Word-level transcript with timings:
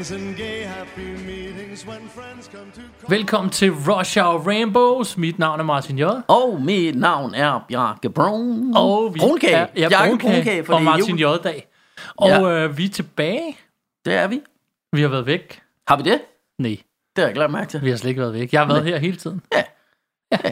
and 0.00 0.36
gay 0.36 0.62
happy 0.64 1.00
meetings 1.26 1.86
when 1.86 2.08
friends 2.08 2.46
come 2.46 2.70
to 2.74 2.80
call. 3.00 3.10
Velkommen 3.18 3.50
til 3.50 3.72
Rush 3.72 4.18
Hour 4.18 4.38
Rainbows. 4.48 5.16
Mit 5.16 5.38
navn 5.38 5.60
er 5.60 5.64
Martin 5.64 5.98
J. 5.98 6.02
Og 6.28 6.62
mit 6.62 6.96
navn 6.98 7.34
er 7.34 7.64
Bjarke 7.68 8.10
Brun. 8.10 8.76
Og 8.76 9.14
vi 9.14 9.18
Brunkage. 9.18 9.54
er, 9.54 9.66
ja, 9.76 9.88
Bjarke 9.88 10.08
Brunkage 10.10 10.34
Brunkage, 10.34 10.64
for 10.64 10.74
og 10.74 10.82
Martin 10.82 11.16
jul. 11.18 11.36
J-dag. 11.38 11.68
Og 12.16 12.28
Ja. 12.28 12.42
øh, 12.64 12.78
vi 12.78 12.84
er 12.84 12.88
tilbage. 12.88 13.56
Det 14.04 14.14
er 14.14 14.26
vi. 14.26 14.40
Vi 14.92 15.02
har 15.02 15.08
været 15.08 15.26
væk. 15.26 15.60
Har 15.88 15.96
vi 15.96 16.02
det? 16.02 16.20
Nej, 16.58 16.70
Det 16.70 16.82
har 17.16 17.22
jeg 17.22 17.28
ikke 17.30 17.38
lagt 17.40 17.52
mærke 17.52 17.70
til. 17.70 17.82
vi 17.82 17.90
har 17.90 17.96
slet 17.96 18.08
ikke 18.08 18.20
været 18.20 18.34
væk. 18.34 18.52
Jeg 18.52 18.60
har 18.60 18.66
været 18.66 18.84
her 18.84 18.98
hele 18.98 19.16
tiden. 19.16 19.42
Ja. 19.52 19.62
Ja. 20.32 20.50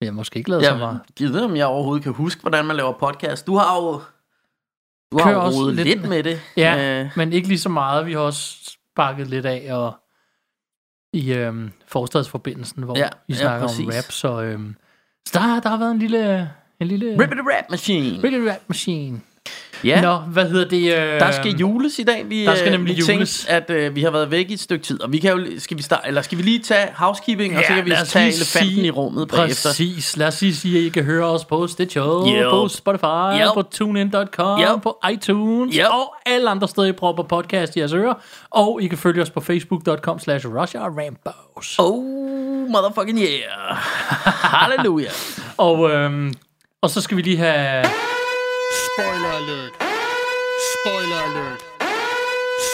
Jeg 0.00 0.08
har 0.08 0.12
måske 0.12 0.36
ikke 0.38 0.50
lavet 0.50 0.64
så 0.64 0.74
meget. 0.76 0.94
Jeg 0.94 1.14
gider 1.16 1.44
om 1.44 1.56
jeg 1.56 1.66
overhovedet 1.66 2.02
kan 2.04 2.12
huske, 2.12 2.40
hvordan 2.40 2.64
man 2.64 2.76
laver 2.76 2.92
podcast. 2.92 3.46
Du 3.46 3.56
har 3.56 3.76
jo... 3.82 4.00
Du 5.12 5.18
har 5.18 5.24
Kører 5.30 5.40
også 5.40 5.70
lidt 5.70 5.88
lidt, 5.88 6.08
med- 6.08 6.22
det. 6.22 6.40
Ja, 6.56 7.00
Øh, 7.04 7.10
men 7.16 7.32
ikke 7.32 7.48
lige 7.48 7.58
så 7.58 7.68
meget. 7.68 8.06
Vi 8.06 8.12
har 8.12 8.20
også 8.20 8.56
sparket 8.92 9.26
lidt 9.28 9.46
af 9.46 9.74
og 9.74 9.94
i 11.12 11.32
øhm, 11.32 11.72
forstadsforbindelsen, 11.86 12.82
hvor 12.82 12.98
Ja, 12.98 13.08
vi 13.28 13.34
ja, 13.34 13.40
snakker 13.40 13.62
om 13.62 13.68
præcis. 13.68 13.86
rap. 14.06 14.12
Så, 14.12 14.42
øhm, 14.42 14.76
så 15.28 15.38
der, 15.38 15.60
der 15.60 15.68
har 15.68 15.76
været 15.76 15.90
en 15.90 15.98
lille... 15.98 16.50
En 16.80 16.86
lille 16.88 17.12
Rip 17.12 17.32
it 17.32 17.38
rap 17.38 17.70
machine. 17.70 18.22
Really 18.28 18.48
rap 18.48 18.60
machine. 18.68 19.20
Ja, 19.84 20.00
Nå, 20.00 20.16
hvad 20.16 20.48
hedder 20.48 20.68
det? 20.68 20.96
Øh, 20.96 21.20
der 21.20 21.30
skal 21.30 21.50
jules 21.52 21.98
i 21.98 22.02
dag. 22.02 22.24
Vi, 22.28 22.44
der 22.44 22.54
skal 22.54 22.66
øh, 22.66 22.72
nemlig 22.72 22.96
vi 22.96 23.00
jules. 23.12 23.38
Tænkte, 23.46 23.52
at 23.52 23.70
øh, 23.70 23.94
vi 23.96 24.02
har 24.02 24.10
været 24.10 24.30
væk 24.30 24.50
i 24.50 24.52
et 24.52 24.60
stykke 24.60 24.84
tid. 24.84 25.02
Og 25.02 25.12
vi 25.12 25.18
kan 25.18 25.32
jo, 25.32 25.46
skal 25.58 25.76
vi 25.76 25.82
starte, 25.82 26.08
eller 26.08 26.22
skal 26.22 26.38
vi 26.38 26.42
lige 26.42 26.58
tage 26.58 26.88
housekeeping, 26.94 27.56
og 27.58 27.62
så 27.68 27.74
kan 27.74 27.84
vi 27.84 27.90
tage 28.06 28.26
elefanten 28.28 28.44
sige- 28.74 28.86
i 28.86 28.90
rummet 28.90 29.28
bagefter. 29.28 29.68
Præcis. 29.70 30.16
Lad 30.16 30.26
os 30.26 30.40
lige 30.42 30.56
sige, 30.56 30.78
at 30.78 30.84
I 30.84 30.88
kan 30.88 31.04
høre 31.04 31.24
os 31.26 31.44
på 31.44 31.66
Stitcher, 31.66 32.26
Yep. 32.42 32.50
på 32.50 32.68
Spotify, 32.68 33.40
Yep. 33.40 33.54
på 33.54 33.62
TuneIn.com, 33.62 34.60
Yep. 34.60 34.82
på 34.82 34.98
iTunes 35.12 35.76
Yep. 35.76 35.86
og 35.90 36.14
alle 36.26 36.50
andre 36.50 36.68
steder, 36.68 36.86
I 36.86 36.92
prøver 36.92 37.16
på 37.16 37.22
podcast 37.22 37.76
i 37.76 37.78
jeres 37.78 37.92
ører. 37.92 38.14
Og 38.50 38.82
I 38.82 38.86
kan 38.86 38.98
følge 38.98 39.22
os 39.22 39.30
på 39.30 39.40
Facebook.com 39.40 40.18
slash 40.18 40.46
Rainbows. 40.48 41.74
Oh, 41.78 42.04
motherfucking 42.70 43.18
yeah. 43.18 43.76
Halleluja. 44.60 45.10
Og, 45.56 45.90
øhm, 45.90 46.34
og 46.82 46.90
så 46.90 47.00
skal 47.00 47.16
vi 47.16 47.22
lige 47.22 47.36
have... 47.36 47.84
Spoiler 48.72 49.32
alert. 49.40 49.72
Spoiler 50.74 51.20
alert. 51.28 51.60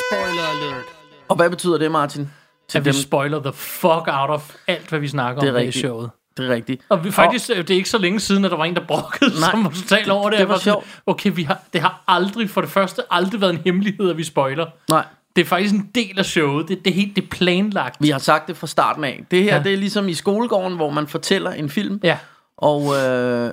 Spoiler 0.00 0.42
alert. 0.54 0.84
Og 1.28 1.36
hvad 1.36 1.50
betyder 1.50 1.78
det, 1.78 1.90
Martin? 1.90 2.30
Til 2.68 2.78
At 2.78 2.84
vi 2.84 2.92
spoiler 2.92 3.42
the 3.42 3.52
fuck 3.52 4.08
out 4.08 4.30
of 4.30 4.54
alt, 4.66 4.88
hvad 4.88 4.98
vi 4.98 5.08
snakker 5.08 5.40
Det 5.40 5.48
er 5.48 5.52
om 5.52 5.56
her 5.56 5.62
i 5.62 5.66
rigtigt. 5.66 5.84
showet. 5.86 6.10
Det 6.36 6.46
er 6.50 6.54
rigtigt. 6.54 6.82
Og 6.88 7.04
vi, 7.04 7.10
faktisk, 7.10 7.48
det 7.48 7.70
er 7.70 7.74
ikke 7.74 7.90
så 7.90 7.98
længe 7.98 8.20
siden, 8.20 8.44
at 8.44 8.50
der 8.50 8.56
var 8.56 8.64
en, 8.64 8.74
der 8.76 8.86
brokkede 8.86 9.40
Nej, 9.40 9.50
som 9.50 9.72
totalt 9.72 10.10
over 10.10 10.24
det. 10.30 10.32
det 10.32 10.38
Jeg 10.38 10.48
var 10.48 10.58
sjovt. 10.58 10.86
Okay, 11.06 11.32
vi 11.34 11.42
har, 11.42 11.58
det 11.72 11.80
har 11.80 12.02
aldrig, 12.08 12.50
for 12.50 12.60
det 12.60 12.70
første, 12.70 13.02
aldrig 13.10 13.40
været 13.40 13.50
en 13.52 13.60
hemmelighed, 13.64 14.10
at 14.10 14.16
vi 14.16 14.24
spoiler. 14.24 14.66
Nej, 14.90 15.04
Det 15.36 15.42
er 15.42 15.46
faktisk 15.46 15.74
en 15.74 15.90
del 15.94 16.18
af 16.18 16.24
showet. 16.24 16.68
Det, 16.68 16.84
det 16.84 16.90
er 16.90 16.94
helt 16.94 17.16
det 17.16 17.24
er 17.24 17.28
planlagt. 17.30 17.96
vi 18.00 18.10
har 18.10 18.18
sagt 18.18 18.48
det 18.48 18.56
fra 18.56 18.66
starten 18.66 19.04
af. 19.04 19.24
Det 19.30 19.42
her, 19.42 19.56
Ja. 19.56 19.62
det 19.62 19.72
er 19.72 19.76
ligesom 19.76 20.08
i 20.08 20.14
skolegården, 20.14 20.76
hvor 20.76 20.90
man 20.90 21.06
fortæller 21.06 21.50
en 21.50 21.70
film, 21.70 22.00
Ja, 22.02 22.18
og, 22.58 22.96
øh, 22.96 23.50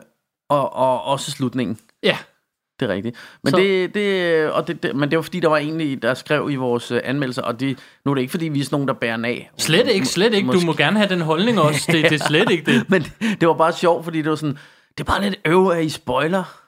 og, 0.49 0.73
og 0.75 1.03
også 1.03 1.31
slutningen. 1.31 1.77
ja. 2.03 2.17
Det 2.79 2.89
er 2.89 2.93
rigtigt. 2.93 3.15
Men 3.43 3.51
Så- 3.51 3.57
det, 3.57 3.93
det, 3.93 4.49
og 4.51 4.67
det, 4.67 4.83
det, 4.83 4.95
men 4.95 5.09
det 5.11 5.17
var 5.17 5.21
fordi, 5.23 5.39
der 5.39 5.47
var 5.49 5.57
egentlig, 5.57 6.01
der 6.01 6.13
skrev 6.13 6.49
i 6.51 6.55
vores 6.55 6.91
øh, 6.91 7.01
anmeldelser, 7.03 7.41
og 7.41 7.59
det, 7.59 7.79
nu 8.05 8.11
er 8.11 8.15
det 8.15 8.21
ikke 8.21 8.31
fordi, 8.31 8.45
vi 8.47 8.59
er 8.59 8.63
sådan 8.63 8.75
nogen, 8.75 8.87
der 8.87 8.93
bærer 8.93 9.15
den 9.15 9.25
af. 9.25 9.51
Slet 9.57 9.87
ikke, 9.87 10.05
slet 10.05 10.33
ikke. 10.33 10.51
Du 10.51 10.59
må 10.59 10.73
gerne 10.73 10.97
have 10.97 11.09
den 11.09 11.21
holdning 11.21 11.59
også. 11.59 11.91
Det, 11.91 12.03
det 12.09 12.21
er 12.21 12.25
slet 12.31 12.51
ikke 12.51 12.71
det. 12.71 12.89
Men 12.89 13.01
det 13.39 13.47
var 13.47 13.53
bare 13.53 13.73
sjovt, 13.73 14.03
fordi 14.03 14.21
det 14.21 14.29
var 14.29 14.35
sådan, 14.35 14.57
det 14.97 14.99
er 14.99 15.03
bare 15.03 15.21
lidt 15.23 15.35
øv, 15.45 15.67
at 15.67 15.83
I 15.85 15.89
spoiler. 15.89 16.61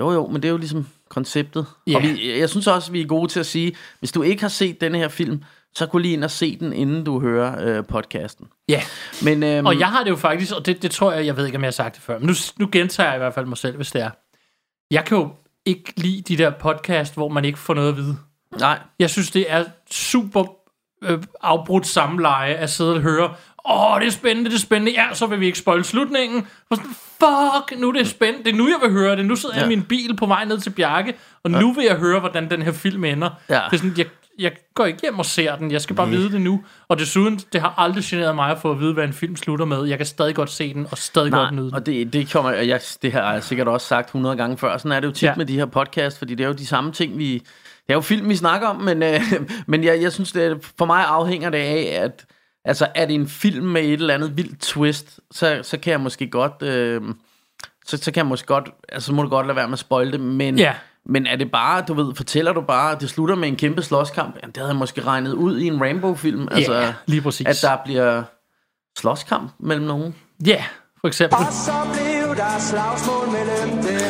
Jo, 0.00 0.12
jo, 0.12 0.26
men 0.26 0.42
det 0.42 0.48
er 0.48 0.52
jo 0.52 0.56
ligesom 0.58 0.86
konceptet. 1.10 1.66
Ja. 1.86 1.96
Og 1.96 2.02
vi, 2.02 2.38
jeg 2.40 2.48
synes 2.50 2.66
også, 2.66 2.92
vi 2.92 3.00
er 3.00 3.06
gode 3.06 3.28
til 3.32 3.40
at 3.40 3.46
sige, 3.46 3.76
hvis 3.98 4.12
du 4.12 4.22
ikke 4.22 4.42
har 4.42 4.48
set 4.48 4.80
denne 4.80 4.98
her 4.98 5.08
film, 5.08 5.42
så 5.74 5.86
gå 5.86 5.98
lige 5.98 6.14
ind 6.14 6.24
og 6.24 6.30
se 6.30 6.56
den, 6.60 6.72
inden 6.72 7.04
du 7.04 7.20
hører 7.20 7.78
øh, 7.78 7.84
podcasten. 7.86 8.46
Ja, 8.68 8.82
Men, 9.22 9.42
øhm, 9.42 9.66
og 9.66 9.78
jeg 9.78 9.86
har 9.88 10.04
det 10.04 10.10
jo 10.10 10.16
faktisk, 10.16 10.52
og 10.56 10.66
det, 10.66 10.82
det 10.82 10.90
tror 10.90 11.12
jeg, 11.12 11.26
jeg 11.26 11.36
ved 11.36 11.46
ikke, 11.46 11.56
om 11.58 11.62
jeg 11.62 11.66
har 11.66 11.72
sagt 11.72 11.94
det 11.94 12.02
før, 12.02 12.18
men 12.18 12.26
nu, 12.26 12.32
nu 12.58 12.68
gentager 12.72 13.08
jeg 13.08 13.16
i 13.16 13.18
hvert 13.18 13.34
fald 13.34 13.46
mig 13.46 13.58
selv, 13.58 13.76
hvis 13.76 13.90
det 13.90 14.02
er. 14.02 14.10
Jeg 14.90 15.04
kan 15.04 15.18
jo 15.18 15.30
ikke 15.66 15.92
lide 15.96 16.22
de 16.22 16.42
der 16.42 16.50
podcast, 16.50 17.14
hvor 17.14 17.28
man 17.28 17.44
ikke 17.44 17.58
får 17.58 17.74
noget 17.74 17.88
at 17.88 17.96
vide. 17.96 18.16
Nej, 18.60 18.78
Jeg 18.98 19.10
synes, 19.10 19.30
det 19.30 19.52
er 19.52 19.64
super 19.90 20.44
øh, 21.04 21.18
afbrudt 21.42 21.86
samleje 21.86 22.54
at 22.54 22.70
sidde 22.70 22.94
og 22.94 23.00
høre, 23.00 23.34
åh, 23.70 24.00
det 24.00 24.06
er 24.06 24.10
spændende, 24.10 24.50
det 24.50 24.56
er 24.56 24.60
spændende, 24.60 24.92
ja, 24.92 25.14
så 25.14 25.26
vil 25.26 25.40
vi 25.40 25.46
ikke 25.46 25.58
spoil 25.58 25.84
slutningen. 25.84 26.46
Og 26.70 26.76
sådan, 26.76 26.90
fuck, 26.94 27.80
nu 27.80 27.88
er 27.88 27.92
det 27.92 28.08
spændende, 28.08 28.44
det 28.44 28.52
er 28.52 28.56
nu, 28.58 28.68
jeg 28.68 28.76
vil 28.82 28.90
høre 28.92 29.16
det. 29.16 29.26
Nu 29.26 29.36
sidder 29.36 29.54
jeg 29.54 29.62
i 29.62 29.70
Ja. 29.70 29.76
min 29.76 29.82
bil 29.84 30.16
på 30.16 30.26
vej 30.26 30.44
ned 30.44 30.58
til 30.60 30.70
Bjarke, 30.70 31.14
og 31.44 31.50
nu 31.50 31.72
vil 31.72 31.84
jeg 31.84 31.96
høre, 31.96 32.20
hvordan 32.20 32.50
den 32.50 32.62
her 32.62 32.72
film 32.72 33.04
ender. 33.04 33.30
Ja. 33.48 33.54
Det 33.54 33.72
er 33.72 33.76
sådan, 33.76 33.94
jeg, 33.98 34.06
jeg 34.40 34.52
går 34.74 34.84
ikke 34.86 35.00
hjem 35.02 35.18
og 35.18 35.26
ser 35.26 35.56
den, 35.56 35.70
jeg 35.72 35.80
skal 35.80 35.96
bare 35.96 36.08
vide 36.08 36.32
det 36.32 36.40
nu. 36.40 36.64
Og 36.88 36.98
desuden, 36.98 37.40
det 37.52 37.60
har 37.60 37.74
aldrig 37.76 38.04
generet 38.04 38.34
mig 38.34 38.50
at 38.50 38.58
få 38.58 38.70
at 38.70 38.80
vide, 38.80 38.94
hvad 38.94 39.04
en 39.04 39.12
film 39.12 39.36
slutter 39.36 39.64
med. 39.64 39.84
Jeg 39.84 39.96
kan 39.98 40.06
stadig 40.06 40.34
godt 40.34 40.50
se 40.50 40.74
den, 40.74 40.86
og 40.90 40.98
stadig 40.98 41.32
godt 41.32 41.52
nyde 41.54 41.62
Nej, 41.62 41.68
den. 41.68 41.74
og 41.74 41.86
det, 41.86 42.12
det 42.12 42.32
kommer, 42.32 42.50
jeg, 42.50 42.80
det 43.02 43.12
har 43.12 43.32
jeg 43.32 43.42
sikkert 43.44 43.68
også 43.68 43.86
sagt 43.86 44.06
100 44.08 44.36
gange 44.36 44.58
før, 44.58 44.78
sådan 44.78 44.92
er 44.92 45.00
det 45.00 45.06
jo 45.06 45.12
tit 45.12 45.22
Ja. 45.22 45.34
med 45.36 45.46
de 45.46 45.54
her 45.56 45.66
podcast, 45.66 46.18
fordi 46.18 46.34
det 46.34 46.44
er 46.44 46.48
jo 46.48 46.54
de 46.54 46.66
samme 46.66 46.92
ting, 46.92 47.18
vi, 47.18 47.34
det 47.34 47.42
er 47.88 47.94
jo 47.94 48.00
film, 48.00 48.28
vi 48.28 48.36
snakker 48.36 48.68
om, 48.68 48.76
men, 48.76 49.02
øh, 49.02 49.20
men 49.66 49.84
jeg, 49.84 50.02
jeg 50.02 50.12
synes, 50.12 50.32
det, 50.32 50.72
for 50.78 50.84
mig 50.86 51.04
afhænger 51.04 51.50
det 51.50 51.58
af, 51.58 52.00
at 52.04 52.24
altså, 52.64 52.86
er 52.94 53.06
det 53.06 53.14
en 53.14 53.28
film 53.28 53.66
med 53.66 53.82
et 53.82 53.92
eller 53.92 54.14
andet 54.14 54.36
vildt 54.36 54.60
twist, 54.60 55.20
så, 55.30 55.60
så 55.62 55.78
kan 55.78 55.90
jeg 55.90 56.00
måske 56.00 56.26
godt, 56.30 56.62
øh, 56.62 57.02
så, 57.86 57.96
så 57.96 58.04
kan 58.12 58.16
jeg 58.16 58.26
måske 58.26 58.46
godt, 58.46 58.68
altså 58.88 59.06
så 59.06 59.12
må 59.12 59.22
du 59.22 59.28
godt 59.28 59.46
lade 59.46 59.56
være 59.56 59.68
med 59.68 59.72
at 59.72 59.78
spoil 59.78 60.12
det, 60.12 60.20
men, 60.20 60.58
Ja. 60.58 60.74
Men 61.10 61.26
er 61.26 61.36
det 61.36 61.50
bare, 61.50 61.82
du 61.88 61.94
ved, 61.94 62.14
fortæller 62.14 62.52
du 62.52 62.60
bare, 62.60 62.92
at 62.92 63.00
det 63.00 63.10
slutter 63.10 63.34
med 63.34 63.48
en 63.48 63.56
kæmpe 63.56 63.82
slåskamp, 63.82 64.34
jamen, 64.42 64.48
det 64.52 64.56
havde 64.56 64.68
jeg 64.68 64.76
måske 64.76 65.00
regnet 65.04 65.32
ud 65.32 65.58
i 65.58 65.66
en 65.66 65.80
Rainbow-film, 65.80 66.48
altså, 66.50 66.74
Ja, 66.74 66.94
lige 67.06 67.20
præcis. 67.22 67.46
at 67.46 67.58
der 67.62 67.76
bliver 67.84 68.22
slåskamp 68.98 69.50
mellem 69.58 69.86
nogen. 69.86 70.14
Ja, 70.46 70.64
for 71.00 71.08
eksempel. 71.08 71.38
Så 71.50 71.72
blev 71.92 72.36
der 72.36 72.58
slagsmål 72.58 73.26
mellem 73.28 73.82
dem. 73.82 74.00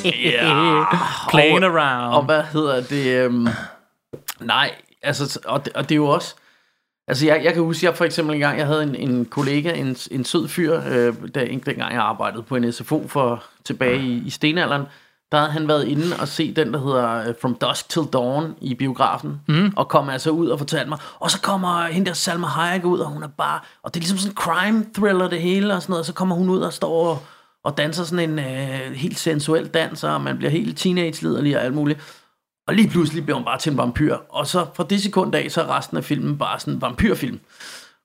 Playing 1.30 1.64
around. 1.64 2.14
Og 2.14 2.24
hvad 2.24 2.42
hedder 2.42 2.80
det? 2.82 3.06
Øhm, 3.24 3.46
nej, 4.40 4.70
altså, 5.02 5.40
og 5.44 5.64
det, 5.64 5.72
og 5.72 5.82
det 5.88 5.94
er 5.94 5.96
jo 5.96 6.06
også... 6.06 6.34
Altså, 7.08 7.26
jeg, 7.26 7.40
jeg 7.44 7.52
kan 7.54 7.62
huske, 7.62 7.86
jeg 7.86 7.96
for 7.96 8.04
eksempel 8.04 8.34
en 8.34 8.40
gang, 8.40 8.58
jeg 8.58 8.66
havde 8.66 8.82
en, 8.82 8.94
en 8.94 9.24
kollega, 9.24 9.72
en, 9.72 9.96
en 10.10 10.24
sød 10.24 10.48
fyr, 10.48 10.80
øh, 10.88 11.14
der, 11.34 11.40
en- 11.40 11.58
dengang 11.66 11.94
jeg 11.94 12.02
arbejdede 12.02 12.42
på 12.42 12.56
en 12.56 12.72
SFO 12.72 13.08
for 13.08 13.44
tilbage 13.64 13.98
i, 14.02 14.22
i 14.26 14.30
stenalderen, 14.30 14.82
der 15.32 15.38
havde 15.38 15.52
han 15.52 15.68
været 15.68 15.86
inde 15.88 16.16
og 16.20 16.28
se 16.28 16.54
den, 16.54 16.72
der 16.72 16.80
hedder 16.80 17.28
øh, 17.28 17.34
From 17.40 17.54
Dusk 17.54 17.88
Till 17.88 18.06
Dawn 18.12 18.54
i 18.60 18.74
biografen, 18.74 19.40
mm. 19.48 19.72
og 19.76 19.88
kom 19.88 20.08
altså 20.08 20.30
ud 20.30 20.48
og 20.48 20.58
fortalte 20.58 20.88
mig, 20.88 20.98
og 21.18 21.30
så 21.30 21.40
kommer 21.40 21.86
hende 21.86 22.06
der 22.06 22.12
Salma 22.12 22.46
Hayek 22.46 22.84
ud, 22.84 22.98
og 22.98 23.06
hun 23.06 23.22
er 23.22 23.28
bare, 23.28 23.60
og 23.82 23.94
det 23.94 24.00
er 24.00 24.02
ligesom 24.02 24.18
sådan 24.18 24.32
en 24.32 24.36
crime 24.36 24.86
thriller 24.94 25.28
det 25.28 25.40
hele, 25.40 25.74
og 25.74 25.82
sådan 25.82 25.92
noget, 25.92 26.00
og 26.00 26.06
så 26.06 26.12
kommer 26.12 26.36
hun 26.36 26.48
ud 26.48 26.60
og 26.60 26.72
står 26.72 27.08
og, 27.10 27.22
og 27.64 27.76
danser 27.76 28.04
sådan 28.04 28.30
en 28.30 28.38
øh, 28.38 28.92
helt 28.92 29.18
sensuel 29.18 29.66
dans, 29.66 30.04
og 30.04 30.20
man 30.20 30.36
bliver 30.36 30.50
helt 30.50 30.78
teenage-liderlig 30.78 31.56
og 31.56 31.64
alt 31.64 31.74
muligt. 31.74 32.00
Og 32.68 32.74
lige 32.74 32.88
pludselig 32.88 33.24
bliver 33.24 33.36
hun 33.36 33.44
bare 33.44 33.58
til 33.58 33.72
en 33.72 33.78
vampyr. 33.78 34.16
Og 34.28 34.46
så 34.46 34.66
fra 34.74 34.84
det 34.90 35.02
sekund 35.02 35.34
af, 35.34 35.50
så 35.50 35.62
er 35.62 35.76
resten 35.76 35.96
af 35.96 36.04
filmen 36.04 36.38
bare 36.38 36.60
sådan 36.60 36.74
en 36.74 36.80
vampyrfilm. 36.80 37.40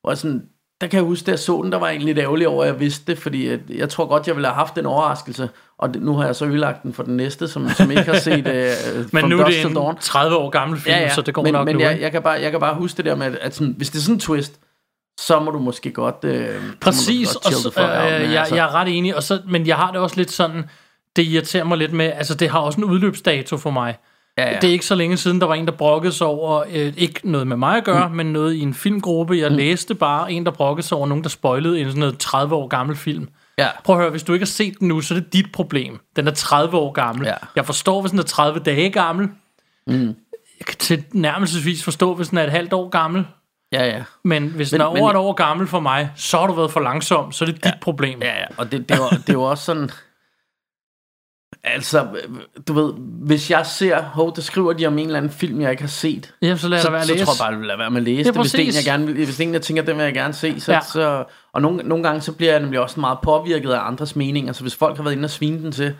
Og 0.03 0.17
sådan, 0.17 0.49
der 0.85 0.89
kan 0.89 0.97
jeg 0.97 1.05
huske, 1.05 1.25
da 1.25 1.31
jeg 1.31 1.39
så 1.39 1.61
den, 1.63 1.71
der 1.71 1.77
var 1.77 1.85
jeg 1.87 1.93
egentlig 1.93 2.15
lidt 2.15 2.23
ærgerlig 2.23 2.47
over, 2.47 2.63
at 2.63 2.67
jeg 2.67 2.79
vidste 2.79 3.11
det, 3.11 3.21
fordi 3.21 3.47
at 3.47 3.59
jeg 3.69 3.89
tror 3.89 4.05
godt, 4.05 4.27
jeg 4.27 4.35
ville 4.35 4.47
have 4.47 4.55
haft 4.55 4.75
den 4.75 4.85
overraskelse. 4.85 5.49
Og 5.77 5.93
det, 5.93 6.01
nu 6.01 6.13
har 6.15 6.25
jeg 6.25 6.35
så 6.35 6.45
ødelagt 6.45 6.83
den 6.83 6.93
for 6.93 7.03
den 7.03 7.17
næste, 7.17 7.47
som, 7.47 7.69
som 7.69 7.91
ikke 7.91 8.03
har 8.03 8.19
set 8.19 8.47
uh, 8.47 9.13
Men 9.13 9.25
nu 9.29 9.39
er 9.39 9.45
det 9.45 9.53
Till 9.53 9.75
Dawn. 9.75 9.95
en 9.95 9.97
30 10.01 10.35
år 10.37 10.49
gammel 10.49 10.79
film, 10.79 10.95
Ja, 10.95 11.01
ja. 11.01 11.13
så 11.13 11.21
det 11.21 11.33
går 11.33 11.43
men, 11.43 11.53
nok 11.53 11.65
men 11.65 11.75
nu. 11.75 11.81
jeg, 11.81 12.01
jeg, 12.01 12.11
kan 12.11 12.21
bare, 12.21 12.41
jeg 12.41 12.51
kan 12.51 12.59
bare 12.59 12.75
huske 12.75 12.97
det 12.97 13.05
der 13.05 13.15
med, 13.15 13.25
at, 13.25 13.35
at 13.35 13.55
sådan, 13.55 13.73
hvis 13.77 13.89
det 13.89 13.97
er 13.97 14.01
sådan 14.01 14.15
en 14.15 14.19
twist, 14.19 14.59
så 15.19 15.39
må 15.39 15.51
du 15.51 15.59
måske 15.59 15.91
godt... 15.91 16.15
Øh, 16.23 16.47
så 16.47 16.53
må 16.61 16.67
du 16.71 16.75
Præcis, 16.81 17.33
godt 17.33 17.45
og 17.45 17.53
så, 17.53 17.81
øh, 17.81 18.21
men 18.21 18.31
jeg, 18.31 18.39
altså- 18.39 18.55
jeg 18.55 18.63
er 18.65 18.75
ret 18.75 18.97
enig, 18.97 19.15
og 19.15 19.23
så, 19.23 19.41
men 19.49 19.67
jeg 19.67 19.75
har 19.75 19.91
det 19.91 19.99
også 20.01 20.15
lidt 20.17 20.31
sådan, 20.31 20.63
det 21.15 21.23
irriterer 21.23 21.63
mig 21.63 21.77
lidt 21.77 21.93
med, 21.93 22.05
altså 22.05 22.35
det 22.35 22.49
har 22.49 22.59
også 22.59 22.77
en 22.77 22.83
udløbsdato 22.83 23.57
for 23.57 23.69
mig. 23.71 23.95
Ja, 24.37 24.49
ja. 24.49 24.59
Det 24.59 24.67
er 24.67 24.71
ikke 24.71 24.85
så 24.85 24.95
længe 24.95 25.17
siden, 25.17 25.41
der 25.41 25.47
var 25.47 25.53
en, 25.55 25.65
der 25.65 25.71
brokkede 25.71 26.13
sig 26.13 26.27
over, 26.27 26.63
øh, 26.73 26.93
ikke 26.97 27.19
noget 27.23 27.47
med 27.47 27.57
mig 27.57 27.77
at 27.77 27.83
gøre, 27.83 28.09
mm. 28.09 28.15
men 28.15 28.25
noget 28.33 28.53
i 28.53 28.59
en 28.61 28.73
filmgruppe. 28.73 29.37
Jeg 29.37 29.49
mm. 29.49 29.55
læste 29.55 29.95
bare 29.95 30.31
en, 30.31 30.45
der 30.45 30.51
brokkede 30.51 30.87
sig 30.87 30.97
over 30.97 31.07
nogen, 31.07 31.23
der 31.23 31.29
spoilede 31.29 31.79
en 31.79 31.85
sådan 31.87 31.99
noget 31.99 32.17
30 32.17 32.55
år 32.55 32.67
gammel 32.67 32.95
film. 32.95 33.29
Ja. 33.57 33.67
Prøv 33.83 33.95
at 33.95 34.01
høre, 34.01 34.11
hvis 34.11 34.23
du 34.23 34.33
ikke 34.33 34.43
har 34.43 34.47
set 34.47 34.79
den 34.79 34.87
nu, 34.87 35.01
så 35.01 35.13
er 35.13 35.19
det 35.19 35.33
dit 35.33 35.51
problem. 35.53 35.99
Den 36.15 36.27
er 36.27 36.31
30 36.31 36.77
år 36.77 36.91
gammel. 36.91 37.25
Ja. 37.27 37.33
Jeg 37.55 37.65
forstår, 37.65 38.01
hvis 38.01 38.11
den 38.11 38.19
er 38.19 38.23
30 38.23 38.59
dage 38.59 38.89
gammel. 38.89 39.29
Mm. 39.87 40.15
jeg 40.59 40.65
kan 40.67 40.77
til 40.77 41.03
nærmelsesvis 41.11 41.83
forstå, 41.83 42.13
hvis 42.15 42.27
den 42.29 42.37
er 42.37 42.43
et 42.43 42.51
halvt 42.51 42.73
år 42.73 42.89
gammel. 42.89 43.25
Ja, 43.71 43.85
ja. 43.85 44.03
Men 44.23 44.47
hvis 44.47 44.71
Men- 44.71 44.81
den 44.81 44.87
er 44.87 44.93
men- 44.93 45.01
over 45.01 45.11
et 45.11 45.17
år 45.17 45.33
gammel 45.33 45.67
for 45.67 45.79
mig, 45.79 46.09
så 46.15 46.37
har 46.39 46.47
du 46.47 46.53
været 46.53 46.71
for 46.71 46.79
langsom, 46.79 47.31
så 47.31 47.45
er 47.45 47.49
det 47.49 47.63
dit 47.63 47.73
problem. 47.81 48.21
Ja, 48.21 48.39
ja. 48.39 48.45
Og 48.57 48.71
det, 48.71 48.89
det, 48.89 48.99
var, 48.99 49.17
det 49.27 49.37
var 49.37 49.43
også 49.43 49.63
sådan... 49.63 49.89
Altså, 51.67 52.07
du 52.67 52.73
ved, 52.73 52.93
hvis 53.25 53.51
jeg 53.51 53.65
ser, 53.65 54.01
hov, 54.01 54.35
der 54.35 54.41
skriver 54.41 54.73
de 54.73 54.85
om 54.85 54.97
en 54.97 55.05
eller 55.05 55.17
anden 55.17 55.31
film, 55.31 55.61
jeg 55.61 55.71
ikke 55.71 55.83
har 55.83 55.87
set, 55.87 56.33
Ja, 56.41 56.55
så 56.57 56.67
lad 56.69 56.79
så, 56.79 56.89
være 56.91 57.01
at 57.01 57.07
så 57.07 57.13
læse. 57.13 57.25
tror 57.25 57.33
jeg 57.33 57.37
bare, 57.39 57.49
jeg 57.49 57.59
vil 57.59 57.67
lade 57.67 57.79
være 57.79 57.89
med 57.91 57.97
at 57.97 58.03
læse 58.03 58.17
Ja, 58.17 58.31
det. 58.31 58.41
Hvis 58.41 58.55
en, 58.55 58.65
jeg 58.75 58.83
gerne, 58.85 59.05
vil- 59.05 59.15
hvis 59.15 59.27
det 59.35 59.39
er 59.43 59.47
en, 59.47 59.53
jeg 59.53 59.61
tænker, 59.61 59.83
den 59.83 59.97
vil 59.97 60.03
jeg 60.03 60.13
gerne 60.13 60.33
se. 60.33 60.59
Så, 60.59 60.71
Ja. 60.73 60.79
så, 60.81 61.23
og 61.53 61.61
nogle, 61.61 61.83
nogle 61.83 62.03
gange, 62.03 62.21
så 62.21 62.31
bliver 62.31 62.51
jeg 62.51 62.61
nemlig 62.61 62.79
også 62.79 62.99
meget 62.99 63.17
påvirket 63.23 63.71
af 63.71 63.87
andres 63.87 64.15
meninger. 64.15 64.53
Så 64.53 64.61
hvis 64.61 64.75
folk 64.75 64.95
har 64.97 65.03
været 65.03 65.13
inde 65.15 65.25
og 65.25 65.29
svine 65.29 65.63
den 65.63 65.71
til, 65.71 65.93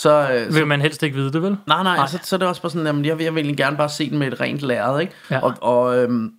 så... 0.00 0.28
øh, 0.32 0.52
så 0.52 0.58
Vil 0.58 0.66
man 0.66 0.80
helst 0.80 1.02
ikke 1.02 1.16
vide 1.16 1.32
det, 1.32 1.42
vel? 1.42 1.50
nej, 1.50 1.58
nej, 1.66 1.82
Nej. 1.82 1.96
nej. 1.96 2.06
Så, 2.06 2.18
så 2.22 2.36
er 2.36 2.38
det 2.38 2.48
også 2.48 2.62
bare 2.62 2.70
sådan, 2.70 2.86
jamen, 2.86 3.04
jeg, 3.04 3.18
vil, 3.18 3.24
jeg 3.24 3.34
vil 3.34 3.40
egentlig 3.40 3.56
gerne 3.56 3.76
bare 3.76 3.88
se 3.88 4.10
den 4.10 4.18
med 4.18 4.32
et 4.32 4.40
rent 4.40 4.60
lærred, 4.60 5.00
ikke? 5.00 5.12
Ja. 5.30 5.38
Og, 5.42 5.54
og, 5.60 5.98
øhm, 5.98 6.30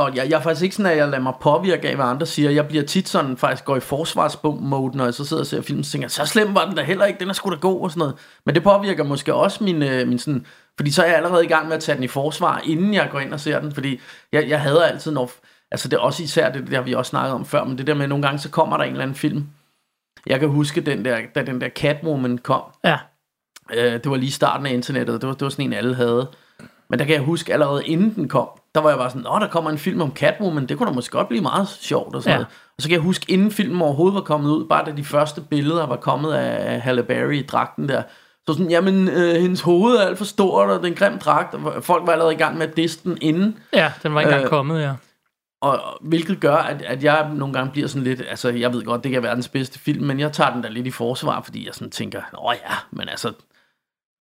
og 0.00 0.16
jeg, 0.16 0.30
jeg 0.30 0.36
er 0.36 0.42
faktisk 0.42 0.64
ikke 0.64 0.76
sådan, 0.76 0.92
at 0.92 0.98
jeg 0.98 1.08
lader 1.08 1.22
mig 1.22 1.34
påvirke 1.40 1.88
af, 1.88 1.94
hvad 1.94 2.04
andre 2.04 2.26
siger. 2.26 2.50
Jeg 2.50 2.68
bliver 2.68 2.84
tit 2.84 3.08
sådan, 3.08 3.36
faktisk 3.36 3.64
går 3.64 3.76
i 3.76 3.80
forsvarsmode, 3.80 4.96
når 4.96 5.04
jeg 5.04 5.14
så 5.14 5.24
sidder 5.24 5.42
og 5.42 5.46
ser 5.46 5.62
film, 5.62 5.82
så 5.82 5.90
tænker 5.92 6.04
jeg, 6.04 6.10
så 6.10 6.26
slem 6.26 6.54
var 6.54 6.64
den 6.64 6.76
da 6.76 6.82
heller 6.82 7.04
ikke, 7.04 7.20
den 7.20 7.28
er 7.28 7.32
sgu 7.32 7.50
da 7.50 7.56
god 7.56 7.80
og 7.80 7.90
sådan 7.90 7.98
noget. 7.98 8.14
Men 8.46 8.54
det 8.54 8.62
påvirker 8.62 9.04
måske 9.04 9.34
også 9.34 9.64
min, 9.64 9.82
øh, 9.82 10.08
min 10.08 10.18
sådan, 10.18 10.46
fordi 10.76 10.90
så 10.90 11.02
er 11.02 11.06
jeg 11.06 11.16
allerede 11.16 11.44
i 11.44 11.48
gang 11.48 11.68
med 11.68 11.76
at 11.76 11.82
tage 11.82 11.96
den 11.96 12.04
i 12.04 12.08
forsvar, 12.08 12.60
inden 12.64 12.94
jeg 12.94 13.08
går 13.12 13.20
ind 13.20 13.32
og 13.32 13.40
ser 13.40 13.60
den, 13.60 13.72
fordi 13.72 14.00
jeg, 14.32 14.48
jeg 14.48 14.60
hader 14.60 14.82
altid, 14.82 15.12
når, 15.12 15.30
altså 15.70 15.88
det 15.88 15.96
er 15.96 16.00
også 16.00 16.22
især 16.22 16.52
det, 16.52 16.70
der 16.70 16.80
vi 16.80 16.94
også 16.94 17.10
snakket 17.10 17.34
om 17.34 17.44
før, 17.44 17.64
men 17.64 17.78
det 17.78 17.86
der 17.86 17.94
med, 17.94 18.02
at 18.02 18.08
nogle 18.08 18.22
gange 18.22 18.38
så 18.38 18.50
kommer 18.50 18.76
der 18.76 18.84
en 18.84 18.90
eller 18.90 19.02
anden 19.02 19.16
film. 19.16 19.46
Jeg 20.26 20.40
kan 20.40 20.48
huske, 20.48 20.80
den 20.80 21.04
der, 21.04 21.18
da 21.34 21.42
den 21.42 21.60
der 21.60 21.68
Catwoman 21.68 22.38
kom, 22.38 22.62
Ja. 22.84 22.98
Øh, 23.74 23.92
det 23.92 24.10
var 24.10 24.16
lige 24.16 24.32
starten 24.32 24.66
af 24.66 24.72
internettet, 24.72 25.20
det 25.20 25.28
var, 25.28 25.34
det 25.34 25.42
var 25.42 25.48
sådan 25.48 25.64
en, 25.64 25.72
alle 25.72 25.94
havde. 25.94 26.30
Men 26.90 26.98
der 26.98 27.04
kan 27.04 27.14
jeg 27.14 27.22
huske, 27.22 27.52
allerede 27.52 27.86
inden 27.86 28.14
den 28.14 28.28
kom, 28.28 28.48
der 28.74 28.80
var 28.80 28.88
jeg 28.88 28.98
bare 28.98 29.10
sådan, 29.10 29.26
åh, 29.26 29.40
der 29.40 29.46
kommer 29.48 29.70
en 29.70 29.78
film 29.78 30.00
om 30.00 30.12
Catwoman, 30.14 30.66
det 30.66 30.78
kunne 30.78 30.88
da 30.88 30.92
måske 30.94 31.12
godt 31.12 31.28
blive 31.28 31.42
meget 31.42 31.68
sjovt 31.68 32.14
og 32.14 32.22
sådan 32.22 32.32
Ja. 32.32 32.36
noget. 32.36 32.46
Og 32.76 32.82
så 32.82 32.88
kan 32.88 32.94
jeg 32.94 33.02
huske, 33.02 33.32
inden 33.32 33.50
filmen 33.50 33.82
overhovedet 33.82 34.14
var 34.14 34.20
kommet 34.20 34.50
ud, 34.50 34.64
bare 34.68 34.84
da 34.84 34.92
de 34.96 35.04
første 35.04 35.40
billeder 35.40 35.86
var 35.86 35.96
kommet 35.96 36.32
af 36.32 36.80
Halle 36.80 37.02
Berry 37.02 37.34
i 37.34 37.42
dragten 37.42 37.88
der, 37.88 38.02
så 38.48 38.52
sådan, 38.52 38.70
jamen, 38.70 39.08
øh, 39.08 39.34
hendes 39.34 39.60
hoved 39.60 39.96
er 39.96 40.00
alt 40.06 40.18
for 40.18 40.24
stort, 40.24 40.68
og 40.70 40.82
den 40.82 40.94
grim 40.94 41.18
dragt, 41.18 41.54
og 41.54 41.84
folk 41.84 42.06
var 42.06 42.12
allerede 42.12 42.34
i 42.34 42.36
gang 42.36 42.58
med 42.58 42.66
at 42.68 42.76
disse 42.76 43.00
den 43.04 43.18
inden, 43.20 43.58
Ja, 43.72 43.92
den 44.02 44.14
var 44.14 44.20
ikke 44.20 44.28
engang 44.28 44.44
Øh, 44.44 44.50
kommet, 44.50 44.80
ja. 44.82 44.92
og, 45.62 45.70
og 45.72 45.98
hvilket 46.00 46.40
gør, 46.40 46.56
at, 46.56 46.82
at 46.82 47.04
jeg 47.04 47.30
nogle 47.34 47.54
gange 47.54 47.72
bliver 47.72 47.88
sådan 47.88 48.04
lidt, 48.04 48.22
altså 48.30 48.48
jeg 48.48 48.72
ved 48.72 48.84
godt, 48.84 49.04
det 49.04 49.12
kan 49.12 49.22
være 49.22 49.28
verdens 49.30 49.48
bedste 49.48 49.78
film, 49.78 50.06
men 50.06 50.20
jeg 50.20 50.32
tager 50.32 50.52
den 50.52 50.62
da 50.62 50.68
lidt 50.68 50.86
i 50.86 50.90
forsvar, 50.90 51.40
fordi 51.42 51.66
jeg 51.66 51.74
sådan 51.74 51.90
tænker, 51.90 52.20
nå 52.32 52.52
ja, 52.52 52.74
men 52.90 53.08
altså, 53.08 53.32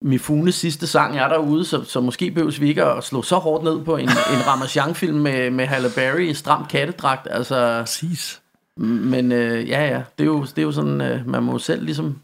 Mifunes 0.06 0.54
sidste 0.54 0.86
sang 0.86 1.18
er 1.18 1.28
derude, 1.28 1.64
så, 1.64 1.84
så 1.84 2.00
måske 2.00 2.30
behøves 2.30 2.60
vi 2.60 2.68
ikke 2.68 2.84
at 2.84 3.04
slå 3.04 3.22
så 3.22 3.36
hårdt 3.36 3.64
ned 3.64 3.84
på 3.84 3.96
en, 3.96 4.08
en 4.08 4.46
Ramachan-film 4.48 5.18
med, 5.18 5.50
med 5.50 5.66
Halle 5.66 5.88
Berry 5.94 6.20
i 6.20 6.34
stram 6.34 6.66
kattedragt, 6.66 7.28
altså, 7.30 7.76
Præcis. 7.80 8.42
men 8.76 9.32
øh, 9.32 9.68
ja, 9.68 9.86
ja, 9.86 10.02
det 10.18 10.24
er 10.24 10.28
jo, 10.28 10.42
det 10.42 10.58
er 10.58 10.62
jo 10.62 10.72
sådan, 10.72 11.00
øh, 11.00 11.28
man 11.28 11.42
må 11.42 11.58
selv 11.58 11.84
ligesom, 11.84 12.18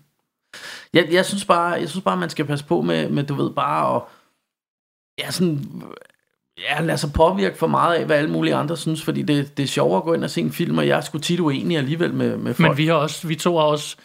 jeg, 0.92 1.08
jeg 1.10 1.26
synes 1.26 1.44
bare, 1.44 1.66
jeg 1.70 1.88
synes 1.88 2.04
bare, 2.04 2.16
man 2.16 2.30
skal 2.30 2.44
passe 2.44 2.64
på 2.64 2.80
med, 2.82 3.08
med 3.08 3.24
du 3.24 3.34
ved, 3.34 3.50
bare 3.50 3.96
at, 3.96 4.02
ja, 5.18 5.30
sådan, 5.30 5.82
ja, 6.58 6.80
lade 6.80 6.98
sig 6.98 7.12
påvirke 7.12 7.58
for 7.58 7.66
meget 7.66 7.96
af, 7.96 8.06
hvad 8.06 8.16
alle 8.16 8.30
mulige 8.30 8.54
andre 8.54 8.76
synes, 8.76 9.02
fordi 9.02 9.22
det, 9.22 9.56
det 9.56 9.62
er 9.62 9.66
sjovere 9.66 9.96
at 9.96 10.04
gå 10.04 10.14
ind 10.14 10.24
og 10.24 10.30
se 10.30 10.40
en 10.40 10.52
film, 10.52 10.78
og 10.78 10.86
jeg 10.88 10.96
er 10.96 11.00
sgu 11.00 11.18
tit 11.18 11.40
uenig 11.40 11.76
alligevel 11.76 12.14
med, 12.14 12.36
med 12.36 12.54
folk. 12.54 12.68
Men 12.68 12.76
vi 12.76 12.86
har 12.86 12.94
også, 12.94 13.28
vi 13.28 13.34
to 13.34 13.56
har 13.56 13.64
også 13.64 13.96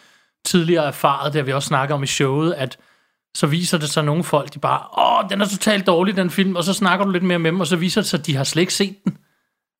tidligere 0.44 0.86
erfaret, 0.86 1.32
det 1.32 1.38
har 1.40 1.46
vi 1.46 1.52
også 1.52 1.68
snakket 1.68 1.94
om 1.94 2.02
i 2.02 2.06
showet, 2.06 2.54
at 2.54 2.78
så 3.36 3.46
viser 3.46 3.78
det 3.78 3.88
sig 3.90 4.04
nogle 4.04 4.24
folk, 4.24 4.54
de 4.54 4.58
bare, 4.58 4.80
åh, 5.24 5.30
den 5.30 5.40
er 5.40 5.46
totalt 5.46 5.86
dårlig, 5.86 6.16
den 6.16 6.30
film, 6.30 6.56
og 6.56 6.64
så 6.64 6.72
snakker 6.72 7.04
du 7.04 7.10
lidt 7.12 7.22
mere 7.24 7.38
med 7.38 7.50
dem, 7.52 7.60
og 7.60 7.66
så 7.66 7.76
viser 7.76 8.00
det 8.00 8.10
sig, 8.10 8.20
at 8.20 8.26
de 8.26 8.36
har 8.36 8.44
slet 8.44 8.60
ikke 8.60 8.74
set 8.74 8.96
den. 9.04 9.16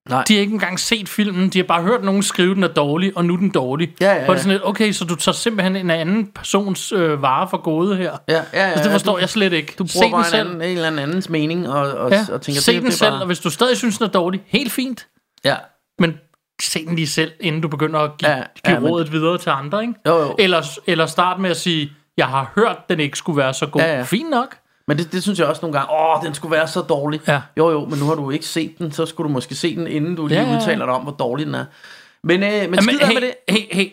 Nej. 0.08 0.25
De 0.29 0.35
har 0.35 0.41
ikke 0.41 0.53
engang 0.53 0.81
set 0.81 1.08
filmen, 1.08 1.49
de 1.49 1.58
har 1.58 1.64
bare 1.64 1.82
hørt 1.82 2.05
nogen 2.05 2.23
skrive, 2.23 2.55
den 2.55 2.64
er 2.64 2.69
dårlig, 2.69 3.12
og 3.17 3.25
nu 3.25 3.35
er 3.35 3.38
den 3.38 3.50
dårlig. 3.50 3.94
Ja, 4.00 4.06
ja, 4.14 4.14
Hvor 4.14 4.20
det 4.20 4.29
er 4.29 4.32
ja. 4.32 4.38
sådan 4.38 4.53
lidt, 4.53 4.62
okay, 4.67 4.93
så 4.93 5.05
du 5.05 5.14
tager 5.14 5.35
simpelthen 5.35 5.76
en 5.76 5.91
anden 5.91 6.26
persons 6.35 6.93
øh, 6.93 7.23
vare 7.23 7.49
for 7.50 7.56
gode 7.56 7.97
her. 7.97 8.17
ja, 8.29 8.35
ja, 8.35 8.43
ja, 8.53 8.58
Altså, 8.67 8.85
det 8.85 8.93
forstår 8.93 9.12
du, 9.12 9.19
jeg 9.19 9.29
slet 9.29 9.53
ikke. 9.53 9.75
Du 9.79 9.87
Se 9.87 9.93
bruger 9.94 10.05
den 10.06 10.12
bare 10.12 10.20
en, 10.20 10.31
selv. 10.31 10.49
anden, 10.49 10.62
en 10.62 10.76
eller 10.76 11.02
andens 11.02 11.29
mening, 11.29 11.69
og, 11.69 11.91
og, 11.93 12.11
Ja, 12.11 12.26
og 12.32 12.43
tænker, 12.43 12.61
se 12.61 12.73
det, 12.73 12.82
den 12.82 12.91
det 12.91 12.99
selv, 12.99 13.11
bare, 13.11 13.20
og 13.20 13.26
hvis 13.26 13.38
du 13.41 13.50
stadig 13.50 13.76
synes, 13.76 13.99
den 13.99 14.06
er 14.06 14.11
dårlig, 14.11 14.43
helt 14.47 14.73
fint. 14.73 15.06
Ja, 15.44 15.56
Men 15.99 16.14
se 16.62 16.87
den 16.87 16.97
lige 16.97 17.06
selv, 17.09 17.32
inden 17.41 17.61
du 17.61 17.69
begynder 17.69 18.00
at 18.00 18.11
give, 18.19 18.31
Ja, 18.31 18.37
ja, 18.37 18.43
give 18.64 18.75
ja, 18.75 18.81
men- 18.81 18.91
rådet 18.91 19.12
videre 19.12 19.38
til 19.38 19.50
andre, 19.50 19.82
ikke? 19.82 19.94
jo, 20.06 20.17
jo. 20.19 20.35
Eller, 20.38 20.79
eller 20.87 21.06
start 21.06 21.41
med 21.41 21.50
at 21.50 21.56
sige, 21.56 21.93
jeg 22.17 22.27
har 22.27 22.53
hørt, 22.55 22.77
den 22.89 23.01
ikke 23.01 23.19
skulle 23.19 23.37
være 23.37 23.55
så 23.55 23.67
god. 23.67 23.81
Ja, 23.81 23.97
ja. 23.97 24.03
Fint 24.03 24.31
nok. 24.31 24.57
Men 24.89 24.99
det, 24.99 25.13
det 25.13 25.23
synes 25.23 25.39
jeg 25.39 25.47
også 25.47 25.63
nogle 25.63 25.79
gange, 25.79 25.95
åh, 25.95 26.23
den 26.25 26.35
skulle 26.35 26.53
være 26.53 26.69
så 26.69 26.81
dårlig. 26.81 27.21
Ja. 27.29 27.41
Jo, 27.57 27.71
jo, 27.71 27.85
men 27.85 27.99
nu 27.99 28.05
har 28.05 28.15
du 28.15 28.31
ikke 28.31 28.47
set 28.47 28.79
den, 28.79 28.93
så 28.93 29.07
skulle 29.07 29.29
du 29.29 29.33
måske 29.33 29.55
se 29.55 29.77
den, 29.77 29.87
inden 29.87 30.15
du 30.15 30.27
lige 30.27 30.39
Ja, 30.41 30.45
ja, 30.45 30.51
ja. 30.53 30.57
udtaler 30.59 30.85
dig 30.87 30.95
om, 30.95 31.03
hvor 31.03 31.13
dårlig 31.13 31.47
den 31.47 31.55
er. 31.55 31.65
Men, 32.23 32.43
øh, 32.43 32.51
men 32.51 32.61
Jamen, 32.61 32.83
skid 32.83 32.99
hey, 32.99 33.15
med 33.15 33.21
det. 33.23 33.35
hey, 33.49 33.61
hey, 33.73 33.91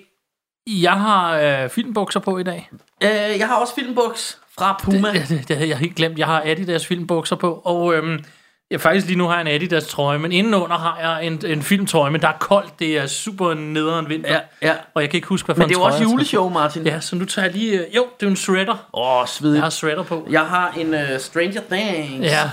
jeg 0.68 0.94
har 0.94 1.38
øh, 1.38 1.70
filmbukser 1.70 2.20
på 2.20 2.38
i 2.38 2.44
dag. 2.44 2.70
Øh, 3.04 3.10
jeg 3.40 3.48
har 3.48 3.56
også 3.56 3.76
filmbuks 3.76 4.38
fra 4.58 4.80
Puma. 4.84 5.12
Det, 5.14 5.30
det, 5.30 5.48
det 5.48 5.56
havde 5.58 5.70
jeg 5.70 5.78
helt 5.78 5.96
glemt. 5.96 6.20
Jeg 6.20 6.28
har 6.28 6.42
Adidas 6.46 6.88
filmbukser 6.88 7.36
på, 7.36 7.62
og 7.66 7.94
øhm, 7.94 8.24
jeg 8.72 8.82
faktisk 8.82 9.06
lige 9.08 9.18
nu 9.18 9.28
har 9.28 9.34
jeg 9.34 9.42
en 9.42 9.48
Adidas 9.48 9.88
trøje, 9.88 10.20
men 10.20 10.32
indenunder 10.32 10.78
har 10.78 11.00
jeg 11.02 11.26
en, 11.28 11.42
en 11.46 11.62
filmtrøje, 11.64 12.12
men 12.12 12.22
der 12.22 12.28
er 12.28 12.38
koldt. 12.40 12.80
Det 12.80 12.98
er 12.98 13.08
super 13.08 13.54
nederen 13.54 14.10
vinter, 14.10 14.32
Ja, 14.34 14.40
ja. 14.62 14.74
og 14.94 15.02
jeg 15.02 15.10
kan 15.10 15.18
ikke 15.18 15.28
huske, 15.28 15.46
hvad 15.46 15.56
for 15.56 15.60
Men 15.62 15.70
det 15.70 15.76
er 15.76 15.80
jo 15.80 15.86
også 15.86 16.04
juleshow, 16.04 16.50
Martin. 16.50 16.84
Ja, 16.86 17.00
så 17.00 17.16
nu 17.16 17.26
tager 17.26 17.46
jeg 17.46 17.56
lige... 17.56 17.80
Øh, 17.80 17.96
jo, 17.96 18.06
det 18.20 18.26
er 18.26 18.30
en 18.30 18.36
sweater. 18.36 18.74
Åh, 18.94 19.22
oh, 19.22 19.28
svedigt. 19.28 19.56
Jeg 19.56 19.64
har 19.64 19.70
sweater 19.70 20.04
på. 20.04 20.28
Jeg 20.30 20.42
har 20.42 20.74
en 20.78 20.94
uh, 20.94 21.00
Stranger 21.20 21.62
Things. 21.72 22.26
Ja, 22.26 22.50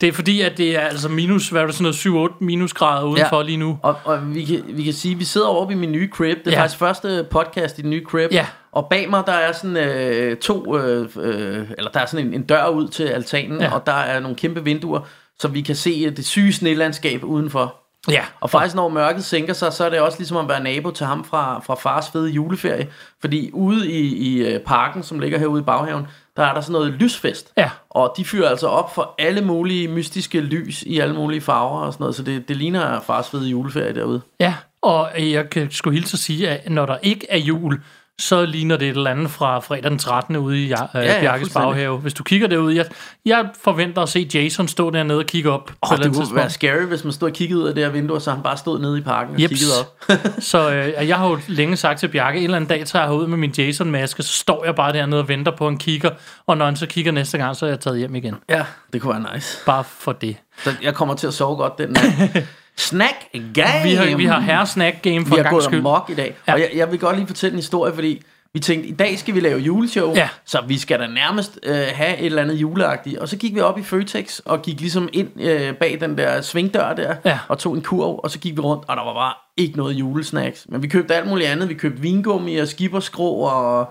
det 0.00 0.08
er 0.08 0.12
fordi, 0.12 0.40
at 0.40 0.58
det 0.58 0.76
er 0.76 0.80
altså 0.80 1.08
minus, 1.08 1.48
hvad 1.48 1.62
er 1.62 1.66
det, 1.66 1.74
sådan 1.74 2.12
noget 2.14 2.30
7-8 2.30 2.36
minusgrader 2.40 3.06
udenfor 3.06 3.36
Ja. 3.36 3.42
lige 3.42 3.56
nu. 3.56 3.78
Og, 3.82 3.96
og 4.04 4.34
vi, 4.34 4.44
kan, 4.44 4.62
vi 4.68 4.82
kan 4.82 4.92
sige, 4.92 5.12
at 5.12 5.18
vi 5.20 5.24
sidder 5.24 5.48
oppe 5.48 5.74
i 5.74 5.76
min 5.76 5.92
nye 5.92 6.08
crib. 6.12 6.38
Det 6.38 6.46
er 6.46 6.50
Ja. 6.50 6.56
ja. 6.56 6.62
faktisk 6.62 6.78
første 6.78 7.26
podcast 7.30 7.78
i 7.78 7.82
den 7.82 7.90
nye 7.90 8.04
crib. 8.04 8.32
Ja. 8.32 8.46
Og 8.72 8.86
bag 8.90 9.10
mig, 9.10 9.22
der 9.26 9.32
er 9.32 9.52
sådan 9.52 9.76
øh, 9.76 10.36
to, 10.36 10.78
øh, 10.78 11.08
øh, 11.16 11.66
eller 11.78 11.90
der 11.90 12.00
er 12.00 12.06
sådan 12.06 12.26
en, 12.26 12.34
en 12.34 12.42
dør 12.42 12.66
ud 12.68 12.88
til 12.88 13.04
altanen, 13.04 13.58
Ja. 13.60 13.64
ja. 13.66 13.74
og 13.74 13.86
der 13.86 13.92
er 13.92 14.20
nogle 14.20 14.36
kæmpe 14.36 14.64
vinduer, 14.64 15.00
så 15.40 15.48
vi 15.48 15.60
kan 15.60 15.76
se 15.76 16.10
det 16.10 16.26
syge 16.26 16.52
snelandskab 16.52 17.24
udenfor. 17.24 17.74
Ja, 18.10 18.24
Og 18.40 18.50
faktisk, 18.50 18.76
når 18.76 18.88
mørket 18.88 19.24
sænker 19.24 19.52
sig, 19.52 19.72
så 19.72 19.84
er 19.84 19.90
det 19.90 20.00
også 20.00 20.18
ligesom 20.18 20.36
at 20.36 20.48
være 20.48 20.62
nabo 20.62 20.90
til 20.90 21.06
ham 21.06 21.24
fra, 21.24 21.60
fra 21.60 21.74
fars 21.74 22.10
fede 22.10 22.30
juleferie. 22.30 22.88
Fordi 23.20 23.50
ude 23.52 23.90
i, 23.92 24.16
i 24.16 24.38
øh, 24.38 24.60
parken, 24.60 25.02
som 25.02 25.18
ligger 25.18 25.38
herude 25.38 25.60
i 25.60 25.64
baghaven, 25.64 26.06
der 26.36 26.44
er 26.44 26.54
der 26.54 26.60
sådan 26.60 26.72
noget 26.72 26.92
lysfest. 26.92 27.52
Ja. 27.56 27.70
Og 27.90 28.14
de 28.16 28.24
fyrer 28.24 28.48
altså 28.48 28.66
op 28.66 28.94
for 28.94 29.14
alle 29.18 29.40
mulige 29.40 29.88
mystiske 29.88 30.40
lys 30.40 30.82
i 30.82 30.98
alle 30.98 31.14
mulige 31.14 31.40
farver 31.40 31.80
og 31.80 31.92
sådan 31.92 32.02
noget. 32.02 32.16
Så 32.16 32.22
det, 32.22 32.48
det 32.48 32.56
ligner 32.56 33.00
fars 33.00 33.30
fede 33.30 33.48
juleferie 33.48 33.94
derude. 33.94 34.20
ja. 34.40 34.54
Og 34.82 35.10
jeg 35.16 35.50
kan 35.50 35.70
skulle 35.70 35.94
hilse 35.98 36.14
at 36.14 36.18
sige, 36.18 36.48
at 36.48 36.70
når 36.70 36.86
der 36.86 36.96
ikke 37.02 37.26
er 37.30 37.38
jul, 37.38 37.80
så 38.20 38.44
ligner 38.46 38.76
det 38.76 38.88
et 38.88 38.96
eller 38.96 39.10
andet 39.10 39.30
fra 39.30 39.58
fredag 39.60 39.90
den 39.90 39.98
13. 39.98 40.36
ude 40.36 40.62
i 40.64 40.66
ja, 40.68 40.82
øh, 40.96 41.04
ja, 41.06 41.20
Bjarkes 41.20 41.52
baghave. 41.52 41.98
Hvis 41.98 42.14
du 42.14 42.22
kigger 42.22 42.48
derud, 42.48 42.72
jeg, 42.72 42.84
jeg 43.24 43.48
forventer 43.62 44.02
at 44.02 44.08
se 44.08 44.28
Jason 44.34 44.68
stå 44.68 44.90
dernede 44.90 45.18
og 45.18 45.26
kigge 45.26 45.50
op. 45.50 45.66
på 45.66 45.72
Oh, 45.82 45.88
eller 45.92 46.02
det 46.04 46.12
kunne 46.12 46.22
tidspunkt. 46.22 46.40
være 46.40 46.50
scary, 46.50 46.84
hvis 46.84 47.04
man 47.04 47.12
stod 47.12 47.28
og 47.28 47.34
kiggede 47.34 47.60
ud 47.60 47.68
af 47.68 47.74
det 47.74 47.84
her 47.84 47.90
vindue, 47.90 48.16
og 48.16 48.22
så 48.22 48.30
han 48.30 48.42
bare 48.42 48.56
stod 48.56 48.80
nede 48.80 48.98
i 48.98 49.00
parken 49.00 49.34
og 49.34 49.42
Jeps. 49.42 49.48
kiggede 49.48 49.72
op. 49.80 49.98
Så 50.42 50.70
øh, 50.72 51.08
jeg 51.08 51.16
har 51.16 51.28
jo 51.28 51.38
længe 51.48 51.76
sagt 51.76 52.00
til 52.00 52.08
Bjarke, 52.08 52.38
en 52.38 52.44
eller 52.44 52.56
anden 52.56 52.68
dag 52.68 52.86
tager 52.86 53.04
jeg 53.04 53.14
ud 53.14 53.26
med 53.26 53.36
min 53.38 53.54
Jason-maske, 53.58 54.22
så 54.22 54.32
står 54.32 54.64
jeg 54.64 54.74
bare 54.74 54.92
dernede 54.92 55.20
og 55.20 55.28
venter 55.28 55.52
på 55.56 55.68
en 55.68 55.78
kigger, 55.78 56.10
og 56.46 56.56
når 56.56 56.64
han 56.64 56.76
så 56.76 56.86
kigger 56.86 57.12
næste 57.12 57.38
gang, 57.38 57.56
så 57.56 57.66
er 57.66 57.70
jeg 57.70 57.80
taget 57.80 57.98
hjem 57.98 58.14
igen. 58.14 58.34
Ja, 58.48 58.64
det 58.92 59.00
kunne 59.02 59.22
være 59.22 59.34
nice. 59.34 59.58
Bare 59.66 59.84
for 59.98 60.12
det. 60.12 60.36
Så 60.64 60.70
jeg 60.82 60.94
kommer 60.94 61.14
til 61.14 61.26
at 61.26 61.34
sove 61.34 61.56
godt 61.56 61.78
den 61.78 61.88
nat. 61.90 62.44
Snack 62.78 63.14
game! 63.54 63.82
Vi 63.82 63.94
har, 63.94 64.16
vi 64.16 64.24
har 64.24 64.40
herre 64.40 64.66
snack 64.66 65.02
game 65.02 65.26
for 65.26 65.36
vi 65.36 65.42
har 65.42 65.50
gået 65.50 65.64
skyld. 65.64 65.78
amok 65.78 66.10
i 66.10 66.14
dag. 66.14 66.36
Ja. 66.48 66.52
Og 66.52 66.60
jeg, 66.60 66.70
jeg 66.74 66.90
vil 66.90 66.98
godt 67.00 67.16
lige 67.16 67.26
fortælle 67.26 67.52
en 67.52 67.58
historie, 67.58 67.94
fordi 67.94 68.22
vi 68.54 68.60
tænkte, 68.60 68.88
i 68.88 68.92
dag 68.92 69.18
skal 69.18 69.34
vi 69.34 69.40
lave 69.40 69.58
juleshow, 69.60 70.14
Ja. 70.14 70.28
så 70.44 70.60
vi 70.68 70.78
skal 70.78 70.98
da 71.00 71.06
nærmest 71.06 71.58
øh, 71.62 71.76
have 71.94 72.18
et 72.18 72.26
eller 72.26 72.42
andet 72.42 72.54
juleagtigt. 72.54 73.18
Og 73.18 73.28
så 73.28 73.36
gik 73.36 73.54
vi 73.54 73.60
op 73.60 73.78
i 73.78 73.82
Føtex 73.82 74.38
og 74.38 74.62
gik 74.62 74.80
ligesom 74.80 75.08
ind 75.12 75.28
øh, 75.40 75.74
bag 75.74 75.98
den 76.00 76.18
der 76.18 76.40
svingdør 76.40 76.92
der, 76.92 77.14
Ja. 77.24 77.38
og 77.48 77.58
tog 77.58 77.74
en 77.74 77.82
kurv, 77.82 78.20
og 78.24 78.30
så 78.30 78.38
gik 78.38 78.56
vi 78.56 78.60
rundt, 78.60 78.84
og 78.88 78.96
der 78.96 79.04
var 79.04 79.14
bare 79.14 79.32
ikke 79.56 79.76
noget 79.76 79.94
julesnacks. 79.94 80.66
Men 80.68 80.82
vi 80.82 80.88
købte 80.88 81.14
alt 81.14 81.28
muligt 81.28 81.48
andet. 81.48 81.68
Vi 81.68 81.74
købte 81.74 82.02
vingummi 82.02 82.56
og 82.56 82.68
skipperskrå 82.68 83.34
og 83.34 83.88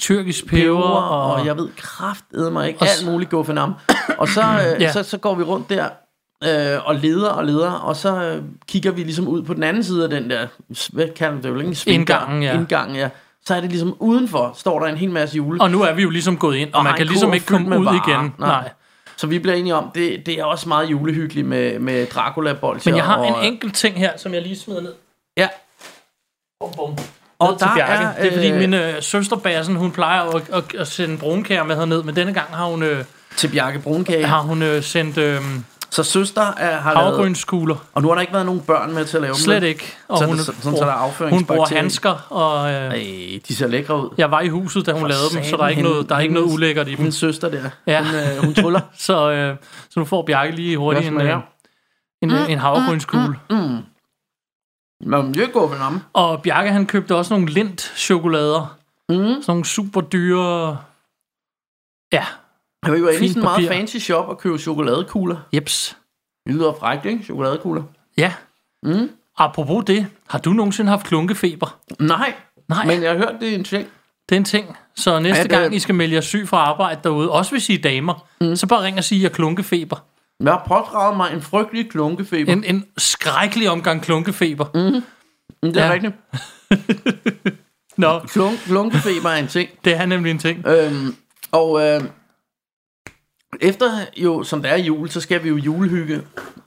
Tyrkisk 0.00 0.46
peber, 0.46 0.78
og, 0.82 1.32
og, 1.34 1.46
jeg 1.46 1.56
ved 1.56 1.68
kraftedeme 1.76 2.50
mig 2.50 2.68
ikke 2.68 2.80
Og 2.80 2.86
alt 2.88 3.06
muligt 3.12 3.30
guffenam. 3.30 3.74
Og 4.18 4.28
så, 4.28 4.40
øh, 4.42 4.82
Ja. 4.82 4.92
så, 4.92 5.02
så 5.02 5.18
går 5.18 5.34
vi 5.34 5.42
rundt 5.42 5.70
der 5.70 5.88
øh, 6.44 6.86
og 6.88 6.94
leder 6.94 7.28
og 7.30 7.44
leder, 7.44 7.70
og 7.70 7.96
så 7.96 8.22
øh, 8.22 8.42
kigger 8.68 8.90
vi 8.90 9.02
ligesom 9.02 9.28
ud 9.28 9.42
på 9.42 9.54
den 9.54 9.62
anden 9.62 9.84
side 9.84 10.04
af 10.04 10.10
den 10.10 10.30
der, 10.30 10.46
hvad 10.92 11.08
kalder 11.16 11.34
man 11.34 11.42
det, 11.42 11.52
vel 11.54 11.60
ikke? 11.68 11.90
Indgangen, 11.90 12.42
ja. 12.42 12.54
Indgangen, 12.54 12.96
ja. 12.96 13.08
Så 13.46 13.54
er 13.54 13.60
det 13.60 13.70
ligesom 13.70 13.96
udenfor, 13.98 14.52
står 14.56 14.80
der 14.80 14.86
en 14.86 14.96
hel 14.96 15.10
masse 15.10 15.36
jule. 15.36 15.60
og 15.60 15.70
nu 15.70 15.82
er 15.82 15.92
vi 15.92 16.02
jo 16.02 16.10
ligesom 16.10 16.36
gået 16.36 16.56
ind, 16.56 16.72
og, 16.72 16.78
Og 16.78 16.84
man 16.84 16.94
kan 16.96 17.06
ligesom 17.06 17.34
ikke 17.34 17.46
komme 17.46 17.78
ud 17.78 17.84
varer. 17.84 18.08
igen. 18.08 18.32
Nej. 18.38 18.48
Nej. 18.48 18.70
Så 19.16 19.26
vi 19.26 19.38
bliver 19.38 19.54
enige 19.54 19.74
om, 19.74 19.90
det, 19.94 20.26
det 20.26 20.34
er 20.40 20.44
også 20.44 20.68
meget 20.68 20.90
julehyggeligt 20.90 21.46
med, 21.46 21.78
med 21.78 22.06
dracula 22.06 22.52
bolsjer 22.52 22.90
Men 22.92 22.96
jeg 22.96 23.04
har 23.04 23.16
og, 23.16 23.28
en 23.28 23.52
enkelt 23.52 23.74
ting 23.74 23.98
her, 23.98 24.12
som 24.16 24.34
jeg 24.34 24.42
lige 24.42 24.56
smider 24.58 24.80
ned. 24.80 24.92
Ja, 25.36 25.48
Bum, 26.60 26.72
bum. 26.76 26.98
Og 27.38 27.56
der 27.60 27.66
Bjarke. 27.74 27.92
er, 27.92 28.22
det 28.22 28.26
er 28.32 28.32
fordi 28.36 28.50
øh, 28.50 28.58
min 28.58 28.74
øh, 28.74 29.02
søster 29.02 29.36
Bassen, 29.36 29.76
hun 29.76 29.90
plejer 29.90 30.22
at, 30.22 30.42
at, 30.52 30.64
at 30.78 30.86
sende 30.88 31.18
brunkager 31.18 31.64
med 31.64 31.76
herned, 31.76 32.02
men 32.02 32.16
denne 32.16 32.32
gang 32.34 32.48
har 32.50 32.64
hun, 32.64 32.82
øh, 32.82 33.04
Til 33.36 33.48
Bjarke 33.48 33.78
Brunkage. 33.78 34.26
har 34.26 34.40
hun 34.40 34.62
øh, 34.62 34.82
sendt 34.82 35.18
øh, 35.18 35.40
Så 35.90 36.02
søster 36.02 36.42
er, 36.42 36.76
har 36.80 36.94
lavet... 36.94 37.06
havregrynskugler. 37.06 37.76
Og 37.92 38.02
nu 38.02 38.08
har 38.08 38.14
der 38.14 38.20
ikke 38.20 38.32
været 38.32 38.46
nogen 38.46 38.60
børn 38.60 38.94
med 38.94 39.04
til 39.04 39.16
at 39.16 39.20
lave 39.22 39.32
dem. 39.32 39.38
Slet 39.40 39.62
ikke. 39.62 39.96
Og 40.08 40.18
Så, 40.18 40.24
hun, 40.26 40.38
så, 40.38 40.44
sådan, 40.44 40.62
så 40.78 40.84
der 40.84 40.92
er 40.92 41.30
hun 41.30 41.44
bruger 41.44 41.66
handsker, 41.66 42.26
og 42.32 42.70
øh, 42.70 42.74
Ej, 42.74 43.40
de 43.48 43.54
ser 43.56 43.66
lækre 43.66 43.96
ud. 44.04 44.10
jeg 44.18 44.30
var 44.30 44.40
i 44.40 44.48
huset, 44.48 44.86
da 44.86 44.92
hun 44.92 45.00
For 45.00 45.08
lavede 45.08 45.34
dem, 45.34 45.44
så 45.44 45.56
der 45.56 45.64
er 45.64 45.68
ikke 45.68 45.76
hende- 45.82 45.90
noget, 45.90 46.08
der 46.08 46.14
er 46.14 46.20
ikke 46.20 46.34
noget 46.34 46.52
ulækkert 46.54 46.88
i 46.88 46.94
dem. 46.94 47.02
Min 47.02 47.12
søster 47.12 47.48
der, 47.50 47.70
Ja. 47.86 48.04
hun, 48.04 48.14
øh, 48.14 48.44
hun 48.44 48.54
tryller. 48.54 48.80
Så, 48.98 49.30
øh, 49.30 49.56
så 49.90 50.00
nu 50.00 50.04
får 50.04 50.22
Bjarke 50.26 50.52
lige 50.56 50.76
hurtigt 50.76 51.10
Hvad 51.10 51.22
en, 51.22 51.30
øh, 51.30 51.38
en, 52.22 52.30
øh, 52.30 52.50
en 52.52 52.58
havregrynskugle. 52.58 53.34
Nå, 55.00 55.22
men 55.22 55.34
det 55.34 55.52
går 55.52 55.66
vel 55.68 55.80
om. 55.80 56.00
Og 56.12 56.42
Bjarke, 56.42 56.70
han 56.70 56.86
købte 56.86 57.14
også 57.16 57.34
nogle 57.34 57.50
lint-chokolader. 57.52 58.76
Mm. 59.08 59.14
Sådan 59.16 59.42
nogle 59.48 59.64
super 59.64 60.00
dyre... 60.00 60.78
Ja, 62.12 62.26
Jeg 62.84 62.92
var 62.92 62.98
jo 62.98 63.08
inde 63.08 63.24
i 63.24 63.28
sådan 63.28 63.42
en 63.42 63.44
meget 63.44 63.68
fancy 63.68 63.96
shop 63.96 64.28
og 64.28 64.38
købe 64.38 64.58
chokoladekugler. 64.58 65.36
jeps. 65.52 65.96
Det 66.46 66.54
lyder 66.54 66.72
frækt, 66.80 67.06
ikke? 67.06 67.24
Chokoladekugler. 67.24 67.82
Ja. 68.18 68.32
Mm. 68.82 69.10
Apropos 69.38 69.84
det, 69.86 70.06
har 70.28 70.38
du 70.38 70.50
nogensinde 70.52 70.90
haft 70.90 71.06
klunkefeber? 71.06 71.78
Nej, 71.98 72.32
Nej, 72.68 72.86
men 72.86 73.02
jeg 73.02 73.10
har 73.10 73.18
hørt, 73.18 73.34
det 73.40 73.48
er 73.50 73.54
en 73.54 73.64
ting. 73.64 73.88
det 74.28 74.34
er 74.34 74.40
en 74.40 74.44
ting. 74.44 74.76
Så 74.96 75.18
næste 75.18 75.42
det- 75.42 75.50
gang, 75.50 75.74
I 75.74 75.78
skal 75.78 75.94
melde 75.94 76.14
jer 76.14 76.20
syg 76.20 76.48
fra 76.48 76.56
arbejde 76.56 77.00
derude, 77.04 77.30
også 77.30 77.50
hvis 77.50 77.68
I 77.68 77.74
er 77.74 77.82
damer, 77.82 78.26
mm. 78.40 78.56
så 78.56 78.66
bare 78.66 78.82
ring 78.82 78.98
og 78.98 79.04
sig, 79.04 79.16
at 79.16 79.20
I 79.20 79.22
har 79.22 79.28
klunkefeber. 79.30 79.96
Jeg 80.40 80.52
har 80.52 80.64
pådraget 80.68 81.16
mig 81.16 81.30
en 81.34 81.42
frygtelig 81.42 81.90
klunkefeber. 81.90 82.52
En, 82.52 82.64
en 82.64 82.84
skrækkelig 82.98 83.70
omgang 83.70 84.02
klunkefeber. 84.02 84.64
Mm. 84.74 85.02
det 85.72 85.76
er 85.76 85.86
ja. 85.86 85.92
rigtigt. 85.92 86.14
Nå, 87.96 88.18
Klunk, 88.18 88.58
klunkefeber 88.66 89.28
er 89.28 89.36
en 89.36 89.46
ting. 89.48 89.70
det 89.84 89.96
er 89.96 90.06
nemlig 90.06 90.30
en 90.30 90.38
ting. 90.38 90.66
Øhm, 90.66 91.14
og 91.52 91.80
øh, 91.86 92.00
efter 93.60 93.90
jo, 94.16 94.42
som 94.44 94.62
det 94.62 94.70
er 94.70 94.76
jul, 94.76 95.10
så 95.10 95.20
skal 95.20 95.44
vi 95.44 95.48
jo 95.48 95.56
julehygge. 95.56 96.22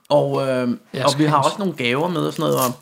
Og, 0.09 0.47
øh, 0.47 0.67
og 1.05 1.11
vi 1.17 1.23
har 1.23 1.37
også- 1.37 1.55
nogle 1.59 1.73
gaver 1.73 2.07
med 2.07 2.21
og 2.21 2.33
sådan 2.33 2.43
noget. 2.43 2.55
Og, 2.57 2.65
Og 2.65 2.75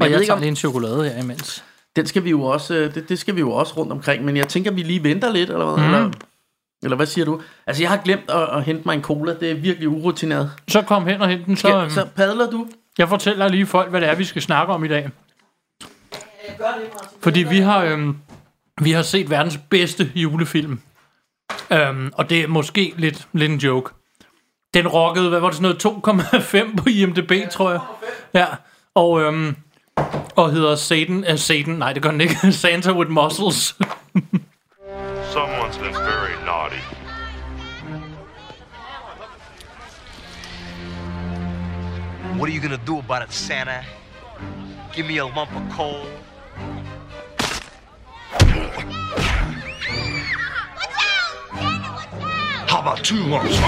jeg 0.00 0.10
jeg, 0.10 0.20
tager 0.20 0.32
om, 0.32 0.38
lige 0.40 0.48
en 0.48 0.56
chokolade 0.56 1.08
her 1.10 1.22
imens. 1.22 1.64
den 1.96 2.06
skal 2.06 2.24
vi 2.24 2.30
jo 2.30 2.42
også, 2.42 2.74
øh, 2.74 2.94
det, 2.94 3.08
det 3.08 3.18
skal 3.18 3.34
vi 3.34 3.40
jo 3.40 3.52
også 3.52 3.74
rundt 3.76 3.92
omkring. 3.92 4.24
Men 4.24 4.36
jeg 4.36 4.48
tænker, 4.48 4.70
vi 4.70 4.82
lige 4.82 5.02
venter 5.04 5.32
lidt, 5.32 5.50
eller 5.50 5.64
hvad? 5.64 5.84
Mhm. 5.84 5.94
Eller, 5.94 6.10
eller 6.82 6.96
hvad 6.96 7.06
siger 7.06 7.24
du? 7.24 7.40
Altså, 7.66 7.82
jeg 7.82 7.90
har 7.90 7.96
glemt 7.96 8.30
at, 8.30 8.48
at 8.56 8.62
hente 8.64 8.82
mig 8.86 8.94
en 8.94 9.02
cola. 9.02 9.34
Det 9.40 9.50
er 9.50 9.54
virkelig 9.54 9.88
urutineret. 9.88 10.50
Så 10.68 10.82
kom 10.82 11.06
hen 11.06 11.20
og 11.22 11.28
hent 11.28 11.46
den. 11.46 11.56
Så, 11.56 11.60
Skal, 11.68 11.74
øhm, 11.74 11.90
så 11.90 12.06
padler 12.16 12.50
du? 12.50 12.66
Jeg 12.98 13.08
fortæller 13.08 13.48
lige 13.48 13.66
folk, 13.66 13.90
hvad 13.90 14.00
det 14.00 14.08
er, 14.08 14.14
vi 14.14 14.24
skal 14.24 14.42
snakke 14.42 14.72
om 14.72 14.84
i 14.84 14.88
dag. 14.88 15.10
Fordi 17.20 17.42
vi 17.42 17.58
har, 17.58 17.84
øhm, 17.84 18.16
vi 18.80 18.92
har 18.92 19.02
set 19.02 19.30
verdens 19.30 19.58
bedste 19.70 20.12
julefilm. 20.14 20.80
Øhm, 21.70 22.12
og 22.14 22.30
det 22.30 22.40
er 22.40 22.46
måske 22.46 22.92
lidt, 22.96 23.28
lidt 23.32 23.52
en 23.52 23.58
joke. 23.58 23.94
Den 24.74 24.88
rockede, 24.88 25.28
hvad 25.28 25.40
var 25.40 25.50
det 25.50 25.56
sådan 25.56 25.76
noget, 25.82 26.74
2,5 26.74 26.76
på 26.76 26.88
IMDb, 26.88 27.50
tror 27.50 27.70
jeg. 27.70 27.80
Ja, 28.34 28.46
og, 28.94 29.20
øhm, 29.20 29.56
og 30.36 30.50
hedder 30.50 30.76
Satan, 30.76 31.24
uh, 31.32 31.38
Satan, 31.38 31.74
nej 31.74 31.92
det 31.92 32.02
gør 32.02 32.10
den 32.10 32.20
ikke, 32.20 32.52
Santa 32.62 32.92
with 32.92 33.10
Muscles. 33.10 33.56
Someone's 35.36 35.78
been 35.78 35.94
very 35.94 36.34
naughty. 36.44 36.80
What 42.38 42.48
are 42.48 42.54
you 42.54 42.60
gonna 42.60 42.86
do 42.86 42.98
about 42.98 43.22
it, 43.22 43.34
Santa? 43.34 43.84
Give 44.94 45.06
me 45.06 45.18
a 45.18 45.24
lump 45.24 45.54
of 45.56 45.62
coal? 45.76 46.06
How 52.68 52.80
about 52.80 53.02
two 53.02 53.24
lumps? 53.24 53.58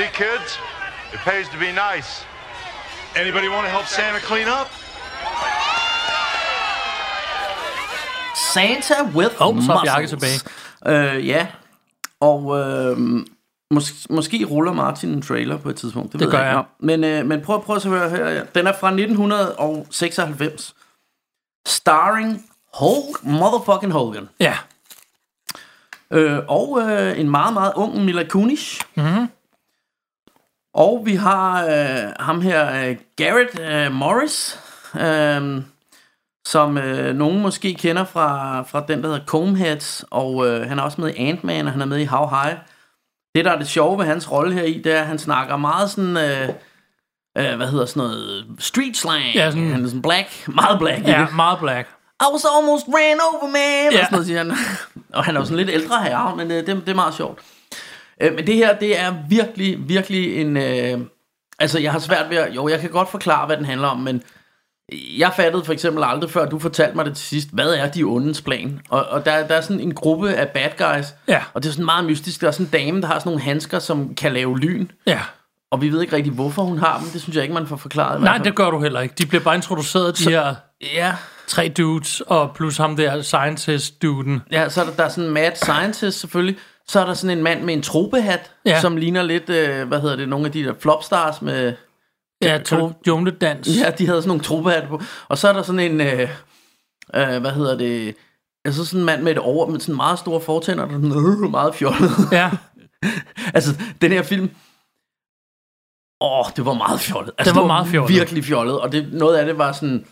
See, 0.00 0.10
kids, 0.24 0.50
it 1.14 1.20
pays 1.30 1.46
to 1.54 1.58
be 1.58 1.70
nice. 1.88 2.10
Anybody 3.22 3.48
want 3.54 3.64
to 3.66 3.72
help 3.76 3.86
Santa 3.86 4.20
clean 4.30 4.48
up? 4.60 4.68
Santa 8.54 8.94
with 9.16 9.34
Åh, 9.34 9.38
så 9.38 9.44
er 9.44 9.52
muscles. 9.52 9.80
Bjarke 9.84 10.06
tilbage. 10.06 10.40
Øh, 10.86 11.26
ja, 11.28 11.46
og 12.20 12.58
øh, 12.58 12.96
mås- 13.74 14.06
måske 14.10 14.44
ruller 14.50 14.72
Martin 14.72 15.08
en 15.08 15.22
trailer 15.22 15.58
på 15.58 15.68
et 15.68 15.76
tidspunkt. 15.76 16.12
Det, 16.12 16.20
Det 16.20 16.26
ved 16.26 16.32
gør 16.32 16.42
jeg. 16.44 16.58
ikke. 16.58 16.70
Men, 16.78 17.04
øh, 17.04 17.26
men 17.26 17.40
prøv, 17.42 17.62
prøv 17.64 17.76
at 17.76 17.84
høre 17.84 18.10
her. 18.10 18.28
Ja. 18.28 18.42
Den 18.54 18.66
er 18.66 18.72
fra 18.80 18.88
1996. 18.90 20.74
Starring 21.66 22.44
Hulk 22.74 23.24
motherfucking 23.24 23.92
Hogan. 23.92 24.28
ja, 24.40 24.54
Øh, 26.12 26.38
og 26.48 26.80
øh, 26.80 27.20
en 27.20 27.30
meget, 27.30 27.54
meget 27.54 27.72
ung 27.76 28.04
Mila 28.04 28.24
Kunis. 28.28 28.78
Mhm. 28.94 29.26
Og 30.74 31.02
vi 31.04 31.14
har 31.14 31.64
øh, 31.64 32.12
ham 32.20 32.40
her, 32.40 32.88
øh, 32.88 32.96
Garrett 33.16 33.60
øh, 33.60 33.92
Morris, 33.92 34.58
øh, 35.00 35.62
som 36.46 36.78
øh, 36.78 37.14
nogen 37.16 37.42
måske 37.42 37.74
kender 37.74 38.04
fra, 38.04 38.62
fra 38.62 38.84
den, 38.88 39.02
der 39.02 39.08
hedder 39.08 39.24
Coneheads, 39.26 40.04
og 40.10 40.46
øh, 40.48 40.68
han 40.68 40.78
er 40.78 40.82
også 40.82 41.00
med 41.00 41.10
i 41.14 41.16
Ant-Man, 41.28 41.66
og 41.66 41.72
han 41.72 41.80
er 41.82 41.86
med 41.86 41.98
i 41.98 42.04
How 42.04 42.26
High. 42.28 42.56
Det, 43.34 43.44
der 43.44 43.50
er 43.52 43.58
det 43.58 43.68
sjove 43.68 43.98
ved 43.98 44.04
hans 44.06 44.32
rolle 44.32 44.52
her 44.54 44.62
i, 44.62 44.78
det 44.84 44.92
er, 44.96 45.00
at 45.00 45.06
han 45.06 45.18
snakker 45.18 45.56
meget 45.56 45.90
sådan... 45.90 46.16
Øh, 46.16 46.48
øh, 47.38 47.56
hvad 47.56 47.66
hedder 47.66 47.86
sådan 47.86 48.00
noget? 48.02 48.46
Street 48.58 48.96
slang. 48.96 49.22
Ja, 49.34 49.50
sådan- 49.50 49.70
Han 49.72 49.84
er 49.84 49.88
sådan 49.88 50.02
black. 50.02 50.48
Meget 50.48 50.78
black 50.78 51.06
ja, 51.08 51.20
det. 51.20 51.34
meget 51.36 51.58
black. 51.58 51.88
I 52.20 52.24
was 52.32 52.44
almost 52.58 52.84
ran 52.88 53.18
over, 53.32 53.46
man. 53.50 53.92
Ja. 53.92 53.98
Ja. 53.98 54.04
Sådan 54.04 54.08
noget, 54.10 54.26
siger 54.26 54.38
han. 54.38 54.52
Og 55.18 55.24
han 55.24 55.36
er 55.36 55.40
jo 55.40 55.44
sådan 55.44 55.56
lidt 55.56 55.70
ældre 55.70 56.02
herre, 56.02 56.36
men 56.36 56.50
øh, 56.50 56.56
det, 56.56 56.66
det 56.66 56.88
er 56.88 56.94
meget 56.94 57.14
sjovt. 57.14 57.38
Øh, 58.20 58.34
men 58.34 58.46
det 58.46 58.54
her, 58.54 58.78
det 58.78 59.00
er 59.00 59.14
virkelig, 59.28 59.88
virkelig 59.88 60.36
en... 60.40 60.56
Øh, 60.56 60.98
altså, 61.58 61.78
jeg 61.78 61.92
har 61.92 61.98
svært 61.98 62.30
ved 62.30 62.36
at... 62.36 62.54
Jo, 62.54 62.68
jeg 62.68 62.80
kan 62.80 62.90
godt 62.90 63.10
forklare, 63.10 63.46
hvad 63.46 63.56
den 63.56 63.64
handler 63.64 63.88
om, 63.88 63.98
men 63.98 64.22
jeg 65.18 65.32
fattede 65.36 65.64
for 65.64 65.72
eksempel 65.72 66.04
aldrig, 66.04 66.30
før 66.30 66.46
du 66.48 66.58
fortalte 66.58 66.96
mig 66.96 67.04
det 67.04 67.16
til 67.16 67.26
sidst, 67.26 67.48
hvad 67.52 67.74
er 67.74 67.90
de 67.90 68.02
ondes 68.02 68.42
plan? 68.42 68.80
Og, 68.88 69.04
og 69.06 69.24
der, 69.24 69.46
der 69.46 69.54
er 69.54 69.60
sådan 69.60 69.80
en 69.80 69.94
gruppe 69.94 70.34
af 70.34 70.48
bad 70.48 70.70
guys, 70.78 71.06
Ja. 71.28 71.42
og 71.54 71.62
det 71.62 71.68
er 71.68 71.72
sådan 71.72 71.84
meget 71.84 72.04
mystisk. 72.04 72.40
Der 72.40 72.46
er 72.46 72.50
sådan 72.50 72.66
en 72.66 72.72
dame, 72.72 73.00
der 73.00 73.06
har 73.06 73.18
sådan 73.18 73.30
nogle 73.30 73.42
handsker, 73.42 73.78
som 73.78 74.14
kan 74.14 74.32
lave 74.32 74.58
lyn, 74.58 74.86
Ja. 75.06 75.20
og 75.70 75.82
vi 75.82 75.88
ved 75.92 76.00
ikke 76.02 76.16
rigtig, 76.16 76.32
hvorfor 76.32 76.62
hun 76.62 76.78
har 76.78 76.98
dem. 76.98 77.08
Det 77.08 77.22
synes 77.22 77.36
jeg 77.36 77.42
ikke, 77.42 77.54
man 77.54 77.66
får 77.66 77.76
forklaret. 77.76 78.20
Nej, 78.22 78.38
det 78.38 78.54
gør 78.54 78.70
du 78.70 78.80
heller 78.82 79.00
ikke. 79.00 79.14
De 79.18 79.26
bliver 79.26 79.42
bare 79.44 79.54
introduceret, 79.54 80.18
de 80.18 80.30
her 80.30 80.54
Ja, 80.94 81.14
tre 81.46 81.68
dudes, 81.68 82.20
og 82.20 82.50
plus 82.54 82.76
ham 82.76 82.96
der 82.96 83.22
scientist-duden. 83.22 84.42
Ja, 84.52 84.68
så 84.68 84.80
er 84.80 84.84
der, 84.84 84.92
der 84.92 85.04
er 85.04 85.08
sådan 85.08 85.24
en 85.24 85.30
mad 85.34 85.50
scientist 85.54 86.20
selvfølgelig. 86.20 86.56
Så 86.90 87.00
er 87.00 87.04
der 87.06 87.14
sådan 87.14 87.38
en 87.38 87.44
mand 87.44 87.62
med 87.64 87.74
en 87.74 87.82
tropehat, 87.82 88.50
Ja. 88.66 88.80
som 88.80 88.96
ligner 88.96 89.22
lidt, 89.22 89.50
øh, 89.50 89.88
hvad 89.88 90.00
hedder 90.00 90.16
det, 90.16 90.28
nogle 90.28 90.46
af 90.46 90.52
de 90.52 90.64
der 90.64 90.74
flopstars 90.80 91.42
med... 91.42 91.72
Ja, 92.42 92.58
to 92.58 92.92
Jonedans. 93.06 93.68
Ja, 93.84 93.90
de 93.90 94.06
havde 94.06 94.22
sådan 94.22 94.28
nogle 94.28 94.42
tropehatte 94.42 94.88
på. 94.88 95.00
Og 95.28 95.38
så 95.38 95.48
er 95.48 95.52
der 95.52 95.62
sådan 95.62 95.80
en, 95.80 96.00
øh, 96.00 96.20
øh, 97.14 97.40
hvad 97.40 97.50
hedder 97.50 97.78
det, 97.78 98.14
altså 98.64 98.84
sådan 98.84 99.00
en 99.00 99.06
mand 99.06 99.22
med 99.22 99.32
et 99.32 99.38
over, 99.38 99.66
med 99.66 99.80
sådan 99.80 99.96
meget 99.96 100.18
store 100.18 100.40
fortænder, 100.40 100.86
der 100.86 100.94
er 100.94 101.42
øh, 101.44 101.50
meget 101.50 101.74
fjollet. 101.74 102.10
ja. 102.32 102.50
altså, 103.56 103.70
den 104.00 104.12
her 104.12 104.22
film, 104.22 104.50
åh, 106.20 106.44
det 106.56 106.66
var 106.66 106.74
meget 106.74 107.00
fjollet. 107.00 107.32
Altså, 107.38 107.54
Det 107.54 107.60
var 107.60 107.66
meget 107.66 107.86
fjollet. 107.86 108.14
Virkelig 108.18 108.44
fjollet, 108.44 108.80
og 108.80 108.92
det, 108.92 109.12
noget 109.12 109.36
af 109.36 109.46
det 109.46 109.58
var 109.58 109.72
sådan, 109.72 110.06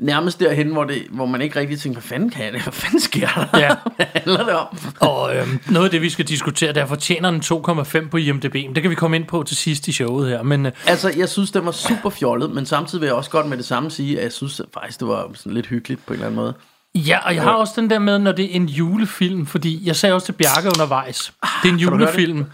nærmest 0.00 0.40
derhen, 0.40 0.68
hvor, 0.72 0.84
det, 0.84 1.06
hvor 1.10 1.26
man 1.26 1.40
ikke 1.40 1.60
rigtig 1.60 1.80
tænker, 1.80 2.00
hvad 2.00 2.08
fanden 2.08 2.30
kan 2.30 2.52
det? 2.52 2.62
Hvad 2.62 2.72
fanden 2.72 3.00
sker 3.00 3.28
der? 3.52 3.58
Ja. 3.58 3.68
hvad 3.96 4.06
handler 4.14 4.44
det 4.44 4.54
om? 4.54 4.66
Og 5.00 5.36
øhm, 5.36 5.58
noget 5.70 5.84
af 5.84 5.90
det, 5.90 6.02
vi 6.02 6.10
skal 6.10 6.24
diskutere, 6.28 6.72
der 6.72 6.86
fortjener 6.86 7.30
den 7.30 7.40
2,5 7.40 8.08
på 8.08 8.16
IMDb. 8.16 8.54
Men 8.54 8.74
Det 8.74 8.82
kan 8.82 8.90
vi 8.90 8.94
komme 8.94 9.16
ind 9.16 9.24
på 9.26 9.42
til 9.42 9.56
sidst 9.56 9.88
i 9.88 9.92
showet 9.92 10.28
her. 10.28 10.42
Men 10.42 10.66
øh, 10.66 10.72
Altså, 10.86 11.12
jeg 11.16 11.28
synes, 11.28 11.50
det 11.50 11.64
var 11.64 11.72
super 11.72 12.10
fjollet, 12.10 12.50
men 12.50 12.66
samtidig 12.66 13.00
vil 13.00 13.06
jeg 13.06 13.14
også 13.16 13.30
godt 13.30 13.46
med 13.46 13.56
det 13.56 13.64
samme 13.64 13.90
sige, 13.90 14.18
at 14.18 14.24
jeg 14.24 14.32
synes 14.32 14.60
faktisk, 14.74 15.00
det 15.00 15.08
var 15.08 15.30
sådan 15.34 15.52
lidt 15.52 15.66
hyggeligt 15.66 16.06
på 16.06 16.12
en 16.12 16.14
eller 16.14 16.26
anden 16.26 16.40
måde. 16.40 16.54
ja, 16.94 17.18
og 17.26 17.34
jeg 17.34 17.42
har 17.42 17.52
også 17.52 17.72
den 17.76 17.90
der 17.90 17.98
med, 17.98 18.18
når 18.18 18.32
det 18.32 18.44
er 18.44 18.48
en 18.50 18.66
julefilm, 18.66 19.46
fordi 19.46 19.86
jeg 19.86 19.96
sagde 19.96 20.14
også 20.14 20.24
til 20.24 20.32
Bjarke 20.32 20.68
undervejs, 20.68 21.32
det 21.62 21.68
er 21.68 21.72
en 21.72 21.78
julefilm. 21.78 22.44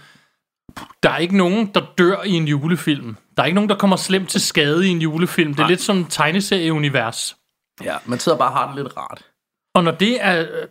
Der 1.02 1.10
er 1.10 1.16
ikke 1.18 1.36
nogen, 1.36 1.70
der 1.74 1.80
dør 1.98 2.16
i 2.26 2.30
en 2.32 2.48
julefilm. 2.48 3.16
Der 3.37 3.43
er 3.43 3.47
ikke 3.47 3.55
nogen, 3.55 3.71
der 3.71 3.76
kommer 3.76 3.97
slemt 3.97 4.28
til 4.28 4.40
skade 4.40 4.87
i 4.87 4.90
en 4.90 4.99
julefilm. 5.02 5.55
Det 5.55 5.62
er 5.62 5.69
lidt 5.69 5.81
som 5.81 6.05
tegneserieunivers. 6.05 7.37
Ja, 7.85 7.97
man 8.07 8.19
sidder 8.19 8.38
bare 8.38 8.49
og 8.49 8.57
har 8.57 8.66
det 8.75 8.85
lidt 8.85 8.97
rart. 8.97 9.25
Og 9.75 9.85
når 9.85 9.90
det 9.90 10.25
er 10.25 10.40
øh, 10.40 10.69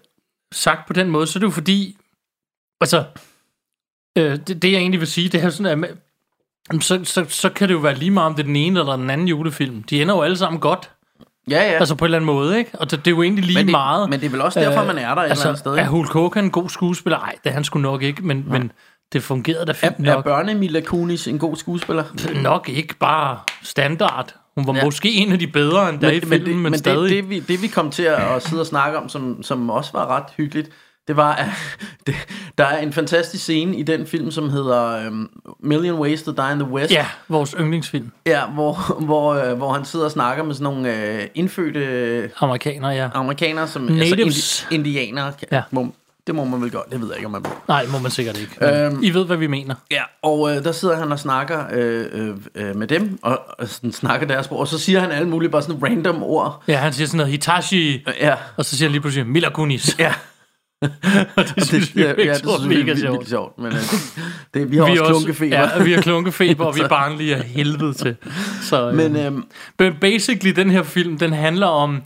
sagt 0.53 0.87
på 0.87 0.93
den 0.93 1.09
måde, 1.09 1.27
så 1.27 1.37
er 1.37 1.39
det 1.39 1.47
jo 1.47 1.51
fordi, 1.51 1.97
altså, 2.81 3.03
øh, 4.17 4.35
det, 4.47 4.61
det 4.61 4.71
jeg 4.71 4.77
egentlig 4.79 4.99
vil 4.99 5.07
sige, 5.07 5.29
det 5.29 5.43
er 5.43 5.49
sådan, 5.49 5.83
at 5.83 6.83
så, 6.83 7.01
så, 7.03 7.25
så 7.29 7.49
kan 7.49 7.67
det 7.67 7.73
jo 7.73 7.79
være 7.79 7.95
lige 7.95 8.11
meget, 8.11 8.25
om 8.25 8.35
det 8.35 8.43
er 8.43 8.47
den 8.47 8.55
ene 8.55 8.79
eller 8.79 8.95
den 8.95 9.09
anden 9.09 9.27
julefilm. 9.27 9.83
De 9.83 10.01
ender 10.01 10.15
jo 10.15 10.21
alle 10.21 10.37
sammen 10.37 10.59
godt, 10.61 10.91
Ja, 11.49 11.55
ja. 11.71 11.77
altså 11.79 11.95
på 11.95 12.05
en 12.05 12.07
eller 12.07 12.17
anden 12.17 12.25
måde, 12.25 12.57
ikke? 12.57 12.71
Og 12.79 12.91
det, 12.91 12.99
det 13.05 13.07
er 13.07 13.15
jo 13.15 13.23
egentlig 13.23 13.45
lige 13.45 13.57
men, 13.57 13.65
det, 13.65 13.71
meget. 13.71 14.09
men 14.09 14.19
det 14.19 14.25
er 14.25 14.29
vel 14.29 14.41
også 14.41 14.59
derfor, 14.59 14.81
Øh, 14.81 14.87
man 14.87 14.97
er 14.97 15.15
der 15.15 15.21
et 15.21 15.29
altså, 15.29 15.41
eller 15.43 15.47
andet 15.49 15.59
sted. 15.59 15.71
er 15.71 15.77
ikke? 15.77 15.89
Hulk 15.89 16.11
Hogan 16.13 16.43
en 16.43 16.51
god 16.51 16.69
skuespiller? 16.69 17.17
Nej, 17.19 17.35
det 17.43 17.49
er 17.49 17.53
han 17.53 17.63
sgu 17.63 17.79
nok 17.79 18.01
ikke, 18.01 18.21
men, 18.21 18.45
men 18.49 18.71
det 19.13 19.23
fungerede 19.23 19.65
da 19.65 19.71
Er, 19.71 19.75
fint 19.75 20.07
er 20.07 20.13
nok. 20.13 20.23
børne 20.23 20.53
Mila 20.55 20.81
Kunis 20.81 21.27
en 21.27 21.39
god 21.39 21.55
skuespiller? 21.55 22.03
Nok 22.41 22.69
ikke 22.69 22.95
bare 22.95 23.39
standard. 23.63 24.35
Hun 24.57 24.67
var 24.67 24.75
Ja. 24.75 24.83
måske 24.85 25.11
en 25.13 25.31
af 25.31 25.39
de 25.39 25.47
bedre 25.47 25.89
end 25.89 25.99
der 25.99 26.11
i 26.11 26.19
filmen, 26.19 26.39
men, 26.39 26.63
det, 26.63 26.71
men 26.71 26.77
stadig. 26.77 27.09
det, 27.09 27.23
det, 27.23 27.29
vi, 27.29 27.39
det 27.39 27.61
vi 27.61 27.67
kom 27.67 27.91
til 27.91 28.03
at, 28.03 28.15
at 28.35 28.43
sidde 28.47 28.61
og 28.61 28.65
snakke 28.67 28.97
om, 28.97 29.09
som, 29.09 29.43
som 29.43 29.69
også 29.69 29.91
var 29.93 30.07
ret 30.07 30.23
hyggeligt, 30.37 30.69
det 31.07 31.17
var, 31.17 31.33
at 31.33 31.45
det, 32.07 32.15
der 32.57 32.65
er 32.65 32.77
en 32.79 32.93
fantastisk 32.93 33.43
scene 33.43 33.77
i 33.77 33.83
den 33.83 34.07
film, 34.07 34.31
som 34.31 34.49
hedder 34.49 35.07
um, 35.07 35.29
Million 35.59 35.99
Ways 35.99 36.23
to 36.23 36.31
Die 36.31 36.51
in 36.51 36.59
the 36.59 36.69
West. 36.69 36.91
Ja, 36.93 37.05
vores 37.29 37.55
yndlingsfilm. 37.59 38.11
Ja, 38.25 38.45
hvor, 38.45 39.03
hvor, 39.05 39.33
øh, 39.33 39.57
hvor 39.57 39.73
han 39.73 39.85
sidder 39.85 40.05
og 40.05 40.11
snakker 40.11 40.43
med 40.43 40.53
sådan 40.53 40.63
nogle 40.63 40.95
øh, 41.21 41.27
indfødte 41.35 41.79
øh, 41.79 42.29
Amerikaner, 42.39 42.91
ja. 42.91 43.09
amerikanere, 43.13 43.67
som 43.67 43.81
Natives. 43.81 44.25
Altså 44.25 44.65
indi, 44.71 44.97
indianere. 44.99 45.33
Ja. 45.51 45.61
Det 46.27 46.35
må 46.35 46.43
man 46.45 46.61
vel 46.61 46.71
godt, 46.71 46.91
det 46.91 47.01
ved 47.01 47.07
jeg 47.07 47.17
ikke, 47.17 47.25
om 47.25 47.31
man 47.31 47.41
må. 47.41 47.49
Nej, 47.67 47.85
må 47.91 47.99
man 47.99 48.11
sikkert 48.11 48.37
ikke. 48.37 48.85
Øhm, 48.85 49.03
I 49.03 49.09
ved, 49.13 49.25
hvad 49.25 49.37
vi 49.37 49.47
mener. 49.47 49.75
Ja, 49.91 50.01
og 50.23 50.55
øh, 50.55 50.63
der 50.63 50.71
sidder 50.71 50.95
han 50.97 51.11
og 51.11 51.19
snakker 51.19 51.63
øh, 51.73 52.05
øh, 52.11 52.35
øh, 52.55 52.75
med 52.75 52.87
dem, 52.87 53.19
og, 53.21 53.41
og 53.59 53.67
sådan, 53.67 53.91
snakker 53.91 54.27
deres 54.27 54.45
sprog, 54.45 54.59
og 54.59 54.67
så 54.67 54.77
siger 54.79 54.99
han 54.99 55.11
alle 55.11 55.29
mulige 55.29 55.49
bare 55.49 55.61
sådan 55.61 55.83
random 55.83 56.23
ord. 56.23 56.63
Ja, 56.67 56.77
han 56.77 56.93
siger 56.93 57.07
sådan 57.07 57.17
noget, 57.17 57.31
Hitachi, 57.31 58.05
Ja, 58.19 58.35
og 58.57 58.65
så 58.65 58.77
siger 58.77 58.87
han 58.87 58.91
lige 58.91 59.01
pludselig, 59.01 59.27
Mila 59.27 59.49
Kunis. 59.49 59.95
ja. 59.99 60.13
og 61.37 61.43
det 61.55 61.65
synes 61.67 61.95
vi 61.95 62.01
ja, 62.01 62.07
er 62.07 62.09
ja, 62.09 62.15
det 62.21 62.25
ja, 62.25 62.33
synes 62.37 62.69
vi 62.69 62.75
er 62.79 62.83
mega 62.85 62.95
sjovt. 62.95 63.29
sjovt. 63.29 63.57
Men 63.57 63.67
øh, 63.67 63.77
det, 64.53 64.71
vi 64.71 64.77
har 64.77 64.85
Vi 64.85 64.91
også 64.91 65.03
er 65.03 65.07
klunkefeber. 65.07 65.57
Ja, 65.57 65.83
vi 65.83 65.93
har 65.93 66.01
klunkefeber, 66.01 66.65
og 66.65 66.75
vi 66.75 66.81
er 66.85 66.87
barnlige 66.87 67.35
af 67.35 67.43
helvede 67.43 67.93
til. 67.93 68.15
Så, 68.61 68.91
Men 68.91 69.13
men, 69.13 69.25
øhm, 69.25 69.43
men 69.79 69.93
basically, 70.01 70.55
den 70.55 70.69
her 70.69 70.83
film, 70.83 71.17
den 71.17 71.33
handler 71.33 71.67
om 71.67 72.01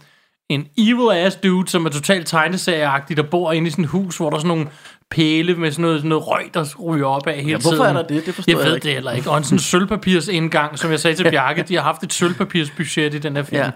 en 0.49 0.67
evil 0.77 1.11
ass 1.17 1.35
dude, 1.35 1.69
som 1.69 1.85
er 1.85 1.89
totalt 1.89 2.27
tegneserieagtig, 2.27 3.17
der 3.17 3.23
bor 3.23 3.51
inde 3.51 3.67
i 3.67 3.71
sådan 3.71 3.83
et 3.85 3.89
hus, 3.89 4.17
hvor 4.17 4.29
der 4.29 4.37
er 4.37 4.39
sådan 4.39 4.47
nogle 4.47 4.67
pæle 5.11 5.55
med 5.55 5.71
sådan 5.71 5.81
noget, 5.81 5.99
sådan 5.99 6.09
noget 6.09 6.27
røg, 6.27 6.49
der 6.53 6.65
ryger 6.83 7.05
op 7.07 7.27
af 7.27 7.35
hele 7.35 7.49
Ja, 7.49 7.57
hvorfor 7.57 7.69
tiden. 7.83 7.95
er 7.97 8.01
der 8.01 8.07
det? 8.07 8.25
Det 8.25 8.35
forstår 8.35 8.51
jeg 8.51 8.57
jeg 8.59 8.65
ved 8.67 8.75
ikke. 8.75 8.83
det 8.85 8.93
heller 8.93 9.11
ikke. 9.11 9.29
Og 9.31 9.37
en 9.37 9.43
sådan 9.43 9.59
sølvpapirs 9.59 10.27
indgang, 10.27 10.79
som 10.79 10.91
jeg 10.91 10.99
sagde 10.99 11.15
til 11.17 11.29
Bjarke, 11.31 11.63
de 11.63 11.75
har 11.75 11.81
haft 11.81 12.03
et 12.03 12.13
sølvpapirsbudget 12.13 13.13
i 13.13 13.17
den 13.19 13.35
her 13.35 13.43
film. 13.43 13.61
Ja. 13.61 13.71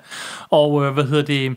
Og 0.49 0.85
øh, 0.85 0.93
hvad 0.93 1.03
hedder 1.03 1.23
det? 1.23 1.55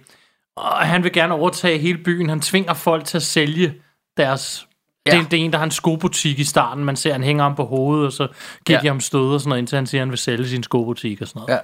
Og 0.56 0.76
han 0.78 1.04
vil 1.04 1.12
gerne 1.12 1.34
overtage 1.34 1.78
hele 1.78 1.98
byen. 1.98 2.28
Han 2.28 2.40
tvinger 2.40 2.74
folk 2.74 3.04
til 3.04 3.16
at 3.16 3.22
sælge 3.22 3.74
deres... 4.16 4.66
Ja. 5.06 5.18
Det, 5.18 5.30
det 5.30 5.40
er 5.40 5.44
en, 5.44 5.52
der 5.52 5.58
har 5.58 5.64
en 5.64 5.70
skobutik 5.70 6.38
i 6.38 6.44
starten. 6.44 6.84
Man 6.84 6.96
ser, 6.96 7.12
han 7.12 7.22
hænger 7.22 7.42
ham 7.42 7.54
på 7.56 7.64
hovedet, 7.64 8.06
og 8.06 8.12
så 8.12 8.28
giver 8.66 8.78
Ja. 8.78 8.82
de 8.82 8.86
ham 8.86 9.00
stød 9.00 9.34
og 9.34 9.40
sådan 9.40 9.48
noget, 9.48 9.58
indtil 9.58 9.76
han 9.76 9.86
siger, 9.86 10.00
at 10.00 10.02
han 10.02 10.10
vil 10.10 10.18
sælge 10.18 10.48
sin 10.48 10.62
skobutik 10.62 11.22
og 11.22 11.28
sådan 11.28 11.42
noget. 11.48 11.60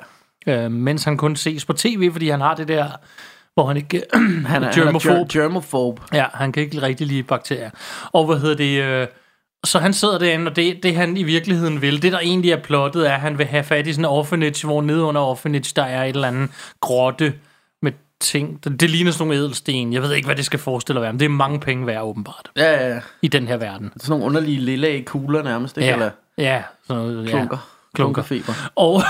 ja, 0.46 0.64
Øh, 0.64 0.70
mens 0.70 1.04
han 1.04 1.16
kun 1.16 1.36
ses 1.36 1.64
på 1.64 1.72
tv, 1.72 2.12
fordi 2.12 2.28
han 2.28 2.40
har 2.40 2.54
det 2.54 2.68
der, 2.68 2.88
hvor 3.54 3.66
han 3.66 3.76
ikke... 3.76 4.02
han 4.14 4.22
er, 4.22 4.48
han 4.48 4.62
er 4.62 4.72
germofob. 4.72 5.12
ger- 5.32 5.40
germofob. 5.40 6.00
Ja, 6.12 6.24
han 6.34 6.52
kan 6.52 6.62
ikke 6.62 6.82
rigtig 6.82 7.06
lide 7.06 7.22
bakterier. 7.22 7.70
Og 8.12 8.26
hvad 8.26 8.36
hedder 8.38 8.56
det... 8.56 8.82
Øh, 8.82 9.06
så 9.64 9.78
han 9.78 9.92
sidder 9.92 10.18
derinde, 10.18 10.50
og 10.50 10.56
det, 10.56 10.82
det 10.82 10.94
han 10.96 11.16
i 11.16 11.22
virkeligheden 11.22 11.82
vil, 11.82 12.02
det 12.02 12.12
der 12.12 12.18
egentlig 12.18 12.50
er 12.50 12.56
plottet, 12.62 13.08
er, 13.08 13.14
at 13.14 13.20
han 13.20 13.38
vil 13.38 13.46
have 13.46 13.64
fat 13.64 13.86
i 13.86 13.92
sådan 13.92 14.04
en 14.04 14.08
orphanage, 14.08 14.66
hvor 14.66 14.82
nede 14.82 15.02
under 15.02 15.20
orphanage, 15.20 15.72
der 15.76 15.82
er 15.84 16.04
et 16.04 16.14
eller 16.14 16.28
andet 16.28 16.50
grotte 16.80 17.34
med 17.82 17.92
ting. 18.20 18.64
Det, 18.64 18.80
det 18.80 18.90
ligner 18.90 19.10
sådan 19.10 19.26
nogle 19.28 19.40
ædelsten. 19.40 19.92
Jeg 19.92 20.02
ved 20.02 20.12
ikke, 20.12 20.26
hvad 20.26 20.36
det 20.36 20.44
skal 20.44 20.58
forestille 20.58 20.98
at 20.98 21.02
være, 21.02 21.12
men 21.12 21.20
det 21.20 21.24
er 21.24 21.28
mange 21.30 21.60
penge 21.60 21.86
værd, 21.86 22.02
åbenbart, 22.02 22.50
Ja, 22.56 22.72
ja, 22.72 22.94
ja. 22.94 23.00
i 23.22 23.28
den 23.28 23.48
her 23.48 23.56
verden. 23.56 23.92
Sådan 23.96 24.10
nogle 24.10 24.24
underlige 24.24 24.60
lille 24.60 25.02
kugler 25.02 25.42
nærmest, 25.42 25.78
ikke? 25.78 25.92
Eller 25.92 26.10
ja 26.38 26.62
sådan 26.86 27.02
noget, 27.02 27.24
ja. 27.24 27.30
klunker. 27.30 27.71
Klunker. 27.94 28.22
Klunkerfeber. 28.22 28.52
Og 28.76 29.02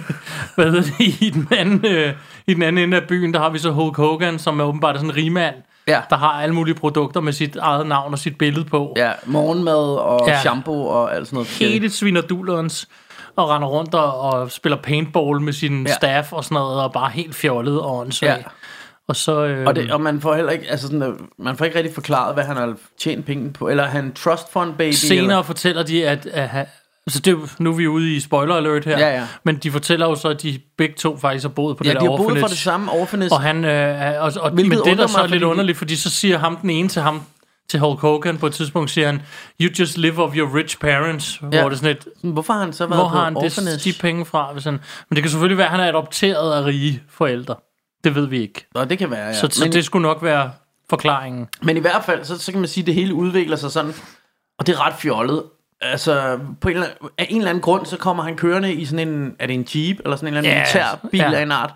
hvad 0.54 0.64
hedder 0.70 0.82
det, 0.82 1.00
i 1.20 1.30
den, 1.30 1.48
anden, 1.50 1.86
øh, 1.86 2.12
i 2.46 2.54
den 2.54 2.62
anden 2.62 2.84
ende 2.84 2.96
af 2.96 3.04
byen, 3.08 3.34
der 3.34 3.40
har 3.40 3.50
vi 3.50 3.58
så 3.58 3.70
Hulk 3.70 3.96
Hogan, 3.96 4.38
som 4.38 4.60
er 4.60 4.64
åbenbart 4.64 4.96
sådan 4.96 5.10
en 5.10 5.16
rigmand, 5.16 5.54
Ja. 5.88 6.00
der 6.10 6.16
har 6.16 6.28
alle 6.42 6.54
mulige 6.54 6.74
produkter 6.74 7.20
med 7.20 7.32
sit 7.32 7.56
eget 7.56 7.86
navn 7.86 8.12
og 8.12 8.18
sit 8.18 8.38
billede 8.38 8.64
på. 8.64 8.94
Ja, 8.96 9.12
morgenmad 9.26 9.74
og 9.98 10.28
Ja. 10.28 10.40
shampoo 10.40 10.86
og 10.86 11.14
alt 11.16 11.26
sådan 11.26 11.36
noget. 11.36 11.48
Hele 11.48 11.90
svinerdullerens 11.90 12.88
og 13.36 13.50
render 13.50 13.68
rundt 13.68 13.94
og, 13.94 14.20
og 14.20 14.50
spiller 14.50 14.76
paintball 14.76 15.40
med 15.40 15.52
sin 15.52 15.86
Ja. 15.86 15.92
staff 15.94 16.32
og 16.32 16.44
sådan 16.44 16.54
noget, 16.54 16.80
og 16.82 16.92
bare 16.92 17.10
helt 17.10 17.34
fjollet 17.34 17.80
og 17.80 17.98
åndssvag. 17.98 18.28
Ja. 18.28 18.42
Og 19.08 19.16
så... 19.16 19.44
Øh, 19.46 19.66
Og, 19.66 19.76
det, 19.76 19.92
og 19.92 20.00
man 20.00 20.20
får 20.20 20.34
heller 20.34 20.52
ikke, 20.52 20.70
altså 20.70 20.86
sådan, 20.86 21.02
øh, 21.02 21.12
man 21.38 21.56
får 21.56 21.64
ikke 21.64 21.78
rigtig 21.78 21.94
forklaret, 21.94 22.34
hvad 22.34 22.44
han 22.44 22.56
har 22.56 22.74
tjent 23.00 23.26
penge 23.26 23.52
på. 23.52 23.68
Eller 23.68 23.82
er 23.84 23.88
han 23.88 24.12
trust 24.14 24.52
fund 24.52 24.74
baby? 24.74 24.92
senere 24.92 25.22
Eller? 25.22 25.42
fortæller 25.42 25.82
de, 25.82 26.08
at... 26.08 26.26
at 26.26 26.48
altså 27.06 27.20
det, 27.20 27.32
er 27.32 27.54
nu 27.58 27.70
er 27.72 27.74
vi 27.76 27.86
ude 27.86 28.16
i 28.16 28.20
spoiler 28.20 28.54
alert 28.54 28.84
her, 28.84 28.98
Ja, 28.98 29.14
ja. 29.14 29.26
men 29.44 29.56
de 29.56 29.70
fortæller 29.72 30.06
jo 30.06 30.14
så, 30.14 30.28
at 30.28 30.42
de 30.42 30.60
begge 30.78 30.94
to 30.94 31.16
faktisk 31.16 31.44
har 31.44 31.48
boet 31.48 31.76
på 31.76 31.84
Ja, 31.84 31.90
det 31.90 32.00
de 32.00 32.04
der 32.04 32.10
har 32.10 32.16
boet 32.16 32.26
orphanage. 32.30 32.48
det 32.50 32.58
samme 32.58 32.92
orphanage. 32.92 33.32
Og 33.32 33.40
han, 33.40 33.64
øh, 33.64 34.22
og, 34.22 34.32
og, 34.40 34.54
men 34.54 34.66
Hvilket 34.68 34.84
det, 34.84 34.98
der 34.98 35.06
så 35.06 35.18
mig, 35.18 35.28
lidt 35.28 35.32
fordi- 35.32 35.44
underligt, 35.44 35.78
fordi 35.78 35.96
så 35.96 36.10
siger 36.10 36.38
ham 36.38 36.56
den 36.56 36.70
ene 36.70 36.88
til 36.88 37.02
ham, 37.02 37.22
til 37.68 37.80
Hulk 37.80 38.00
Hogan 38.00 38.38
på 38.38 38.46
et 38.46 38.52
tidspunkt, 38.54 38.90
siger 38.90 39.06
han, 39.06 39.22
you 39.60 39.70
just 39.78 39.96
live 39.98 40.22
off 40.22 40.36
your 40.36 40.54
rich 40.56 40.78
parents. 40.78 41.40
Ja. 41.42 41.48
Ja. 41.52 41.60
Hvor 41.60 41.68
det 41.68 41.78
sådan 41.78 41.96
et, 41.96 42.32
Hvorfor 42.32 42.52
har 42.52 42.60
han 42.60 42.72
så 42.72 42.86
været 42.86 43.00
hvor 43.00 43.08
på 43.08 43.16
har 43.16 43.24
han 43.24 43.36
orphanage? 43.36 43.74
det, 43.76 43.84
de 43.84 43.92
penge 44.00 44.24
fra? 44.26 44.52
Hvis 44.52 44.64
han, 44.64 44.72
men 45.10 45.16
det 45.16 45.22
kan 45.22 45.30
selvfølgelig 45.30 45.58
være, 45.58 45.66
at 45.66 45.70
han 45.70 45.80
er 45.80 45.88
adopteret 45.88 46.52
af 46.52 46.64
rige 46.64 47.02
forældre. 47.10 47.54
Det 48.04 48.14
ved 48.14 48.26
vi 48.26 48.40
ikke. 48.40 48.66
Nå, 48.74 48.84
det 48.84 48.98
kan 48.98 49.10
være, 49.10 49.26
ja. 49.26 49.32
Så, 49.34 49.48
så 49.50 49.64
men, 49.64 49.72
det 49.72 49.84
skulle 49.84 50.02
nok 50.02 50.22
være 50.22 50.50
forklaringen. 50.90 51.48
men 51.62 51.76
i 51.76 51.80
hvert 51.80 52.04
fald, 52.04 52.24
så, 52.24 52.38
så 52.38 52.52
kan 52.52 52.60
man 52.60 52.68
sige, 52.68 52.82
at 52.82 52.86
det 52.86 52.94
hele 52.94 53.14
udvikler 53.14 53.56
sig 53.56 53.70
sådan, 53.70 53.94
og 54.58 54.66
det 54.66 54.74
er 54.74 54.86
ret 54.86 54.94
fjollet. 54.98 55.42
Altså, 55.80 56.38
på 56.60 56.68
en 56.68 56.74
eller, 56.74 56.86
anden- 56.88 57.08
af 57.18 57.26
en 57.30 57.36
eller 57.36 57.50
anden 57.50 57.62
grund, 57.62 57.86
så 57.86 57.96
kommer 57.96 58.22
han 58.22 58.36
kørende 58.36 58.72
i 58.74 58.84
sådan 58.84 59.08
en, 59.08 59.32
er 59.38 59.46
det 59.46 59.54
en 59.54 59.66
jeep, 59.74 59.98
eller 60.04 60.16
sådan 60.16 60.28
en 60.28 60.36
eller 60.36 60.50
anden 60.50 60.66
Ja, 60.74 60.84
militærbil 61.00 61.32
ja. 61.32 61.38
af 61.38 61.42
en 61.42 61.52
art, 61.52 61.74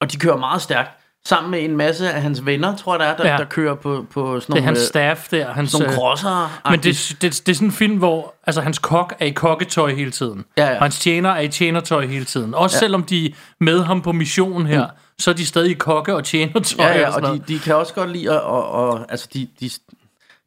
og 0.00 0.12
de 0.12 0.16
kører 0.16 0.36
meget 0.36 0.62
stærkt, 0.62 0.90
sammen 1.26 1.50
med 1.50 1.64
en 1.64 1.76
masse 1.76 2.10
af 2.12 2.22
hans 2.22 2.46
venner, 2.46 2.76
tror 2.76 2.92
jeg 2.94 3.00
der 3.00 3.06
er, 3.06 3.16
der, 3.16 3.30
Ja. 3.30 3.36
der 3.36 3.44
kører 3.44 3.74
på, 3.74 4.06
på 4.10 4.24
sådan 4.24 4.40
Det 4.40 4.48
nogle, 4.48 4.62
er 4.62 4.64
hans 4.64 4.78
øh, 4.78 4.86
staff 4.86 5.28
der. 5.28 5.52
Hans, 5.52 5.70
sådan 5.70 5.82
nogle 5.86 5.92
øh, 5.92 5.98
crosser. 5.98 6.60
men 6.70 6.80
det, 6.80 7.16
det, 7.22 7.42
det 7.46 7.52
er 7.52 7.54
sådan 7.54 7.68
en 7.68 7.72
film, 7.72 7.96
hvor 7.98 8.34
altså, 8.46 8.60
hans 8.60 8.78
kok 8.78 9.14
er 9.18 9.26
i 9.26 9.30
kokketøj 9.30 9.94
hele 9.94 10.10
tiden. 10.10 10.44
Ja, 10.56 10.66
ja. 10.66 10.74
Og 10.76 10.82
hans 10.82 10.98
tjener 10.98 11.30
er 11.30 11.40
i 11.40 11.48
tjenertøj 11.48 12.06
hele 12.06 12.24
tiden. 12.24 12.54
Også 12.54 12.76
ja. 12.76 12.78
selvom 12.78 13.02
de 13.04 13.26
er 13.26 13.30
med 13.60 13.82
ham 13.84 14.02
på 14.02 14.12
mission 14.12 14.66
her, 14.66 14.86
mm. 14.86 14.92
så 15.18 15.30
er 15.30 15.34
de 15.34 15.46
stadig 15.46 15.70
i 15.70 15.74
kokke- 15.74 16.14
og 16.16 16.24
tjenertøj. 16.24 16.86
Ja, 16.86 16.98
ja, 16.98 17.08
og 17.08 17.14
og 17.22 17.34
de, 17.34 17.42
de 17.48 17.58
kan 17.58 17.74
også 17.76 17.94
godt 17.94 18.10
lide 18.10 18.30
at, 18.30 18.40
og, 18.40 18.70
og, 18.70 19.06
altså 19.08 19.28
de, 19.34 19.48
de, 19.60 19.70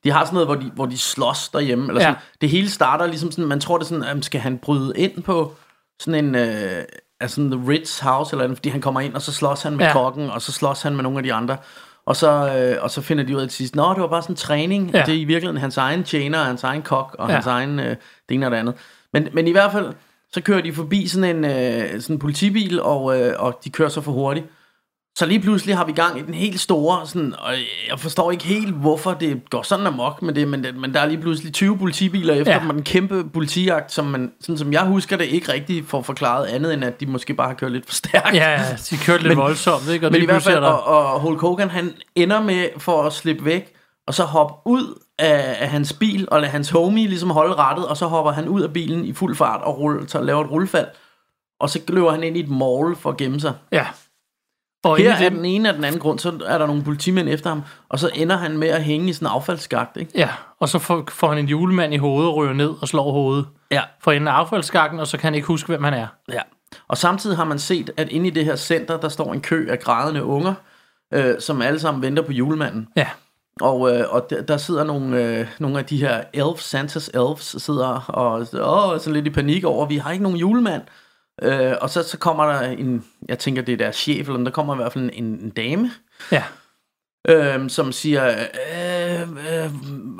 de 0.03 0.11
har 0.11 0.25
sådan 0.25 0.33
noget, 0.33 0.47
hvor 0.47 0.55
de, 0.55 0.71
hvor 0.75 0.85
de 0.85 0.97
slås 0.97 1.49
derhjemme. 1.49 1.87
Eller 1.87 2.01
sådan. 2.01 2.13
Ja. 2.13 2.37
Det 2.41 2.49
hele 2.49 2.69
starter 2.69 3.05
ligesom 3.05 3.31
sådan, 3.31 3.45
man 3.45 3.59
tror 3.59 3.77
det 3.77 3.87
sådan, 3.87 4.03
at 4.03 4.25
skal 4.25 4.41
han 4.41 4.57
bryde 4.57 4.93
ind 4.95 5.23
på 5.23 5.53
sådan 5.99 6.25
en, 6.25 6.35
øh, 6.35 6.83
altså 7.19 7.35
sådan 7.35 7.51
The 7.51 7.69
Ritz 7.69 7.99
house, 7.99 8.33
eller 8.33 8.43
andet, 8.43 8.57
fordi 8.57 8.69
han 8.69 8.81
kommer 8.81 9.01
ind, 9.01 9.13
og 9.13 9.21
så 9.21 9.33
slås 9.33 9.61
han 9.61 9.77
med 9.77 9.85
ja. 9.85 9.93
Kokken, 9.93 10.29
og 10.29 10.41
så 10.41 10.51
slås 10.51 10.81
han 10.81 10.95
med 10.95 11.03
nogle 11.03 11.17
af 11.17 11.23
de 11.23 11.33
andre. 11.33 11.57
Og 12.05 12.15
så, 12.15 12.57
øh, 12.57 12.83
og 12.83 12.91
så 12.91 13.01
finder 13.01 13.23
de 13.23 13.35
ud 13.35 13.41
af 13.41 13.47
til 13.47 13.57
sidst, 13.57 13.75
nå, 13.75 13.93
det 13.93 14.01
var 14.01 14.07
bare 14.07 14.21
sådan 14.21 14.33
en 14.33 14.37
træning, 14.37 14.91
ja. 14.91 15.01
Og 15.01 15.07
det 15.07 15.15
er 15.15 15.19
i 15.19 15.23
virkeligheden 15.23 15.61
hans 15.61 15.77
egen 15.77 16.03
tjener, 16.03 16.39
og 16.39 16.45
hans 16.45 16.63
egen 16.63 16.81
kok, 16.81 17.15
og. 17.19 17.27
Ja. 17.27 17.33
hans 17.33 17.47
egen 17.47 17.79
øh, 17.79 17.95
det 18.29 18.35
ene 18.35 18.45
og 18.45 18.51
det 18.51 18.57
andet. 18.57 18.75
Men, 19.13 19.27
men 19.33 19.47
i 19.47 19.51
hvert 19.51 19.71
fald, 19.71 19.93
så 20.33 20.41
kører 20.41 20.61
de 20.61 20.73
forbi 20.73 21.07
sådan 21.07 21.35
en, 21.35 21.45
øh, 21.45 22.01
sådan 22.01 22.15
en 22.15 22.19
politibil, 22.19 22.81
og, 22.81 23.19
øh, 23.19 23.33
og 23.39 23.59
de 23.63 23.69
kører 23.69 23.89
så 23.89 24.01
for 24.01 24.11
hurtigt. 24.11 24.45
Så 25.17 25.25
lige 25.25 25.39
pludselig 25.39 25.77
har 25.77 25.85
vi 25.85 25.91
gang 25.91 26.19
i 26.19 26.21
den 26.21 26.33
helt 26.33 26.59
store, 26.59 27.07
sådan, 27.07 27.33
og 27.39 27.53
jeg 27.89 27.99
forstår 27.99 28.31
ikke 28.31 28.43
helt, 28.43 28.73
hvorfor 28.75 29.13
det 29.13 29.41
går 29.49 29.61
sådan 29.61 29.87
amok 29.87 30.21
med 30.21 30.33
det, 30.33 30.47
men, 30.47 30.63
det, 30.63 30.75
men 30.75 30.93
der 30.93 30.99
er 30.99 31.05
lige 31.05 31.21
pludselig 31.21 31.53
20 31.53 31.77
politibiler 31.77 32.33
efter 32.33 32.53
ja. 32.53 32.59
Dem, 32.59 32.69
en 32.69 32.83
kæmpe 32.83 33.29
politijagt, 33.29 33.91
som 33.91 34.05
man, 34.05 34.31
sådan 34.41 34.57
som 34.57 34.73
jeg 34.73 34.83
husker 34.85 35.17
det, 35.17 35.25
ikke 35.25 35.53
rigtig 35.53 35.85
får 35.87 36.01
forklaret 36.01 36.45
andet, 36.45 36.73
end 36.73 36.83
at 36.83 36.99
de 36.99 37.05
måske 37.05 37.33
bare 37.33 37.47
har 37.47 37.53
kørt 37.55 37.71
lidt 37.71 37.85
for 37.85 37.93
stærkt. 37.95 38.33
Ja, 38.35 38.61
de 38.89 38.97
kørte 38.97 39.23
lidt 39.23 39.29
Men- 39.37 39.37
voldsomt, 39.37 39.89
ikke? 39.89 40.07
Og 40.07 40.11
Men 40.11 40.21
i 40.21 40.25
hvert 40.25 40.43
fald, 40.43 40.55
der- 40.61 40.67
og, 40.67 41.13
og 41.13 41.19
Hulk 41.19 41.41
Hogan, 41.41 41.69
han 41.69 41.93
ender 42.15 42.41
med 42.41 42.67
for 42.77 43.03
at 43.03 43.13
slippe 43.13 43.45
væk, 43.45 43.73
og 44.07 44.13
så 44.13 44.23
hoppe 44.23 44.53
ud 44.71 44.99
af, 45.19 45.55
af 45.59 45.69
hans 45.69 45.93
bil, 45.93 46.27
og 46.31 46.41
lade 46.41 46.51
hans 46.51 46.69
homie 46.69 47.07
ligesom 47.07 47.29
holde 47.29 47.53
rettet, 47.55 47.87
og 47.87 47.97
så 47.97 48.05
hopper 48.07 48.31
han 48.31 48.47
ud 48.47 48.61
af 48.61 48.73
bilen 48.73 49.05
i 49.05 49.13
fuld 49.13 49.35
fart 49.35 49.61
og 49.61 49.79
rulle, 49.79 50.09
så 50.09 50.21
laver 50.21 50.43
et 50.43 50.51
rullefald, 50.51 50.87
og 51.59 51.69
så 51.69 51.79
løber 51.87 52.11
han 52.11 52.23
ind 52.23 52.37
i 52.37 52.39
et 52.39 52.49
mall 52.49 52.95
for 52.95 53.09
at 53.09 53.17
gemme 53.17 53.39
sig. 53.39 53.53
Ja. 53.71 53.85
Og 54.83 54.97
Her 54.97 55.13
er 55.15 55.29
den- 55.29 55.45
ene 55.45 55.69
af 55.69 55.75
den 55.75 55.83
anden 55.83 55.99
grund, 55.99 56.19
så 56.19 56.39
er 56.45 56.57
der 56.57 56.67
nogle 56.67 56.83
politimænd 56.83 57.29
efter 57.29 57.49
ham, 57.49 57.61
og 57.89 57.99
så 57.99 58.09
ender 58.15 58.37
han 58.37 58.57
med 58.57 58.67
at 58.67 58.83
hænge 58.83 59.09
i 59.09 59.13
sådan 59.13 59.27
en 59.27 59.31
affaldsskagt, 59.31 59.97
ikke? 59.97 60.11
Ja, 60.15 60.29
og 60.59 60.69
så 60.69 60.79
får, 60.79 61.03
får 61.09 61.29
han 61.29 61.37
en 61.37 61.45
julemand 61.45 61.93
i 61.93 61.97
hovedet 61.97 62.29
og 62.31 62.35
ryger 62.35 62.53
ned 62.53 62.73
og 62.81 62.87
slår 62.87 63.11
hovedet 63.11 63.45
Ja. 63.71 63.81
for 64.01 64.11
enden 64.11 64.27
af 64.27 64.31
affaldsskakken, 64.33 64.99
og 64.99 65.07
så 65.07 65.17
kan 65.17 65.23
han 65.27 65.35
ikke 65.35 65.47
huske, 65.47 65.67
hvem 65.67 65.83
han 65.83 65.93
er. 65.93 66.07
Ja. 66.31 66.41
Og 66.87 66.97
samtidig 66.97 67.37
har 67.37 67.43
man 67.45 67.59
set, 67.59 67.91
at 67.97 68.09
inde 68.09 68.27
i 68.27 68.29
det 68.29 68.45
her 68.45 68.55
center, 68.55 68.97
der 68.97 69.09
står 69.09 69.33
en 69.33 69.41
kø 69.41 69.67
af 69.71 69.79
grædende 69.79 70.23
unger, 70.23 70.53
øh, 71.13 71.35
som 71.39 71.61
alle 71.61 71.79
sammen 71.79 72.01
venter 72.01 72.23
på 72.23 72.31
julemanden. 72.31 72.87
Ja, 72.95 73.07
Og, 73.61 73.95
øh, 73.95 74.05
og 74.09 74.29
der, 74.29 74.41
der 74.41 74.57
sidder 74.57 74.83
nogle, 74.83 75.23
øh, 75.23 75.47
nogle 75.59 75.79
af 75.79 75.85
de 75.85 75.97
her 75.97 76.23
elves, 76.33 76.61
Santas 76.61 77.07
elves, 77.13 77.55
sidder 77.57 78.05
og 78.07 78.39
åh, 78.53 78.99
sådan 78.99 79.13
lidt 79.13 79.27
i 79.27 79.29
panik 79.29 79.63
over, 79.63 79.85
vi 79.85 79.97
har 79.97 80.11
ikke 80.11 80.23
nogen 80.23 80.37
julemand. 80.37 80.81
Øh, 81.41 81.73
og 81.81 81.89
så, 81.89 82.03
så 82.03 82.17
kommer 82.17 82.45
der 82.45 82.59
en, 82.61 83.05
jeg 83.29 83.39
tænker 83.39 83.61
det 83.61 83.73
er 83.73 83.77
deres 83.77 83.95
chef, 83.95 84.27
eller 84.27 84.43
der 84.43 84.51
kommer 84.51 84.73
i 84.73 84.77
hvert 84.77 84.93
fald 84.93 85.09
en, 85.13 85.33
en 85.43 85.49
dame, 85.49 85.91
ja, 86.31 86.43
øh, 87.29 87.69
som 87.69 87.91
siger, 87.91 88.27
øh, 88.29 89.21
øh, 89.21 89.69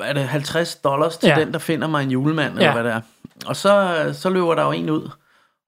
er 0.04 0.12
det 0.12 0.22
50 0.24 0.74
dollars 0.76 1.16
til 1.16 1.26
Ja. 1.26 1.38
ja. 1.38 1.44
den, 1.44 1.52
der 1.52 1.58
finder 1.58 1.88
mig 1.88 2.02
en 2.02 2.10
julemand, 2.10 2.52
eller 2.52 2.64
Ja. 2.66 2.72
hvad 2.72 2.84
det 2.84 2.92
er. 2.92 3.00
Og 3.46 3.56
så, 3.56 3.94
så 4.12 4.30
løber 4.30 4.54
der 4.54 4.64
jo 4.64 4.70
en 4.72 4.90
ud. 4.90 5.10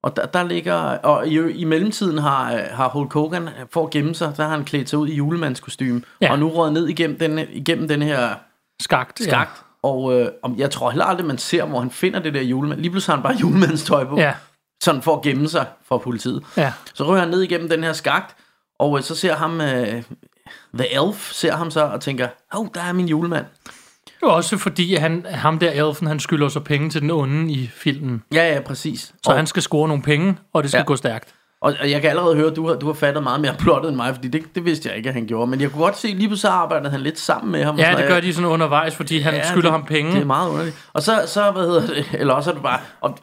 Og 0.02 0.16
der, 0.16 0.26
der 0.26 0.42
ligger, 0.44 0.74
og 0.98 1.28
i, 1.28 1.52
i 1.52 1.64
mellemtiden 1.64 2.18
har, 2.18 2.52
øh, 2.54 2.60
har 2.70 2.88
Hulk 2.88 3.12
Hogan, 3.12 3.48
for 3.72 3.84
at 3.84 3.90
gemme 3.90 4.14
sig, 4.14 4.32
der 4.36 4.42
har 4.42 4.50
han 4.50 4.64
klædt 4.64 4.88
sig 4.90 4.98
ud 4.98 5.08
i 5.08 5.14
julemandskostyme, 5.14 6.02
Ja. 6.20 6.26
ja. 6.26 6.32
og 6.32 6.38
nu 6.38 6.48
råd 6.48 6.70
ned 6.70 6.88
igennem 6.88 7.18
den, 7.18 7.38
igennem 7.38 7.88
den 7.88 8.02
her 8.02 8.34
skagt. 8.82 9.22
skagt. 9.22 9.62
Og 9.82 10.20
øh, 10.20 10.28
om, 10.42 10.58
jeg 10.58 10.70
tror 10.70 10.90
heller 10.90 11.04
aldrig, 11.04 11.26
man 11.26 11.38
ser, 11.38 11.64
hvor 11.64 11.80
han 11.80 11.90
finder 11.90 12.18
det 12.20 12.34
der 12.34 12.42
julemand. 12.42 12.80
Lige 12.80 12.90
pludselig 12.90 13.12
har 13.12 13.16
han 13.16 13.22
bare 13.22 13.40
julemandstøj 13.40 14.04
på, 14.04 14.18
Ja, 14.18 14.32
sådan 14.82 15.02
for 15.02 15.16
at 15.16 15.22
gemme 15.22 15.48
sig 15.48 15.66
fra 15.88 15.98
politiet. 15.98 16.42
ja, 16.56 16.72
Så 16.94 17.04
rører 17.04 17.20
han 17.20 17.28
ned 17.28 17.42
igennem 17.42 17.68
den 17.68 17.84
her 17.84 17.92
skagt, 17.92 18.36
og 18.78 18.96
øh, 18.98 19.02
så 19.04 19.14
ser 19.14 19.34
ham, 19.36 19.60
øh, 19.60 20.02
The 20.78 20.94
Elf, 20.94 21.32
ser 21.32 21.56
ham 21.56 21.70
så 21.70 21.80
og 21.80 22.00
tænker, 22.00 22.28
åh, 22.54 22.60
oh, 22.60 22.66
der 22.74 22.80
er 22.82 22.92
min 22.92 23.08
julemand. 23.08 23.44
ja. 24.22 24.28
Også 24.28 24.58
fordi 24.58 24.94
han, 24.94 25.26
ham 25.30 25.58
der 25.58 25.70
elfen, 25.88 26.06
han 26.06 26.20
skylder 26.20 26.48
så 26.48 26.60
penge 26.60 26.90
til 26.90 27.00
den 27.02 27.10
onde 27.10 27.52
i 27.52 27.70
filmen. 27.74 28.22
Ja, 28.34 28.54
ja, 28.54 28.60
præcis. 28.60 29.00
Så 29.00 29.30
og, 29.30 29.36
han 29.36 29.46
skal 29.46 29.62
score 29.62 29.88
nogle 29.88 30.02
penge, 30.02 30.36
og 30.52 30.62
det 30.62 30.70
skal 30.70 30.78
ja. 30.78 30.84
Gå 30.84 30.96
stærkt. 30.96 31.34
og, 31.60 31.74
og 31.80 31.90
jeg 31.90 32.00
kan 32.00 32.10
allerede 32.10 32.36
høre, 32.36 32.50
at 32.50 32.56
du 32.56 32.68
har, 32.68 32.74
du 32.74 32.86
har 32.86 32.92
fattet 32.94 33.22
meget 33.22 33.40
mere 33.40 33.54
plottet 33.64 33.88
end 33.88 33.96
mig, 33.96 34.14
fordi 34.14 34.28
det, 34.28 34.54
det 34.54 34.64
vidste 34.64 34.88
jeg 34.88 34.96
ikke, 34.96 35.08
at 35.08 35.14
han 35.14 35.26
gjorde. 35.26 35.46
Men 35.50 35.60
jeg 35.60 35.70
kunne 35.70 35.82
godt 35.84 35.98
se, 35.98 36.08
lige 36.08 36.28
pludselig 36.28 36.52
arbejdede 36.52 36.90
han 36.90 37.00
lidt 37.00 37.18
sammen 37.18 37.52
med 37.52 37.64
ham. 37.64 37.78
Ja, 37.78 37.94
det 37.98 38.08
gør 38.08 38.20
de 38.20 38.34
sådan 38.34 38.50
undervejs, 38.50 38.94
fordi 38.96 39.18
han 39.18 39.34
Ja, 39.34 39.42
skylder 39.48 39.62
det, 39.62 39.70
ham 39.70 39.84
penge. 39.84 40.12
Det 40.12 40.20
er 40.20 40.24
meget 40.24 40.50
underligt. 40.50 40.76
Og 40.92 41.02
så, 41.02 41.22
så 41.26 41.50
hvad 41.50 41.62
hedder 41.66 41.86
det, 41.86 42.06
eller 42.20 42.34
også 42.34 42.50
er 42.50 42.54
det 42.54 42.62
bare, 42.62 42.80
og 43.00 43.18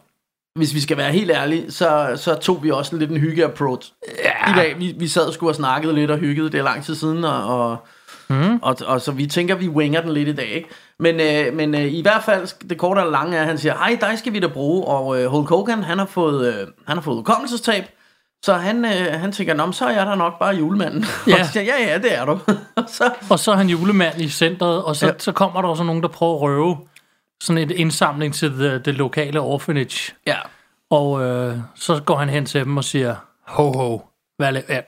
hvis 0.56 0.74
vi 0.74 0.82
skal 0.82 0.98
være 0.98 1.12
helt 1.12 1.32
ærlige, 1.32 1.72
så, 1.72 2.14
så 2.16 2.36
tog 2.36 2.64
vi 2.64 2.72
også 2.72 2.98
lidt 2.98 3.12
en 3.12 3.18
hygge-approach. 3.18 3.92
Ja. 4.24 4.52
I 4.52 4.56
dag, 4.56 4.80
vi, 4.80 4.96
vi 4.98 5.08
sad 5.08 5.28
og 5.28 5.34
skulle 5.34 5.52
og 5.52 5.56
snakkede 5.56 5.94
lidt 5.96 6.12
og 6.12 6.18
hyggede, 6.18 6.50
det 6.52 6.60
er 6.60 6.64
lang 6.64 6.84
tid 6.84 6.96
siden, 6.96 7.24
og, 7.24 7.44
og, 7.44 7.78
mm. 8.30 8.60
og, 8.62 8.76
og 8.86 9.02
så 9.02 9.12
vi 9.12 9.26
tænker, 9.28 9.56
vi 9.56 9.68
winger 9.68 10.02
den 10.02 10.12
lidt 10.12 10.30
i 10.30 10.34
dag, 10.34 10.48
ikke? 10.48 10.70
Men, 11.00 11.20
øh, 11.20 11.54
men 11.54 11.76
øh, 11.76 11.94
i 11.94 12.02
hvert 12.02 12.24
fald, 12.24 12.68
det 12.70 12.78
korte 12.78 13.00
og 13.00 13.12
lange 13.12 13.38
er, 13.38 13.42
at 13.42 13.48
han 13.48 13.58
siger, 13.58 13.74
hej, 13.74 13.98
dig 14.02 14.20
skal 14.20 14.34
vi 14.34 14.40
da 14.40 14.48
bruge, 14.48 14.86
og 14.86 15.22
øh, 15.22 15.28
Hulk 15.28 15.50
Hogan, 15.50 15.84
han 15.84 16.00
har 16.00 16.06
fået, 16.06 16.48
øh, 16.48 16.68
han 16.88 16.98
har 16.98 17.02
fået 17.02 17.16
udkommelsestab, 17.16 17.84
så 18.44 18.54
han, 18.54 18.86
øh, 18.86 19.20
han 19.20 19.32
tænker, 19.32 19.54
Nå, 19.54 19.72
så 19.72 19.86
er 19.86 19.92
jeg 19.92 20.06
da 20.06 20.16
nok 20.16 20.40
bare 20.40 20.56
julemanden. 20.56 21.06
Ja. 21.28 21.40
og 21.40 21.46
så 21.46 21.52
siger, 21.52 21.64
ja, 21.64 21.92
ja, 21.92 21.98
det 21.98 22.18
er 22.18 22.26
du. 22.26 22.40
og 22.76 22.84
så, 22.88 23.12
Og 23.30 23.40
så 23.40 23.52
er 23.52 23.56
han 23.56 23.70
julemand 23.70 24.22
i 24.22 24.30
centret, 24.30 24.84
og 24.84 24.96
så. 24.96 25.06
Ja. 25.06 25.14
så 25.20 25.32
kommer 25.32 25.62
der 25.62 25.70
også 25.70 25.84
nogen, 25.84 26.02
der 26.02 26.08
prøver 26.08 26.36
at 26.36 26.42
røve 26.42 26.78
sådan 27.44 27.62
en 27.62 27.72
indsamling 27.72 28.34
til 28.34 28.58
det, 28.60 28.86
det 28.86 28.96
lokale 28.96 29.40
orphanage. 29.40 30.14
ja, 30.28 30.36
Og 30.90 31.22
øh, 31.24 31.58
så 31.76 32.02
går 32.06 32.16
han 32.18 32.30
hen 32.30 32.46
til 32.46 32.62
dem 32.66 32.78
og 32.78 32.84
siger, 32.84 33.16
ho 33.48 33.72
ho, 33.72 34.00
hvad 34.38 34.58
la- 34.58 34.74
ja, 34.74 34.80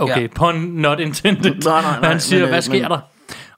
okay, 0.00 0.22
ja. 0.22 0.26
Pun 0.34 0.54
not 0.54 1.00
intended. 1.00 1.54
Nej, 1.54 1.82
nej, 1.82 2.00
nej, 2.00 2.08
han 2.10 2.20
siger, 2.20 2.38
men, 2.40 2.44
øh, 2.44 2.50
hvad 2.52 2.62
sker 2.62 2.82
men- 2.82 2.90
der? 2.90 3.00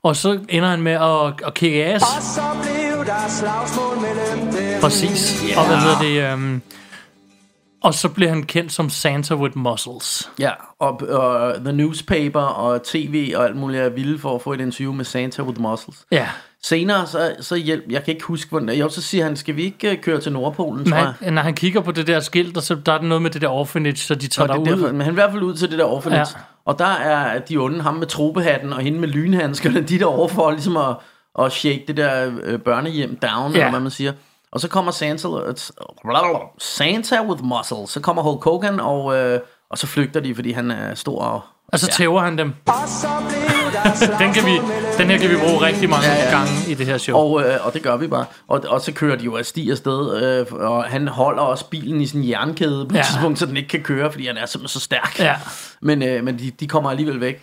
Og 0.03 0.17
så 0.17 0.41
ender 0.49 0.69
han 0.69 0.83
med 0.83 0.93
at, 0.93 1.47
at 1.47 1.55
kigge 1.55 1.85
ass. 1.85 2.05
Og 2.17 2.23
så 2.23 2.41
blev 2.63 3.05
der 3.07 3.29
slagsmål 3.29 3.97
mellem 4.01 4.53
dem. 4.55 4.81
Præcis. 4.81 5.43
Yeah. 5.49 5.59
Og 5.59 5.67
hvad 5.67 5.77
hedder 5.77 6.29
det? 6.29 6.35
Um, 6.35 6.63
og 7.83 7.95
så 7.95 8.09
bliver 8.09 8.29
han 8.31 8.43
kendt 8.43 8.73
som 8.73 8.91
Santa 8.91 9.35
with 9.35 9.59
muscles. 9.59 10.31
Ja, 10.39 10.51
og, 10.79 11.01
og 11.09 11.55
The 11.65 11.73
Newspaper 11.73 12.41
og 12.41 12.83
TV 12.83 13.33
og 13.37 13.45
alt 13.45 13.57
muligt 13.57 13.83
er 13.83 13.89
vilde 13.89 14.19
for 14.19 14.35
at 14.35 14.43
få 14.43 14.53
et 14.53 14.61
interview 14.61 14.93
med 14.93 15.05
Santa 15.05 15.43
with 15.43 15.61
Muscles. 15.61 16.07
Ja, 16.13 16.29
Senere 16.65 17.07
så, 17.07 17.35
så 17.41 17.55
hjælp, 17.57 17.85
jeg 17.91 18.05
kan 18.05 18.15
ikke 18.15 18.27
huske, 18.27 18.51
hvordan 18.51 18.69
Jo, 18.71 18.89
så 18.89 19.03
siger 19.03 19.25
han, 19.25 19.37
skal 19.37 19.57
vi 19.57 19.63
ikke 19.63 19.91
øh, 19.91 19.97
køre 20.03 20.21
til 20.21 20.33
Nordpolen, 20.33 20.85
tror 20.91 21.15
jeg. 21.21 21.31
når 21.31 21.43
han 21.43 21.55
kigger 21.55 21.81
på 21.81 21.93
det 21.93 22.07
der 22.07 22.21
skilt, 22.21 22.57
og 22.57 22.63
så 22.63 22.75
der 22.75 22.93
er 22.93 22.99
der 22.99 23.05
noget 23.07 23.23
med 23.23 23.31
det 23.31 23.43
der 23.43 23.49
orphanage, 23.49 23.97
så 23.97 24.15
de 24.15 24.27
tager 24.29 24.49
er 24.49 24.53
derud. 24.53 24.67
derfor, 24.67 24.87
men 24.93 25.01
han 25.01 25.09
er 25.09 25.13
i 25.13 25.15
hvert 25.15 25.31
fald 25.31 25.43
ud 25.43 25.55
til 25.55 25.71
det 25.71 25.79
der 25.79 25.85
orphanage. 25.85 26.21
Ja. 26.21 26.25
Ja. 26.39 26.45
Og 26.65 26.79
der 26.79 26.87
er 26.87 27.39
de 27.39 27.57
onde, 27.57 27.81
ham 27.83 27.95
med 27.95 28.07
tropehatten 28.07 28.73
og 28.73 28.81
hende 28.81 28.99
med 29.01 29.09
lynhandskerne, 29.09 29.81
de 29.81 29.99
der 29.99 30.07
over 30.07 30.29
for 30.29 30.51
ligesom 30.51 30.77
at, 30.77 30.97
at 31.39 31.53
shake 31.53 31.85
det 31.89 31.97
der 31.97 32.33
øh, 32.45 32.59
børnehjem 32.59 33.17
down, 33.17 33.53
Ja. 33.53 33.59
eller 33.59 33.71
hvad 33.71 33.81
man 33.81 33.91
siger. 33.91 34.13
Og 34.53 34.61
så 34.61 34.69
kommer 34.69 34.93
Santa, 34.93 35.29
Santa 36.59 37.23
with 37.29 37.43
muscles. 37.45 37.91
Så 37.91 38.01
kommer 38.01 38.23
Hulk 38.23 38.45
Hogan, 38.45 38.81
og, 38.81 39.17
øh, 39.17 39.41
og 39.71 39.79
så 39.79 39.87
flygter 39.87 40.21
de, 40.21 40.35
fordi 40.35 40.53
han 40.53 40.71
er 40.71 40.95
stor 40.95 41.23
og... 41.23 41.41
Og 41.69 41.79
så 41.79 41.87
tæver 41.87 42.21
han 42.21 42.39
dem. 42.39 42.53
Og 42.67 42.75
så 42.89 43.09
Den, 44.19 44.33
kan 44.33 44.47
vi, 44.47 44.53
den 44.99 45.11
her 45.11 45.19
kan 45.19 45.31
vi 45.31 45.37
bruge 45.37 45.61
rigtig 45.67 45.91
mange 45.91 46.07
Ja, 46.07 46.25
ja. 46.25 46.31
gange 46.31 46.51
i 46.69 46.75
det 46.75 46.87
her 46.87 46.99
show. 46.99 47.17
Og, 47.17 47.43
øh, 47.43 47.67
og 47.67 47.75
det 47.75 47.83
gør 47.83 47.97
vi 47.97 48.07
bare. 48.07 48.25
Og, 48.49 48.65
og 48.69 48.81
så 48.81 48.93
kører 48.93 49.17
de 49.17 49.25
jo 49.25 49.37
af 49.37 49.47
sti 49.47 49.71
afsted, 49.71 50.23
øh, 50.23 50.47
og 50.53 50.85
han 50.85 51.09
holder 51.09 51.43
også 51.43 51.65
bilen 51.65 52.01
i 52.01 52.11
en 52.15 52.29
jernkæde 52.29 52.87
på 52.89 52.95
et 52.95 52.99
Ja. 52.99 53.03
tidspunkt, 53.03 53.39
så 53.39 53.47
den 53.47 53.57
ikke 53.57 53.69
kan 53.69 53.81
køre, 53.81 54.13
fordi 54.13 54.27
han 54.27 54.37
er 54.37 54.47
simpelthen 54.47 54.81
så 54.81 54.85
stærk. 54.85 55.17
Ja. 55.19 55.35
Men, 55.81 56.03
øh, 56.03 56.25
men 56.25 56.39
de, 56.39 56.51
de 56.61 56.67
kommer 56.69 56.91
alligevel 56.91 57.21
væk. 57.21 57.43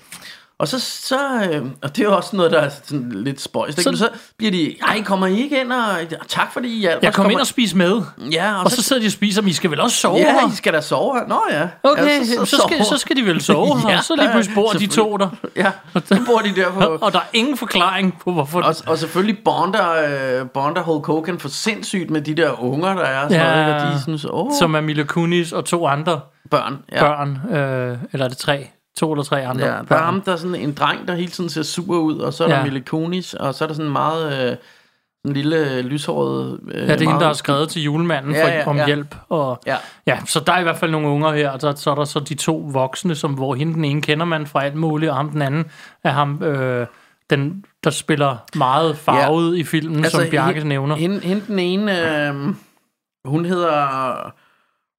Og 0.61 0.67
så, 0.67 0.79
så 0.79 1.17
øh, 1.51 1.65
og 1.83 1.95
det 1.95 1.99
er 1.99 2.05
jo 2.09 2.15
også 2.15 2.35
noget, 2.35 2.51
der 2.51 2.59
er 2.59 2.69
sådan 2.83 3.11
lidt 3.11 3.41
spøjst. 3.41 3.77
Så- 3.81 3.91
Så, 3.91 3.97
så 3.97 4.09
bliver 4.37 4.51
de, 4.51 4.75
ej, 4.87 5.03
kommer 5.03 5.27
I 5.27 5.39
ikke 5.41 5.61
ind, 5.61 5.71
og 5.73 6.27
tak 6.27 6.53
fordi 6.53 6.67
I 6.77 6.79
hjalp 6.79 7.01
Jeg 7.03 7.09
os." 7.09 7.15
kom 7.15 7.23
kommer, 7.23 7.31
ind 7.31 7.39
og 7.39 7.47
spise 7.47 7.77
med, 7.77 8.01
Ja, 8.31 8.53
og, 8.57 8.63
og 8.63 8.71
så 8.71 8.81
sidder 8.83 9.01
de 9.01 9.05
og 9.07 9.11
spiser, 9.11 9.41
men 9.41 9.49
I 9.49 9.53
skal 9.53 9.71
vel 9.71 9.79
også 9.79 9.97
sove 9.97 10.17
Ja, 10.17 10.33
her? 10.39 10.51
I 10.51 10.55
skal 10.55 10.73
da 10.73 10.81
sove 10.81 11.19
her. 11.19 11.27
Nå 11.27 11.41
ja. 11.51 11.67
Okay, 11.83 12.03
ja, 12.19 12.23
så, 12.25 12.45
så, 12.45 12.63
skal, 12.67 12.85
så 12.85 12.97
skal 12.97 13.15
de 13.15 13.25
vel 13.25 13.41
sove 13.41 13.79
her, 13.81 13.89
Ja, 13.89 13.97
og 13.97 14.03
så 14.03 14.15
lige 14.15 14.29
pludselig 14.31 14.55
bor 14.55 14.69
de 14.71 14.87
to 14.87 15.17
der. 15.17 15.29
Ja, 15.55 15.71
så 16.05 16.19
bor 16.25 16.37
de 16.39 16.55
der 16.55 16.71
på... 16.71 16.79
Og 17.05 17.13
der 17.13 17.19
er 17.19 17.23
ingen 17.33 17.57
forklaring 17.57 18.19
på, 18.23 18.31
hvorfor... 18.31 18.61
Og, 18.61 18.75
og 18.87 18.97
selvfølgelig 18.97 19.37
bonder, 19.45 20.39
øh, 20.41 20.49
bonder 20.49 20.81
Hulk 20.81 21.05
Hogan 21.05 21.39
for 21.39 21.49
sindssygt 21.49 22.09
med 22.09 22.21
de 22.21 22.35
der 22.35 22.63
unger, 22.63 22.93
der 22.93 23.01
er. 23.03 23.21
Sådan 23.29 23.41
Ja. 23.47 23.51
noget, 23.63 23.67
ikke? 23.75 23.87
og 23.89 23.93
de 23.95 24.01
synes, 24.03 24.25
åh, 24.29 24.51
Som 24.59 24.73
er 24.75 24.81
Mila 24.81 25.03
Kunis 25.03 25.51
og 25.51 25.65
to 25.65 25.87
andre 25.87 26.19
børn. 26.51 26.77
Ja. 26.91 26.99
børn. 27.03 27.55
Øh, 27.55 27.97
eller 28.13 28.25
er 28.25 28.29
det 28.29 28.37
tre? 28.37 28.67
To 28.97 29.11
eller 29.11 29.23
tre 29.23 29.45
andre 29.47 29.65
Ja, 29.65 29.71
der 29.71 29.77
er 29.77 29.83
børn. 29.83 30.03
ham, 30.03 30.21
der 30.21 30.31
er 30.31 30.35
sådan 30.35 30.55
en 30.55 30.73
dreng, 30.73 31.07
der 31.07 31.15
hele 31.15 31.31
tiden 31.31 31.49
ser 31.49 31.63
sur 31.63 31.97
ud, 31.99 32.17
og 32.19 32.33
så 32.33 32.43
er 32.45 32.49
Ja. 32.49 32.55
der 32.55 32.63
Mille 32.63 32.81
Kunis, 32.81 33.33
og 33.33 33.53
så 33.53 33.63
er 33.63 33.67
der 33.67 33.73
sådan 33.75 33.85
en 33.87 33.91
meget... 33.93 34.51
Øh, 34.51 34.57
en 35.25 35.33
lille 35.33 35.81
lyshåret... 35.81 36.59
Øh, 36.71 36.75
Ja, 36.77 36.81
det 36.93 37.01
er 37.01 37.05
hende, 37.09 37.19
der 37.19 37.25
har 37.25 37.33
skrevet 37.33 37.69
til 37.69 37.81
julemanden 37.83 38.31
Ja, 38.33 38.43
for, 38.43 38.49
ja, 38.49 38.67
om 38.67 38.77
ja. 38.77 38.85
hjælp. 38.85 39.15
Og, 39.29 39.59
Ja. 39.67 39.75
ja, 40.07 40.19
så 40.25 40.39
der 40.39 40.53
er 40.53 40.59
i 40.59 40.63
hvert 40.63 40.77
fald 40.77 40.91
nogle 40.91 41.07
unger 41.07 41.31
her, 41.33 41.49
og 41.49 41.61
så, 41.61 41.73
så 41.75 41.91
er 41.91 41.95
der 41.95 42.05
så 42.05 42.19
de 42.19 42.33
to 42.35 42.57
voksne, 42.73 43.15
som, 43.15 43.33
hvor 43.33 43.55
hende 43.55 43.73
den 43.73 43.85
ene 43.85 44.01
kender 44.01 44.25
man 44.25 44.47
fra 44.47 44.63
alt 44.63 44.75
muligt, 44.75 45.09
og 45.11 45.17
ham 45.17 45.29
den 45.29 45.41
anden 45.41 45.65
er 46.03 46.11
ham, 46.11 46.43
øh, 46.43 46.87
den, 47.29 47.65
der 47.83 47.89
spiller 47.89 48.37
meget 48.55 48.97
farvet 48.97 49.55
ja. 49.55 49.61
i 49.61 49.63
filmen, 49.63 49.97
altså, 50.03 50.21
som 50.21 50.29
Bjarke 50.31 50.53
hende- 50.53 50.69
nævner. 50.69 50.95
Hende, 50.95 51.19
hende 51.19 51.43
den 51.47 51.59
ene, 51.59 52.19
øh, 52.27 52.35
hun 53.25 53.45
hedder 53.45 54.33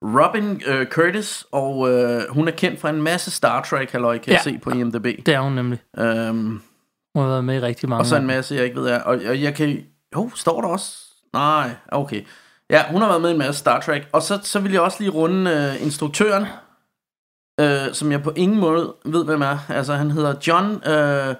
Robin 0.03 0.63
øh, 0.67 0.87
Curtis, 0.87 1.47
og 1.53 1.91
øh, 1.91 2.23
hun 2.31 2.49
er 2.49 2.53
kendt 2.53 2.81
fra 2.81 2.91
en 2.91 3.03
masse 3.03 3.31
Star 3.31 3.63
Trek, 3.63 3.91
halløj, 3.93 4.19
kan 4.19 4.29
Ja. 4.29 4.33
jeg 4.33 4.41
se 4.43 4.59
på 4.63 4.71
IMDb. 4.71 5.05
Det 5.27 5.29
er 5.35 5.41
hun 5.41 5.53
nemlig. 5.53 5.79
Øhm, 5.99 6.63
Hun 7.15 7.23
har 7.23 7.27
været 7.29 7.45
med 7.45 7.55
i 7.57 7.61
rigtig 7.61 7.89
mange 7.89 8.01
og 8.03 8.07
så 8.07 8.17
en 8.17 8.27
masse, 8.27 8.55
jeg 8.55 8.65
ikke 8.65 8.77
ved 8.77 8.87
af. 8.89 8.99
Og, 9.05 9.21
og 9.29 9.43
jeg 9.43 9.55
kan... 9.55 9.85
Jo, 10.15 10.31
står 10.35 10.61
der 10.61 10.69
også? 10.69 10.99
Nej, 11.33 11.71
okay. 11.89 12.23
Ja, 12.71 12.85
hun 12.91 13.01
har 13.01 13.09
været 13.09 13.21
med 13.23 13.29
i 13.31 13.33
en 13.33 13.39
masse 13.39 13.59
Star 13.61 13.81
Trek. 13.81 14.09
Og 14.13 14.23
så, 14.23 14.39
så 14.43 14.61
vil 14.61 14.73
jeg 14.73 14.81
også 14.81 14.97
lige 15.01 15.11
runde 15.11 15.51
øh, 15.51 15.83
instruktøren, 15.83 16.47
øh, 17.61 17.95
som 17.95 18.13
jeg 18.13 18.23
på 18.23 18.33
ingen 18.37 18.61
måde 18.61 18.95
ved, 19.05 19.25
hvem 19.25 19.43
er. 19.43 19.59
Altså, 19.69 19.95
han 19.95 20.11
hedder 20.11 20.35
John 20.47 20.89
øh, 20.89 21.35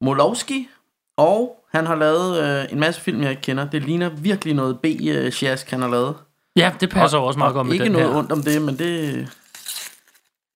Molowski, 0.00 0.68
og 1.16 1.64
han 1.72 1.86
har 1.86 1.94
lavet 1.94 2.42
øh, 2.44 2.72
en 2.72 2.80
masse 2.80 3.00
film, 3.00 3.22
jeg 3.22 3.30
ikke 3.30 3.42
kender. 3.42 3.70
Det 3.70 3.82
ligner 3.82 4.08
virkelig 4.08 4.54
noget 4.54 4.80
B-sjask, 4.80 5.70
han 5.70 5.82
har 5.82 5.88
lavet. 5.88 6.14
Ja, 6.58 6.74
det 6.80 6.90
passer 6.90 7.18
og, 7.18 7.24
også 7.26 7.38
meget 7.38 7.54
godt 7.54 7.66
med 7.66 7.74
ikke 7.74 7.84
den 7.84 7.92
noget 7.92 8.08
her. 8.08 8.18
ondt 8.18 8.32
om 8.32 8.42
det, 8.42 8.62
men 8.62 8.78
det... 8.78 9.28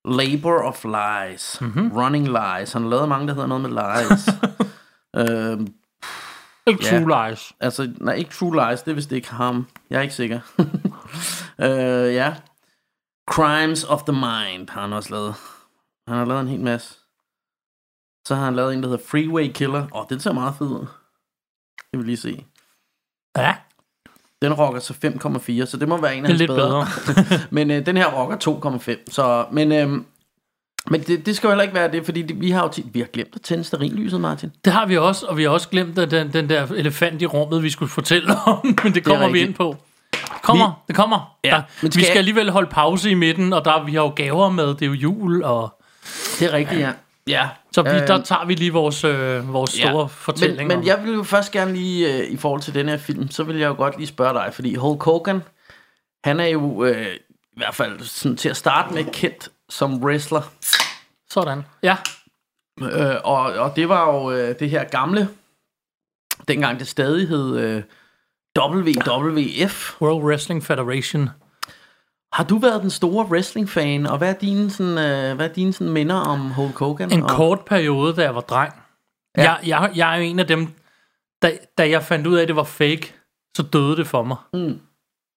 Labor 0.05 0.62
of 0.62 0.85
Lies. 0.85 1.59
Mhm. 1.61 1.71
Mm-hmm. 1.71 1.93
Running 1.93 2.27
Lies. 2.27 2.73
Han 2.73 2.83
har 2.83 2.88
lavet 2.88 3.09
mange, 3.09 3.27
der 3.29 3.35
hedder 3.35 3.49
noget 3.49 3.62
med 3.62 3.71
lies. 3.71 4.29
øhm, 5.21 5.75
Ikke 6.67 6.85
Ja. 6.85 6.91
True 6.91 7.29
Lies. 7.29 7.53
Altså, 7.61 7.93
nej, 8.01 8.15
ikke 8.15 8.31
True 8.31 8.69
Lies, 8.71 8.83
det 8.83 8.91
er 8.91 8.95
vist 8.95 9.12
ikke 9.12 9.31
ham. 9.31 9.67
Jeg 9.91 9.99
er 9.99 10.03
ikke 10.03 10.15
sikker. 10.15 10.41
øh, 11.67 12.15
ja. 12.15 12.35
Crimes 13.31 13.85
of 13.85 14.03
the 14.03 14.12
Mind 14.12 14.69
har 14.69 14.81
han 14.81 14.93
også 14.93 15.11
lavet. 15.11 15.35
Han 16.09 16.17
har 16.19 16.25
lavet 16.25 16.41
en 16.41 16.49
hel 16.49 16.61
masse. 16.61 16.95
Så 18.27 18.35
har 18.35 18.45
han 18.45 18.55
lavet 18.57 18.75
en, 18.75 18.83
der 18.83 18.88
hedder 18.88 19.05
Freeway 19.05 19.53
Killer. 19.53 19.83
Åh, 19.83 20.01
oh, 20.01 20.07
den 20.09 20.21
ser 20.21 20.33
meget 20.33 20.55
fed 20.59 20.67
ud. 20.67 20.87
Det 21.91 21.99
vil 21.99 22.07
lige 22.07 22.17
se. 22.17 22.47
Ja, 23.37 23.57
Den 24.42 24.52
rocker 24.52 24.81
så 24.81 24.92
5,4, 25.05 25.66
så 25.66 25.76
det 25.76 25.88
må 25.88 26.00
være 26.00 26.16
en 26.16 26.24
af 26.24 26.28
det 26.28 26.28
hans 26.28 26.38
lidt 26.38 26.48
bedre. 26.48 26.87
bedre. 27.07 27.40
men 27.50 27.70
øh, 27.70 27.87
den 27.87 27.96
her 27.96 28.07
rocker 28.07 28.37
2,5. 28.98 29.12
Så, 29.12 29.44
men 29.52 29.72
øh, 29.72 29.88
Men 30.90 31.00
det, 31.00 31.26
det 31.26 31.37
skal 31.37 31.46
jo 31.46 31.50
heller 31.50 31.62
ikke 31.62 31.74
være 31.74 31.92
det, 31.92 32.05
fordi 32.05 32.22
det, 32.22 32.40
vi 32.40 32.50
har 32.50 32.62
jo 32.62 32.68
tit, 32.68 32.87
vi 32.94 32.98
har 33.00 33.07
glemt 33.07 33.31
at 33.35 33.40
tænde 33.40 33.64
stearinlyset, 33.64 34.20
Martin. 34.20 34.52
Det 34.64 34.72
har 34.72 34.87
vi 34.87 34.96
også, 34.98 35.26
og 35.26 35.37
vi 35.37 35.42
har 35.42 35.50
også 35.50 35.68
glemt 35.68 35.98
at 35.98 36.11
den, 36.11 36.33
den 36.33 36.48
der 36.48 36.66
elefant 36.66 37.22
i 37.22 37.26
rummet, 37.26 37.62
vi 37.62 37.70
skulle 37.70 37.88
fortælle 37.90 38.35
om, 38.46 38.76
men 38.85 38.94
det 38.94 39.05
kommer 39.05 39.26
vi 39.26 39.33
rigtigt. 39.33 39.46
ind 39.48 39.55
på. 39.55 39.76
Det 40.12 40.42
kommer, 40.42 40.66
vi, 40.66 40.72
det 40.88 40.96
kommer. 40.96 41.37
Ja, 41.44 41.50
der, 41.50 41.57
men 41.57 41.64
vi 41.83 41.90
skal 41.90 41.92
skal 41.92 42.07
jeg- 42.07 42.16
alligevel 42.18 42.50
holde 42.50 42.68
pause 42.70 43.11
i 43.11 43.14
midten, 43.14 43.52
og 43.52 43.64
der, 43.64 43.85
vi 43.85 43.92
har 43.94 44.02
jo 44.02 44.12
gaver 44.16 44.50
med, 44.50 44.66
det 44.66 44.83
er 44.83 44.87
jo 44.87 44.92
jul, 44.92 45.42
og 45.42 45.81
Det 46.38 46.48
er 46.48 46.52
rigtigt, 46.52 46.81
ja. 46.81 46.90
Ja. 47.26 47.48
så 47.72 47.82
vi, 47.82 47.88
Øh, 47.88 48.06
der 48.06 48.22
tager 48.22 48.44
vi 48.44 48.54
lige 48.54 48.72
vores, 48.72 49.04
øh, 49.04 49.52
vores 49.52 49.70
store 49.70 50.08
fortælling 50.08 50.68
Men, 50.68 50.78
men 50.78 50.87
jeg 50.87 51.04
vil 51.04 51.14
jo 51.14 51.22
først 51.22 51.52
gerne 51.52 51.72
lige, 51.72 52.22
øh, 52.22 52.30
i 52.30 52.37
forhold 52.37 52.61
til 52.61 52.74
den 52.74 52.88
her 52.88 52.96
film, 52.96 53.30
så 53.30 53.44
vil 53.44 53.56
jeg 53.56 53.68
jo 53.68 53.74
godt 53.74 53.96
lige 53.96 54.06
spørge 54.06 54.35
dig, 54.35 54.54
fordi 54.54 54.74
Hulk 54.74 55.02
Hogan, 55.02 55.42
han 56.24 56.40
er 56.40 56.46
jo 56.46 56.85
øh, 56.85 57.14
i 57.52 57.56
hvert 57.56 57.74
fald 57.74 58.00
sådan, 58.00 58.37
til 58.37 58.48
at 58.48 58.56
starte 58.56 58.94
med 58.94 59.04
kendt 59.04 59.48
som 59.68 60.02
wrestler. 60.02 60.42
Sådan, 61.30 61.62
ja. 61.82 61.96
Øh, 62.80 63.16
og, 63.24 63.40
og 63.40 63.76
det 63.76 63.88
var 63.88 64.12
jo 64.14 64.30
øh, 64.30 64.58
det 64.58 64.70
her 64.70 64.85
gamle, 64.85 65.28
dengang 66.48 66.78
det 66.78 66.88
stadig 66.88 67.28
hed 67.28 67.58
øh, 67.58 67.82
WWF. 68.58 70.00
World 70.00 70.24
Wrestling 70.24 70.64
Federation. 70.64 71.30
Har 72.33 72.45
du 72.45 72.59
været 72.59 72.83
den 72.83 72.90
store 72.90 73.27
wrestling-fan, 73.27 74.07
og 74.07 74.18
hvad 74.18 74.29
er 74.29 74.38
dine, 74.38 74.71
sådan, 74.71 74.99
øh, 74.99 75.37
hvad 75.37 75.49
er 75.49 75.53
dine 75.53 75.73
sådan, 75.73 75.92
minder 75.92 76.14
om 76.14 76.51
Hulk 76.51 76.79
Hogan? 76.79 77.12
En 77.12 77.23
og, 77.23 77.31
kort 77.31 77.64
periode, 77.64 78.16
da 78.16 78.23
jeg 78.23 78.35
var 78.35 78.40
dreng. 78.40 78.73
Ja. 79.37 79.42
Jeg, 79.42 79.59
jeg, 79.66 79.92
jeg 79.95 80.12
er 80.12 80.16
jo 80.16 80.23
en 80.23 80.38
af 80.38 80.47
dem, 80.47 80.68
da, 81.42 81.59
da 81.79 81.90
jeg 81.90 82.03
fandt 82.03 82.27
ud 82.27 82.37
af, 82.37 82.42
at 82.42 82.49
det 82.49 82.57
var 82.57 82.64
fake, 82.64 83.14
så 83.57 83.62
døde 83.62 83.97
det 83.97 84.07
for 84.07 84.23
mig. 84.23 84.37
Mm. 84.55 84.81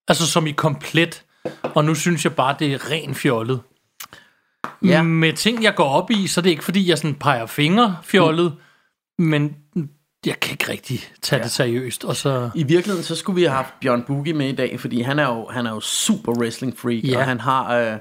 Altså 0.08 0.28
som 0.28 0.48
i 0.48 0.52
komplet. 0.52 1.24
Og 1.76 1.86
nu 1.86 1.96
synes 1.96 2.24
jeg 2.24 2.36
bare, 2.36 2.56
det 2.60 2.74
er 2.74 2.92
ren 2.92 3.16
fjollet. 3.16 3.62
Ja. 4.86 5.02
Med 5.02 5.34
ting, 5.34 5.64
jeg 5.64 5.76
går 5.76 5.90
op 5.90 6.12
i, 6.12 6.28
så 6.28 6.42
er 6.42 6.44
det 6.44 6.50
ikke, 6.50 6.64
fordi 6.64 6.90
jeg 6.90 6.98
sådan 6.98 7.16
peger 7.16 7.46
fingre 7.46 7.98
fjollet, 8.04 8.54
mm. 9.20 9.26
men 9.26 9.56
jeg 10.26 10.40
kan 10.40 10.52
ikke 10.52 10.72
rigtig 10.72 11.00
tage 11.22 11.38
ja. 11.40 11.44
det 11.44 11.52
seriøst. 11.52 12.04
Og 12.04 12.16
så, 12.16 12.50
I 12.56 12.64
virkeligheden, 12.64 13.04
så 13.04 13.16
skulle 13.16 13.36
vi 13.36 13.44
have 13.44 13.56
haft 13.56 13.74
Bjørn 13.82 14.04
Boogie 14.04 14.34
med 14.34 14.50
i 14.50 14.56
dag, 14.56 14.80
fordi 14.80 15.02
han 15.02 15.20
er 15.20 15.28
jo, 15.28 15.48
han 15.52 15.66
er 15.66 15.72
jo 15.72 15.80
super 15.80 16.32
wrestling 16.32 16.78
freak, 16.80 17.04
Ja. 17.04 17.18
og 17.18 17.26
han 17.26 17.40
har, 17.40 17.76
øh, 17.78 17.98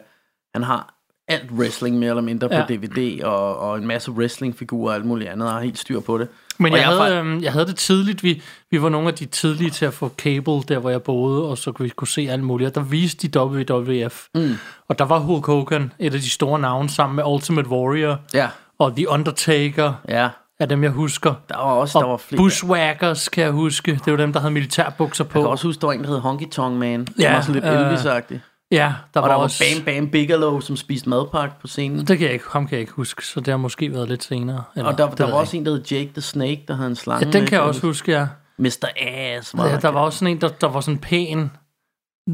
han 0.54 0.62
har 0.62 0.94
alt 1.28 1.50
wrestling 1.50 1.98
mere 1.98 2.10
eller 2.10 2.22
mindre 2.22 2.48
på 2.48 2.54
Ja. 2.54 2.64
DVD, 2.68 3.22
og, 3.24 3.58
og 3.58 3.78
en 3.78 3.86
masse 3.86 4.10
wrestlingfigurer 4.12 4.88
og 4.90 4.94
alt 4.94 5.04
muligt 5.04 5.30
andet, 5.30 5.48
og 5.48 5.54
har 5.54 5.60
helt 5.60 5.78
styr 5.78 6.00
på 6.00 6.18
det. 6.18 6.28
men 6.58 6.72
og 6.72 6.78
jeg, 6.78 6.84
er 6.92 7.02
havde, 7.02 7.20
fa- 7.20 7.20
øhm, 7.20 7.42
jeg 7.42 7.52
havde 7.52 7.66
det 7.66 7.76
tidligt. 7.76 8.22
Vi, 8.22 8.42
vi 8.70 8.82
var 8.82 8.88
nogle 8.88 9.08
af 9.08 9.14
de 9.14 9.24
tidlige 9.26 9.70
til 9.70 9.84
at 9.86 9.94
få 9.94 10.08
cable, 10.18 10.62
der 10.68 10.78
hvor 10.78 10.90
jeg 10.90 11.02
boede, 11.02 11.44
og 11.44 11.58
så 11.58 11.72
kunne 11.72 11.84
vi 11.84 11.88
kunne 11.96 12.08
se 12.08 12.28
alt 12.30 12.42
muligt. 12.44 12.68
Og 12.68 12.74
der 12.74 12.80
viste 12.82 13.28
de 13.28 13.38
WWF. 13.40 14.26
Mm. 14.34 14.54
Og 14.88 14.98
der 14.98 15.04
var 15.04 15.18
Hulk 15.18 15.46
Hogan, 15.46 15.92
et 15.98 16.14
af 16.14 16.20
de 16.20 16.30
store 16.30 16.58
navne, 16.58 16.88
sammen 16.90 17.16
med 17.16 17.24
Ultimate 17.24 17.68
Warrior 17.68 18.20
Ja, 18.34 18.48
og 18.78 18.96
The 18.96 19.08
Undertaker, 19.08 19.92
ja. 20.08 20.28
Af 20.60 20.68
dem 20.68 20.82
jeg 20.82 20.90
husker. 20.90 21.34
Der 21.48 21.56
var 21.56 21.62
også, 21.62 21.98
der 21.98 22.04
var 22.06 22.12
Og 22.12 22.20
flere. 22.20 22.38
Bushwhackers, 22.38 23.28
kan 23.28 23.44
jeg 23.44 23.52
huske. 23.52 24.00
Det 24.04 24.10
var 24.12 24.16
dem, 24.16 24.32
der 24.32 24.40
havde 24.40 24.52
militærbukser 24.54 25.24
på. 25.24 25.38
Jeg 25.38 25.44
kan 25.44 25.50
også 25.50 25.66
huske, 25.68 25.80
der 25.80 25.86
var 25.86 25.92
en, 25.94 26.04
der 26.04 26.08
hed 26.10 26.18
Honky 26.18 26.48
Tonk 26.50 26.76
Man, 26.76 27.06
som 27.06 27.14
Ja, 27.18 27.32
var 27.32 27.40
sådan 27.40 27.54
lidt 27.54 27.64
øh, 27.64 27.80
Elvis-agtig. 27.80 28.38
Ja, 28.70 28.94
der 29.14 29.20
Og 29.20 29.22
var 29.22 29.28
der 29.28 29.34
var 29.34 29.42
også... 29.42 29.64
Bam 29.76 29.84
Bam 29.84 30.10
Bigelow, 30.10 30.60
som 30.60 30.76
spiste 30.76 31.08
madpakke 31.08 31.54
på 31.60 31.66
scenen. 31.66 31.98
Det 32.06 32.18
kan 32.18 32.26
jeg 32.26 32.32
ikke, 32.34 32.44
ham 32.50 32.66
kan 32.66 32.72
jeg 32.72 32.80
ikke 32.80 32.92
huske, 32.92 33.26
så 33.26 33.40
det 33.40 33.48
har 33.48 33.56
måske 33.56 33.92
været 33.92 34.08
lidt 34.08 34.24
senere. 34.24 34.62
Eller, 34.76 34.90
Og 34.90 34.98
der, 34.98 35.10
der 35.10 35.24
var 35.24 35.30
jeg 35.30 35.40
også 35.40 35.56
en, 35.56 35.66
der 35.66 35.72
hed 35.72 35.82
Jake 35.84 36.10
the 36.12 36.20
Snake, 36.22 36.64
der 36.68 36.74
havde 36.74 36.88
en 36.88 36.96
slange. 36.96 37.26
Ja, 37.26 37.32
den 37.32 37.40
med, 37.42 37.48
kan 37.48 37.56
jeg 37.56 37.66
også 37.66 37.80
huske, 37.86 38.12
ja. 38.12 38.26
Mr. 38.58 38.88
Ass 38.96 39.56
var 39.56 39.66
ja 39.66 39.76
der 39.76 39.88
var 39.88 40.00
også 40.00 40.18
sådan 40.18 40.34
en, 40.34 40.40
der, 40.40 40.48
der 40.48 40.68
var 40.68 40.80
sådan 40.80 40.98
pæn. 40.98 41.50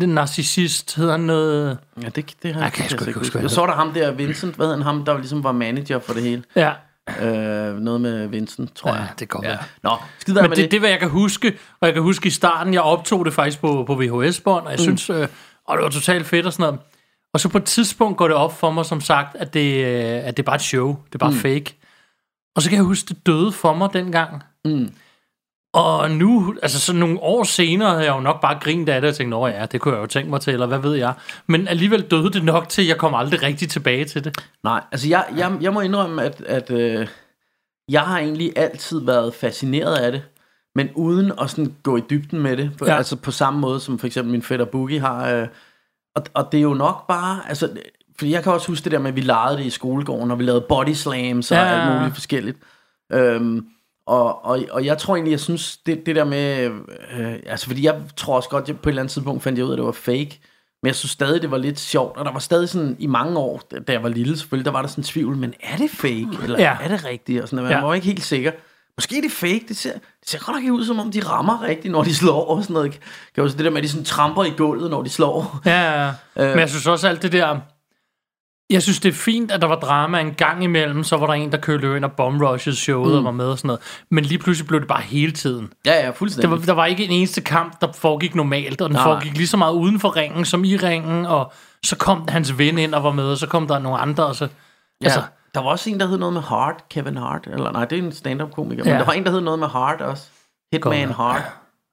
Den 0.00 0.09
narcissist 0.09 0.96
hedder 0.96 1.11
han 1.12 1.20
noget... 1.20 1.78
Ja, 2.02 2.09
det, 2.09 2.35
det 2.42 2.54
har 2.54 2.62
Jeg 2.62 2.72
kan 2.72 2.88
sgu 2.90 3.04
ikke 3.04 3.18
huske, 3.18 3.38
Jeg 3.38 3.50
så 3.50 3.66
der 3.66 3.72
ham 3.72 3.92
der, 3.92 4.11
Vincent, 4.12 4.54
hvad 4.56 4.70
han, 4.70 4.83
ham, 4.83 5.04
der 5.04 5.18
ligesom 5.18 5.44
var 5.44 5.52
manager 5.52 5.98
for 5.98 6.12
det 6.12 6.22
hele. 6.22 6.42
Ja, 6.56 6.72
Øh, 7.20 7.79
noget 7.79 8.01
med 8.01 8.27
Vincent, 8.27 8.77
tror 8.77 8.90
ja 8.90 8.96
jeg. 8.96 9.09
det 9.18 9.29
går 9.29 9.44
Ja. 9.44 9.57
Nå, 9.83 9.96
skid 10.18 10.35
Men 10.35 10.42
med 10.49 10.57
det, 10.57 10.70
det 10.70 10.77
er, 10.77 10.81
hvad 10.81 10.90
jeg 10.90 10.99
kan 10.99 11.09
huske. 11.09 11.59
Og 11.81 11.87
jeg 11.87 11.94
kan 11.94 12.03
huske 12.03 12.27
i 12.27 12.31
starten, 12.31 12.75
jeg 12.75 12.83
optog 12.83 13.25
det 13.25 13.35
faktisk 13.35 13.61
på, 13.61 13.85
på 13.87 13.94
VHS-bånd, 13.94 14.64
og 14.64 14.70
jeg 14.70 14.79
mm. 14.79 14.96
synes, 14.99 15.11
øh, 15.11 15.29
og 15.66 15.77
det 15.77 15.85
var 15.85 15.90
totalt 15.90 16.27
fedt 16.27 16.46
og 16.46 16.53
sådan 16.53 16.62
noget. 16.62 16.81
Og 17.35 17.40
så 17.40 17.49
på 17.49 17.59
et 17.59 17.64
tidspunkt 17.64 18.18
går 18.18 18.29
det 18.29 18.37
op 18.37 18.59
for 18.59 18.70
mig, 18.70 18.87
som 18.87 19.01
sagt, 19.01 19.37
at 19.37 19.55
det, 19.55 19.85
øh, 19.85 20.27
at 20.27 20.37
det 20.37 20.42
er 20.42 20.46
bare 20.46 20.57
et 20.57 20.62
show. 20.62 20.96
Det 21.07 21.14
er 21.14 21.18
bare 21.18 21.31
mm. 21.31 21.37
fake. 21.37 21.77
Og 22.57 22.62
så 22.62 22.68
kan 22.68 22.77
jeg 22.77 22.85
huske, 22.85 23.09
det 23.09 23.27
døde 23.27 23.53
for 23.53 23.75
mig 23.75 23.88
dengang. 23.92 24.42
Mm. 24.64 24.92
Og 25.72 26.11
nu, 26.11 26.54
altså 26.62 26.80
sådan 26.80 27.00
nogle 27.00 27.20
år 27.20 27.44
senere, 27.44 27.90
havde 27.90 28.04
jeg 28.04 28.14
jo 28.14 28.20
nok 28.20 28.40
bare 28.40 28.59
grint 28.61 28.88
af 28.88 29.00
det 29.00 29.11
og 29.11 29.16
tænkt, 29.16 29.35
ja, 29.35 29.66
det 29.72 29.80
kunne 29.80 29.94
jeg 29.94 30.02
jo 30.02 30.06
tænke 30.06 30.30
mig 30.30 30.40
til, 30.40 30.52
eller 30.52 30.66
hvad 30.66 30.78
ved 30.78 30.94
jeg. 30.94 31.14
Men 31.46 31.68
alligevel 31.68 32.02
døde 32.02 32.30
det 32.30 32.44
nok 32.44 32.68
til, 32.68 32.83
at 32.83 32.88
jeg 32.88 32.96
kom 32.96 33.14
aldrig 33.14 33.42
rigtig 33.42 33.68
tilbage 33.68 34.04
til 34.04 34.24
det. 34.24 34.38
Nej, 34.64 34.83
altså 34.92 35.09
jeg, 35.09 35.24
jeg, 35.37 35.52
jeg 35.61 35.72
må 35.72 35.80
indrømme, 35.80 36.22
at, 36.22 36.40
at 36.40 36.70
øh, 36.70 37.06
jeg 37.88 38.00
har 38.00 38.18
egentlig 38.18 38.52
altid 38.56 39.04
været 39.04 39.35
fascineret 39.35 39.96
af 39.96 40.12
det, 40.12 40.22
men 40.74 40.88
uden 40.94 41.33
at 41.40 41.50
sådan 41.50 41.74
gå 41.83 41.96
i 41.96 42.02
dybden 42.11 42.40
med 42.40 42.56
det. 42.56 42.70
På, 42.78 42.87
Ja. 42.87 42.96
Altså 42.96 43.16
på 43.16 43.30
samme 43.30 43.61
måde, 43.61 43.80
som 43.80 43.98
for 43.98 44.06
eksempel 44.06 44.33
min 44.33 44.42
fætter 44.42 44.64
Boogie 44.64 45.00
har. 45.00 45.30
Øh, 45.30 45.48
og, 46.16 46.22
og 46.35 46.48
det 46.52 46.59
er 46.59 46.62
jo 46.62 46.74
nok 46.74 47.06
bare, 47.06 47.40
altså, 47.48 47.70
fordi 48.18 48.30
jeg 48.30 48.42
kan 48.42 48.52
også 48.52 48.68
huske 48.68 48.85
det 48.85 48.92
der 48.92 48.98
med, 48.98 49.11
at 49.11 49.16
vi 49.16 49.20
legede 49.20 49.59
det 49.59 49.64
i 49.64 49.70
skolegården, 49.70 50.30
og 50.30 50.38
vi 50.38 50.44
lavede 50.44 50.64
body 50.68 50.92
slams 50.92 51.50
og 51.50 51.56
Ja, 51.56 51.64
alt 51.64 51.96
muligt 51.96 52.14
forskelligt. 52.14 52.59
Øhm, 53.12 53.66
og, 54.06 54.44
og, 54.44 54.60
og 54.70 54.84
jeg 54.84 54.98
tror 54.98 55.14
egentlig, 55.14 55.30
jeg 55.32 55.40
synes, 55.40 55.76
det, 55.86 56.06
det 56.06 56.16
der 56.16 56.24
med, 56.24 56.70
øh, 57.18 57.32
altså 57.46 57.66
fordi 57.66 57.84
jeg 57.86 57.94
tror 58.16 58.36
også 58.36 58.48
godt, 58.48 58.68
jeg 58.68 58.78
på 58.78 58.88
et 58.88 58.92
eller 58.92 59.02
andet 59.02 59.12
tidspunkt 59.12 59.42
fandt 59.42 59.58
jeg 59.58 59.64
ud 59.66 59.70
af, 59.70 59.74
at 59.74 59.78
det 59.78 59.86
var 59.86 59.92
fake, 59.92 60.40
men 60.82 60.86
jeg 60.86 60.94
synes 60.94 61.10
stadig, 61.10 61.42
det 61.42 61.50
var 61.50 61.58
lidt 61.58 61.80
sjovt, 61.80 62.16
og 62.16 62.24
der 62.24 62.32
var 62.32 62.38
stadig 62.38 62.68
sådan, 62.68 62.96
i 62.98 63.06
mange 63.06 63.38
år, 63.38 63.60
da- 63.88 63.92
jeg 63.92 64.02
var 64.02 64.08
lille 64.08 64.38
selvfølgelig, 64.38 64.64
der 64.64 64.72
var 64.72 64.80
der 64.82 64.88
sådan 64.88 65.02
en 65.02 65.06
tvivl, 65.06 65.36
men 65.36 65.54
er 65.62 65.76
det 65.76 65.90
fake, 65.90 66.28
eller 66.42 66.58
Ja. 66.60 66.76
er 66.82 66.88
det 66.88 67.04
rigtigt, 67.04 67.42
og 67.42 67.48
sådan 67.48 67.64
noget, 67.64 67.76
Ja. 67.76 67.80
var 67.84 67.94
ikke 67.94 68.06
helt 68.06 68.22
sikker. 68.22 68.52
Måske 68.96 69.16
er 69.18 69.22
det 69.22 69.32
fake, 69.32 69.64
det 69.68 69.76
ser, 69.76 69.92
det 69.92 70.28
ser 70.30 70.38
godt 70.38 70.56
nok 70.56 70.62
ikke 70.62 70.72
ud, 70.72 70.84
som 70.84 70.98
om 71.00 71.10
de 71.12 71.20
rammer 71.20 71.62
rigtigt, 71.62 71.92
når 71.92 72.02
de 72.02 72.14
slår, 72.14 72.44
og 72.44 72.62
sådan 72.62 72.74
noget. 72.74 72.90
Kan 72.92 73.00
jeg 73.36 73.42
huske 73.44 73.56
det 73.56 73.64
der 73.64 73.70
med, 73.70 73.78
at 73.78 73.84
de 73.84 73.88
sådan 73.88 74.04
tramper 74.04 74.44
i 74.44 74.50
gulvet, 74.56 74.90
når 74.90 75.02
de 75.02 75.08
slår. 75.10 75.60
Ja, 75.64 75.80
ja, 76.02 76.12
ja. 76.36 76.48
Men 76.50 76.58
jeg 76.58 76.68
synes 76.70 76.86
også 76.86 77.08
alt 77.08 77.22
det 77.22 77.32
der... 77.32 77.58
Jeg 78.70 78.83
synes, 78.83 79.00
det 79.00 79.09
er 79.09 79.12
fint, 79.12 79.50
at 79.50 79.62
der 79.62 79.66
var 79.68 79.76
drama 79.76 80.20
en 80.20 80.35
gang 80.35 80.64
imellem, 80.64 81.04
så 81.04 81.16
var 81.16 81.26
der 81.26 81.35
en, 81.35 81.52
der 81.52 81.59
kørte 81.59 81.96
ind 81.96 82.04
og 82.04 82.12
bomb 82.12 82.59
showet 82.59 83.12
mm. 83.12 83.18
og 83.18 83.24
var 83.24 83.30
med 83.30 83.46
og 83.46 83.59
sådan 83.59 83.66
noget. 83.66 83.80
Men 84.11 84.24
lige 84.24 84.38
pludselig 84.38 84.68
blev 84.68 84.80
det 84.80 84.88
bare 84.88 85.02
hele 85.02 85.33
tiden. 85.33 85.72
Ja, 85.87 86.04
ja, 86.04 86.11
fuldstændig. 86.11 86.50
Der 86.50 86.56
var, 86.56 86.64
der 86.64 86.72
var 86.72 86.87
ikke 86.87 87.04
en 87.04 87.11
eneste 87.11 87.40
kamp, 87.40 87.80
der 87.80 87.92
foregik 87.92 88.35
normalt, 88.35 88.80
og 88.80 88.88
den 88.88 88.96
Nej. 88.96 89.04
foregik 89.04 89.37
lige 89.37 89.46
så 89.46 89.56
meget 89.56 89.72
uden 89.72 90.00
for 90.00 90.16
ringen 90.16 90.44
som 90.44 90.64
i 90.64 90.76
ringen, 90.76 91.26
og 91.26 91.52
så 91.85 91.96
kom 91.96 92.28
hans 92.28 92.59
ven 92.59 92.78
ind 92.78 92.94
og 92.94 93.04
var 93.04 93.12
med, 93.12 93.24
og 93.24 93.37
så 93.37 93.46
kom 93.46 93.66
der 93.66 93.78
nogle 93.78 93.98
andre, 93.98 94.26
og 94.26 94.37
så... 94.37 94.44
Ja. 94.44 95.04
Altså, 95.04 95.22
der 95.54 95.61
var 95.61 95.70
også 95.70 95.90
en, 95.90 96.00
der 96.00 96.06
hed 96.06 96.18
noget 96.18 96.33
med 96.33 96.42
Hart, 96.42 96.88
Kevin 96.90 97.16
Hart, 97.16 97.46
eller 97.52 97.72
nej, 97.72 97.85
det 97.85 97.98
er 97.98 98.02
en 98.02 98.12
stand-up 98.12 98.52
komiker, 98.52 98.85
ja. 98.85 98.90
Ja. 98.90 98.94
men 98.94 99.00
der 99.00 99.06
var 99.06 99.12
en, 99.12 99.24
der 99.24 99.30
hed 99.30 99.40
noget 99.40 99.59
med 99.59 99.68
Hart 99.68 100.00
også. 100.00 100.24
Hitman 100.72 101.06
Godt. 101.06 101.16
Hart, 101.16 101.42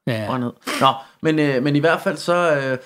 ja. 0.06 0.36
hed. 0.36 0.52
Nå, 0.80 0.92
men, 1.22 1.38
øh, 1.38 1.62
men 1.62 1.76
i 1.76 1.78
hvert 1.78 2.00
fald 2.00 2.16
så... 2.16 2.52
Øh, 2.54 2.78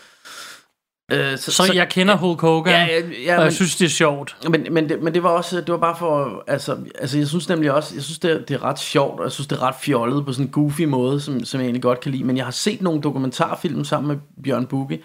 øh, 1.13 1.39
Så 1.39 1.71
jeg 1.75 1.89
kender 1.89 2.17
Hulk 2.17 2.41
Hogan, 2.41 2.73
Ja, 2.73 2.95
ja, 2.95 3.01
ja, 3.27 3.33
og 3.35 3.39
men- 3.39 3.45
jeg 3.45 3.53
synes, 3.53 3.77
det 3.77 3.85
er 3.85 3.89
sjovt. 3.89 4.37
Men, 4.51 4.67
men, 4.71 4.89
det, 4.89 5.03
men 5.03 5.15
det 5.15 5.23
var 5.23 5.29
også, 5.29 5.57
det 5.61 5.69
var 5.69 5.77
bare 5.79 5.97
for, 5.99 6.45
altså, 6.47 6.77
altså 7.01 7.19
jeg 7.19 7.29
synes 7.29 7.49
nemlig 7.49 7.73
også, 7.73 7.95
jeg 7.95 8.03
synes 8.03 8.19
det 8.19 8.31
er, 8.31 8.39
det 8.39 8.51
er 8.55 8.65
ret 8.65 8.79
sjovt, 8.79 9.19
og 9.21 9.25
jeg 9.25 9.33
synes 9.33 9.47
det 9.47 9.57
er 9.59 9.63
ret 9.63 9.75
fjollet 9.81 10.27
på 10.27 10.33
sådan 10.33 10.47
en 10.47 10.53
goofy 10.53 10.83
måde, 10.83 11.21
som, 11.21 11.45
som 11.45 11.61
jeg 11.61 11.65
egentlig 11.65 11.83
godt 11.83 12.01
kan 12.01 12.13
lide, 12.13 12.25
men 12.25 12.37
jeg 12.37 12.45
har 12.45 12.53
set 12.53 12.83
nogle 12.83 13.01
dokumentarfilm 13.01 13.85
sammen 13.85 14.09
med 14.09 14.17
Bjørn 14.45 14.67
Bugge, 14.67 15.03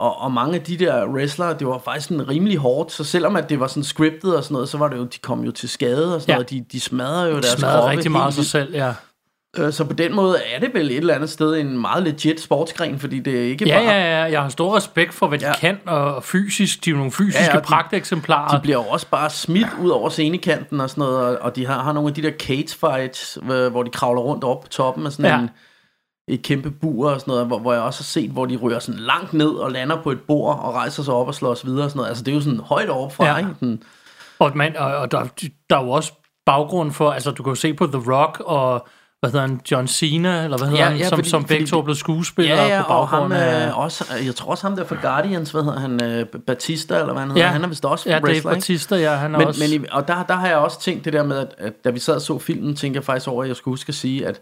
og, 0.00 0.20
og 0.20 0.32
mange 0.32 0.54
af 0.54 0.62
de 0.62 0.76
der 0.78 1.06
wrestlere, 1.06 1.54
det 1.58 1.66
var 1.66 1.78
faktisk 1.84 2.08
sådan 2.08 2.28
rimelig 2.28 2.58
hårdt, 2.58 2.92
så 2.92 3.04
selvom 3.04 3.36
at 3.36 3.48
det 3.50 3.60
var 3.60 3.66
sådan 3.66 3.84
scriptet 3.84 4.36
og 4.36 4.44
sådan 4.44 4.52
noget, 4.52 4.68
så 4.68 4.78
var 4.78 4.88
det 4.88 4.96
jo, 4.96 5.04
de 5.04 5.18
kom 5.22 5.44
jo 5.44 5.50
til 5.50 5.68
skade 5.68 6.14
og 6.14 6.20
sådan 6.20 6.30
Ja. 6.32 6.34
noget, 6.36 6.50
de, 6.50 6.64
de 6.72 6.80
smadrede 6.80 7.28
jo 7.30 7.34
Det 7.36 7.42
deres 7.44 7.58
smadrer 7.58 7.74
kroppe 7.80 7.90
rigtig 7.96 8.10
meget 8.10 8.34
sig 8.34 8.46
selv, 8.46 8.74
ja. 8.74 8.92
Øh, 9.58 9.72
Så 9.72 9.84
på 9.84 9.92
den 9.92 10.14
måde 10.14 10.36
er 10.54 10.60
det 10.60 10.70
vel 10.74 10.90
et 10.90 10.96
eller 10.96 11.14
andet 11.14 11.30
sted 11.30 11.56
en 11.56 11.78
meget 11.78 12.02
legit 12.02 12.40
sportsgren, 12.40 12.98
fordi 12.98 13.18
det 13.20 13.36
er 13.36 13.42
ikke 13.42 13.66
Ja, 13.68 13.74
bare... 13.78 13.94
ja, 13.94 14.22
ja. 14.24 14.30
Jeg 14.32 14.42
har 14.42 14.48
stor 14.48 14.76
respekt 14.76 15.14
for, 15.14 15.26
hvad 15.26 15.38
de 15.38 15.46
Ja. 15.46 15.54
kan, 15.54 15.78
og 15.86 16.24
fysisk, 16.24 16.84
de 16.84 16.90
er 16.90 16.94
nogle 16.94 17.12
fysiske 17.12 17.40
Ja, 17.40 17.46
ja, 17.46 17.52
ja, 17.54 17.58
de- 17.60 17.64
pragteksemplarer. 17.64 18.56
De 18.56 18.62
bliver 18.62 18.76
jo 18.76 18.82
også 18.84 19.06
bare 19.10 19.30
smidt 19.30 19.68
ud 19.82 19.90
over 19.90 20.08
scenekanten 20.08 20.80
og 20.80 20.90
sådan 20.90 21.00
noget, 21.02 21.18
og- 21.38 21.38
og 21.44 21.56
de 21.56 21.66
har, 21.66 21.82
har 21.82 21.92
nogle 21.92 22.08
af 22.08 22.14
de 22.14 22.22
der 22.22 22.30
cage 22.38 22.78
fights, 22.80 23.38
hvor 23.42 23.82
de 23.82 23.90
kravler 23.90 24.22
rundt 24.22 24.44
op 24.44 24.60
på 24.62 24.68
toppen 24.68 25.06
af 25.06 25.12
sådan 25.12 25.30
Ja. 25.30 25.38
en, 25.38 25.50
et 26.28 26.42
kæmpe 26.42 26.70
bur 26.70 27.10
og 27.10 27.20
sådan 27.20 27.32
noget, 27.32 27.46
hvor, 27.46 27.58
hvor 27.58 27.72
jeg 27.72 27.82
også 27.82 28.00
har 28.00 28.04
set, 28.04 28.30
hvor 28.30 28.46
de 28.46 28.56
rører 28.56 28.78
sådan 28.78 29.00
langt 29.00 29.32
ned 29.32 29.48
og 29.50 29.70
lander 29.72 30.02
på 30.02 30.10
et 30.10 30.20
bord 30.28 30.58
og 30.62 30.74
rejser 30.74 31.02
sig 31.02 31.14
op 31.14 31.26
og 31.28 31.34
slås 31.34 31.66
videre 31.66 31.84
og 31.84 31.90
sådan 31.90 31.98
noget. 31.98 32.08
Altså 32.08 32.24
det 32.24 32.30
er 32.32 32.34
jo 32.36 32.40
sådan 32.42 32.60
højt 32.60 32.88
oppe 32.90 33.14
fra, 33.14 33.26
Ja. 33.26 33.36
ikke? 33.36 33.50
Sådan, 33.54 33.82
Og, 34.38 34.52
man, 34.54 34.76
og, 34.76 34.96
og 34.96 35.10
der, 35.10 35.24
der 35.70 35.76
er 35.78 35.82
jo 35.84 35.90
også 35.90 36.12
baggrund 36.46 36.92
for, 36.92 37.10
altså 37.10 37.30
du 37.30 37.42
kan 37.42 37.50
jo 37.50 37.54
se 37.54 37.74
på 37.74 37.86
The 37.86 38.12
Rock 38.12 38.42
og, 38.46 38.88
hvad 39.20 39.30
hedder 39.30 39.46
han, 39.46 39.60
John 39.70 39.88
Cena, 39.88 40.44
eller 40.44 40.58
hvad 40.58 40.68
hedder 40.68 40.82
Ja, 40.84 40.88
han, 40.90 40.98
ja, 40.98 41.08
som, 41.08 41.16
fordi- 41.18 41.28
som 41.28 41.44
begge 41.44 41.66
to 41.66 41.78
er 41.78 41.82
blevet 41.82 41.98
skuespillere 41.98 42.58
ja, 42.62 42.76
ja, 42.76 42.82
på 42.82 42.92
og 42.92 43.08
ham, 43.08 43.30
baggrund 43.30 43.34
af... 43.34 43.66
øh, 43.68 43.78
også, 43.78 44.04
jeg 44.24 44.34
tror 44.34 44.50
også 44.50 44.66
ham 44.66 44.76
der 44.76 44.84
fra 44.84 44.96
Guardians, 45.02 45.50
hvad 45.50 45.62
hedder 45.62 45.80
han, 45.80 46.02
øh, 46.04 46.26
Batista, 46.46 46.94
eller 46.94 47.12
hvad 47.12 47.20
han 47.22 47.30
hedder, 47.30 47.42
Ja. 47.44 47.48
han 47.52 47.64
er 47.64 47.68
vist 47.68 47.84
også 47.84 48.08
Ja, 48.10 48.14
wrestler, 48.22 48.34
ikke? 48.34 48.48
Batista, 48.60 48.96
ja, 48.96 49.14
han 49.14 49.34
er 49.34 49.38
men, 49.38 49.46
også... 49.48 49.60
men 49.70 49.86
og 49.92 50.08
der, 50.08 50.22
der 50.22 50.34
har 50.34 50.48
jeg 50.48 50.56
også 50.56 50.80
tænkt 50.80 51.04
det 51.04 51.12
der 51.12 51.22
med, 51.22 51.36
at, 51.38 51.54
at 51.58 51.72
da 51.84 51.90
vi 51.90 51.98
sad 51.98 52.14
og 52.14 52.20
så 52.22 52.38
filmen, 52.38 52.76
tænkte 52.76 52.96
jeg 52.98 53.04
faktisk 53.04 53.28
over, 53.28 53.42
at 53.42 53.48
jeg 53.48 53.56
skulle 53.56 53.72
huske 53.72 53.88
at 53.90 53.94
sige, 53.94 54.26
at, 54.26 54.40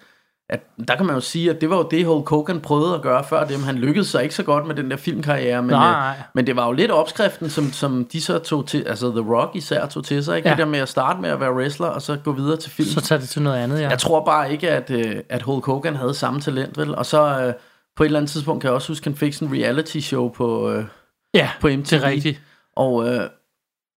at 0.49 0.61
der 0.89 0.97
kan 0.97 1.07
man 1.07 1.15
jo 1.15 1.21
sige, 1.21 1.51
at 1.51 1.61
det 1.61 1.71
var 1.71 1.77
jo 1.77 1.89
det, 1.91 2.07
Hulk 2.07 2.29
Hogan 2.29 2.61
prøvede 2.61 2.95
at 2.95 3.03
gøre 3.03 3.25
før 3.25 3.45
det, 3.45 3.59
men 3.59 3.65
han 3.67 3.75
lykkedes 3.75 4.09
sig 4.09 4.23
ikke 4.23 4.35
så 4.35 4.43
godt 4.43 4.67
med 4.67 4.75
den 4.75 4.91
der 4.91 4.97
filmkarriere, 4.97 5.63
men, 5.63 5.71
Nej. 5.71 6.15
øh, 6.19 6.25
men 6.35 6.47
det 6.47 6.57
var 6.57 6.67
jo 6.67 6.73
lidt 6.73 6.91
opskriften, 6.91 7.51
som, 7.51 7.73
som 7.73 8.05
de 8.05 8.21
så 8.21 8.39
tog 8.39 8.67
til, 8.67 8.85
altså 8.87 9.11
The 9.11 9.21
Rock 9.21 9.57
især 9.57 9.87
tog 9.87 10.05
til 10.05 10.25
sig, 10.25 10.37
ikke? 10.37 10.49
Ja. 10.49 10.55
Det 10.55 10.59
der 10.59 10.71
med 10.71 10.79
at 10.79 10.89
starte 10.89 11.21
med 11.21 11.31
at 11.31 11.41
være 11.41 11.55
wrestler, 11.55 11.87
og 11.87 12.03
så 12.03 12.17
gå 12.25 12.33
videre 12.33 12.57
til 12.57 12.71
film. 12.71 12.89
Så 12.89 13.01
tager 13.01 13.21
det 13.21 13.29
til 13.29 13.43
noget 13.43 13.59
andet, 13.59 13.81
ja. 13.81 13.89
Jeg 13.89 13.99
tror 13.99 14.25
bare 14.25 14.53
ikke, 14.53 14.71
at, 14.71 14.91
øh, 14.91 15.17
at 15.29 15.43
Hulk 15.43 15.67
Hogan 15.67 15.97
havde 15.97 16.15
samme 16.15 16.41
talent, 16.41 16.79
vel? 16.79 16.95
Og 16.95 17.07
så 17.07 17.41
øh, 17.41 17.53
på 17.97 18.03
et 18.03 18.07
eller 18.07 18.19
andet 18.19 18.31
tidspunkt 18.31 18.61
kan 18.61 18.69
jeg 18.69 18.75
også 18.75 18.89
huske, 18.89 19.03
at 19.03 19.13
han 19.13 19.17
fik 19.17 19.35
sådan 19.35 19.49
en 19.49 19.63
reality 19.63 19.99
show 19.99 20.29
på, 20.29 20.71
øh, 20.71 20.85
ja, 21.35 21.51
på 21.61 21.69
MTV. 21.69 21.77
det 21.77 21.93
er 21.93 22.03
rigtigt. 22.03 22.41
Og, 22.77 23.09
øh, 23.09 23.21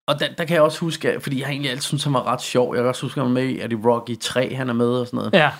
og 0.08 0.20
der, 0.20 0.28
der 0.38 0.46
kan 0.46 0.54
jeg 0.56 0.64
også 0.64 0.80
huske, 0.80 1.20
fordi 1.20 1.42
jeg 1.42 1.50
egentlig 1.50 1.72
altid 1.72 1.82
synes, 1.82 2.04
han 2.04 2.14
var 2.14 2.28
ret 2.28 2.42
sjov. 2.42 2.76
Jeg 2.76 2.82
kan 2.84 2.90
også 2.90 3.02
huske, 3.02 3.22
at 3.22 3.26
han 3.28 3.36
var 3.36 3.42
med 3.42 3.50
i, 3.50 3.60
at 3.60 3.72
i 3.72 3.76
Rocky 3.76 4.20
3, 4.20 4.56
han 4.56 4.70
er 4.70 4.74
med 4.74 4.90
og 4.90 5.08
sådan 5.08 5.18
noget. 5.18 5.34
Ja, 5.34 5.52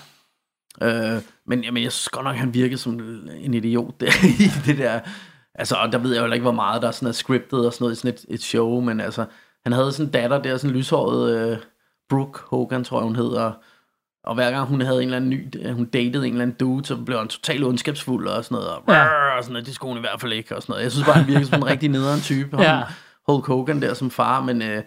Øh, 0.82 1.22
men 1.46 1.64
jamen, 1.64 1.82
jeg 1.82 1.92
synes 1.92 2.08
godt 2.08 2.24
nok, 2.24 2.36
han 2.36 2.54
virkede 2.54 2.78
som 2.78 3.00
en 3.40 3.54
idiot 3.54 4.00
der, 4.00 4.06
i 4.44 4.50
det 4.66 4.78
der. 4.78 5.00
Altså, 5.54 5.74
og 5.76 5.92
der 5.92 5.98
ved 5.98 6.14
jeg 6.14 6.26
jo 6.26 6.32
ikke, 6.32 6.42
hvor 6.42 6.52
meget 6.52 6.82
der 6.82 6.90
sådan 6.90 7.08
er 7.08 7.12
scriptet 7.12 7.66
og 7.66 7.72
sådan 7.72 7.84
noget 7.84 7.96
i 7.96 7.98
sådan 7.98 8.14
et, 8.14 8.24
et 8.28 8.42
show, 8.42 8.80
men 8.80 9.00
altså, 9.00 9.24
han 9.64 9.72
havde 9.72 9.92
sådan 9.92 10.06
en 10.06 10.12
datter 10.12 10.42
der, 10.42 10.56
sådan 10.56 10.76
lyshåret 10.76 11.50
øh, 11.50 11.58
Brooke 12.08 12.40
Hogan, 12.50 12.84
tror 12.84 12.98
jeg, 12.98 13.04
hun 13.06 13.16
hedder. 13.16 13.52
Og 14.24 14.34
hver 14.34 14.50
gang 14.50 14.66
hun 14.68 14.80
havde 14.80 14.96
en 15.02 15.08
eller 15.08 15.16
anden 15.16 15.30
ny, 15.30 15.48
øh, 15.62 15.74
hun 15.74 15.84
datede 15.84 16.26
en 16.26 16.32
eller 16.32 16.42
anden 16.42 16.56
dude, 16.60 16.84
så 16.84 16.96
blev 16.96 17.18
han 17.18 17.28
totalt 17.28 17.64
ondskabsfuld 17.64 18.28
og 18.28 18.44
sådan 18.44 18.54
noget. 18.54 18.68
Og, 18.68 18.82
Ja. 18.88 19.36
og 19.36 19.44
sådan 19.44 19.52
noget, 19.52 19.66
det 19.66 19.74
skulle 19.74 19.88
hun 19.90 19.98
i 19.98 20.00
hvert 20.00 20.20
fald 20.20 20.32
ikke, 20.32 20.56
og 20.56 20.62
sådan 20.62 20.72
noget. 20.72 20.82
Jeg 20.82 20.92
synes 20.92 21.06
bare, 21.06 21.16
han 21.16 21.26
virkede 21.26 21.46
som 21.46 21.58
en 21.60 21.66
rigtig 21.66 21.88
nederen 21.88 22.20
type. 22.20 22.56
Ja. 22.62 22.82
Hulk 23.28 23.46
Hogan 23.46 23.82
der 23.82 23.94
som 23.94 24.10
far, 24.10 24.40
men... 24.42 24.62
Øh, 24.62 24.82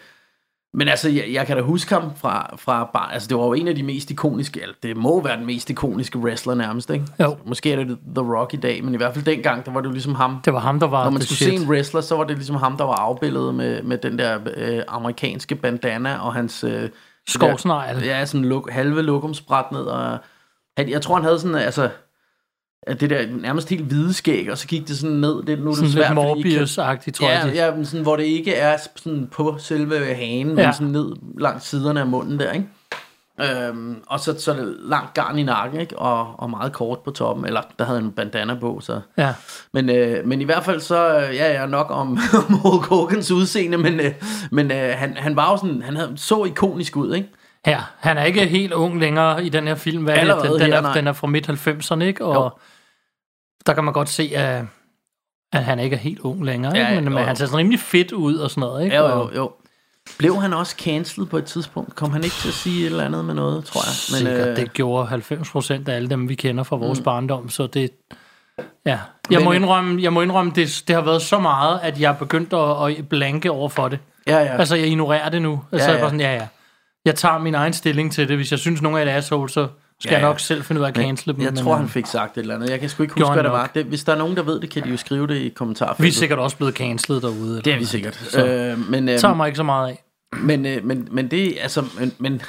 men 0.73 0.87
altså, 0.87 1.09
jeg, 1.09 1.25
jeg 1.31 1.47
kan 1.47 1.57
da 1.57 1.63
huske 1.63 1.93
ham 1.93 2.15
fra, 2.15 2.55
fra 2.57 2.89
barn. 2.93 3.09
Altså, 3.13 3.27
det 3.27 3.37
var 3.37 3.43
jo 3.43 3.53
en 3.53 3.67
af 3.67 3.75
de 3.75 3.83
mest 3.83 4.11
ikoniske, 4.11 4.61
eller 4.61 4.75
det 4.83 4.97
må 4.97 5.23
være 5.23 5.37
den 5.37 5.45
mest 5.45 5.69
ikoniske 5.69 6.19
wrestler 6.19 6.55
nærmest, 6.55 6.89
ikke? 6.89 7.05
Jo. 7.19 7.37
Måske 7.45 7.71
er 7.71 7.75
det 7.75 7.97
The 8.15 8.25
Rock 8.35 8.53
i 8.53 8.57
dag, 8.57 8.83
men 8.83 8.93
i 8.93 8.97
hvert 8.97 9.13
fald 9.13 9.25
dengang, 9.25 9.65
der 9.65 9.71
var 9.71 9.81
det 9.81 9.87
jo 9.87 9.91
ligesom 9.91 10.15
ham. 10.15 10.37
det 10.45 10.53
var 10.53 10.59
ham, 10.59 10.79
der 10.79 10.87
var 10.87 11.03
Når 11.03 11.11
man 11.11 11.21
skulle 11.21 11.37
shit. 11.37 11.59
se 11.59 11.65
en 11.65 11.69
wrestler, 11.69 12.01
så 12.01 12.15
var 12.15 12.23
det 12.23 12.37
ligesom 12.37 12.55
ham, 12.55 12.77
der 12.77 12.83
var 12.83 12.95
afbildet 12.95 13.55
med, 13.55 13.83
med 13.83 13.97
den 13.97 14.19
der 14.19 14.39
øh, 14.57 14.83
amerikanske 14.87 15.55
bandana 15.55 16.17
og 16.17 16.33
hans... 16.33 16.63
Øh, 16.63 16.89
Skovsnegl. 17.27 18.03
Ja, 18.03 18.25
sådan 18.25 18.45
luk, 18.45 18.71
halve 18.71 19.01
lokumsbræt 19.01 19.71
ned. 19.71 19.81
Og, 19.81 20.17
han, 20.77 20.89
jeg 20.89 21.01
tror, 21.01 21.15
han 21.15 21.23
havde 21.23 21.39
sådan, 21.39 21.55
altså... 21.55 21.89
at 22.87 23.01
Det 23.01 23.09
der 23.09 23.25
nærmest 23.41 23.69
helt 23.69 23.83
hvide 23.85 24.13
skæg, 24.13 24.51
og 24.51 24.57
så 24.57 24.67
gik 24.67 24.87
det 24.87 24.97
sådan 24.97 25.15
ned. 25.15 25.43
Det, 25.43 25.59
nu 25.59 25.65
er 25.71 25.75
det 25.75 25.75
Sådan 25.75 25.83
lidt 25.83 25.93
svært, 26.69 26.97
I 26.97 27.03
kan- 27.03 27.13
tror 27.13 27.29
jeg. 27.29 27.41
Ja, 27.45 27.49
de- 27.49 27.55
ja 27.65 27.75
men 27.75 27.85
sådan, 27.85 28.03
hvor 28.03 28.15
det 28.15 28.23
ikke 28.23 28.53
er 28.55 28.77
sådan 28.95 29.27
på 29.31 29.55
selve 29.59 30.05
hanen, 30.15 30.57
Ja. 30.57 30.65
men 30.65 30.73
sådan 30.73 30.87
ned 30.87 31.11
langs 31.39 31.65
siderne 31.67 31.99
af 31.99 32.07
munden 32.07 32.39
der, 32.39 32.51
ikke? 32.51 32.67
Øhm, 33.41 33.95
og 34.07 34.19
så, 34.19 34.35
så 34.39 34.51
er 34.51 34.55
det 34.55 34.75
langt 34.79 35.13
garn 35.13 35.39
i 35.39 35.43
nakken, 35.43 35.79
ikke? 35.79 35.99
Og, 35.99 36.39
og 36.39 36.49
meget 36.49 36.73
kort 36.73 36.99
på 36.99 37.11
toppen. 37.11 37.45
Eller 37.45 37.61
der 37.79 37.85
havde 37.85 37.99
en 37.99 38.11
bandana 38.11 38.53
på, 38.59 38.79
så... 38.83 38.99
ja. 39.17 39.33
Men, 39.73 39.89
øh, 39.89 40.27
men 40.27 40.41
i 40.41 40.43
hvert 40.43 40.63
fald 40.65 40.79
så, 40.79 41.15
øh, 41.17 41.35
ja, 41.35 41.45
jeg 41.45 41.55
er 41.63 41.67
nok 41.67 41.87
om, 41.89 42.11
om 42.47 42.53
Hulk 42.53 42.85
Hogans 42.85 43.31
udseende, 43.31 43.77
men, 43.77 43.99
øh, 43.99 44.11
men 44.51 44.71
øh, 44.71 44.93
han, 44.95 45.17
han 45.17 45.35
var 45.35 45.51
jo 45.51 45.57
sådan, 45.57 45.81
han 45.81 45.95
havde, 45.95 46.11
så 46.15 46.43
ikonisk 46.45 46.97
ud, 46.97 47.13
ikke? 47.15 47.29
Ja, 47.67 47.79
han 47.99 48.17
er 48.17 48.23
ikke 48.23 48.45
helt 48.45 48.73
ung 48.73 48.99
længere 48.99 49.45
i 49.45 49.49
den 49.49 49.67
her 49.67 49.75
film. 49.75 50.03
Hvad 50.03 50.13
er 50.13 50.17
det? 50.17 50.21
Allerede 50.29 50.47
den, 50.53 50.59
den, 50.61 50.67
her, 50.71 50.77
er, 50.77 50.81
nej. 50.81 50.93
den 50.93 51.07
er 51.07 51.13
fra 51.13 51.27
midt-90'erne, 51.27 52.01
ikke? 52.03 52.25
Og 52.25 52.35
Jo. 52.35 52.49
Der 53.67 53.73
kan 53.73 53.83
man 53.83 53.93
godt 53.93 54.09
se, 54.09 54.31
at, 54.35 54.65
at 55.53 55.63
han 55.63 55.79
ikke 55.79 55.95
er 55.95 55.99
helt 55.99 56.19
ung 56.19 56.45
længere. 56.45 56.77
Ja, 56.77 56.89
Ikke? 56.89 57.01
Men, 57.01 57.13
jo. 57.13 57.17
men 57.19 57.27
han 57.27 57.35
ser 57.35 57.45
sådan 57.45 57.57
rimelig 57.57 57.79
fedt 57.79 58.11
ud 58.11 58.35
og 58.35 58.49
sådan 58.49 58.61
noget. 58.61 58.83
Ikke? 58.83 58.95
Jo, 58.97 59.07
jo, 59.07 59.31
jo. 59.35 59.51
Blev 60.17 60.41
han 60.41 60.53
også 60.53 60.75
cancelled 60.79 61.27
på 61.29 61.37
et 61.37 61.45
tidspunkt? 61.45 61.95
Kom 61.95 62.11
han 62.11 62.23
ikke 62.23 62.35
til 62.35 62.47
at 62.47 62.53
sige 62.53 62.81
et 62.81 62.85
eller 62.85 63.05
andet 63.05 63.25
med 63.25 63.33
noget, 63.33 63.65
tror 63.65 63.81
jeg? 63.81 64.25
Men, 64.25 64.27
Sikkert, 64.27 64.49
øh, 64.49 64.55
det 64.55 64.73
gjorde 64.73 65.07
90% 65.07 65.89
af 65.89 65.95
alle 65.95 66.09
dem, 66.09 66.29
vi 66.29 66.35
kender 66.35 66.63
fra 66.63 66.75
vores 66.75 66.99
mm. 66.99 67.03
barndom, 67.03 67.49
så 67.49 67.67
det... 67.67 67.89
Ja, 68.85 68.99
jeg 69.31 69.39
Men, 69.39 69.43
må 69.43 69.51
indrømme, 69.51 70.01
jeg 70.01 70.13
må 70.13 70.21
indrømme 70.21 70.51
det, 70.55 70.83
det 70.87 70.95
har 70.95 71.01
været 71.03 71.21
så 71.21 71.39
meget, 71.39 71.79
at 71.83 71.99
jeg 71.99 72.09
er 72.09 72.15
begyndt 72.17 72.53
at, 72.53 72.97
at 72.97 73.09
blanke 73.09 73.51
over 73.51 73.69
for 73.69 73.87
det. 73.87 73.99
ja, 74.27 74.37
ja. 74.37 74.57
Altså, 74.57 74.75
jeg 74.75 74.87
ignorerer 74.87 75.29
det 75.29 75.41
nu. 75.41 75.61
Altså, 75.71 75.87
Ja, 75.87 75.91
ja. 75.91 75.91
Jeg 75.91 75.97
er 75.97 76.01
bare 76.01 76.09
sådan, 76.09 76.19
ja, 76.19 76.35
ja. 76.35 76.47
Jeg 77.05 77.15
tager 77.15 77.37
min 77.37 77.55
egen 77.55 77.73
stilling 77.73 78.11
til 78.11 78.27
det. 78.27 78.35
Hvis 78.37 78.51
jeg 78.51 78.59
synes, 78.59 78.81
nogen 78.81 78.97
er 78.97 79.01
et 79.01 79.17
asshole, 79.17 79.49
så 79.49 79.67
skal 80.01 80.11
Ja, 80.13 80.19
jeg 80.19 80.27
nok 80.27 80.39
selv 80.39 80.63
finde 80.63 80.81
ud 80.81 80.85
af 80.85 80.89
at 80.89 80.95
cancele 80.95 81.33
dem. 81.35 81.41
jeg 81.41 81.51
men, 81.53 81.63
tror, 81.63 81.71
øh, 81.73 81.79
han 81.79 81.89
fik 81.89 82.05
sagt 82.05 82.37
et 82.37 82.41
eller 82.41 82.55
andet. 82.55 82.69
Jeg 82.69 82.79
kan 82.79 82.89
sgu 82.89 83.03
ikke 83.03 83.15
huske, 83.15 83.33
hvad 83.33 83.43
det 83.43 83.51
var. 83.51 83.71
Det, 83.75 83.85
hvis 83.85 84.03
der 84.03 84.13
er 84.13 84.17
nogen, 84.17 84.35
der 84.35 84.43
ved 84.43 84.59
det, 84.59 84.69
kan 84.69 84.83
de 84.83 84.89
jo 84.89 84.97
skrive 84.97 85.27
det 85.27 85.35
i 85.35 85.49
kommentarfeltet. 85.49 86.03
Vi 86.03 86.07
er 86.07 86.13
sikkert 86.13 86.39
også 86.39 86.57
blevet 86.57 86.75
cancelet 86.75 87.21
derude. 87.21 87.61
Det 87.65 87.73
er 87.73 87.77
vi 87.79 87.85
sikkert. 87.85 88.15
Så 88.15 88.45
Øh, 88.45 88.89
men, 88.89 89.09
øh, 89.09 89.19
tager 89.19 89.33
mig 89.33 89.47
ikke 89.47 89.57
så 89.57 89.63
meget 89.63 89.89
af. 89.89 90.03
Men, 90.37 90.65
øh, 90.65 90.85
men, 90.85 91.07
men 91.11 91.31
det, 91.31 91.57
altså, 91.61 91.83
men, 91.99 92.11
men 92.19 92.41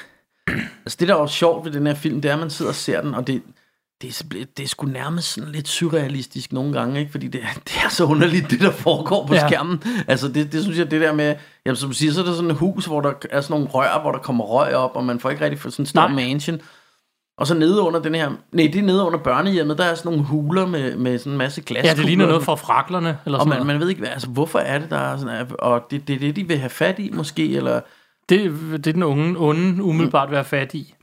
altså 0.85 0.97
det 1.01 1.09
der 1.09 1.15
er 1.15 1.19
jo 1.21 1.27
sjovt 1.27 1.65
ved 1.65 1.73
den 1.73 1.87
her 1.87 1.95
film, 1.95 2.21
det 2.21 2.29
er, 2.29 2.33
at 2.35 2.41
man 2.41 2.51
sidder 2.51 2.71
og 2.71 2.75
ser 2.75 3.01
den, 3.01 3.15
og 3.15 3.27
det, 3.27 3.43
det, 4.03 4.21
er, 4.21 4.45
det 4.57 4.63
er 4.65 4.69
sgu 4.69 4.87
nærmest 4.87 5.33
sådan 5.33 5.53
lidt 5.53 5.69
surrealistisk 5.69 6.53
nogle 6.53 6.73
gange, 6.73 7.01
ikke? 7.01 7.13
Fordi 7.13 7.29
det, 7.29 7.41
er- 7.43 7.61
det 7.65 7.77
er 7.85 7.89
så 7.89 8.05
underligt, 8.05 8.51
det 8.51 8.61
der 8.61 8.71
foregår 8.71 9.27
på 9.27 9.35
Ja. 9.35 9.49
skærmen. 9.49 9.83
Altså 10.09 10.29
det, 10.29 10.53
det 10.53 10.63
synes 10.63 10.79
jeg, 10.79 10.91
det 10.91 11.01
der 11.01 11.13
med, 11.13 11.35
jamen 11.67 11.77
som 11.77 11.89
du 11.91 11.95
siger, 11.95 12.13
så 12.13 12.21
er 12.21 12.25
der 12.25 12.35
sådan 12.35 12.51
et 12.51 12.57
hus, 12.57 12.85
hvor 12.87 13.01
der 13.01 13.13
er 13.31 13.41
sådan 13.41 13.55
nogle 13.55 13.69
rør, 13.69 14.01
hvor 14.01 14.13
der 14.13 14.19
kommer 14.19 14.45
røg 14.45 14.75
op, 14.75 14.91
og 14.97 15.05
man 15.05 15.21
får 15.21 15.31
ikke 15.31 15.45
rigtig 15.45 15.61
sådan 15.73 15.83
en 15.83 15.87
stor 15.87 16.01
Nej. 16.01 16.13
mansion. 16.15 16.61
Og 17.43 17.47
så 17.49 17.55
nede 17.55 17.81
under 17.81 18.01
den 18.03 18.15
her, 18.15 18.31
nej, 18.53 18.71
det 18.73 18.77
er 18.79 18.83
nede 18.83 19.03
under 19.05 19.19
børnehjemmet, 19.19 19.79
der 19.79 19.85
er 19.85 19.95
sådan 19.95 20.13
nogle 20.13 20.25
huler 20.27 20.67
med, 20.67 20.97
med 20.97 21.19
sådan 21.19 21.33
en 21.33 21.39
masse 21.39 21.61
glas. 21.61 21.85
Ja, 21.85 21.95
det 21.95 22.05
ligner 22.05 22.27
noget 22.27 22.43
fra 22.43 22.55
fraklerne, 22.55 23.19
eller 23.27 23.39
Og 23.39 23.43
sådan 23.43 23.49
man, 23.49 23.57
noget. 23.57 23.67
man 23.67 23.81
ved 23.81 23.89
ikke, 23.89 24.09
altså, 24.09 24.29
hvorfor 24.29 24.59
er 24.59 24.79
det, 24.79 24.91
der 24.91 24.99
er 24.99 25.17
sådan, 25.17 25.35
er- 25.35 25.55
og 25.55 25.83
det, 25.91 26.09
det 26.09 26.15
er 26.17 26.19
det, 26.19 26.37
de 26.37 26.49
vil 26.49 26.59
have 26.59 26.71
fat 26.71 26.99
i 26.99 27.11
måske, 27.13 27.57
eller... 27.57 27.81
Det, 28.29 28.53
det 28.73 28.87
er 28.87 28.93
den 28.93 29.03
unge, 29.03 29.35
onde 29.39 29.83
umiddelbart 29.83 30.31
være 30.31 30.45
fat 30.45 30.75
i. 30.75 30.95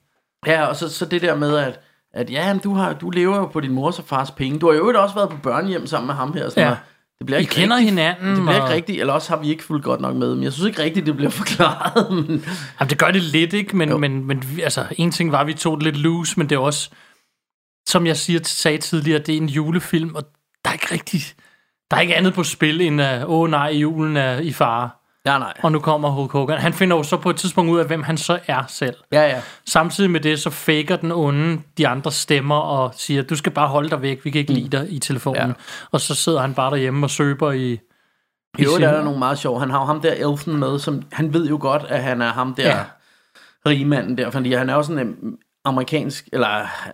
Ja, 0.47 0.65
og 0.65 0.75
så, 0.75 0.89
så 0.89 1.05
det 1.05 1.21
der 1.21 1.35
med, 1.35 1.57
at, 1.57 1.79
at 2.13 2.29
ja, 2.31 2.57
du, 2.63 2.73
har, 2.73 2.93
du 2.93 3.09
lever 3.09 3.35
jo 3.37 3.45
på 3.45 3.59
din 3.59 3.71
mors 3.71 3.99
og 3.99 4.05
fars 4.05 4.31
penge. 4.31 4.59
Du 4.59 4.67
har 4.71 4.77
jo 4.77 4.93
også 5.01 5.15
været 5.15 5.29
på 5.29 5.37
børnehjem 5.43 5.85
sammen 5.87 6.07
med 6.07 6.15
ham 6.15 6.33
her. 6.33 6.49
Sådan 6.49 6.61
Ja. 6.61 6.65
noget. 6.65 6.79
Det 7.19 7.25
bliver 7.25 7.37
I 7.39 7.41
ikke 7.41 7.53
kender 7.53 7.75
rigtig, 7.75 7.89
hinanden. 7.89 8.35
Det 8.35 8.43
bliver 8.43 8.61
og- 8.61 8.67
ikke 8.67 8.75
rigtigt, 8.75 8.99
eller 8.99 9.13
også 9.13 9.29
har 9.29 9.41
vi 9.41 9.49
ikke 9.49 9.63
fuldt 9.63 9.83
godt 9.83 10.01
nok 10.01 10.15
med. 10.15 10.35
Men 10.35 10.43
jeg 10.43 10.53
synes 10.53 10.67
ikke 10.67 10.81
rigtigt, 10.83 11.05
det 11.05 11.15
bliver 11.15 11.29
forklaret. 11.41 12.11
Men, 12.11 12.45
Jamen, 12.79 12.89
det 12.89 12.97
gør 12.97 13.11
det 13.11 13.21
lidt, 13.23 13.53
ikke? 13.53 13.77
Men, 13.77 13.89
Jo. 13.89 13.97
men, 13.97 14.25
men 14.27 14.43
altså, 14.63 14.85
en 14.97 15.11
ting 15.11 15.31
var, 15.31 15.39
at 15.39 15.47
vi 15.47 15.53
tog 15.53 15.77
det 15.77 15.83
lidt 15.83 15.97
loose, 15.97 16.33
men 16.39 16.49
det 16.49 16.55
er 16.55 16.59
også, 16.59 16.89
som 17.89 18.05
jeg 18.07 18.17
siger, 18.17 18.39
sagde 18.43 18.77
tidligere, 18.77 19.19
det 19.19 19.33
er 19.33 19.37
en 19.37 19.49
julefilm, 19.49 20.15
og 20.15 20.23
der 20.65 20.69
er 20.69 20.73
ikke 20.73 20.87
rigtig, 20.93 21.21
der 21.91 21.97
er 21.97 22.01
ikke 22.01 22.15
andet 22.15 22.33
på 22.33 22.43
spil, 22.43 22.81
end 22.81 23.01
at, 23.01 23.23
åh 23.25 23.29
oh, 23.39 23.49
nej, 23.49 23.69
julen 23.69 24.17
er 24.17 24.39
i 24.39 24.53
fare. 24.53 24.89
Ja, 25.25 25.37
nej. 25.39 25.53
Og 25.63 25.71
nu 25.71 25.79
kommer 25.79 26.09
Hulk 26.09 26.31
Hogan. 26.31 26.57
Han 26.57 26.73
finder 26.73 26.97
jo 26.97 27.03
så 27.03 27.17
på 27.17 27.29
et 27.29 27.35
tidspunkt 27.35 27.71
ud 27.71 27.79
af, 27.79 27.85
hvem 27.85 28.03
han 28.03 28.17
så 28.17 28.39
er 28.47 28.63
selv. 28.67 28.95
Ja, 29.11 29.21
ja. 29.21 29.41
Samtidig 29.65 30.11
med 30.11 30.19
det, 30.19 30.39
så 30.39 30.49
faker 30.49 30.95
den 30.95 31.11
onde 31.11 31.61
de 31.77 31.87
andre 31.87 32.11
stemmer 32.11 32.55
og 32.55 32.93
siger, 32.97 33.21
du 33.23 33.35
skal 33.35 33.51
bare 33.51 33.67
holde 33.67 33.89
dig 33.89 34.01
væk, 34.01 34.25
vi 34.25 34.29
kan 34.31 34.39
ikke 34.39 34.53
lide 34.53 34.77
dig 34.77 34.91
i 34.93 34.99
telefonen. 34.99 35.41
Ja. 35.47 35.53
Og 35.91 36.01
så 36.01 36.15
sidder 36.15 36.41
han 36.41 36.53
bare 36.53 36.71
derhjemme 36.71 37.05
og 37.05 37.09
søber 37.09 37.51
i... 37.51 37.79
I 38.57 38.61
øvrigt 38.63 38.75
sin- 38.75 38.83
er 38.83 38.91
der 38.91 39.03
nogle 39.03 39.19
meget 39.19 39.39
sjove. 39.39 39.59
Han 39.59 39.69
har 39.69 39.79
jo 39.79 39.85
ham 39.85 40.01
der 40.01 40.11
elfen 40.31 40.57
med, 40.57 40.79
som 40.79 41.01
han 41.11 41.33
ved 41.33 41.47
jo 41.49 41.57
godt, 41.61 41.83
at 41.89 42.03
han 42.03 42.21
er 42.21 42.31
ham 42.33 42.53
der 42.55 42.63
Ja. 42.69 42.77
ja. 42.77 42.83
rigmanden 43.65 44.17
der, 44.17 44.29
fordi 44.29 44.53
han 44.53 44.69
er 44.69 44.73
jo 44.75 44.83
sådan 44.83 45.07
en 45.07 45.15
amerikansk, 45.65 46.29
eller 46.33 46.47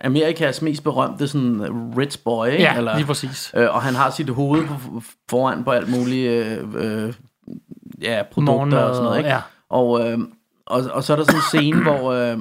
Amerikas 0.04 0.62
mest 0.62 0.82
berømte 0.84 1.28
sådan 1.28 1.62
rich 1.98 2.18
boy, 2.24 2.46
ikke? 2.46 2.62
Ja, 2.62 2.76
eller, 2.76 2.96
lige 2.96 3.06
præcis. 3.06 3.52
Øh, 3.56 3.74
og 3.74 3.82
han 3.82 3.94
har 3.94 4.10
sit 4.10 4.28
hoved 4.30 4.66
på, 4.66 5.02
foran 5.30 5.64
på 5.64 5.70
alt 5.70 5.88
muligt 5.90 6.30
øh, 6.30 6.58
øh, 7.06 7.12
ja, 8.02 8.22
produkter 8.32 8.54
Morgenmad, 8.54 8.82
og 8.82 8.94
sådan 8.94 9.04
noget. 9.04 9.18
Ikke? 9.18 9.30
ja. 9.30 9.40
Og, 9.68 10.10
øh, 10.10 10.18
og, 10.66 10.82
og 10.92 11.04
så 11.04 11.12
er 11.12 11.16
der 11.16 11.24
sådan 11.24 11.38
en 11.38 11.42
scene, 11.42 11.82
hvor, 11.82 12.12
øh, 12.12 12.38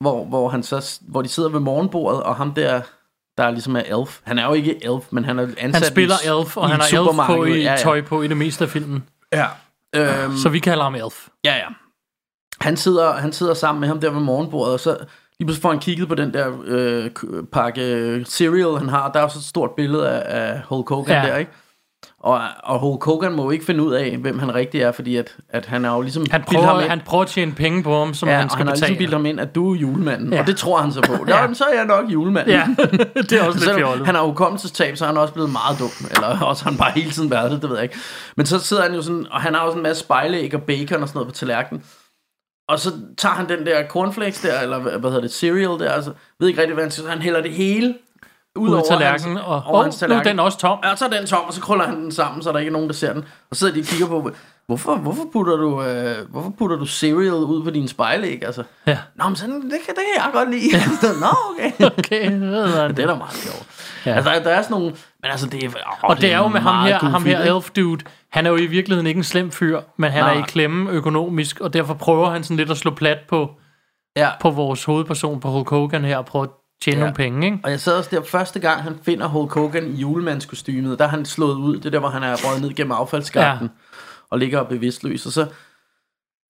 hvor, 0.00 0.24
hvor, 0.24 0.48
han 0.48 0.62
så, 0.62 1.00
hvor 1.00 1.22
de 1.22 1.28
sidder 1.28 1.48
ved 1.48 1.60
morgenbordet, 1.60 2.22
og 2.22 2.36
ham 2.36 2.54
der, 2.54 2.80
der 3.38 3.50
ligesom 3.50 3.76
er 3.76 3.82
elf. 4.00 4.20
Han 4.22 4.38
er 4.38 4.46
jo 4.46 4.52
ikke 4.52 4.84
elf, 4.84 5.04
men 5.10 5.24
han 5.24 5.38
er 5.38 5.42
ansat 5.58 5.82
Han 5.82 5.92
spiller 5.92 6.14
i, 6.24 6.38
Elf, 6.38 6.56
og 6.56 6.68
i 6.68 6.70
han 6.70 6.80
har 6.80 7.00
Elf 7.00 7.26
på 7.26 7.44
i 7.44 7.62
ja, 7.62 7.70
ja. 7.70 7.76
tøj 7.76 8.02
på 8.02 8.22
i 8.22 8.28
det 8.28 8.36
meste 8.36 8.64
af 8.64 8.70
filmen. 8.70 9.04
Ja. 9.32 9.46
Øhm, 9.94 10.36
Så 10.36 10.48
vi 10.48 10.58
kalder 10.58 10.82
ham 10.84 10.94
Elf. 10.94 11.28
Ja, 11.44 11.54
ja. 11.56 11.66
Han 12.60 12.76
sidder, 12.76 13.12
han 13.12 13.32
sidder 13.32 13.54
sammen 13.54 13.80
med 13.80 13.88
ham 13.88 14.00
der 14.00 14.10
ved 14.10 14.20
morgenbordet, 14.20 14.72
og 14.74 14.80
så 14.80 14.96
lige 15.38 15.46
pludselig 15.46 15.62
får 15.62 15.70
han 15.70 15.78
kigget 15.78 16.08
på 16.08 16.14
den 16.14 16.34
der 16.34 16.52
øh, 16.64 17.10
pakke 17.52 18.24
cereal, 18.28 18.78
han 18.78 18.88
har. 18.88 19.12
Der 19.12 19.18
er 19.18 19.22
jo 19.22 19.28
så 19.28 19.38
et 19.38 19.44
stort 19.44 19.70
billede 19.76 20.10
af, 20.10 20.50
af 20.52 20.60
Hulk 20.68 20.88
Hogan 20.88 21.24
ja. 21.24 21.30
der, 21.30 21.36
ikke? 21.36 21.52
Og, 22.20 22.40
og 22.62 22.78
Hulk 22.78 23.04
Hogan 23.04 23.32
må 23.32 23.42
jo 23.42 23.50
ikke 23.50 23.64
finde 23.64 23.82
ud 23.82 23.92
af, 23.92 24.16
hvem 24.16 24.38
han 24.38 24.54
rigtig 24.54 24.80
er, 24.80 24.92
fordi 24.92 25.16
at, 25.16 25.36
at 25.48 25.66
han 25.66 25.84
er 25.84 25.94
jo 25.94 26.00
ligesom... 26.00 26.26
Han 26.30 26.40
ham 26.40 26.62
prøver, 26.62 26.80
ind- 26.80 26.88
han 26.88 27.00
prøver 27.06 27.22
at 27.22 27.28
tjene 27.28 27.52
penge 27.52 27.82
på 27.82 27.98
ham, 27.98 28.14
som 28.14 28.28
ja, 28.28 28.34
han 28.34 28.44
og 28.44 28.50
skal 28.50 28.58
han 28.58 28.66
har 28.66 28.74
ligesom 28.74 28.96
bildt 28.96 29.12
ham 29.12 29.26
ind, 29.26 29.40
at 29.40 29.54
du 29.54 29.72
er 29.72 29.76
julemanden. 29.76 30.32
Ja. 30.32 30.40
Og 30.40 30.46
det 30.46 30.56
tror 30.56 30.78
han 30.78 30.92
så 30.92 31.00
på. 31.00 31.12
Ja. 31.28 31.54
Så 31.54 31.64
er 31.64 31.76
jeg 31.76 31.86
nok 31.86 32.12
julemanden. 32.12 32.54
Ja, 32.54 32.66
det 33.22 33.32
er 33.32 33.42
også 33.42 33.58
lidt 33.58 33.78
fjollet. 33.78 34.06
han 34.06 34.14
har 34.14 34.22
hukommelsestab, 34.22 34.96
så 34.96 35.04
er 35.04 35.08
han 35.08 35.16
også 35.16 35.34
blevet 35.34 35.52
meget 35.52 35.78
dum. 35.78 35.90
Eller 36.10 36.40
også 36.50 36.64
har 36.64 36.70
han 36.70 36.78
bare 36.78 36.90
hele 36.90 37.10
tiden 37.10 37.30
været 37.30 37.50
det, 37.50 37.62
det 37.62 37.70
ved 37.70 37.76
jeg 37.76 37.84
ikke. 37.84 37.98
Men 38.36 38.46
så 38.46 38.58
sidder 38.58 38.82
han 38.82 38.94
jo 38.94 39.02
sådan, 39.02 39.26
og 39.30 39.40
han 39.40 39.54
har 39.54 39.64
jo 39.64 39.70
sådan 39.70 39.78
en 39.78 39.82
masse 39.82 40.02
spejlæg 40.02 40.54
og 40.54 40.62
bacon 40.62 41.02
og 41.02 41.08
sådan 41.08 41.18
noget 41.18 41.28
på 41.28 41.34
tallerkenen. 41.34 41.84
Og 42.68 42.78
så 42.78 42.92
tager 43.18 43.34
han 43.34 43.48
den 43.48 43.66
der 43.66 43.88
cornflakes 43.88 44.40
der, 44.40 44.60
eller 44.60 44.78
hvad, 44.78 45.10
hedder 45.10 45.20
det, 45.20 45.32
cereal 45.32 45.78
der, 45.78 45.90
altså, 45.92 46.12
ved 46.40 46.48
ikke 46.48 46.60
rigtig, 46.60 46.74
hvad 46.74 46.84
han 46.84 46.90
siger, 46.90 47.04
så 47.04 47.10
han 47.10 47.22
hælder 47.22 47.42
det 47.42 47.50
hele 47.50 47.94
ud, 48.56 48.72
over 48.72 48.82
tallerkenen, 48.84 49.36
hans, 49.36 49.46
og 49.46 49.62
over 49.66 49.78
oh, 49.78 49.82
hans 49.84 50.02
nu 50.08 50.14
er 50.14 50.22
den 50.22 50.38
også 50.38 50.58
tom. 50.58 50.78
Ja, 50.84 50.96
så 50.96 51.04
er 51.04 51.08
den 51.08 51.26
tom, 51.26 51.44
og 51.46 51.52
så 51.52 51.60
krøller 51.60 51.84
han 51.86 51.96
den 52.02 52.12
sammen, 52.12 52.42
så 52.42 52.48
er 52.48 52.52
der 52.52 52.60
ikke 52.60 52.72
nogen, 52.72 52.88
der 52.88 52.94
ser 52.94 53.12
den. 53.12 53.24
Og 53.50 53.56
så 53.56 53.58
sidder 53.58 53.74
de 53.74 53.80
og 53.80 53.84
kigger 53.86 54.06
på, 54.06 54.30
Hvorfor, 54.66 54.96
hvorfor, 54.96 55.22
putter 55.32 55.56
du, 55.56 55.82
øh, 55.82 56.30
hvorfor 56.30 56.52
putter 56.58 56.76
du 56.76 56.86
cereal 56.86 57.32
ud 57.32 57.64
på 57.64 57.70
din 57.70 57.88
spejlæg? 57.88 58.44
Altså, 58.44 58.62
Ja. 58.86 58.98
Nå, 59.16 59.24
men 59.28 59.36
sådan, 59.36 59.54
det, 59.54 59.62
kan, 59.70 59.94
det 59.94 60.02
kan 60.14 60.24
jeg 60.24 60.30
godt 60.32 60.50
lide. 60.50 60.70
Nå, 61.20 61.26
okay. 61.50 61.72
Okay, 61.98 62.32
det 62.32 62.96
det 62.96 63.02
er 63.02 63.06
da 63.06 63.14
meget 63.14 63.32
sjovt. 63.32 63.66
Ja. 64.06 64.10
Ja. 64.10 64.16
Altså, 64.16 64.30
der, 64.30 64.42
der 64.42 64.50
er 64.50 64.62
sådan 64.62 64.74
nogle... 64.74 64.86
Men 65.22 65.30
altså, 65.30 65.46
det 65.46 65.64
er... 65.64 65.68
Åh, 65.68 66.10
Og 66.10 66.20
det 66.20 66.32
er 66.32 66.38
jo 66.38 66.48
med 66.48 66.60
ham 66.60 66.86
her, 66.86 66.98
ham 66.98 67.12
goofy, 67.12 67.26
her 67.28 67.42
ikke? 67.42 67.54
elf 67.56 67.70
dude. 67.70 68.04
Han 68.32 68.46
er 68.46 68.50
jo 68.50 68.56
i 68.56 68.66
virkeligheden 68.66 69.06
ikke 69.06 69.18
en 69.18 69.24
slem 69.24 69.50
fyr, 69.50 69.80
men 69.96 70.10
han 70.10 70.22
Nej. 70.24 70.34
er 70.34 70.38
i 70.38 70.44
klemme 70.48 70.90
økonomisk, 70.90 71.60
og 71.60 71.72
derfor 71.72 71.94
prøver 71.94 72.30
han 72.30 72.44
sådan 72.44 72.56
lidt 72.56 72.70
at 72.70 72.76
slå 72.76 72.90
plat 72.90 73.18
på, 73.28 73.50
Ja. 74.16 74.28
på 74.40 74.50
vores 74.50 74.84
hovedperson, 74.84 75.40
på 75.40 75.48
Hulk 75.48 75.70
Hogan 75.70 76.04
her, 76.04 76.16
og 76.16 76.26
prøve 76.26 76.42
at 76.44 76.50
tjene 76.82 76.96
Ja. 76.96 77.00
nogle 77.00 77.14
penge, 77.14 77.46
ikke? 77.46 77.58
Og 77.64 77.70
jeg 77.70 77.80
sad 77.80 77.92
også 77.96 78.10
der 78.12 78.22
første 78.22 78.60
gang, 78.60 78.82
han 78.82 78.98
finder 79.04 79.26
Hulk 79.26 79.52
Hogan 79.52 79.86
i 79.86 79.94
julemandskostymet. 80.00 80.98
Der 80.98 81.04
er 81.04 81.08
han 81.08 81.24
slået 81.24 81.54
ud. 81.54 81.76
Det 81.76 81.86
er 81.86 81.90
der, 81.90 81.98
hvor 81.98 82.08
han 82.08 82.22
er 82.22 82.36
røget 82.46 82.60
ned 82.62 82.74
gennem 82.74 82.92
affaldsskakten. 82.92 83.66
Ja. 83.66 83.72
Og 84.30 84.38
ligger 84.38 84.62
bevidstløs. 84.62 85.26
Og 85.26 85.32
så 85.32 85.46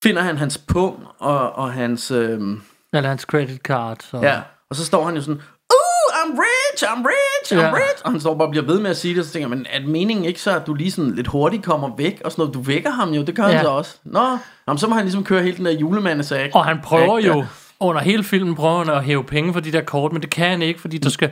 finder 0.02 0.22
han 0.22 0.38
hans 0.38 0.58
pung 0.58 0.96
og, 1.18 1.52
og 1.52 1.72
hans... 1.72 2.10
Øhm, 2.10 2.62
Eller 2.92 3.08
hans 3.08 3.22
credit 3.22 3.60
card. 3.60 3.96
Så. 4.10 4.18
ja. 4.22 4.40
Og 4.70 4.76
så 4.76 4.84
står 4.84 5.04
han 5.04 5.14
jo 5.14 5.20
sådan... 5.20 5.40
Uh, 5.72 6.14
I'm 6.22 6.38
rich, 6.40 6.84
I'm 6.84 7.04
rich, 7.06 7.52
I'm 7.52 7.56
Ja. 7.58 7.72
rich. 7.74 8.02
Og 8.04 8.10
han 8.10 8.20
står 8.20 8.34
bare 8.34 8.48
og 8.48 8.50
bliver 8.50 8.66
ved 8.66 8.80
med 8.80 8.90
at 8.90 8.96
sige 8.96 9.14
det. 9.16 9.26
Så 9.26 9.32
tænker 9.32 9.48
men 9.48 9.66
er 9.70 9.80
meningen 9.86 10.24
ikke 10.24 10.40
så, 10.40 10.56
at 10.56 10.66
du 10.66 10.74
lige 10.74 10.90
sådan 10.90 11.14
lidt 11.14 11.26
hurtigt 11.26 11.64
kommer 11.64 11.96
væk? 11.96 12.20
Og 12.24 12.32
sådan 12.32 12.42
noget. 12.42 12.54
Du 12.54 12.60
vækker 12.60 12.90
ham 12.90 13.10
jo, 13.10 13.22
det 13.22 13.36
gør 13.36 13.46
ja. 13.46 13.52
Han 13.52 13.64
så 13.64 13.70
også. 13.70 13.96
Nå, 14.04 14.20
Nå 14.66 14.72
men 14.72 14.78
så 14.78 14.86
må 14.86 14.94
han 14.94 15.04
ligesom 15.04 15.24
køre 15.24 15.42
hele 15.42 15.56
den 15.56 15.64
der 15.66 15.72
julemandesag. 15.72 16.50
Og 16.54 16.64
han 16.64 16.80
prøver 16.82 17.18
Ja. 17.18 17.26
jo, 17.26 17.44
under 17.80 18.00
hele 18.02 18.24
filmen 18.24 18.54
prøver 18.54 18.84
han 18.84 18.94
at 18.94 19.04
hæve 19.04 19.24
penge 19.24 19.52
for 19.52 19.60
de 19.60 19.72
der 19.72 19.80
kort, 19.82 20.12
men 20.12 20.22
det 20.22 20.30
kan 20.30 20.50
han 20.50 20.62
ikke, 20.62 20.80
fordi 20.80 20.98
der 20.98 21.10
skal 21.10 21.30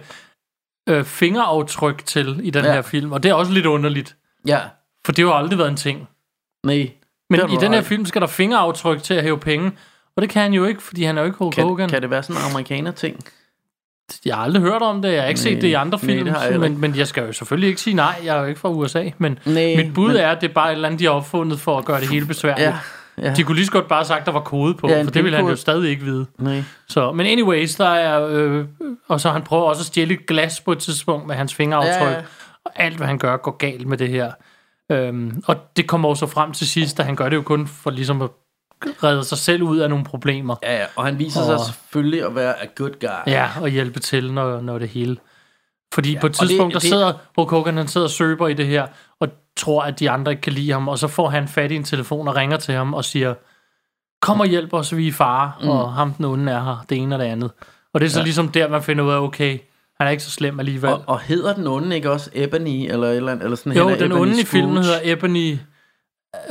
øh, 0.88 1.05
fingeraftryk 1.05 2.07
til 2.07 2.40
i 2.42 2.51
den 2.51 2.64
Ja. 2.64 2.72
her 2.72 2.82
film. 2.82 3.12
Og 3.12 3.22
det 3.22 3.28
er 3.28 3.34
også 3.34 3.53
lidt 3.53 3.66
underligt, 3.66 4.16
Ja, 4.46 4.61
for 5.05 5.12
det 5.12 5.24
har 5.26 5.32
aldrig 5.32 5.59
været 5.59 5.68
en 5.70 5.76
ting. 5.76 6.09
nej. 6.64 6.90
Men 7.30 7.40
i 7.53 7.57
den 7.57 7.72
her 7.74 7.82
film 7.82 8.07
skal 8.07 8.20
der 8.20 8.26
fingeraftryk 8.26 9.03
til 9.03 9.14
at 9.14 9.22
hæve 9.22 9.38
penge, 9.38 9.72
og 10.16 10.22
det 10.22 10.30
kan 10.30 10.42
han 10.42 10.53
jo 10.53 10.64
ikke, 10.64 10.82
fordi 10.82 11.05
han 11.05 11.16
er 11.18 11.22
jo 11.22 11.26
ikke 11.26 11.38
Hulk 11.38 11.55
Kan, 11.55 11.64
Hogan. 11.64 11.88
kan 11.88 12.03
det 12.03 12.11
være 12.11 12.22
sådan 12.22 12.42
en 12.42 12.51
amerikaner 12.51 12.90
ting? 12.92 13.16
Jeg 14.24 14.34
har 14.36 14.42
aldrig 14.42 14.62
hørt 14.62 14.82
om 14.82 15.03
det, 15.03 15.12
jeg 15.12 15.22
har 15.22 15.28
ikke 15.28 15.38
Nej, 15.40 15.53
set 15.53 15.62
det 15.62 15.68
i 15.68 15.72
andre 15.72 15.99
nej, 15.99 16.07
film, 16.07 16.26
jeg 16.26 16.40
heller 16.42 16.59
men, 16.59 16.80
men 16.80 16.96
jeg 16.96 17.07
skal 17.07 17.26
jo 17.26 17.32
selvfølgelig 17.32 17.68
ikke 17.68 17.80
sige 17.80 17.94
nej, 17.94 18.20
jeg 18.24 18.36
er 18.36 18.40
jo 18.40 18.46
ikke 18.46 18.61
fra 18.61 18.68
USA, 18.70 19.11
men 19.18 19.38
Nej, 19.46 19.74
mit 19.76 19.94
bud 19.94 20.09
men- 20.09 20.16
er, 20.16 20.28
at 20.30 20.40
det 20.40 20.51
er 20.51 20.55
bare 20.55 20.68
et 20.70 20.74
eller 20.74 20.88
andet, 20.88 21.01
de 21.01 21.05
har 21.05 21.12
opfundet 21.12 21.61
for 21.61 21.78
at 21.78 21.84
gøre 21.84 22.01
det 22.01 22.09
hele 22.09 22.26
besværligt. 22.26 22.66
Ja, 22.68 22.78
ja. 23.22 23.34
De 23.34 23.42
kunne 23.44 23.54
lige 23.54 23.66
så 23.66 23.72
godt 23.72 23.88
bare 23.88 23.98
have 23.98 24.04
sagt, 24.06 24.26
der 24.26 24.32
var 24.32 24.40
kode 24.40 24.74
på, 24.74 24.88
Ja, 24.88 25.02
for 25.02 25.10
det 25.10 25.24
ville 25.24 25.36
han 25.36 25.46
jo 25.46 25.56
stadig 25.56 25.90
ikke 25.90 26.04
vide. 26.04 26.26
Nej. 26.38 26.62
Så, 26.88 27.12
men 27.12 27.26
anyways, 27.26 27.74
der 27.74 27.88
er, 27.88 28.26
øh, 28.30 28.64
og 29.08 29.20
så 29.20 29.30
han 29.30 29.42
prøver 29.42 29.62
også 29.64 29.80
at 29.82 29.86
stjæle 29.86 30.14
et 30.14 30.26
glas 30.26 30.60
på 30.60 30.72
et 30.72 30.78
tidspunkt 30.78 31.26
med 31.26 31.34
hans 31.34 31.54
fingeraftryk, 31.54 32.08
Ja, 32.08 32.22
og 32.64 32.72
alt 32.76 32.96
hvad 32.96 33.06
han 33.06 33.18
gør 33.18 33.36
går 33.36 33.56
galt 33.56 33.86
med 33.86 33.98
det 33.98 34.08
her. 34.08 34.32
Øhm, 34.92 35.42
og 35.46 35.56
det 35.76 35.86
kommer 35.86 36.08
jo 36.08 36.14
så 36.14 36.26
frem 36.26 36.52
til 36.52 36.68
sidst, 36.68 37.00
at 37.00 37.06
han 37.06 37.16
gør 37.16 37.28
det 37.28 37.36
jo 37.36 37.42
kun 37.42 37.66
for 37.66 37.90
ligesom 37.90 38.22
at 38.22 38.30
redde 39.04 39.24
sig 39.24 39.38
selv 39.38 39.62
ud 39.62 39.78
af 39.78 39.88
nogle 39.90 40.04
problemer. 40.04 40.56
Ja, 40.62 40.76
ja, 40.76 40.84
og 40.96 41.04
han 41.04 41.18
viser 41.18 41.40
Og- 41.40 41.46
sig 41.46 41.58
selvfølgelig 41.74 42.24
at 42.26 42.34
være 42.34 42.62
a 42.62 42.66
good 42.76 43.00
guy. 43.00 43.32
Ja, 43.32 43.48
og 43.60 43.68
hjælpe 43.68 44.00
til, 44.00 44.32
når, 44.32 44.60
når 44.60 44.78
det 44.78 44.88
hele... 44.88 45.16
Fordi 45.94 46.12
ja, 46.12 46.20
på 46.20 46.26
et 46.26 46.30
og 46.36 46.40
det- 46.40 46.48
tidspunkt, 46.48 46.74
der 46.74 46.80
det- 46.80 46.88
sidder 46.88 47.12
Hulk 47.36 47.50
Hogan, 47.50 47.76
han 47.76 47.88
sidder 47.88 48.06
og 48.06 48.10
søber 48.10 48.48
i 48.48 48.54
det 48.54 48.66
her, 48.66 48.86
og 49.20 49.28
tror, 49.56 49.82
at 49.82 50.00
de 50.00 50.10
andre 50.10 50.32
ikke 50.32 50.42
kan 50.42 50.52
lide 50.52 50.72
ham, 50.72 50.88
og 50.88 50.98
så 50.98 51.08
får 51.08 51.28
han 51.28 51.48
fat 51.48 51.72
i 51.72 51.76
en 51.76 51.84
telefon 51.84 52.28
og 52.28 52.36
ringer 52.36 52.56
til 52.56 52.74
ham 52.74 52.94
og 52.94 53.04
siger, 53.04 53.34
kom 54.22 54.40
og 54.40 54.46
hjælp 54.46 54.72
os, 54.72 54.96
vi 54.96 55.04
er 55.04 55.08
i 55.08 55.12
fare, 55.12 55.52
mm. 55.62 55.68
og 55.68 55.92
ham 55.92 56.12
den 56.12 56.24
onde 56.24 56.52
er 56.52 56.64
her, 56.64 56.84
det 56.88 56.98
ene 56.98 57.14
og 57.14 57.18
det 57.18 57.26
andet. 57.26 57.50
Og 57.92 58.00
det 58.00 58.06
er 58.06 58.10
så 58.10 58.18
ja. 58.18 58.24
Ligesom 58.24 58.48
der, 58.48 58.68
man 58.68 58.82
finder 58.82 59.04
ud 59.04 59.10
af, 59.10 59.20
okay, 59.22 59.58
han 59.98 60.06
er 60.06 60.10
ikke 60.10 60.22
så 60.22 60.30
slem 60.30 60.60
alligevel. 60.60 60.90
Og, 60.90 61.02
og 61.06 61.20
hedder 61.20 61.54
den 61.54 61.66
onde 61.66 61.96
ikke 61.96 62.10
også 62.10 62.30
Ebony, 62.34 62.92
eller 62.92 63.10
eller 63.10 63.32
eller 63.32 63.56
sådan 63.56 63.72
jo, 63.72 63.88
den 63.88 64.02
Ebony 64.02 64.20
onde 64.20 64.40
i 64.40 64.44
filmen 64.44 64.76
hedder 64.76 65.00
Ebony, 65.02 65.58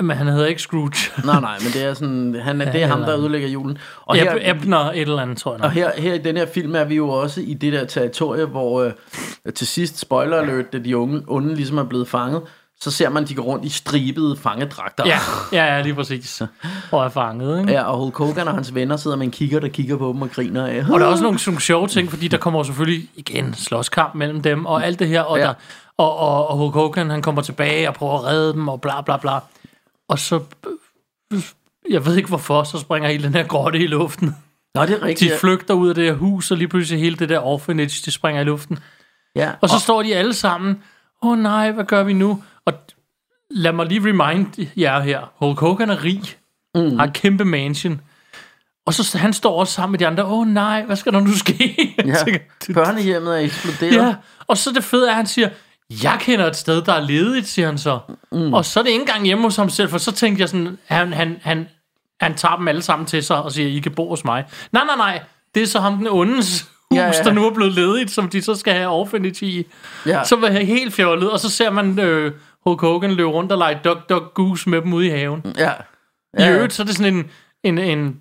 men 0.02 0.18
han 0.18 0.28
hedder 0.28 0.46
ikke 0.46 0.62
Scrooge. 0.62 0.92
Nej, 1.26 1.40
nej, 1.40 1.58
men 1.64 1.72
det 1.74 1.84
er 1.84 1.94
sådan, 1.94 2.36
han 2.44 2.62
er, 2.62 2.66
det 2.66 2.76
er 2.76 2.80
Ja, 2.80 2.88
ham, 2.88 3.00
der 3.02 3.18
ødelægger 3.20 3.48
julen. 3.48 3.78
Og 4.06 4.16
Eb- 4.18 4.20
her, 4.20 4.52
Ebner 4.54 4.78
et 4.92 5.02
eller 5.02 5.20
andet, 5.22 5.38
tror 5.38 5.52
jeg. 5.54 5.62
og 5.62 5.68
nok. 5.68 5.74
her, 5.74 5.92
her 5.98 6.14
i 6.14 6.18
den 6.18 6.38
her 6.38 6.46
film 6.54 6.76
er 6.76 6.84
vi 6.84 6.96
jo 6.96 7.10
også 7.10 7.42
i 7.42 7.54
det 7.54 7.74
der 7.74 7.86
territorie, 7.86 8.46
hvor 8.46 8.82
øh, 9.46 9.54
til 9.54 9.68
sidst, 9.68 10.00
spoiler 10.00 10.38
alert, 10.38 10.74
da 10.74 10.78
de 10.80 10.98
unge, 10.98 11.22
onde 11.28 11.56
ligesom 11.56 11.78
er 11.78 11.84
blevet 11.84 12.08
fanget, 12.08 12.42
så 12.82 12.92
ser 12.92 13.10
man, 13.10 13.26
de 13.26 13.36
går 13.36 13.44
rundt 13.44 13.66
i 13.66 13.70
stribede 13.70 14.38
fangedragter. 14.38 15.04
Ja, 15.06 15.18
ja, 15.54 15.76
ja, 15.76 15.82
lige 15.82 15.96
præcis. 15.96 16.42
Og 16.92 17.06
er 17.06 17.10
fanget, 17.10 17.60
ikke? 17.60 17.72
ja, 17.72 17.84
og 17.84 17.98
Hulk 17.98 18.18
Hogan 18.18 18.48
og 18.48 18.54
hans 18.54 18.76
venner 18.76 18.98
sidder 18.98 19.18
med 19.18 19.26
en 19.26 19.32
kigger, 19.32 19.60
der 19.60 19.68
kigger 19.68 19.98
på 19.98 20.08
dem 20.14 20.22
og 20.22 20.32
griner 20.32 20.68
af. 20.68 20.84
Og 20.92 21.00
der 21.00 21.06
er 21.06 21.10
også 21.10 21.24
nogle, 21.24 21.40
nogle 21.48 21.62
sjove 21.62 21.88
ting, 21.88 22.10
fordi 22.10 22.28
der 22.28 22.38
kommer 22.38 22.64
selvfølgelig 22.64 23.10
igen 23.16 23.54
slåskamp 23.54 24.16
mellem 24.16 24.42
dem, 24.42 24.66
og 24.66 24.86
alt 24.86 25.00
det 25.00 25.08
her, 25.08 25.22
og, 25.22 25.38
Ja. 25.38 25.44
der, 25.44 25.54
og, 25.98 26.18
og, 26.18 26.48
og 26.50 26.58
Hulk 26.58 26.74
Hogan, 26.74 27.10
han 27.10 27.22
kommer 27.22 27.42
tilbage 27.42 27.88
og 27.88 27.94
prøver 27.96 28.14
at 28.20 28.26
redde 28.26 28.54
dem, 28.54 28.68
og 28.68 28.82
bla 28.82 29.02
bla 29.02 29.18
bla. 29.18 29.32
Og 30.10 30.20
så, 30.20 30.43
jeg 31.89 32.05
ved 32.05 32.16
ikke 32.18 32.30
hvorfor, 32.30 32.64
så 32.64 32.80
springer 32.80 33.10
hele 33.10 33.24
den 33.24 33.34
her 33.34 33.43
grotte 33.43 33.80
i 33.80 33.88
luften. 33.88 34.36
Nå, 34.76 34.82
det 34.82 34.89
er 34.95 34.99
De 34.99 35.05
rigtigt. 35.05 35.34
flygter 35.39 35.74
ud 35.74 35.89
af 35.89 35.95
det 35.95 36.03
her 36.05 36.14
hus, 36.14 36.51
og 36.51 36.58
lige 36.58 36.68
pludselig 36.68 37.01
hele 37.01 37.16
det 37.16 37.30
der 37.30 37.39
orphanage, 37.39 38.01
det 38.05 38.14
springer 38.14 38.41
i 38.41 38.45
luften. 38.45 38.80
ja. 39.36 39.51
Og 39.62 39.70
så 39.70 39.80
står 39.80 40.03
de 40.03 40.16
alle 40.16 40.34
sammen, 40.34 40.84
åh 41.24 41.32
oh, 41.32 41.38
nej, 41.39 41.72
hvad 41.72 41.86
gør 41.86 42.03
vi 42.03 42.14
nu? 42.14 42.43
Og 42.66 42.74
lad 43.49 43.72
mig 43.72 43.86
lige 43.86 44.01
remind 44.10 44.68
jer 44.78 44.99
her, 44.99 45.34
Hulk 45.36 45.60
Hogan 45.60 45.89
er 45.89 46.03
rig, 46.03 46.22
mm. 46.76 46.97
har 46.97 47.05
et 47.05 47.14
kæmpe 47.14 47.45
mansion, 47.45 48.01
og 48.86 48.93
så 48.93 49.18
han 49.18 49.34
står 49.34 49.60
også 49.60 49.74
sammen 49.74 49.91
med 49.91 49.99
de 49.99 50.08
andre, 50.08 50.26
åh 50.26 50.32
oh, 50.39 50.47
nej, 50.47 50.84
hvad 50.84 50.95
skal 50.95 51.14
der 51.14 51.20
nu 51.20 51.34
ske? 51.34 51.95
Ja, 52.05 52.14
tænker, 52.26 52.39
børnehjemmet 52.74 53.36
er 53.36 53.39
eksploderet. 53.39 54.08
Ja, 54.08 54.16
og 54.47 54.58
så 54.58 54.72
det 54.72 54.84
fede 54.84 55.05
er, 55.08 55.12
at 55.12 55.16
han 55.16 55.28
siger, 55.28 55.49
jeg 56.04 56.18
kender 56.22 56.46
et 56.46 56.56
sted, 56.56 56.82
der 56.82 56.94
er 56.94 57.02
ledigt, 57.02 57.48
siger 57.48 57.66
han 57.66 57.78
så. 57.78 58.00
Mm. 58.32 58.54
Og 58.54 58.66
så 58.66 58.80
er 58.80 58.84
det 58.84 58.90
ikke 58.90 59.02
engang 59.02 59.26
hjemme 59.26 59.44
hos 59.44 59.56
ham 59.56 59.70
selv, 59.70 59.90
for 59.90 59.98
så 59.98 60.12
tænkte 60.12 60.42
jeg 60.42 60.50
sådan, 60.50 60.78
han, 60.86 61.14
han, 61.14 61.38
han, 61.42 61.68
han 62.22 62.36
tager 62.36 62.56
dem 62.56 62.68
alle 62.68 62.82
sammen 62.82 63.06
til 63.06 63.24
sig 63.24 63.44
og 63.44 63.52
siger, 63.52 63.70
I 63.70 63.80
kan 63.80 63.92
bo 63.92 64.10
hos 64.10 64.26
mig. 64.26 64.46
Nej, 64.72 64.84
nej, 64.86 64.96
nej, 64.96 65.22
det 65.56 65.64
er 65.64 65.68
så 65.68 65.80
ham 65.80 65.98
den 65.98 66.08
ondes 66.08 66.62
hus, 66.62 66.98
Ja, 66.98 67.06
ja, 67.06 67.12
der 67.24 67.34
nu 67.34 67.46
er 67.48 67.54
blevet 67.54 67.74
ledigt, 67.74 68.12
som 68.12 68.30
de 68.30 68.42
så 68.42 68.56
skal 68.56 68.74
have 68.74 68.88
orphanage 68.90 69.46
i. 69.46 69.68
Ja. 70.06 70.24
Så 70.24 70.36
var 70.36 70.48
jeg 70.48 70.68
helt 70.68 70.94
fjollet, 70.94 71.32
og 71.32 71.40
så 71.40 71.50
ser 71.50 71.70
man 71.70 72.00
øh, 72.00 72.32
Hulk 72.66 72.82
Hogan 72.82 73.12
løbe 73.12 73.30
rundt 73.30 73.52
og 73.52 73.58
lege 73.58 73.80
Duck 73.84 74.10
Duck 74.10 74.34
Goose 74.34 74.70
med 74.70 74.82
dem 74.82 74.94
ude 74.94 75.06
i 75.08 75.10
haven. 75.10 75.42
ja. 75.58 75.72
I 76.38 76.42
Ja, 76.42 76.46
ja. 76.46 76.52
øvrigt, 76.56 76.74
så 76.74 76.82
er 76.84 76.86
det 76.86 76.96
sådan 76.96 77.14
en, 77.16 77.26
en, 77.64 77.78
en 77.78 78.20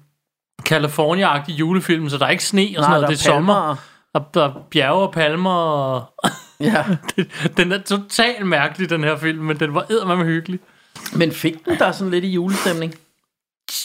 California-agtig 0.69 1.53
julefilm, 1.53 2.09
så 2.09 2.19
der 2.19 2.27
er 2.27 2.31
ikke 2.31 2.45
sne 2.45 2.63
og 2.63 2.85
sådan 2.85 2.91
Nej, 2.91 3.01
noget, 3.01 3.19
det 3.19 3.27
er 3.27 3.31
er 3.31 3.35
sommer. 3.35 3.55
palmer. 3.55 3.77
Og 4.15 4.35
der 4.35 4.45
er 4.45 4.53
bjerge 4.71 5.03
og 5.07 5.13
palmer, 5.13 5.51
og 5.55 6.05
Ja. 6.61 6.85
den 7.57 7.73
er 7.73 7.79
totalt 7.79 8.47
mærkelig, 8.47 8.91
den 8.91 9.05
her 9.05 9.17
film, 9.17 9.45
men 9.45 9.61
den 9.61 9.75
var 9.75 9.87
eddermame 9.91 10.25
hyggelig. 10.25 10.61
Men 11.13 11.33
fik 11.33 11.65
den 11.65 11.79
der 11.79 11.93
sådan 11.93 12.11
lidt 12.11 12.25
i 12.25 12.29
julestemning? 12.29 12.95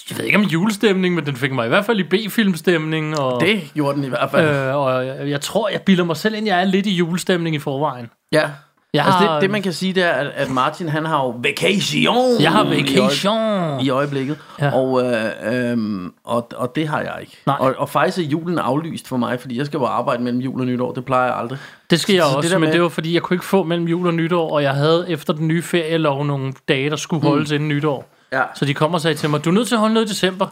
Jeg 0.09 0.17
ved 0.17 0.25
ikke 0.25 0.37
om 0.37 0.43
julestemning, 0.43 1.15
men 1.15 1.25
den 1.25 1.35
fik 1.35 1.51
mig 1.51 1.65
i 1.65 1.69
hvert 1.69 1.85
fald 1.85 1.99
i 1.99 2.03
B-filmstemning. 2.03 3.19
Og, 3.19 3.41
Det 3.41 3.71
gjorde 3.73 3.95
den 3.95 4.03
i 4.03 4.09
hvert 4.09 4.31
fald. 4.31 4.47
øh, 4.69 4.75
og 4.75 5.05
jeg, 5.07 5.29
jeg 5.29 5.41
tror, 5.41 5.69
jeg 5.69 5.81
bilder 5.81 6.03
mig 6.03 6.17
selv 6.17 6.35
ind, 6.35 6.45
jeg 6.47 6.59
er 6.61 6.65
lidt 6.65 6.85
i 6.85 6.91
julestemning 6.95 7.55
i 7.55 7.59
forvejen. 7.59 8.09
ja. 8.31 8.49
Jeg 8.93 9.05
Altså 9.05 9.17
har, 9.19 9.33
det, 9.33 9.41
det 9.41 9.49
man 9.51 9.61
kan 9.61 9.73
sige, 9.73 9.93
det 9.93 10.03
er, 10.03 10.11
at, 10.11 10.49
Martin 10.49 10.89
han 10.89 11.05
har 11.05 11.17
jo 11.23 11.29
vacation. 11.29 12.41
jeg 12.41 12.51
har 12.51 12.63
i 12.65 12.67
øje- 12.67 12.81
vacation. 12.95 13.79
i 13.81 13.89
øjeblikket. 13.89 14.37
Ja. 14.61 14.73
Og, 14.75 15.03
øh, 15.03 15.31
øhm, 15.71 16.13
og, 16.23 16.47
og 16.55 16.75
det 16.75 16.87
har 16.87 16.99
jeg 17.01 17.17
ikke. 17.21 17.37
Nej. 17.45 17.57
Og, 17.59 17.75
og 17.77 17.89
faktisk 17.89 18.17
er 18.17 18.23
julen 18.23 18.59
aflyst 18.59 19.07
for 19.07 19.17
mig, 19.17 19.39
fordi 19.39 19.57
jeg 19.57 19.65
skal 19.65 19.77
jo 19.77 19.85
arbejde 19.85 20.23
mellem 20.23 20.41
jul 20.41 20.59
og 20.59 20.65
nytår. 20.65 20.91
Det 20.93 21.05
plejer 21.05 21.25
jeg 21.25 21.35
aldrig. 21.37 21.59
Det 21.89 21.99
skal 21.99 22.15
jeg 22.15 22.23
Så 22.23 22.29
det 22.29 22.37
også, 22.37 22.49
der 22.49 22.57
men 22.57 22.67
med- 22.67 22.73
det 22.73 22.81
var 22.81 22.89
fordi, 22.89 23.13
jeg 23.13 23.21
kunne 23.21 23.35
ikke 23.35 23.45
få 23.45 23.63
mellem 23.63 23.87
jul 23.87 24.07
og 24.07 24.13
nytår, 24.13 24.51
og 24.51 24.63
jeg 24.63 24.73
havde 24.73 25.05
efter 25.09 25.33
den 25.33 25.47
nye 25.47 25.61
ferielov 25.61 26.25
nogle 26.25 26.53
dage, 26.67 26.89
der 26.89 26.95
skulle 26.95 27.27
holdes 27.27 27.51
inden 27.51 27.69
nytår. 27.69 28.09
Ja. 28.33 28.41
Så 28.55 28.65
de 28.65 28.73
kommer 28.73 28.97
og 28.97 29.01
sagde 29.01 29.15
til 29.17 29.29
mig, 29.29 29.45
du 29.45 29.49
er 29.49 29.53
nødt 29.53 29.67
til 29.67 29.75
at 29.75 29.79
holde 29.79 29.93
noget 29.93 30.07
i 30.07 30.09
december. 30.09 30.47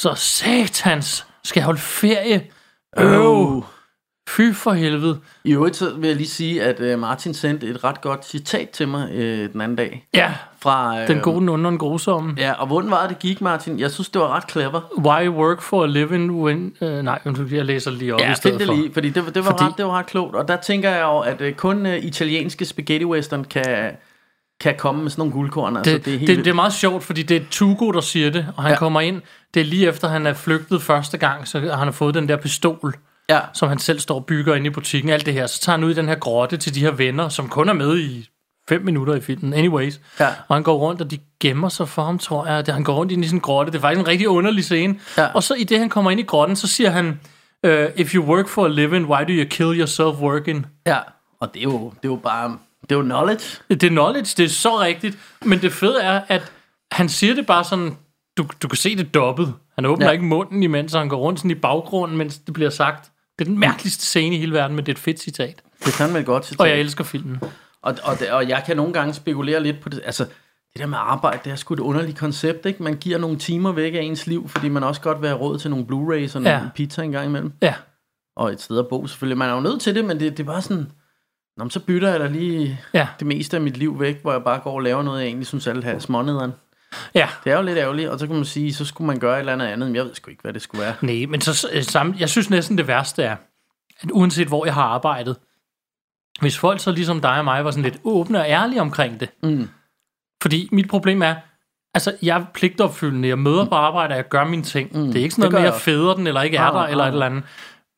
Så 0.00 0.14
satans, 0.14 1.26
skal 1.44 1.60
jeg 1.60 1.64
holde 1.64 1.80
ferie? 1.80 2.42
Øv, 2.98 3.64
fy 4.36 4.52
for 4.54 4.72
helvede. 4.72 5.18
I 5.44 5.52
øvrigt 5.52 5.76
så 5.76 5.94
vil 5.94 6.06
jeg 6.08 6.16
lige 6.16 6.28
sige, 6.28 6.62
at 6.62 6.80
øh, 6.80 6.98
Martin 6.98 7.34
sendte 7.34 7.66
et 7.66 7.84
ret 7.84 8.00
godt 8.00 8.26
citat 8.26 8.70
til 8.70 8.88
mig 8.88 9.10
øh, 9.12 9.52
den 9.52 9.60
anden 9.60 9.76
dag. 9.76 10.06
Ja, 10.14 10.32
Fra, 10.62 11.00
øh, 11.02 11.08
den 11.08 11.20
gode, 11.20 11.40
den 11.40 11.48
onde 11.48 11.66
og 11.66 11.70
den 11.70 11.78
grusomme. 11.78 12.34
Ja, 12.38 12.52
og 12.52 12.66
hvordan 12.66 12.90
var 12.90 13.06
det, 13.06 13.18
gik, 13.18 13.40
Martin? 13.40 13.78
Jeg 13.80 13.90
synes, 13.90 14.08
det 14.08 14.20
var 14.20 14.36
ret 14.36 14.50
clever. 14.50 14.80
Why 14.98 15.28
work 15.28 15.62
for 15.62 15.84
a 15.84 15.86
living 15.86 16.32
when... 16.32 16.72
Uh, 16.80 16.88
nej, 16.88 17.18
jeg 17.50 17.64
læser 17.64 17.90
lige 17.90 18.14
op 18.14 18.20
Ja, 18.20 18.32
i 18.32 18.34
stedet 18.34 18.58
det 18.60 18.66
for. 18.66 18.74
lige, 18.74 18.92
fordi 18.92 19.08
det, 19.10 19.14
det, 19.34 19.44
var 19.44 19.50
Fordi- 19.50 19.64
ret, 19.64 19.72
det 19.76 19.84
var 19.84 19.98
ret 19.98 20.06
klogt. 20.06 20.34
Og 20.36 20.48
der 20.48 20.56
tænker 20.56 20.90
jeg 20.90 21.02
jo, 21.02 21.18
at 21.18 21.40
øh, 21.40 21.52
kun 21.54 21.86
øh, 21.86 21.98
italienske 22.04 22.64
spaghetti 22.64 23.04
western 23.06 23.44
kan, 23.44 23.90
kan 24.60 24.74
komme 24.78 25.02
med 25.02 25.10
sådan 25.10 25.20
nogle 25.20 25.32
guldkorn. 25.32 25.76
Altså, 25.76 25.92
Det, 25.92 26.04
det, 26.04 26.14
er 26.14 26.18
helt 26.18 26.28
det, 26.36 26.44
det 26.44 26.50
er 26.50 26.54
meget 26.54 26.72
sjovt, 26.72 27.04
fordi 27.04 27.22
det 27.22 27.36
er 27.36 27.40
Tugo, 27.50 27.90
der 27.90 28.00
siger 28.00 28.30
det, 28.30 28.46
og 28.56 28.62
han 28.62 28.72
Ja. 28.72 28.78
kommer 28.78 29.00
ind. 29.00 29.22
Det 29.54 29.60
er 29.60 29.64
lige 29.64 29.88
efter, 29.88 30.08
han 30.08 30.26
er 30.26 30.34
flygtet 30.34 30.82
første 30.82 31.18
gang, 31.18 31.48
så 31.48 31.60
har 31.60 31.76
han 31.84 31.92
fået 31.92 32.14
den 32.14 32.28
der 32.28 32.36
pistol, 32.36 32.94
ja. 33.34 33.40
som 33.54 33.68
han 33.68 33.78
selv 33.78 34.00
står 34.00 34.14
og 34.14 34.26
bygger 34.26 34.54
inde 34.54 34.66
i 34.66 34.70
butikken. 34.70 35.10
Alt 35.10 35.26
det 35.26 35.34
her. 35.34 35.46
Så 35.46 35.60
tager 35.60 35.76
han 35.76 35.84
ud 35.84 35.90
i 35.90 35.94
den 35.94 36.08
her 36.08 36.14
grotte 36.14 36.56
til 36.56 36.74
de 36.74 36.80
her 36.80 36.90
venner, 36.90 37.28
som 37.28 37.48
kun 37.48 37.68
er 37.68 37.72
med 37.72 37.98
i 37.98 38.28
fem 38.68 38.82
minutter 38.82 39.14
i 39.14 39.20
filmen. 39.20 39.54
Anyways. 39.54 40.00
Ja. 40.20 40.28
Og 40.48 40.56
han 40.56 40.62
går 40.62 40.76
rundt, 40.76 41.00
og 41.00 41.10
de 41.10 41.18
gemmer 41.40 41.68
sig 41.68 41.88
for 41.88 42.04
ham, 42.04 42.18
tror 42.18 42.46
jeg. 42.46 42.64
Han 42.74 42.84
går 42.84 42.94
rundt 42.94 43.12
ind 43.12 43.24
i 43.24 43.28
en 43.32 43.40
grotte. 43.40 43.72
Det 43.72 43.78
er 43.78 43.82
faktisk 43.82 44.00
en 44.00 44.08
rigtig 44.08 44.28
underlig 44.28 44.64
scene. 44.64 44.98
Ja. 45.16 45.26
Og 45.34 45.42
så 45.42 45.54
i 45.54 45.64
det, 45.64 45.78
han 45.78 45.88
kommer 45.88 46.10
ind 46.10 46.20
i 46.20 46.22
grotten, 46.22 46.56
så 46.56 46.66
siger 46.66 46.90
han, 46.90 47.20
uh, 47.66 47.72
If 47.96 48.14
you 48.14 48.24
work 48.24 48.48
for 48.48 48.64
a 48.64 48.68
living, 48.68 49.06
why 49.06 49.22
do 49.22 49.32
you 49.32 49.46
kill 49.50 49.78
yourself 49.80 50.16
working? 50.16 50.66
Ja, 50.86 50.98
og 51.40 51.54
det 51.54 51.60
er 51.60 51.64
jo, 51.64 51.90
det 51.90 52.04
er 52.04 52.12
jo 52.12 52.16
bare... 52.16 52.58
det 52.82 52.92
er 52.92 52.96
jo 52.96 53.02
knowledge. 53.02 53.44
Det 53.70 53.82
er 53.82 53.88
knowledge, 53.88 54.34
det 54.36 54.44
er 54.44 54.48
så 54.48 54.80
rigtigt. 54.80 55.18
Men 55.44 55.62
det 55.62 55.72
fede 55.72 56.02
er, 56.02 56.20
at 56.28 56.52
han 56.92 57.08
siger 57.08 57.34
det 57.34 57.46
bare 57.46 57.64
sådan, 57.64 57.96
du, 58.36 58.46
du 58.62 58.68
kan 58.68 58.76
se 58.76 58.96
det 58.96 59.14
dobbelt. 59.14 59.48
Han 59.74 59.86
åbner. 59.86 60.06
Ja. 60.06 60.12
ikke 60.12 60.24
munden, 60.24 60.62
imens 60.62 60.92
han 60.94 61.08
går 61.08 61.16
rundt 61.16 61.38
sådan 61.38 61.50
i 61.50 61.54
baggrunden, 61.54 62.18
mens 62.18 62.38
det 62.38 62.54
bliver 62.54 62.70
sagt. 62.70 63.10
Det 63.40 63.46
er 63.46 63.50
den 63.50 63.58
mærkeligste 63.60 64.04
scene 64.04 64.36
i 64.36 64.38
hele 64.38 64.52
verden, 64.52 64.76
men 64.76 64.86
det 64.86 64.92
er 64.92 64.96
et 64.96 64.98
fedt 65.02 65.20
citat. 65.20 65.62
Det 65.84 65.92
kan 65.94 66.12
man 66.12 66.24
godt 66.24 66.44
citat. 66.46 66.60
Og 66.60 66.68
jeg 66.68 66.80
elsker 66.80 67.04
filmen. 67.04 67.38
Og, 67.82 67.94
og, 68.02 68.16
og 68.30 68.48
jeg 68.48 68.62
kan 68.66 68.76
nogle 68.76 68.92
gange 68.92 69.14
spekulere 69.14 69.62
lidt 69.62 69.80
på 69.80 69.88
det. 69.88 70.00
Altså, 70.04 70.24
det 70.72 70.80
der 70.80 70.86
med 70.86 70.98
arbejde, 71.00 71.38
det 71.44 71.52
er 71.52 71.56
sgu 71.56 71.74
et 71.74 71.80
underligt 71.80 72.18
koncept, 72.18 72.66
ikke? 72.66 72.82
Man 72.82 72.94
giver 72.96 73.18
nogle 73.18 73.38
timer 73.38 73.72
væk 73.72 73.94
af 73.94 73.98
ens 74.00 74.26
liv, 74.26 74.48
fordi 74.48 74.68
man 74.68 74.82
også 74.84 75.00
godt 75.00 75.20
vil 75.20 75.28
have 75.28 75.40
råd 75.40 75.58
til 75.58 75.70
nogle 75.70 75.84
Blu-rays 75.86 76.36
og 76.36 76.42
Ja. 76.42 76.56
nogle 76.56 76.70
pizza 76.74 77.02
en 77.02 77.12
gang 77.12 77.26
imellem. 77.26 77.52
Ja, 77.62 77.74
Og 78.36 78.52
et 78.52 78.60
sted 78.60 78.78
at 78.78 78.88
bo, 78.88 79.06
selvfølgelig. 79.06 79.38
Man 79.38 79.48
er 79.50 79.54
jo 79.54 79.60
nødt 79.60 79.80
til 79.80 79.94
det, 79.94 80.04
men 80.04 80.20
det, 80.20 80.36
det 80.36 80.42
er 80.42 80.46
bare 80.46 80.62
sådan... 80.62 80.90
Nå, 81.56 81.68
så 81.68 81.80
bytter 81.80 82.08
jeg 82.10 82.20
da 82.20 82.26
lige 82.26 82.80
ja, 82.94 83.08
det 83.18 83.26
meste 83.26 83.56
af 83.56 83.60
mit 83.62 83.76
liv 83.76 84.00
væk, 84.00 84.22
hvor 84.22 84.32
jeg 84.32 84.44
bare 84.44 84.60
går 84.60 84.72
og 84.72 84.80
laver 84.80 85.02
noget, 85.02 85.20
jeg 85.20 85.26
egentlig 85.26 85.46
synes, 85.46 85.66
alle 85.66 85.84
har 85.84 85.98
smånederen. 85.98 86.52
Ja. 87.14 87.28
Det 87.44 87.52
er 87.52 87.56
jo 87.56 87.62
lidt 87.62 87.78
ærgerligt, 87.78 88.08
og 88.08 88.18
så 88.18 88.26
kan 88.26 88.36
man 88.36 88.44
sige, 88.44 88.74
så 88.74 88.84
skulle 88.84 89.06
man 89.06 89.18
gøre 89.18 89.34
et 89.34 89.40
eller 89.40 89.52
andet 89.52 89.66
andet, 89.66 89.88
men 89.88 89.96
jeg 89.96 90.04
ved 90.04 90.14
sgu 90.14 90.30
ikke, 90.30 90.42
hvad 90.42 90.52
det 90.52 90.62
skulle 90.62 90.82
være. 90.82 90.94
Nej, 91.00 91.26
men 91.28 91.40
så 91.40 91.68
øh, 91.72 91.82
samme, 91.82 92.14
jeg 92.18 92.28
synes 92.28 92.50
næsten 92.50 92.78
det 92.78 92.86
værste 92.86 93.22
er, 93.22 93.36
at 94.02 94.10
uanset 94.12 94.48
hvor 94.48 94.64
jeg 94.64 94.74
har 94.74 94.82
arbejdet, 94.82 95.36
hvis 96.40 96.58
folk 96.58 96.80
så 96.80 96.92
ligesom 96.92 97.20
dig 97.20 97.38
og 97.38 97.44
mig 97.44 97.64
var 97.64 97.70
sådan 97.70 97.82
lidt 97.82 98.00
åbne 98.04 98.38
og 98.38 98.46
ærlige 98.48 98.80
omkring 98.80 99.20
det. 99.20 99.28
Mm. 99.42 99.68
Fordi 100.42 100.68
mit 100.72 100.88
problem 100.88 101.22
er, 101.22 101.34
altså 101.94 102.14
jeg 102.22 102.40
er 102.40 102.44
pligtopfyldende, 102.54 103.28
jeg 103.28 103.38
møder 103.38 103.64
på 103.64 103.74
arbejde, 103.74 104.12
og 104.12 104.16
jeg 104.16 104.28
gør 104.28 104.44
mine 104.44 104.62
ting. 104.62 104.98
Mm. 104.98 105.06
Det 105.06 105.16
er 105.16 105.22
ikke 105.22 105.34
sådan 105.34 105.52
noget 105.52 105.62
med, 105.62 105.68
at 105.68 105.74
jeg 105.74 105.80
fæder 105.80 106.14
den, 106.14 106.26
eller 106.26 106.42
ikke 106.42 106.56
er 106.56 106.60
Nej, 106.60 106.70
der, 106.70 106.78
nej, 106.78 106.90
eller 106.90 107.04
et 107.04 107.12
eller 107.12 107.26
andet. 107.26 107.44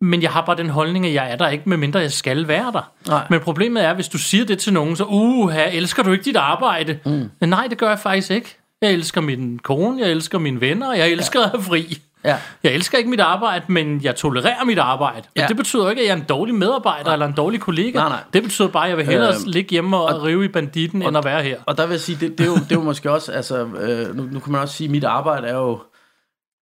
Men 0.01 0.23
jeg 0.23 0.31
har 0.31 0.45
bare 0.45 0.57
den 0.57 0.69
holdning, 0.69 1.07
at 1.07 1.15
jeg 1.15 1.33
er 1.33 1.37
der 1.37 1.49
ikke, 1.49 1.69
medmindre 1.69 2.01
jeg 2.01 2.13
skal 2.13 2.49
være 2.49 2.73
der. 2.73 2.93
Nej. 3.09 3.27
Men 3.31 3.41
problemet 3.41 3.85
er, 3.85 3.95
hvis 3.95 4.09
du 4.09 4.19
siger 4.19 4.45
det 4.45 4.59
til 4.59 4.73
nogen, 4.73 4.97
så, 4.97 5.05
uh, 5.05 5.51
her, 5.51 5.65
elsker 5.65 6.03
du 6.03 6.13
ikke 6.13 6.25
dit 6.25 6.37
arbejde? 6.37 6.99
Mm. 7.05 7.31
Men 7.41 7.51
nej, 7.51 7.67
det 7.67 7.79
gør 7.79 7.89
jeg 7.89 7.99
faktisk 7.99 8.31
ikke. 8.31 8.59
Jeg 8.83 8.93
elsker 8.93 9.21
min 9.21 9.59
kone, 9.59 10.01
jeg 10.01 10.11
elsker 10.11 10.39
mine 10.39 10.61
venner, 10.61 10.89
og 10.89 10.99
jeg 10.99 11.09
elsker 11.09 11.41
ja. 11.41 11.45
at 11.45 11.51
have 11.51 11.63
fri. 11.63 11.99
Ja. 12.25 12.39
Jeg 12.63 12.73
elsker 12.73 12.99
ikke 12.99 13.11
mit 13.11 13.21
arbejde, 13.21 13.65
men 13.69 14.01
jeg 14.03 14.17
tolererer 14.17 14.65
mit 14.65 14.79
arbejde. 14.79 15.23
Ja. 15.37 15.43
Ja. 15.43 15.49
Det 15.49 15.57
betyder 15.57 15.91
ikke, 15.91 16.03
at 16.03 16.09
jeg 16.09 16.13
er 16.13 16.17
en 16.17 16.25
dårlig 16.29 16.55
medarbejder 16.55 17.05
nej. 17.05 17.13
eller 17.13 17.27
en 17.27 17.33
dårlig 17.33 17.61
kollega. 17.61 17.99
Nej, 17.99 18.09
nej. 18.09 18.19
Det 18.33 18.43
betyder 18.43 18.69
bare, 18.69 18.85
at 18.85 18.91
jeg 18.91 18.97
vil 18.97 19.07
hellere 19.07 19.29
Øhm, 19.29 19.43
ligge 19.47 19.71
hjemme 19.71 19.97
og, 19.97 20.05
og 20.05 20.23
rive 20.23 20.45
i 20.45 20.49
banditten, 20.49 21.03
end 21.03 21.17
at 21.17 21.25
være 21.25 21.43
her. 21.43 21.57
Og 21.67 21.77
der 21.77 21.87
vil 21.87 21.93
jeg 21.93 22.01
sige, 22.01 22.19
det, 22.21 22.39
det, 22.39 22.45
er, 22.45 22.49
jo, 22.49 22.55
det 22.55 22.73
er 22.73 22.77
jo 22.77 22.83
måske 22.83 23.11
også, 23.11 23.33
altså, 23.33 23.65
øh, 23.65 24.17
nu, 24.17 24.23
nu 24.23 24.41
kan 24.41 24.53
man 24.53 24.61
også 24.61 24.75
sige, 24.75 24.89
at 24.89 24.91
mit 24.91 25.05
arbejde 25.05 25.47
er 25.47 25.57
jo, 25.57 25.79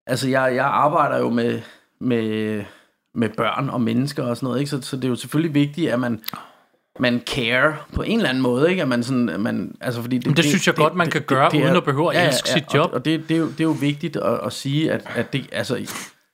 altså 0.06 0.28
jeg, 0.28 0.54
jeg 0.54 0.66
arbejder 0.66 1.18
jo 1.18 1.30
med, 1.30 1.60
med, 2.00 2.64
med 3.14 3.28
børn 3.28 3.70
og 3.70 3.80
mennesker 3.80 4.22
og 4.22 4.36
sådan 4.36 4.46
noget, 4.46 4.60
ikke? 4.60 4.70
Så, 4.70 4.82
så 4.82 4.96
det 4.96 5.04
er 5.04 5.08
jo 5.08 5.16
selvfølgelig 5.16 5.54
vigtigt, 5.54 5.90
at 5.90 6.00
man, 6.00 6.20
man 6.98 7.22
care 7.26 7.76
på 7.94 8.02
en 8.02 8.16
eller 8.16 8.28
anden 8.28 8.42
måde, 8.42 8.70
ikke? 8.70 8.82
At 8.82 8.88
man 8.88 9.02
sådan, 9.02 9.40
man, 9.40 9.74
altså 9.80 10.02
fordi 10.02 10.18
det, 10.18 10.26
Men 10.26 10.36
det 10.36 10.44
synes 10.44 10.66
jeg 10.66 10.74
godt, 10.74 10.94
man 10.94 11.10
kan 11.10 11.22
gøre, 11.22 11.50
uden 11.54 11.76
at 11.76 11.84
behøve 11.84 12.14
at 12.14 12.26
elske 12.26 12.48
sit 12.48 12.74
job. 12.74 12.90
Og, 12.90 12.94
og 12.94 13.04
det, 13.04 13.28
det, 13.28 13.34
er 13.34 13.38
jo, 13.38 13.46
det 13.46 13.60
er 13.60 13.64
jo 13.64 13.76
vigtigt 13.80 14.16
at, 14.16 14.40
at 14.46 14.52
sige, 14.52 14.92
at, 14.92 15.02
at 15.14 15.32
det, 15.32 15.48
altså, 15.52 15.86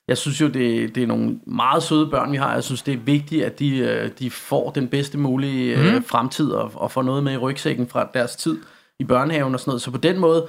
jeg 0.08 0.18
synes 0.18 0.40
jo, 0.40 0.46
det, 0.46 0.94
det 0.94 1.02
er 1.02 1.06
nogle 1.06 1.40
meget 1.46 1.82
søde 1.82 2.06
børn, 2.06 2.32
vi 2.32 2.36
har. 2.36 2.54
Jeg 2.54 2.64
synes, 2.64 2.82
det 2.82 2.94
er 2.94 2.98
vigtigt, 2.98 3.44
at 3.44 3.58
de, 3.58 3.78
øh, 3.78 4.10
de 4.18 4.30
får 4.30 4.70
den 4.70 4.88
bedste 4.88 5.18
mulige 5.18 5.76
mm. 5.76 6.04
fremtid 6.04 6.50
og, 6.50 6.70
og 6.74 6.90
får 6.90 7.02
noget 7.02 7.24
med 7.24 7.32
i 7.32 7.36
rygsækken 7.36 7.88
fra 7.88 8.08
deres 8.14 8.36
tid 8.36 8.58
i 9.00 9.04
børnehaven 9.04 9.54
og 9.54 9.60
sådan 9.60 9.70
noget. 9.70 9.82
Så 9.82 9.90
på 9.90 9.98
den 9.98 10.18
måde, 10.18 10.46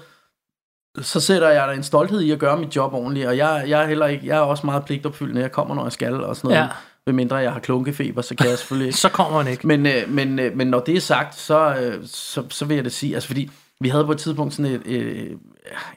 så 1.01 1.19
sætter 1.19 1.49
jeg 1.49 1.67
da 1.67 1.73
en 1.73 1.83
stolthed 1.83 2.21
i 2.21 2.31
at 2.31 2.39
gøre 2.39 2.57
mit 2.57 2.75
job 2.75 2.93
ordentligt, 2.93 3.27
og 3.27 3.37
jeg, 3.37 3.63
jeg 3.67 3.83
er 3.83 3.87
heller 3.87 4.05
ikke, 4.05 4.27
jeg 4.27 4.37
er 4.37 4.41
også 4.41 4.65
meget 4.65 4.85
pligtopfyldende. 4.85 5.41
Jeg 5.41 5.51
kommer, 5.51 5.75
når 5.75 5.83
jeg 5.83 5.91
skal 5.91 6.23
og 6.23 6.35
sådan 6.35 6.49
noget. 6.49 6.63
Ja. 6.63 6.67
Mindre 7.13 7.35
jeg 7.35 7.53
har 7.53 7.59
klunkefeber, 7.59 8.21
så 8.21 8.35
kan 8.35 8.49
jeg 8.49 8.57
selvfølgelig 8.57 8.87
ikke. 8.89 8.97
Så 8.97 9.09
kommer 9.09 9.43
man 9.43 9.51
ikke. 9.51 9.67
Men, 9.67 9.85
øh, 9.85 10.09
men, 10.09 10.39
øh, 10.39 10.57
men 10.57 10.67
når 10.67 10.79
det 10.79 10.95
er 10.95 11.01
sagt, 11.01 11.35
så, 11.35 11.75
øh, 11.75 12.05
så, 12.05 12.43
så 12.49 12.65
vil 12.65 12.75
jeg 12.75 12.83
det 12.83 12.91
sige, 12.91 13.13
altså 13.13 13.27
fordi 13.27 13.49
vi 13.79 13.89
havde 13.89 14.05
på 14.05 14.11
et 14.11 14.17
tidspunkt 14.17 14.53
sådan 14.53 14.71
et, 14.71 14.81
øh, 14.85 15.29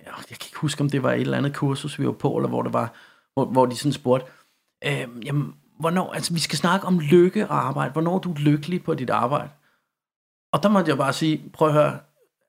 jeg, 0.04 0.12
kan 0.28 0.30
ikke 0.30 0.56
huske, 0.56 0.80
om 0.80 0.90
det 0.90 1.02
var 1.02 1.12
et 1.12 1.20
eller 1.20 1.38
andet 1.38 1.54
kursus, 1.54 1.98
vi 1.98 2.06
var 2.06 2.12
på, 2.12 2.36
eller 2.36 2.48
hvor 2.48 2.62
det 2.62 2.72
var, 2.72 2.92
hvor, 3.34 3.44
hvor 3.44 3.66
de 3.66 3.76
sådan 3.76 3.92
spurgte, 3.92 4.26
øh, 4.84 5.06
jamen, 5.26 5.54
hvornår, 5.80 6.12
altså 6.12 6.34
vi 6.34 6.40
skal 6.40 6.58
snakke 6.58 6.86
om 6.86 7.00
lykke 7.00 7.46
og 7.46 7.66
arbejde, 7.66 7.92
hvornår 7.92 8.14
er 8.14 8.18
du 8.18 8.34
lykkelig 8.38 8.84
på 8.84 8.94
dit 8.94 9.10
arbejde? 9.10 9.50
Og 10.52 10.62
der 10.62 10.68
måtte 10.68 10.88
jeg 10.88 10.98
bare 10.98 11.12
sige, 11.12 11.42
prøv 11.52 11.68
at 11.68 11.74
høre, 11.74 11.98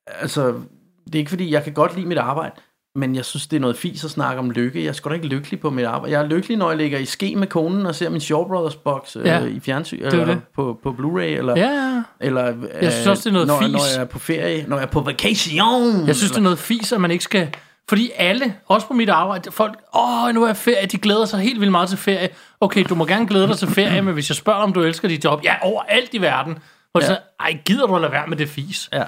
altså, 0.08 0.62
det 1.06 1.16
er 1.16 1.20
ikke 1.20 1.30
fordi, 1.30 1.52
jeg 1.52 1.64
kan 1.64 1.74
godt 1.74 1.96
lide 1.96 2.08
mit 2.08 2.18
arbejde, 2.18 2.56
men 2.96 3.16
jeg 3.16 3.26
synes, 3.26 3.48
det 3.48 3.58
er 3.58 3.62
noget 3.62 3.78
fis 3.78 4.04
at 4.06 4.12
snakke 4.12 4.40
om 4.40 4.52
lykke. 4.52 4.82
Jeg 4.84 4.88
er 4.90 4.94
sgu 4.94 5.10
da 5.10 5.14
ikke 5.16 5.28
lykkelig 5.28 5.60
på 5.60 5.70
mit 5.70 5.86
arbejde. 5.86 6.14
Jeg 6.14 6.22
er 6.22 6.28
lykkelig, 6.28 6.58
når 6.58 6.70
jeg 6.70 6.78
ligger 6.78 7.00
i 7.00 7.06
ske 7.06 7.36
med 7.36 7.48
konen 7.48 7.86
og 7.86 7.96
ser 7.96 8.10
min 8.10 8.22
Shaw 8.22 8.48
Brothers 8.48 8.76
box 8.76 9.16
øh, 9.16 9.26
Ja, 9.26 9.46
i 9.46 9.60
fjernsyn, 9.60 10.04
er 10.04 10.10
eller 10.10 10.26
det. 10.26 10.42
på, 10.56 10.80
på 10.84 10.90
Blu-ray, 11.00 11.22
eller, 11.22 11.56
Ja, 11.58 11.68
ja. 11.70 12.02
eller 12.20 12.54
Jeg 12.82 12.92
synes 12.92 13.08
også, 13.08 13.22
det 13.24 13.30
er 13.30 13.34
noget 13.34 13.48
når, 13.48 13.60
fis. 13.62 13.72
når 13.72 13.94
jeg 13.96 14.02
er 14.02 14.06
på 14.06 14.20
ferie, 14.20 14.66
når 14.68 14.78
jeg 14.78 14.84
er 14.84 14.90
på 14.90 15.00
vacation. 15.02 16.08
Jeg 16.08 16.16
synes, 16.16 16.32
det 16.32 16.38
er 16.38 16.42
noget 16.42 16.60
fis, 16.60 16.92
at 16.92 17.02
man 17.02 17.12
ikke 17.12 17.24
skal... 17.24 17.56
Fordi 17.90 18.12
alle, 18.16 18.56
også 18.68 18.88
på 18.88 18.94
mit 18.94 19.10
arbejde, 19.10 19.52
folk, 19.52 19.80
åh, 19.96 20.34
nu 20.34 20.44
er 20.44 20.48
jeg 20.48 20.58
ferie, 20.58 20.86
de 20.86 20.98
glæder 20.98 21.26
sig 21.26 21.40
helt 21.40 21.60
vildt 21.60 21.72
meget 21.72 21.90
til 21.90 21.98
ferie. 21.98 22.30
Okay, 22.62 22.86
du 22.90 22.96
må 22.96 23.06
gerne 23.06 23.28
glæde 23.28 23.48
dig 23.48 23.58
til 23.58 23.68
ferie, 23.68 24.02
men 24.02 24.14
hvis 24.14 24.30
jeg 24.30 24.36
spørger, 24.36 24.60
om 24.60 24.74
du 24.74 24.82
elsker 24.82 25.08
dit 25.08 25.24
job, 25.24 25.44
ja, 25.44 25.56
overalt 25.62 26.14
i 26.14 26.22
verden. 26.22 26.58
Hvor. 26.92 27.02
Ja. 27.02 27.08
så, 27.08 27.18
ej, 27.40 27.58
gider 27.66 27.88
du 27.88 27.96
at 27.96 28.02
lade 28.02 28.12
være 28.14 28.28
med 28.28 28.38
det 28.38 28.50
fis? 28.50 28.90
Ja, 28.94 29.04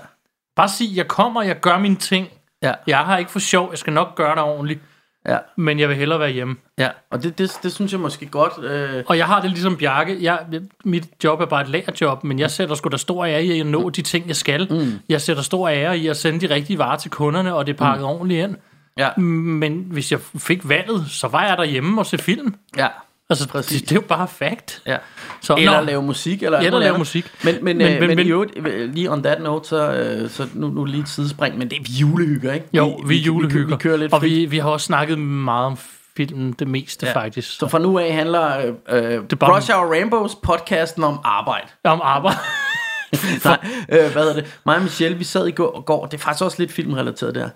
Bare 0.56 0.70
sig, 0.70 0.96
jeg 0.96 1.08
kommer, 1.08 1.42
jeg 1.44 1.60
gør 1.60 1.78
mine 1.78 1.96
ting. 1.96 2.28
Ja, 2.64 2.74
Jeg 2.88 2.98
har 2.98 3.18
ikke 3.18 3.32
for 3.32 3.40
sjov, 3.40 3.68
jeg 3.72 3.78
skal 3.78 3.94
nok 3.94 4.16
gøre 4.16 4.36
det 4.36 4.44
ordentligt, 4.44 4.80
ja, 5.28 5.38
men 5.58 5.80
jeg 5.80 5.90
vil 5.90 5.98
hellere 5.98 6.20
være 6.20 6.30
hjemme. 6.32 6.56
ja. 6.78 6.90
Og 7.12 7.24
det, 7.24 7.38
det, 7.38 7.52
det 7.64 7.72
synes 7.72 7.92
jeg 7.92 8.00
måske 8.00 8.26
godt. 8.26 8.64
Øh, 8.66 9.04
Og 9.08 9.18
jeg 9.18 9.26
har 9.26 9.42
det 9.42 9.50
ligesom 9.50 9.78
Bjarke. 9.78 10.18
Jeg, 10.22 10.40
mit 10.86 11.08
job 11.24 11.42
er 11.42 11.46
bare 11.46 11.62
et 11.62 11.70
lærerjob, 11.70 12.24
men 12.24 12.40
jeg 12.40 12.52
sætter 12.52 12.76
sgu 12.76 12.90
da 12.90 12.98
stor 12.98 13.26
ære 13.26 13.44
i 13.44 13.60
at 13.60 13.66
nå 13.66 13.90
de 13.90 14.02
ting, 14.02 14.28
jeg 14.28 14.36
skal. 14.36 14.68
Mm. 14.70 15.00
Jeg 15.10 15.22
sætter 15.22 15.44
stor 15.44 15.70
ære 15.70 15.98
i 15.98 16.08
at 16.08 16.18
sende 16.18 16.48
de 16.48 16.54
rigtige 16.54 16.78
varer 16.78 16.98
til 16.98 17.12
kunderne, 17.12 17.56
og 17.56 17.66
det 17.68 17.74
er 17.74 17.78
pakket 17.78 18.02
mm. 18.04 18.10
ordentligt 18.10 18.44
ind. 18.44 18.56
ja, 18.98 19.10
Men 19.18 19.86
hvis 19.92 20.12
jeg 20.12 20.20
fik 20.38 20.70
valget, 20.70 21.06
så 21.10 21.28
var 21.28 21.46
jeg 21.46 21.58
derhjemme 21.58 22.02
og 22.02 22.06
se 22.06 22.18
film. 22.18 22.56
ja, 22.78 22.88
Altså, 23.30 23.48
Præcis. 23.48 23.82
det, 23.82 23.90
det 23.90 23.96
er 23.96 24.00
jo 24.02 24.08
bare 24.08 24.28
fact. 24.28 24.82
ja. 24.86 24.98
Så, 25.42 25.56
Eller 25.56 25.80
nå, 25.80 25.86
lave 25.86 26.02
musik. 26.04 26.44
Eller, 26.44 26.60
Eller 26.60 26.80
lave 26.80 26.98
musik. 26.98 27.32
Men, 27.44 27.56
men, 27.56 27.64
Men- 27.64 27.78
men, 27.78 28.00
men- 28.00 28.08
men, 28.08 28.16
men 28.18 28.28
øvrigt, 28.28 28.52
øh, 28.68 28.94
lige 28.94 29.12
on 29.12 29.24
that 29.24 29.42
note, 29.42 29.70
så, 29.70 29.92
øh, 29.94 30.30
så 30.30 30.48
nu, 30.54 30.68
nu 30.68 30.86
lige 30.86 31.02
et 31.02 31.10
sidespring, 31.10 31.58
men 31.58 31.70
det 31.70 31.78
er 31.80 31.84
julehygger, 32.02 32.54
ikke? 32.54 32.66
jo, 32.74 32.96
vi, 32.96 33.08
vi 33.08 33.18
julehygger. 33.18 33.66
Vi, 33.68 33.74
vi 33.74 33.78
kører 33.78 33.98
lidt 33.98 34.14
og 34.14 34.20
frit. 34.20 34.32
vi, 34.32 34.46
vi 34.46 34.58
har 34.58 34.70
også 34.70 34.86
snakket 34.86 35.20
meget 35.20 35.66
om 35.66 35.78
filmen, 36.18 36.52
det 36.60 36.68
meste 36.68 37.06
ja. 37.06 37.14
Faktisk. 37.14 37.58
Så 37.60 37.68
fra 37.68 37.80
nu 37.80 38.00
af 38.00 38.14
handler 38.14 38.58
øh, 38.90 39.14
øh, 39.16 39.22
Rush 39.42 39.72
Hour 39.72 39.92
Rainbows 39.92 40.36
podcasten 40.44 41.04
om 41.04 41.20
arbejde. 41.24 41.68
Om 41.84 42.02
arbejde. 42.04 42.38
Nej, 43.46 43.58
øh, 43.90 44.12
hvad 44.12 44.22
hedder 44.24 44.34
det? 44.34 44.60
Mig 44.66 44.76
og 44.76 44.82
Michelle, 44.82 45.18
vi 45.18 45.24
sad 45.24 45.48
i 45.48 45.52
går, 45.52 45.82
går, 45.82 46.06
det 46.06 46.14
er 46.18 46.22
faktisk 46.22 46.44
også 46.44 46.58
lidt 46.60 46.72
filmrelateret 46.72 47.36
der. 47.36 47.50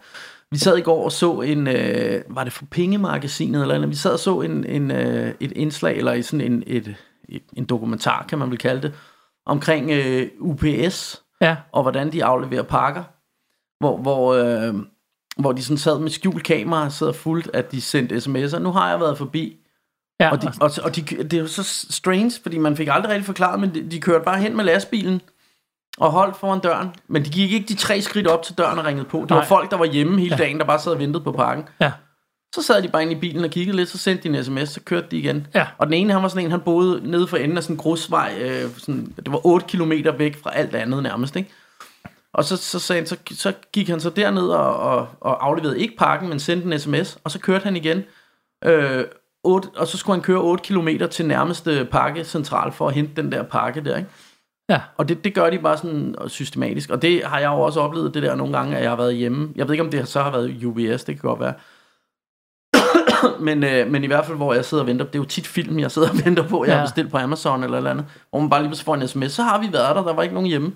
Vi 0.52 0.58
sad 0.58 0.78
i 0.78 0.82
går 0.82 1.04
og 1.04 1.12
så 1.12 1.42
en, 1.42 1.68
øh, 1.68 2.24
var 2.30 2.44
det 2.44 2.54
for 2.54 2.66
Pengemagasinet 2.72 3.62
eller 3.62 3.76
andet? 3.76 3.90
Vi 3.90 3.96
sad 3.96 4.12
og 4.12 4.20
så 4.20 4.42
en, 4.42 4.66
en, 4.66 4.92
øh, 4.92 5.34
et 5.40 5.52
indslag, 5.52 5.98
eller 5.98 6.22
sådan 6.22 6.52
en, 6.52 6.64
et, 6.68 6.96
et, 7.30 7.44
en 7.54 7.66
dokumentar, 7.66 8.26
kan 8.30 8.40
man 8.40 8.50
vel 8.50 8.58
kalde 8.58 8.82
det, 8.82 8.94
omkring 9.46 9.92
øh, 9.92 10.28
UPS, 10.40 11.24
ja. 11.42 11.56
og 11.72 11.82
hvordan 11.82 12.12
de 12.12 12.26
afleverer 12.26 12.64
pakker. 12.64 13.04
Hvor, 13.80 13.98
hvor, 13.98 14.34
øh, 14.34 14.76
hvor 15.38 15.52
de 15.52 15.64
sådan 15.64 15.78
sad 15.78 16.00
med 16.00 16.10
skjult 16.10 16.44
kamera 16.44 16.86
og 16.86 16.92
sad 16.92 17.14
fuldt, 17.14 17.50
at 17.54 17.72
de 17.72 17.82
sendte 17.82 18.16
sms'er. 18.16 18.60
Nu 18.60 18.72
har 18.72 18.90
jeg 18.90 19.00
været 19.00 19.18
forbi, 19.18 19.58
ja. 20.20 20.32
og, 20.32 20.42
de, 20.42 20.48
og, 20.62 20.72
og 20.84 20.96
de, 20.96 21.02
det 21.02 21.34
er 21.34 21.42
jo 21.42 21.48
så 21.48 21.64
strange, 21.90 22.32
fordi 22.42 22.58
man 22.58 22.78
fik 22.78 22.88
aldrig 22.92 23.12
rigtig 23.12 23.26
forklaret, 23.26 23.60
men 23.60 23.76
de, 23.76 23.92
de 23.92 24.02
kørte 24.02 24.26
bare 24.26 24.40
hen 24.40 24.56
med 24.56 24.66
lastbilen 24.66 25.22
og 25.98 26.12
holdt 26.12 26.38
foran 26.38 26.60
døren. 26.60 26.90
Men 27.08 27.26
de 27.26 27.30
gik 27.30 27.52
ikke 27.52 27.68
de 27.68 27.76
tre 27.76 28.02
skridt 28.02 28.28
op 28.28 28.44
til 28.44 28.58
døren 28.58 28.80
og 28.80 28.86
ringede 28.86 29.06
på. 29.06 29.18
Det 29.22 29.30
Nej. 29.30 29.40
var 29.40 29.46
folk, 29.46 29.72
der 29.72 29.78
var 29.78 29.86
hjemme 29.86 30.20
hele 30.20 30.38
dagen, 30.38 30.60
der 30.60 30.66
bare 30.66 30.80
sad 30.80 30.92
og 30.92 31.00
ventede 31.00 31.24
på 31.24 31.32
pakken. 31.32 31.68
ja. 31.82 31.92
Så 32.56 32.64
sad 32.64 32.82
de 32.82 32.88
bare 32.88 33.02
inde 33.02 33.14
i 33.14 33.20
bilen 33.20 33.44
og 33.44 33.50
kiggede 33.50 33.78
lidt, 33.78 33.90
så 33.90 33.98
sendte 33.98 34.30
de 34.30 34.38
en 34.38 34.44
sms, 34.44 34.70
så 34.70 34.82
kørte 34.82 35.08
de 35.12 35.18
igen. 35.18 35.48
Ja. 35.56 35.68
Og 35.78 35.88
den 35.88 35.94
ene, 35.94 36.14
han 36.14 36.22
var 36.22 36.28
sådan 36.28 36.46
en, 36.46 36.52
han 36.52 36.60
boede 36.60 37.12
nede 37.12 37.28
for 37.28 37.38
enden 37.38 37.58
af 37.58 37.64
sådan 37.64 37.74
en 37.74 37.78
grusvej, 37.78 38.38
øh, 38.42 38.70
sådan, 38.78 39.14
det 39.16 39.32
var 39.32 39.46
8 39.46 39.66
kilometer 39.68 40.12
væk 40.12 40.44
fra 40.44 40.52
alt 40.56 40.76
andet 40.76 41.04
nærmest, 41.04 41.36
ikke? 41.36 41.50
Og 42.34 42.44
så, 42.44 42.58
så, 42.58 42.80
sagde 42.80 43.00
han, 43.00 43.08
så, 43.08 43.18
så 43.32 43.54
gik 43.74 43.90
han 43.90 44.00
så 44.00 44.10
derned 44.10 44.48
og, 44.48 44.76
og, 44.80 45.08
og 45.22 45.46
afleverede 45.46 45.80
ikke 45.80 45.96
pakken, 45.98 46.30
men 46.30 46.40
sendte 46.40 46.74
en 46.74 46.80
sms, 46.80 47.18
og 47.24 47.32
så 47.32 47.40
kørte 47.40 47.64
han 47.64 47.76
igen. 47.76 48.04
Øh, 48.66 49.04
8, 49.44 49.68
og 49.76 49.88
så 49.88 49.98
skulle 49.98 50.16
han 50.16 50.24
køre 50.24 50.42
8 50.42 50.64
kilometer 50.64 51.08
til 51.08 51.26
nærmeste 51.26 51.88
pakkecentral 51.92 52.72
for 52.72 52.88
at 52.88 52.94
hente 52.94 53.22
den 53.22 53.32
der 53.32 53.44
pakke 53.44 53.82
der, 53.86 53.98
ikke? 53.98 54.10
Ja. 54.70 54.82
Og 54.98 55.10
det, 55.10 55.24
det 55.24 55.34
gør 55.34 55.50
de 55.50 55.60
bare 55.60 55.78
sådan 55.78 56.16
systematisk. 56.28 56.90
Og 56.90 57.02
det 57.02 57.22
har 57.26 57.40
jeg 57.40 57.48
jo 57.48 57.60
også 57.62 57.80
oplevet, 57.80 58.14
det 58.14 58.24
der 58.24 58.36
nogle 58.36 58.58
gange, 58.58 58.76
at 58.78 58.82
jeg 58.84 58.92
har 58.92 58.98
været 58.98 59.16
hjemme. 59.16 59.50
Jeg 59.56 59.68
ved 59.68 59.74
ikke, 59.74 59.84
om 59.84 59.92
det 59.92 60.08
så 60.08 60.22
har 60.22 60.32
været 60.32 60.64
UBS, 60.64 61.04
det 61.04 61.16
kan 61.20 61.30
godt 61.30 61.40
være. 61.40 61.54
men, 63.48 63.64
øh, 63.64 63.88
men 63.92 64.04
i 64.04 64.08
hvert 64.08 64.26
fald, 64.26 64.38
hvor 64.38 64.54
jeg 64.54 64.66
sidder 64.66 64.84
og 64.84 64.88
venter, 64.88 65.06
det 65.06 65.16
er 65.16 65.20
jo 65.20 65.26
tit 65.26 65.48
film, 65.48 65.80
jeg 65.80 65.92
sidder 65.92 66.10
og 66.10 66.16
venter 66.26 66.48
på, 66.48 66.66
jeg 66.66 66.72
Ja. 66.72 66.78
har 66.78 66.86
bestilt 66.86 67.12
på 67.12 67.18
Amazon 67.18 67.64
eller 67.64 67.78
eller 67.78 67.92
andet, 67.92 68.06
hvor 68.30 68.40
man 68.40 68.50
bare 68.50 68.62
lige 68.62 68.70
pludselig 68.70 68.86
får 68.86 68.96
en 68.96 69.08
sms, 69.08 69.32
så 69.32 69.44
har 69.44 69.60
vi 69.62 69.74
været 69.74 69.96
der, 69.96 70.04
der 70.04 70.14
var 70.14 70.24
ikke 70.24 70.34
nogen 70.36 70.50
hjemme. 70.50 70.72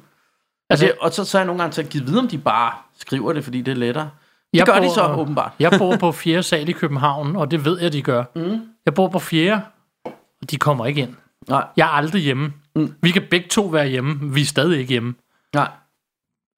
Altså- 0.69 0.85
Altså, 0.85 0.97
og 1.01 1.11
så, 1.11 1.25
så 1.25 1.37
er 1.37 1.39
jeg 1.41 1.45
nogle 1.47 1.61
gange 1.61 1.73
til 1.73 1.81
at 1.81 1.89
give 1.89 2.03
videre, 2.05 2.21
om 2.21 2.27
de 2.27 2.37
bare 2.37 2.71
skriver 2.99 3.33
det, 3.33 3.43
fordi 3.43 3.61
det 3.61 3.71
er 3.71 3.75
lettere. 3.75 4.09
Det 4.53 4.57
Jeg 4.59 4.65
gør 4.65 4.73
de 4.73 4.79
bor- 4.87 4.93
så 4.93 5.13
åbenbart. 5.17 5.51
Jeg 5.59 5.71
bor 5.77 5.95
på 6.05 6.11
4. 6.11 6.43
sal 6.43 6.69
i 6.69 6.71
København, 6.71 7.35
og 7.35 7.51
det 7.51 7.65
ved 7.65 7.79
jeg, 7.81 7.93
de 7.93 8.01
gør. 8.01 8.23
Mm. 8.35 8.61
Jeg 8.85 8.93
bor 8.93 9.07
på 9.07 9.19
4. 9.19 9.61
og 10.05 10.51
de 10.51 10.57
kommer 10.57 10.85
ikke 10.85 11.01
ind. 11.01 11.13
Nej, 11.49 11.63
Jeg 11.77 11.83
er 11.85 11.89
aldrig 11.91 12.21
hjemme. 12.21 12.53
Mm. 12.75 12.93
Vi 13.01 13.11
kan 13.11 13.23
begge 13.31 13.47
to 13.47 13.61
være 13.65 13.87
hjemme. 13.87 14.33
Vi 14.33 14.41
er 14.41 14.45
stadig 14.45 14.79
ikke 14.79 14.89
hjemme. 14.91 15.15
Nej. 15.55 15.69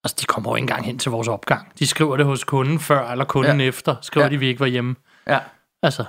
Altså, 0.03 0.17
de 0.21 0.25
kommer 0.25 0.51
jo 0.51 0.55
ikke 0.55 0.63
engang 0.63 0.85
hen 0.85 0.99
til 0.99 1.11
vores 1.11 1.27
opgang. 1.27 1.71
De 1.79 1.87
skriver 1.87 2.17
det 2.17 2.25
hos 2.25 2.43
kunden 2.43 2.79
før, 2.79 3.11
eller 3.11 3.25
kunden 3.25 3.59
Ja. 3.61 3.67
efter. 3.67 3.95
Skriver 4.01 4.25
Ja. 4.25 4.31
de, 4.31 4.37
vi 4.37 4.47
ikke 4.47 4.59
var 4.59 4.65
hjemme. 4.65 4.95
Ja. 5.27 5.39
Altså, 5.83 6.03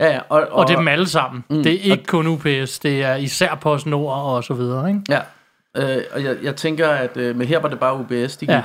Ja, 0.00 0.06
ja. 0.12 0.20
Og, 0.28 0.40
og, 0.40 0.48
og 0.50 0.66
det 0.68 0.74
er 0.74 0.78
dem 0.78 0.88
alle 0.88 1.08
sammen. 1.08 1.44
Mm. 1.50 1.62
Det 1.62 1.74
er 1.74 1.92
ikke 1.92 2.04
kun 2.04 2.26
UPS, 2.26 2.78
det 2.78 3.02
er 3.02 3.14
især 3.14 3.54
PostNord 3.54 4.12
og 4.36 4.44
så 4.44 4.54
videre, 4.54 4.88
ikke? 4.88 5.00
Ja, 5.08 5.20
øh, 5.76 6.02
og 6.12 6.24
jeg, 6.24 6.36
jeg 6.42 6.56
tænker, 6.56 6.88
at 6.88 7.16
øh, 7.16 7.36
men 7.36 7.48
her 7.48 7.58
var 7.58 7.68
det 7.68 7.78
bare 7.80 7.94
UBS, 7.98 8.36
de 8.36 8.46
gik. 8.46 8.48
Ja. 8.48 8.62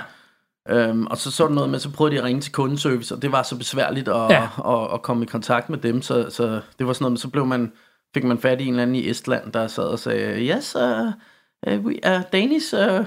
Øhm, 0.70 1.08
og 1.08 1.18
så 1.18 1.32
så 1.32 1.46
det 1.48 1.56
noget 1.56 1.70
med, 1.70 1.80
så 1.80 1.92
prøvede 1.92 2.16
de 2.16 2.20
at 2.20 2.26
ringe 2.26 2.42
til 2.42 2.52
kundeservice, 2.52 3.16
og 3.16 3.22
det 3.22 3.32
var 3.32 3.44
så 3.44 3.58
besværligt 3.58 4.08
at, 4.08 4.16
ja. 4.16 4.44
At, 4.44 4.50
at, 4.68 4.94
at 4.94 5.02
komme 5.02 5.24
i 5.24 5.28
kontakt 5.28 5.70
med 5.70 5.78
dem, 5.78 6.02
så, 6.02 6.30
så 6.30 6.62
det 6.80 6.88
var 6.88 6.94
sådan 6.94 7.04
noget, 7.04 7.12
med, 7.12 7.18
så 7.18 7.28
blev 7.30 7.46
man, 7.46 7.72
fik 8.14 8.24
man 8.24 8.38
fat 8.39 8.62
i 8.62 8.66
en 8.66 8.70
eller 8.74 8.82
anden 8.82 8.95
i 8.95 9.10
Estland, 9.10 9.51
der 9.51 9.68
sad 9.68 9.84
og 9.84 9.99
sagde, 9.99 10.39
yes, 10.41 10.76
uh, 10.76 10.82
uh, 11.74 11.86
we, 11.86 11.93
uh, 12.07 12.22
Danish 12.34 12.74
uh, 12.74 13.05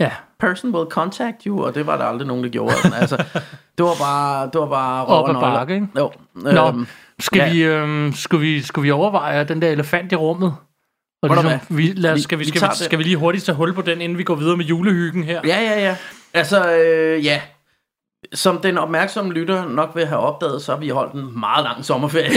Ja. 0.00 0.10
person 0.40 0.74
will 0.74 0.90
contact 0.90 1.42
you, 1.46 1.64
og 1.64 1.74
det 1.74 1.86
var 1.86 1.96
der 1.96 2.04
aldrig 2.04 2.28
nogen, 2.28 2.44
der 2.44 2.50
gjorde. 2.50 2.74
Altså, 3.00 3.16
det 3.78 3.84
var 3.86 3.94
bare, 4.00 4.50
det 4.52 4.60
var 4.60 4.68
bare 4.68 5.06
Op 5.06 5.28
ad 5.28 5.34
bakke, 5.34 5.74
ikke? 5.74 5.86
Jo. 5.98 6.12
Nå, 6.34 6.68
Øhm, 6.68 6.86
skal, 7.18 7.38
ja. 7.38 7.52
vi, 7.52 7.62
øhm, 7.64 8.12
skal, 8.12 8.40
vi, 8.40 8.62
skal 8.62 8.82
vi 8.82 8.90
overveje 8.90 9.44
den 9.44 9.62
der 9.62 9.68
elefant 9.70 10.12
i 10.12 10.16
rummet? 10.16 10.54
Og 11.22 11.28
ligesom, 11.28 11.76
vi, 11.76 11.92
lad, 11.96 12.12
os- 12.12 12.20
skal, 12.22 12.38
vi, 12.38 12.44
vi 12.44 12.48
skal, 12.50 12.62
vi, 12.70 12.84
skal 12.84 12.98
vi 12.98 13.04
lige 13.04 13.16
hurtigt 13.16 13.44
tage 13.44 13.56
hul 13.56 13.74
på 13.74 13.82
den, 13.82 14.00
inden 14.00 14.18
vi 14.18 14.22
går 14.22 14.34
videre 14.34 14.56
med 14.56 14.64
julehyggen 14.64 15.24
her? 15.24 15.40
Ja, 15.44 15.60
ja, 15.62 15.80
ja. 15.80 15.96
Altså, 16.34 16.72
øh, 16.76 17.24
ja. 17.24 17.40
Som 18.34 18.58
den 18.58 18.78
opmærksomme 18.78 19.32
lytter 19.32 19.68
nok 19.68 19.90
vil 19.94 20.06
have 20.06 20.20
opdaget, 20.20 20.62
så 20.62 20.72
har 20.72 20.78
vi 20.80 20.88
holdt 20.88 21.14
en 21.14 21.40
meget 21.40 21.64
lang 21.64 21.84
sommerferie. 21.84 22.30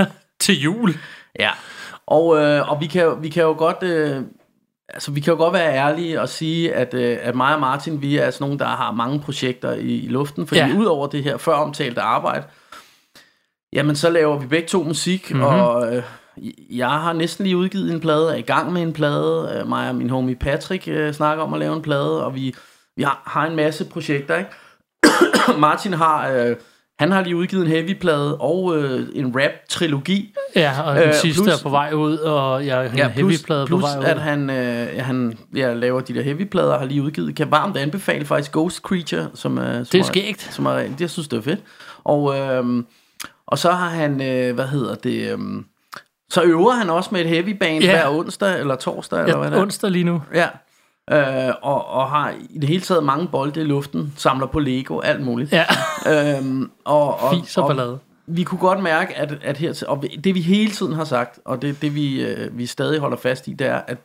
Til 0.40 0.60
jul. 0.62 0.94
Ja. 1.38 1.50
Og, 2.06 2.38
øh, 2.38 2.70
og 2.70 2.80
vi, 2.80 2.86
kan, 2.86 3.22
vi 3.22 3.28
kan 3.28 3.42
jo 3.42 3.54
godt... 3.58 3.82
Øh, 3.82 4.22
altså, 4.88 5.10
vi 5.10 5.20
kan 5.20 5.32
jo 5.32 5.38
godt 5.38 5.52
være 5.52 5.74
ærlige 5.74 6.20
og 6.20 6.28
sige, 6.28 6.74
at, 6.74 6.94
øh, 6.94 7.18
at 7.20 7.34
mig 7.34 7.54
og 7.54 7.60
Martin, 7.60 8.02
vi 8.02 8.16
er 8.16 8.30
sådan 8.30 8.44
nogle, 8.44 8.58
der 8.58 8.66
har 8.66 8.92
mange 8.92 9.20
projekter 9.20 9.72
i, 9.72 9.98
i 9.98 10.08
luften. 10.08 10.46
Fordi 10.46 10.60
ja. 10.60 10.66
Ja. 10.66 10.76
ud 10.76 10.84
over 10.84 11.06
det 11.06 11.24
her 11.24 11.36
før 11.36 11.52
omtalte 11.52 12.00
arbejde, 12.00 12.44
jamen 13.72 13.96
så 13.96 14.10
laver 14.10 14.38
vi 14.38 14.46
begge 14.46 14.68
to 14.68 14.82
musik, 14.82 15.30
mm-hmm. 15.30 15.46
og 15.46 15.96
øh, 15.96 16.02
jeg 16.70 16.90
har 16.90 17.12
næsten 17.12 17.44
lige 17.44 17.56
udgivet 17.56 17.92
en 17.92 18.00
plade, 18.00 18.32
er 18.32 18.36
i 18.36 18.42
gang 18.42 18.72
med 18.72 18.82
en 18.82 18.92
plade. 18.92 19.58
Øh, 19.60 19.68
mig 19.68 19.88
og 19.88 19.94
min 19.94 20.10
homie 20.10 20.36
Patrick 20.36 20.88
øh, 20.88 21.14
snakker 21.14 21.44
om 21.44 21.54
at 21.54 21.60
lave 21.60 21.76
en 21.76 21.82
plade, 21.82 22.24
og 22.24 22.34
vi, 22.34 22.54
vi 22.96 23.02
har, 23.02 23.22
har 23.26 23.46
en 23.46 23.56
masse 23.56 23.84
projekter, 23.84 24.36
ikke? 24.36 24.50
Martin 25.58 25.92
har... 25.92 26.28
Øh, 26.28 26.56
han 26.98 27.12
har 27.12 27.22
lige 27.22 27.36
udgivet 27.36 27.62
en 27.64 27.70
heavy-plade 27.70 28.36
og 28.36 28.76
øh, 28.78 29.08
en 29.14 29.34
rap-trilogi. 29.40 30.34
Ja, 30.56 30.82
og 30.82 30.96
den 30.96 31.08
Øh, 31.08 31.14
sidste 31.14 31.42
plus- 31.42 31.58
er 31.58 31.62
på 31.62 31.68
vej 31.68 31.92
ud, 31.92 32.16
og 32.16 32.66
jeg 32.66 32.76
har 32.76 32.82
en 32.82 32.96
Ja, 32.96 33.08
heavy 33.08 33.28
plus, 33.28 33.42
plade 33.42 33.66
på 33.66 33.76
vej 33.76 33.98
ud. 33.98 34.04
at 34.04 34.20
han, 34.20 34.50
øh, 34.50 34.56
ja, 34.96 35.02
han 35.02 35.38
ja, 35.56 35.74
laver 35.74 36.00
de 36.00 36.14
der 36.14 36.22
heavy-plader 36.22 36.72
og 36.72 36.78
har 36.78 36.86
lige 36.86 37.02
udgivet. 37.02 37.36
Kan 37.36 37.50
varmt 37.50 37.76
anbefale 37.76 38.24
faktisk 38.24 38.52
Ghost 38.52 38.80
Creature, 38.82 39.26
som, 39.34 39.58
øh, 39.58 39.74
som 39.74 39.84
Det 39.92 39.98
er 40.00 40.02
skægt. 40.04 40.48
Som 40.52 40.66
er, 40.66 40.72
det, 40.72 41.00
jeg 41.00 41.10
synes, 41.10 41.28
det 41.28 41.36
er 41.36 41.42
fedt. 41.42 41.60
Og, 42.04 42.38
øh, 42.38 42.64
og 43.46 43.58
så 43.58 43.70
har 43.70 43.88
han, 43.88 44.22
øh, 44.22 44.54
hvad 44.54 44.66
hedder 44.66 44.94
det... 44.94 45.32
Øh, 45.32 45.38
så 46.30 46.42
øver 46.42 46.72
han 46.72 46.90
også 46.90 47.10
med 47.12 47.20
et 47.20 47.26
heavy 47.28 47.48
band 47.60 47.84
Ja. 47.84 47.90
hver 47.90 48.08
onsdag 48.18 48.60
eller 48.60 48.74
torsdag, 48.76 49.20
eller 49.22 49.36
hvad 49.36 49.46
det 49.46 49.52
Ja, 49.52 49.58
er. 49.58 49.62
onsdag 49.62 49.90
lige 49.90 50.04
nu. 50.04 50.22
Ja. 50.34 50.46
Øh, 51.12 51.54
og, 51.62 51.86
og 51.86 52.10
har 52.10 52.34
i 52.50 52.58
det 52.58 52.68
hele 52.68 52.80
taget 52.80 53.04
mange 53.04 53.28
bolde 53.28 53.60
i 53.60 53.64
luften, 53.64 54.12
samler 54.16 54.46
på 54.46 54.58
Lego, 54.58 55.00
alt 55.00 55.20
muligt. 55.24 55.52
Ja, 55.52 55.64
Øhm, 56.08 56.70
og, 56.84 57.20
og, 57.20 57.34
fis 57.34 57.56
og 57.56 57.68
ballade. 57.68 57.98
vi 58.26 58.42
kunne 58.42 58.58
godt 58.58 58.82
mærke, 58.82 59.14
at, 59.16 59.38
at 59.42 59.56
her, 59.56 59.84
og 59.88 60.04
det 60.24 60.34
vi 60.34 60.40
hele 60.40 60.70
tiden 60.70 60.92
har 60.92 61.04
sagt, 61.04 61.38
og 61.44 61.62
det, 61.62 61.82
det 61.82 61.94
vi, 61.94 62.22
øh, 62.24 62.58
vi 62.58 62.66
stadig 62.66 63.00
holder 63.00 63.16
fast 63.16 63.48
i, 63.48 63.52
det 63.52 63.66
er, 63.66 63.80
at 63.86 63.98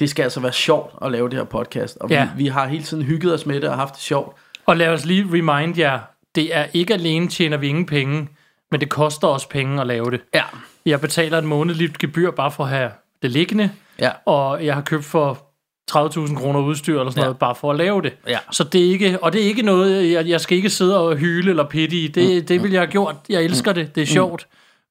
det 0.00 0.10
skal 0.10 0.22
altså 0.22 0.40
være 0.40 0.52
sjovt 0.52 0.94
at 1.04 1.12
lave 1.12 1.28
det 1.28 1.36
her 1.38 1.44
podcast. 1.44 1.96
Og 2.00 2.10
Ja. 2.10 2.24
vi, 2.36 2.42
vi 2.42 2.48
har 2.48 2.66
hele 2.66 2.84
tiden 2.84 3.02
hygget 3.02 3.34
os 3.34 3.46
med 3.46 3.60
det 3.60 3.68
og 3.70 3.76
haft 3.76 3.94
det 3.94 4.02
sjovt. 4.02 4.36
Og 4.66 4.76
lad 4.76 4.88
os 4.88 5.04
lige 5.04 5.24
remind 5.32 5.78
jer, 5.78 5.98
det 6.34 6.56
er 6.56 6.64
ikke 6.72 6.94
alene 6.94 7.28
tjener 7.28 7.56
vi 7.56 7.68
ingen 7.68 7.86
penge, 7.86 8.28
men 8.70 8.80
det 8.80 8.88
koster 8.88 9.28
også 9.28 9.48
penge 9.48 9.80
at 9.80 9.86
lave 9.86 10.10
det. 10.10 10.20
Ja. 10.34 10.42
Jeg 10.86 11.00
betaler 11.00 11.38
et 11.38 11.44
månedligt 11.44 11.98
gebyr 11.98 12.30
bare 12.30 12.50
for 12.50 12.64
at 12.64 12.70
have 12.70 12.90
det 13.22 13.30
liggende, 13.30 13.70
Ja. 14.00 14.10
og 14.26 14.64
jeg 14.66 14.74
har 14.74 14.82
købt 14.82 15.04
for 15.04 15.44
30.000 15.92 16.36
kroner 16.40 16.60
udstyr 16.60 16.98
eller 17.00 17.10
sådan 17.10 17.20
Ja. 17.20 17.24
noget, 17.24 17.38
bare 17.38 17.54
for 17.54 17.70
at 17.70 17.76
lave 17.76 18.02
det. 18.02 18.12
Ja. 18.26 18.38
Så 18.52 18.64
det 18.64 18.80
er 18.86 18.90
ikke, 18.90 19.18
og 19.22 19.32
det 19.32 19.42
er 19.42 19.46
ikke 19.46 19.62
noget, 19.62 20.12
jeg, 20.12 20.28
jeg 20.28 20.40
skal 20.40 20.56
ikke 20.56 20.70
sidde 20.70 20.98
og 20.98 21.16
hyle 21.16 21.50
eller 21.50 21.64
pitte 21.64 21.96
i. 21.96 22.08
Det, 22.08 22.48
det 22.48 22.62
vil 22.62 22.70
jeg 22.72 22.80
have 22.80 22.90
gjort. 22.90 23.16
Jeg 23.28 23.42
elsker 23.42 23.72
det. 23.72 23.94
Det 23.94 24.02
er 24.02 24.06
sjovt. 24.06 24.46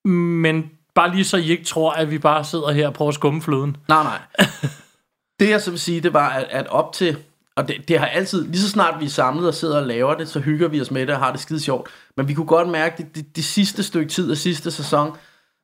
Men 0.05 0.71
bare 0.95 1.11
lige 1.15 1.25
så 1.25 1.37
I 1.37 1.51
ikke 1.51 1.63
tror, 1.63 1.91
at 1.91 2.11
vi 2.11 2.17
bare 2.17 2.43
sidder 2.43 2.71
her 2.71 2.87
og 2.87 2.93
prøver 2.93 3.09
at 3.09 3.15
skumme 3.15 3.41
fløden. 3.41 3.77
Nej, 3.87 4.03
nej. 4.03 4.19
det 5.39 5.49
jeg 5.49 5.61
så 5.61 5.71
vil 5.71 5.79
sige, 5.79 6.01
det 6.01 6.13
var, 6.13 6.29
at, 6.29 6.45
at 6.49 6.67
op 6.67 6.93
til, 6.93 7.17
og 7.55 7.67
det, 7.67 7.75
det 7.87 7.99
har 7.99 8.05
altid, 8.05 8.45
lige 8.47 8.61
så 8.61 8.69
snart 8.69 8.99
vi 8.99 9.05
er 9.05 9.09
samlet 9.09 9.47
og 9.47 9.53
sidder 9.53 9.77
og 9.81 9.87
laver 9.87 10.13
det, 10.15 10.29
så 10.29 10.39
hygger 10.39 10.67
vi 10.67 10.81
os 10.81 10.91
med 10.91 11.01
det 11.01 11.15
og 11.15 11.19
har 11.21 11.31
det 11.31 11.39
skide 11.41 11.59
sjovt. 11.59 11.89
Men 12.17 12.27
vi 12.27 12.33
kunne 12.33 12.45
godt 12.47 12.69
mærke, 12.69 12.95
det, 12.97 13.15
det, 13.15 13.35
det 13.35 13.43
sidste 13.45 13.83
stykke 13.83 14.09
tid 14.11 14.31
af 14.31 14.37
sidste 14.37 14.71
sæson, 14.71 15.11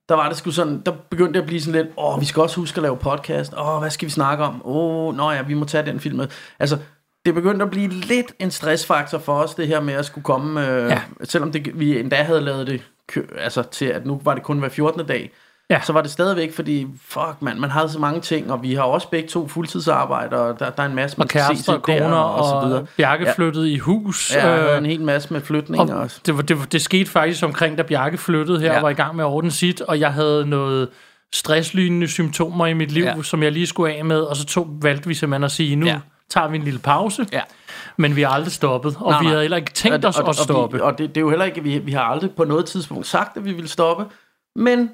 der 0.10 0.16
var 0.16 0.28
det 0.28 0.38
sgu 0.38 0.52
sådan, 0.52 0.82
der 0.86 0.92
begyndte 1.10 1.34
det 1.34 1.40
at 1.40 1.48
blive 1.48 1.62
sådan 1.62 1.82
lidt, 1.82 1.94
åh, 1.98 2.22
vi 2.22 2.26
skal 2.26 2.42
også 2.42 2.60
huske 2.60 2.78
at 2.78 2.84
lave 2.84 2.98
podcast, 2.98 3.54
åh, 3.58 3.80
hvad 3.80 3.90
skal 3.90 4.06
vi 4.06 4.12
snakke 4.12 4.44
om? 4.44 4.62
Åh, 4.66 5.16
nå 5.16 5.32
ja, 5.32 5.42
vi 5.42 5.54
må 5.54 5.66
tage 5.66 5.86
den 5.86 6.00
film 6.00 6.18
med. 6.18 6.28
Altså, 6.60 6.78
det 7.26 7.34
begyndte 7.34 7.64
at 7.64 7.72
blive 7.72 7.90
lidt 7.90 8.34
en 8.40 8.52
stressfaktor 8.52 9.18
for 9.18 9.34
os, 9.34 9.56
det 9.56 9.68
her 9.68 9.82
med 9.82 9.94
at 9.94 10.06
skulle 10.06 10.24
komme, 10.24 10.68
øh, 10.68 10.90
ja. 10.90 11.02
Selvom 11.24 11.52
det, 11.52 11.80
vi 11.80 12.00
endda 12.00 12.16
havde 12.16 12.42
lavet 12.42 12.68
det, 12.68 12.82
altså 13.38 13.64
til 13.64 13.86
at 13.86 14.06
nu 14.06 14.22
var 14.24 14.34
det 14.34 14.44
kun 14.44 14.60
hver 14.60 14.70
14. 14.70 15.08
dag, 15.08 15.32
Ja. 15.70 15.82
så 15.82 15.94
var 15.94 16.02
det 16.02 16.12
stadigvæk, 16.12 16.54
fordi, 16.56 16.88
fuck 17.08 17.36
mand, 17.42 17.60
man 17.60 17.70
havde 17.70 17.90
så 17.90 18.00
mange 18.00 18.22
ting, 18.22 18.52
og 18.52 18.64
vi 18.64 18.74
har 18.74 18.84
også 18.84 19.08
begge 19.10 19.30
to 19.30 19.48
fuldtidsarbejde, 19.48 20.40
og 20.40 20.60
der, 20.60 20.70
der 20.70 20.84
er 20.84 20.88
en 20.88 20.96
masse, 20.96 21.18
man 21.18 21.26
Og 21.26 21.30
kærester 21.30 21.74
og 21.74 21.82
koner, 21.82 22.00
der, 22.00 22.16
og, 22.16 22.62
så 22.62 22.68
videre. 22.68 22.82
og 22.82 22.88
Bjarke 22.98 23.24
Ja. 23.26 23.34
flyttede 23.34 23.72
i 23.72 23.78
hus. 23.78 24.36
Ja, 24.36 24.72
øh, 24.74 24.78
en 24.78 24.86
hel 24.86 25.02
masse 25.02 25.34
med 25.34 25.42
flytning 25.42 25.92
og 25.92 26.00
også. 26.00 26.20
det, 26.26 26.36
var, 26.38 26.42
det, 26.42 26.60
var- 26.60 26.66
det 26.66 26.82
skete 26.82 27.10
faktisk 27.12 27.44
omkring, 27.44 27.78
da 27.78 27.84
Bjarke 27.84 28.18
flyttede 28.18 28.60
her 28.60 28.72
Ja. 28.72 28.76
og 28.78 28.84
var 28.84 28.90
i 28.90 28.94
gang 28.94 29.16
med 29.16 29.24
at 29.24 29.28
ordne 29.28 29.52
sit, 29.52 29.82
og 29.82 30.00
jeg 30.00 30.14
havde 30.14 30.46
noget 30.46 30.90
stresslignende 31.34 32.08
symptomer 32.08 32.68
i 32.68 32.74
mit 32.74 32.92
liv, 32.92 33.04
Ja. 33.04 33.22
som 33.24 33.44
jeg 33.44 33.52
lige 33.52 33.68
skulle 33.68 33.94
af 33.94 34.06
med, 34.06 34.20
og 34.20 34.36
så 34.36 34.46
tog, 34.46 34.68
valgte 34.82 35.08
vi 35.08 35.14
simpelthen 35.14 35.44
at 35.44 35.52
sige, 35.52 35.76
nu 35.76 35.86
Ja. 35.86 36.00
tager 36.30 36.48
vi 36.48 36.58
en 36.58 36.64
lille 36.64 36.80
pause, 36.80 37.26
Ja. 37.32 37.42
men 37.98 38.16
vi 38.16 38.22
har 38.22 38.30
aldrig 38.30 38.52
stoppet, 38.52 38.96
og 39.00 39.12
Nej, 39.12 39.20
vi 39.20 39.24
nej. 39.26 39.30
havde 39.32 39.42
heller 39.42 39.58
ikke 39.58 39.72
tænkt 39.74 40.06
os 40.06 40.20
og, 40.20 40.30
at 40.30 40.36
stoppe. 40.36 40.64
Og, 40.64 40.74
vi, 40.74 40.80
og 40.80 40.98
det, 40.98 41.10
det 41.10 41.18
er 41.18 41.22
jo 41.22 41.30
heller 41.30 41.46
ikke, 41.46 41.64
vi, 41.64 41.78
vi 41.78 41.92
har 41.92 42.02
aldrig 42.04 42.32
på 42.32 42.44
noget 42.44 42.66
tidspunkt 42.66 43.08
sagt, 43.08 43.38
at 43.38 43.46
vi 43.46 43.54
ville 43.54 43.70
stoppe, 43.70 44.06
men 44.56 44.90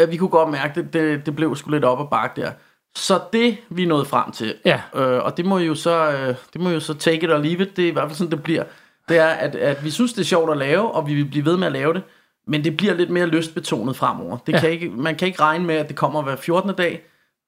øh, 0.00 0.10
vi 0.10 0.16
kunne 0.16 0.28
godt 0.30 0.48
mærke, 0.50 0.80
det, 0.82 0.92
det, 0.92 1.26
det 1.26 1.36
blev 1.36 1.56
sgu 1.56 1.70
lidt 1.70 1.84
op 1.84 2.00
ad 2.00 2.04
bakke 2.10 2.40
der. 2.40 2.50
Så 2.96 3.20
det, 3.32 3.56
vi 3.70 3.84
nåede 3.84 4.04
frem 4.04 4.32
til, 4.32 4.54
Ja. 4.64 4.80
øh, 4.96 5.24
og 5.24 5.36
det 5.36 5.44
må 5.46 5.58
jo 5.58 5.74
så, 5.74 6.10
øh, 6.12 6.34
det 6.52 6.60
må 6.60 6.70
jo 6.70 6.80
så 6.80 6.94
take 6.94 7.22
it 7.24 7.30
or 7.32 7.38
leave 7.38 7.62
it, 7.62 7.76
det 7.76 7.84
er 7.84 7.88
i 7.88 7.90
hvert 7.92 8.08
fald 8.08 8.16
sådan, 8.16 8.30
det 8.30 8.42
bliver, 8.42 8.64
det 9.08 9.18
er, 9.18 9.26
at, 9.26 9.54
at 9.54 9.84
vi 9.84 9.90
synes, 9.90 10.12
det 10.12 10.20
er 10.20 10.24
sjovt 10.24 10.50
at 10.50 10.56
lave, 10.56 10.90
og 10.90 11.06
vi 11.06 11.14
vil 11.14 11.24
blive 11.24 11.44
ved 11.44 11.56
med 11.56 11.66
at 11.66 11.72
lave 11.72 11.94
det, 11.94 12.02
men 12.46 12.64
det 12.64 12.76
bliver 12.76 12.94
lidt 12.94 13.10
mere 13.10 13.26
lystbetonet 13.26 13.96
fremover. 13.96 14.36
Det 14.46 14.52
Ja. 14.52 14.60
kan 14.60 14.70
ikke, 14.70 14.88
man 14.90 15.14
kan 15.14 15.28
ikke 15.28 15.40
regne 15.42 15.64
med, 15.66 15.74
at 15.74 15.88
det 15.88 15.96
kommer 15.96 16.22
hver 16.22 16.36
14. 16.36 16.74
dag. 16.74 17.02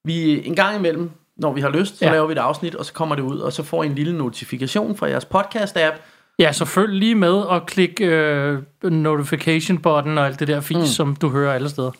Vi 0.04 0.46
en 0.46 0.54
gang 0.54 0.76
imellem, 0.78 1.10
når 1.36 1.52
vi 1.52 1.60
har 1.60 1.68
lyst, 1.68 1.98
så 1.98 2.04
Ja. 2.04 2.10
laver 2.12 2.26
vi 2.26 2.32
et 2.32 2.38
afsnit, 2.38 2.74
og 2.74 2.84
så 2.84 2.92
kommer 2.92 3.14
det 3.14 3.22
ud, 3.22 3.38
og 3.38 3.52
så 3.52 3.62
får 3.62 3.82
I 3.82 3.86
en 3.86 3.94
lille 3.94 4.18
notifikation 4.18 4.96
fra 4.96 5.06
jeres 5.08 5.24
podcast-app, 5.34 5.94
Ja, 6.38 6.52
så 6.52 6.64
følg 6.64 6.92
lige 6.94 7.14
med 7.14 7.32
og 7.32 7.66
klik 7.66 8.00
øh, 8.00 8.58
notification 8.82 9.78
button 9.78 10.18
og 10.18 10.26
alt 10.26 10.40
det 10.40 10.48
der 10.48 10.60
fis, 10.60 10.76
mm. 10.76 10.84
som 10.86 11.16
du 11.16 11.28
hører 11.28 11.52
alle 11.54 11.68
steder. 11.68 11.90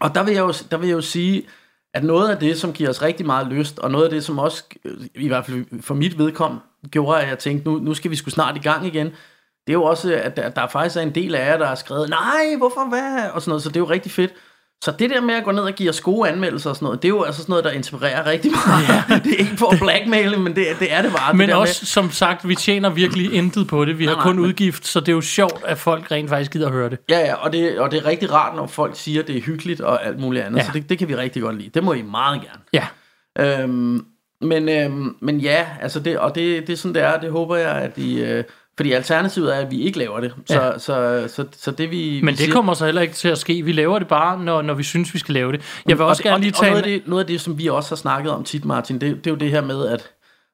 Og 0.00 0.14
der 0.14 0.22
vil, 0.22 0.34
jeg 0.34 0.40
jo, 0.40 0.52
der 0.70 0.76
vil 0.76 0.88
jeg 0.88 0.96
jo 0.96 1.00
sige, 1.00 1.46
at 1.94 2.04
noget 2.04 2.30
af 2.30 2.38
det, 2.38 2.60
som 2.60 2.72
giver 2.72 2.90
os 2.90 3.02
rigtig 3.02 3.26
meget 3.26 3.46
lyst, 3.46 3.78
og 3.78 3.90
noget 3.90 4.04
af 4.04 4.10
det, 4.10 4.24
som 4.24 4.38
også, 4.38 4.64
øh, 4.84 5.06
i 5.14 5.28
hvert 5.28 5.46
fald 5.46 5.82
for 5.82 5.94
mit 5.94 6.18
vedkom, 6.18 6.60
gjorde, 6.90 7.20
at 7.20 7.28
jeg 7.28 7.38
tænkte, 7.38 7.68
nu, 7.68 7.78
nu 7.78 7.94
skal 7.94 8.10
vi 8.10 8.16
sgu 8.16 8.30
snart 8.30 8.56
i 8.56 8.60
gang 8.60 8.86
igen, 8.86 9.06
det 9.66 9.72
er 9.72 9.72
jo 9.72 9.84
også, 9.84 10.14
at 10.14 10.36
der, 10.36 10.48
der 10.48 10.66
faktisk 10.66 10.96
er 10.96 11.00
en 11.00 11.14
del 11.14 11.34
af 11.34 11.46
jer, 11.46 11.58
der 11.58 11.66
har 11.66 11.74
skrevet, 11.74 12.10
nej, 12.10 12.56
hvorfor, 12.58 12.88
hvad, 12.88 13.30
og 13.30 13.42
sådan 13.42 13.50
noget, 13.50 13.62
så 13.62 13.68
det 13.68 13.76
er 13.76 13.80
jo 13.80 13.90
rigtig 13.90 14.12
fedt. 14.12 14.32
Så 14.84 14.92
det 14.98 15.10
der 15.10 15.20
med 15.20 15.34
at 15.34 15.44
gå 15.44 15.52
ned 15.52 15.62
og 15.62 15.72
give 15.72 15.90
os 15.90 16.00
gode 16.00 16.28
anmeldelser 16.30 16.70
og 16.70 16.76
sådan 16.76 16.86
noget, 16.86 17.02
det 17.02 17.08
er 17.08 17.12
jo 17.12 17.22
altså 17.22 17.40
sådan 17.42 17.50
noget, 17.52 17.64
der 17.64 17.70
inspirerer 17.70 18.26
rigtig 18.26 18.50
meget. 18.52 18.88
Ja. 18.88 19.18
det 19.24 19.32
er 19.32 19.36
ikke 19.38 19.56
for 19.56 19.72
at 19.72 19.78
blackmaile, 19.80 20.36
men 20.36 20.56
det, 20.56 20.66
det 20.80 20.92
er 20.92 21.02
det 21.02 21.12
bare. 21.12 21.34
Men 21.34 21.48
det 21.48 21.56
også, 21.56 21.86
som 21.86 22.10
sagt, 22.10 22.48
vi 22.48 22.54
tjener 22.54 22.90
virkelig 22.90 23.32
intet 23.32 23.68
på 23.68 23.84
det. 23.84 23.98
Vi 23.98 24.04
har 24.06 24.14
nej, 24.14 24.22
kun 24.22 24.36
men- 24.36 24.44
udgift, 24.44 24.86
så 24.86 25.00
det 25.00 25.08
er 25.08 25.12
jo 25.12 25.20
sjovt, 25.20 25.64
at 25.64 25.78
folk 25.78 26.10
rent 26.10 26.28
faktisk 26.28 26.50
gider 26.52 26.66
at 26.66 26.72
høre 26.72 26.90
det. 26.90 26.98
Med, 27.08 27.16
ja, 27.18 27.24
ja, 27.26 27.34
og 27.34 27.52
det, 27.52 27.78
og 27.78 27.90
det 27.90 27.98
er 27.98 28.06
rigtig 28.06 28.32
rart, 28.32 28.56
når 28.56 28.66
folk 28.66 28.92
siger, 28.96 29.22
at 29.22 29.28
det 29.28 29.36
er 29.36 29.40
hyggeligt 29.40 29.80
og 29.80 30.06
alt 30.06 30.20
muligt 30.20 30.44
andet. 30.44 30.58
Ja. 30.58 30.64
så 30.64 30.70
det, 30.74 30.88
det 30.88 30.98
kan 30.98 31.08
vi 31.08 31.16
rigtig 31.16 31.42
godt 31.42 31.58
lide. 31.58 31.70
Det 31.74 31.84
må 31.84 31.92
I 31.92 32.02
meget 32.02 32.40
gerne. 32.40 32.60
Ja, 32.72 32.86
Øhm, 33.38 34.04
men, 34.40 34.68
øhm, 34.68 35.16
men 35.20 35.40
ja, 35.40 35.66
altså 35.82 36.00
det, 36.00 36.18
og 36.18 36.34
det, 36.34 36.66
det 36.66 36.72
er 36.72 36.76
sådan, 36.76 36.94
det 36.94 37.02
er. 37.02 37.20
Det 37.20 37.30
håber 37.30 37.56
jeg, 37.56 37.70
at 37.72 37.98
I... 37.98 38.22
Øh, 38.22 38.44
fordi 38.76 38.92
alternativet 38.92 39.56
er, 39.56 39.60
at 39.60 39.70
vi 39.70 39.80
ikke 39.80 39.98
laver 39.98 40.20
det. 40.20 40.34
Så, 40.46 40.54
Ja. 40.54 40.78
så, 40.78 40.78
så, 40.78 41.24
så, 41.34 41.44
så 41.56 41.70
det 41.70 41.90
vi 41.90 42.20
men 42.22 42.32
det 42.32 42.38
siger, 42.38 42.52
kommer 42.52 42.74
så 42.74 42.84
heller 42.84 43.02
ikke 43.02 43.14
til 43.14 43.28
at 43.28 43.38
ske. 43.38 43.62
Vi 43.62 43.72
laver 43.72 43.98
det 43.98 44.08
bare, 44.08 44.40
når, 44.40 44.62
når 44.62 44.74
vi 44.74 44.82
synes, 44.82 45.14
vi 45.14 45.18
skal 45.18 45.34
lave 45.34 45.52
det. 45.52 45.80
Jeg 45.88 45.98
vil 45.98 46.06
også 46.06 46.20
og, 46.20 46.24
gerne 46.24 46.36
og, 46.36 46.40
lige 46.40 46.52
og 46.52 46.56
tage... 46.56 46.70
noget, 46.70 46.82
af 46.82 46.88
det, 46.88 47.08
noget 47.08 47.22
af 47.22 47.26
det, 47.26 47.40
som 47.40 47.58
vi 47.58 47.68
også 47.68 47.90
har 47.90 47.96
snakket 47.96 48.32
om 48.32 48.44
tit, 48.44 48.64
Martin, 48.64 49.00
det, 49.00 49.16
det 49.16 49.26
er 49.26 49.30
jo 49.30 49.36
det 49.36 49.50
her 49.50 49.60
med, 49.60 49.86
at 49.86 50.10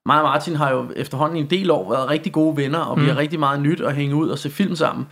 mig 0.06 0.16
og 0.16 0.22
Martin 0.22 0.56
har 0.56 0.70
jo 0.70 0.86
efterhånden 0.96 1.36
i 1.36 1.40
en 1.40 1.50
del 1.50 1.70
år 1.70 1.90
været 1.90 2.10
rigtig 2.10 2.32
gode 2.32 2.56
venner, 2.56 2.78
og 2.78 2.98
mm. 2.98 3.04
vi 3.04 3.10
har 3.10 3.16
rigtig 3.16 3.38
meget 3.38 3.60
nyt 3.60 3.80
at 3.80 3.94
hænge 3.94 4.14
ud 4.14 4.28
og 4.28 4.38
se 4.38 4.50
film 4.50 4.76
sammen. 4.76 5.06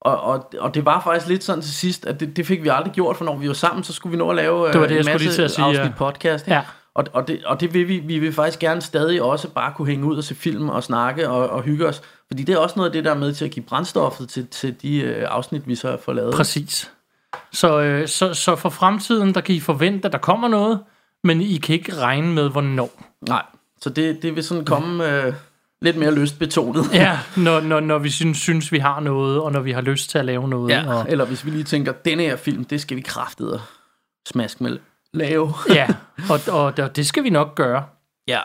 Og, 0.00 0.20
og, 0.20 0.52
og 0.58 0.74
det 0.74 0.84
var 0.84 1.00
faktisk 1.00 1.28
lidt 1.28 1.44
sådan 1.44 1.62
til 1.62 1.74
sidst, 1.74 2.06
at 2.06 2.20
det, 2.20 2.36
det 2.36 2.46
fik 2.46 2.62
vi 2.62 2.68
aldrig 2.68 2.92
gjort, 2.92 3.16
for 3.16 3.24
når 3.24 3.36
vi 3.36 3.48
var 3.48 3.54
sammen, 3.54 3.84
så 3.84 3.92
skulle 3.92 4.10
vi 4.10 4.18
nå 4.18 4.30
at 4.30 4.36
lave 4.36 4.66
Det 4.66 4.74
var 4.74 4.82
øh, 4.82 4.88
det, 4.88 5.06
jeg 5.06 5.14
en 5.14 5.22
masse 5.22 5.42
afsnit 5.42 5.78
ja. 5.78 5.92
podcast. 5.96 6.48
Ja. 6.48 6.60
Og, 6.94 7.04
og, 7.12 7.28
det, 7.28 7.44
og 7.44 7.60
det 7.60 7.74
vil 7.74 7.88
vi, 7.88 7.98
vi 7.98 8.18
vil 8.18 8.32
faktisk 8.32 8.58
gerne 8.58 8.80
stadig 8.80 9.22
også 9.22 9.48
bare 9.48 9.72
kunne 9.76 9.88
hænge 9.88 10.06
ud 10.06 10.16
og 10.16 10.24
se 10.24 10.34
film 10.34 10.68
og 10.68 10.82
snakke 10.82 11.28
og, 11.28 11.50
og 11.50 11.62
hygge 11.62 11.86
os. 11.86 12.02
Fordi 12.26 12.42
det 12.42 12.52
er 12.52 12.58
også 12.58 12.76
noget 12.76 12.88
af 12.88 12.92
det, 12.92 13.04
der 13.04 13.10
er 13.10 13.18
med 13.18 13.34
til 13.34 13.44
at 13.44 13.50
give 13.50 13.64
brændstoffet 13.64 14.28
til, 14.28 14.46
til 14.46 14.82
de 14.82 15.00
øh, 15.00 15.26
afsnit, 15.28 15.68
vi 15.68 15.74
så 15.74 15.98
får 16.04 16.12
lavet. 16.12 16.34
Præcis. 16.34 16.90
Så, 17.52 17.80
øh, 17.80 18.08
så, 18.08 18.34
så 18.34 18.56
for 18.56 18.68
fremtiden, 18.68 19.34
der 19.34 19.40
kan 19.40 19.54
I 19.54 19.60
forvente, 19.60 20.06
at 20.06 20.12
der 20.12 20.18
kommer 20.18 20.48
noget, 20.48 20.80
men 21.24 21.40
I 21.40 21.56
kan 21.56 21.74
ikke 21.74 21.96
regne 21.96 22.32
med, 22.32 22.50
hvornår. 22.50 23.02
Nej, 23.28 23.42
så 23.80 23.90
det, 23.90 24.22
det 24.22 24.36
vil 24.36 24.44
sådan 24.44 24.64
komme 24.64 25.24
øh, 25.24 25.34
lidt 25.82 25.96
mere 25.96 26.14
lystbetonet. 26.14 26.84
Ja, 26.92 27.18
når, 27.36 27.60
når, 27.60 27.80
når 27.80 27.98
vi 27.98 28.10
synes, 28.10 28.38
synes, 28.38 28.72
vi 28.72 28.78
har 28.78 29.00
noget, 29.00 29.40
og 29.40 29.52
når 29.52 29.60
vi 29.60 29.72
har 29.72 29.80
lyst 29.80 30.10
til 30.10 30.18
at 30.18 30.24
lave 30.24 30.48
noget. 30.48 30.70
Ja, 30.70 30.94
og, 30.94 31.06
eller 31.08 31.24
hvis 31.24 31.44
vi 31.44 31.50
lige 31.50 31.64
tænker, 31.64 31.92
denne 31.92 32.22
her 32.22 32.36
film, 32.36 32.64
det 32.64 32.80
skal 32.80 32.96
vi 32.96 33.02
kraftet 33.02 33.52
og 33.52 33.60
smask 34.28 34.60
med 34.60 34.78
lave. 35.14 35.54
ja 35.68 35.86
og, 36.30 36.40
og, 36.48 36.64
og 36.78 36.96
det 36.96 37.06
skal 37.06 37.24
vi 37.24 37.30
nok 37.30 37.54
gøre. 37.54 37.84
Ja. 38.28 38.38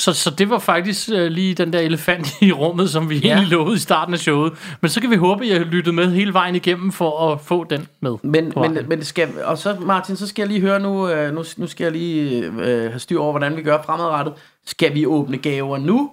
Så, 0.00 0.12
så 0.12 0.30
det 0.30 0.50
var 0.50 0.58
faktisk 0.58 1.08
øh, 1.12 1.26
lige 1.30 1.54
den 1.54 1.72
der 1.72 1.78
elefant 1.78 2.28
i 2.42 2.52
rummet, 2.52 2.90
som 2.90 3.10
vi 3.10 3.18
ja. 3.18 3.28
egentlig 3.28 3.50
lovede 3.50 3.76
i 3.76 3.78
starten 3.78 4.14
af 4.14 4.20
showet. 4.20 4.52
Men 4.80 4.88
så 4.88 5.00
kan 5.00 5.10
vi 5.10 5.16
håbe, 5.16 5.44
at 5.44 5.50
jeg 5.50 5.58
har 5.58 5.64
lyttet 5.64 5.94
med 5.94 6.10
hele 6.10 6.32
vejen 6.32 6.54
igennem 6.54 6.92
for 6.92 7.32
at 7.32 7.40
få 7.40 7.64
den 7.64 7.88
med. 8.00 8.16
Men, 8.22 8.52
men, 8.56 8.78
men 8.88 8.98
det 8.98 9.06
skal, 9.06 9.28
og 9.44 9.58
så 9.58 9.76
Martin, 9.80 10.16
så 10.16 10.26
skal 10.26 10.42
jeg 10.42 10.48
lige 10.48 10.60
høre 10.60 10.80
nu, 10.80 11.08
øh, 11.08 11.34
nu, 11.34 11.44
nu 11.56 11.66
skal 11.66 11.84
jeg 11.84 11.92
lige 11.92 12.44
øh, 12.44 12.90
have 12.90 12.98
styr 12.98 13.18
over, 13.18 13.32
hvordan 13.32 13.56
vi 13.56 13.62
gør 13.62 13.82
fremadrettet. 13.82 14.34
Skal 14.66 14.94
vi 14.94 15.06
åbne 15.06 15.38
gaver 15.38 15.78
nu? 15.78 16.10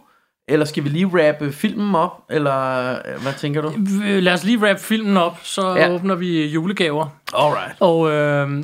Eller 0.49 0.65
skal 0.65 0.83
vi 0.83 0.89
lige 0.89 1.09
rappe 1.13 1.51
filmen 1.51 1.95
op? 1.95 2.23
Eller 2.29 2.89
øh, 2.91 3.21
hvad 3.21 3.33
tænker 3.37 3.61
du? 3.61 3.73
Øh, 4.05 4.23
Lad 4.23 4.33
os 4.33 4.43
lige 4.43 4.59
wrap 4.59 4.79
filmen 4.79 5.17
op, 5.17 5.39
så 5.43 5.75
ja. 5.75 5.93
åbner 5.93 6.15
vi 6.15 6.45
julegaver. 6.47 7.07
Alright. 7.33 7.75
Og 7.79 8.11
øh, 8.11 8.63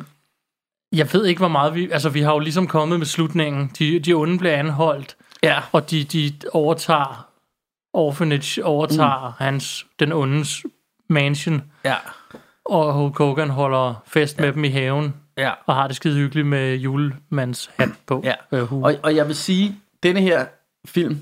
jeg 0.93 1.13
ved 1.13 1.25
ikke, 1.25 1.39
hvor 1.39 1.47
meget 1.47 1.75
vi... 1.75 1.91
Altså, 1.91 2.09
vi 2.09 2.21
har 2.21 2.33
jo 2.33 2.39
ligesom 2.39 2.67
kommet 2.67 2.99
med 2.99 3.05
slutningen. 3.07 3.71
De, 3.79 3.99
de 3.99 4.13
onde 4.13 4.37
bliver 4.37 4.55
anholdt, 4.55 5.15
Ja. 5.43 5.59
og 5.71 5.91
de, 5.91 6.03
de 6.03 6.33
overtager... 6.51 7.27
Orphanage 7.95 8.65
overtager 8.65 9.27
mm. 9.39 9.45
hans, 9.45 9.85
den 9.99 10.11
ondes 10.11 10.63
mansion, 11.09 11.63
Ja. 11.85 11.95
og 12.65 12.93
Hulk 12.93 13.17
Hogan 13.17 13.49
holder 13.49 14.03
fest 14.07 14.37
ja. 14.37 14.43
med 14.45 14.53
dem 14.53 14.63
i 14.63 14.67
haven, 14.67 15.13
Ja. 15.37 15.51
og 15.65 15.75
har 15.75 15.87
det 15.87 15.95
skide 15.95 16.15
hyggeligt 16.17 16.47
med 16.47 16.75
julemands 16.75 17.71
hat 17.79 17.89
på. 18.05 18.21
Ja. 18.23 18.33
Øh. 18.57 18.73
Og, 18.73 18.95
og 19.03 19.15
jeg 19.15 19.27
vil 19.27 19.35
sige, 19.35 19.75
denne 20.03 20.21
her 20.21 20.45
film, 20.85 21.17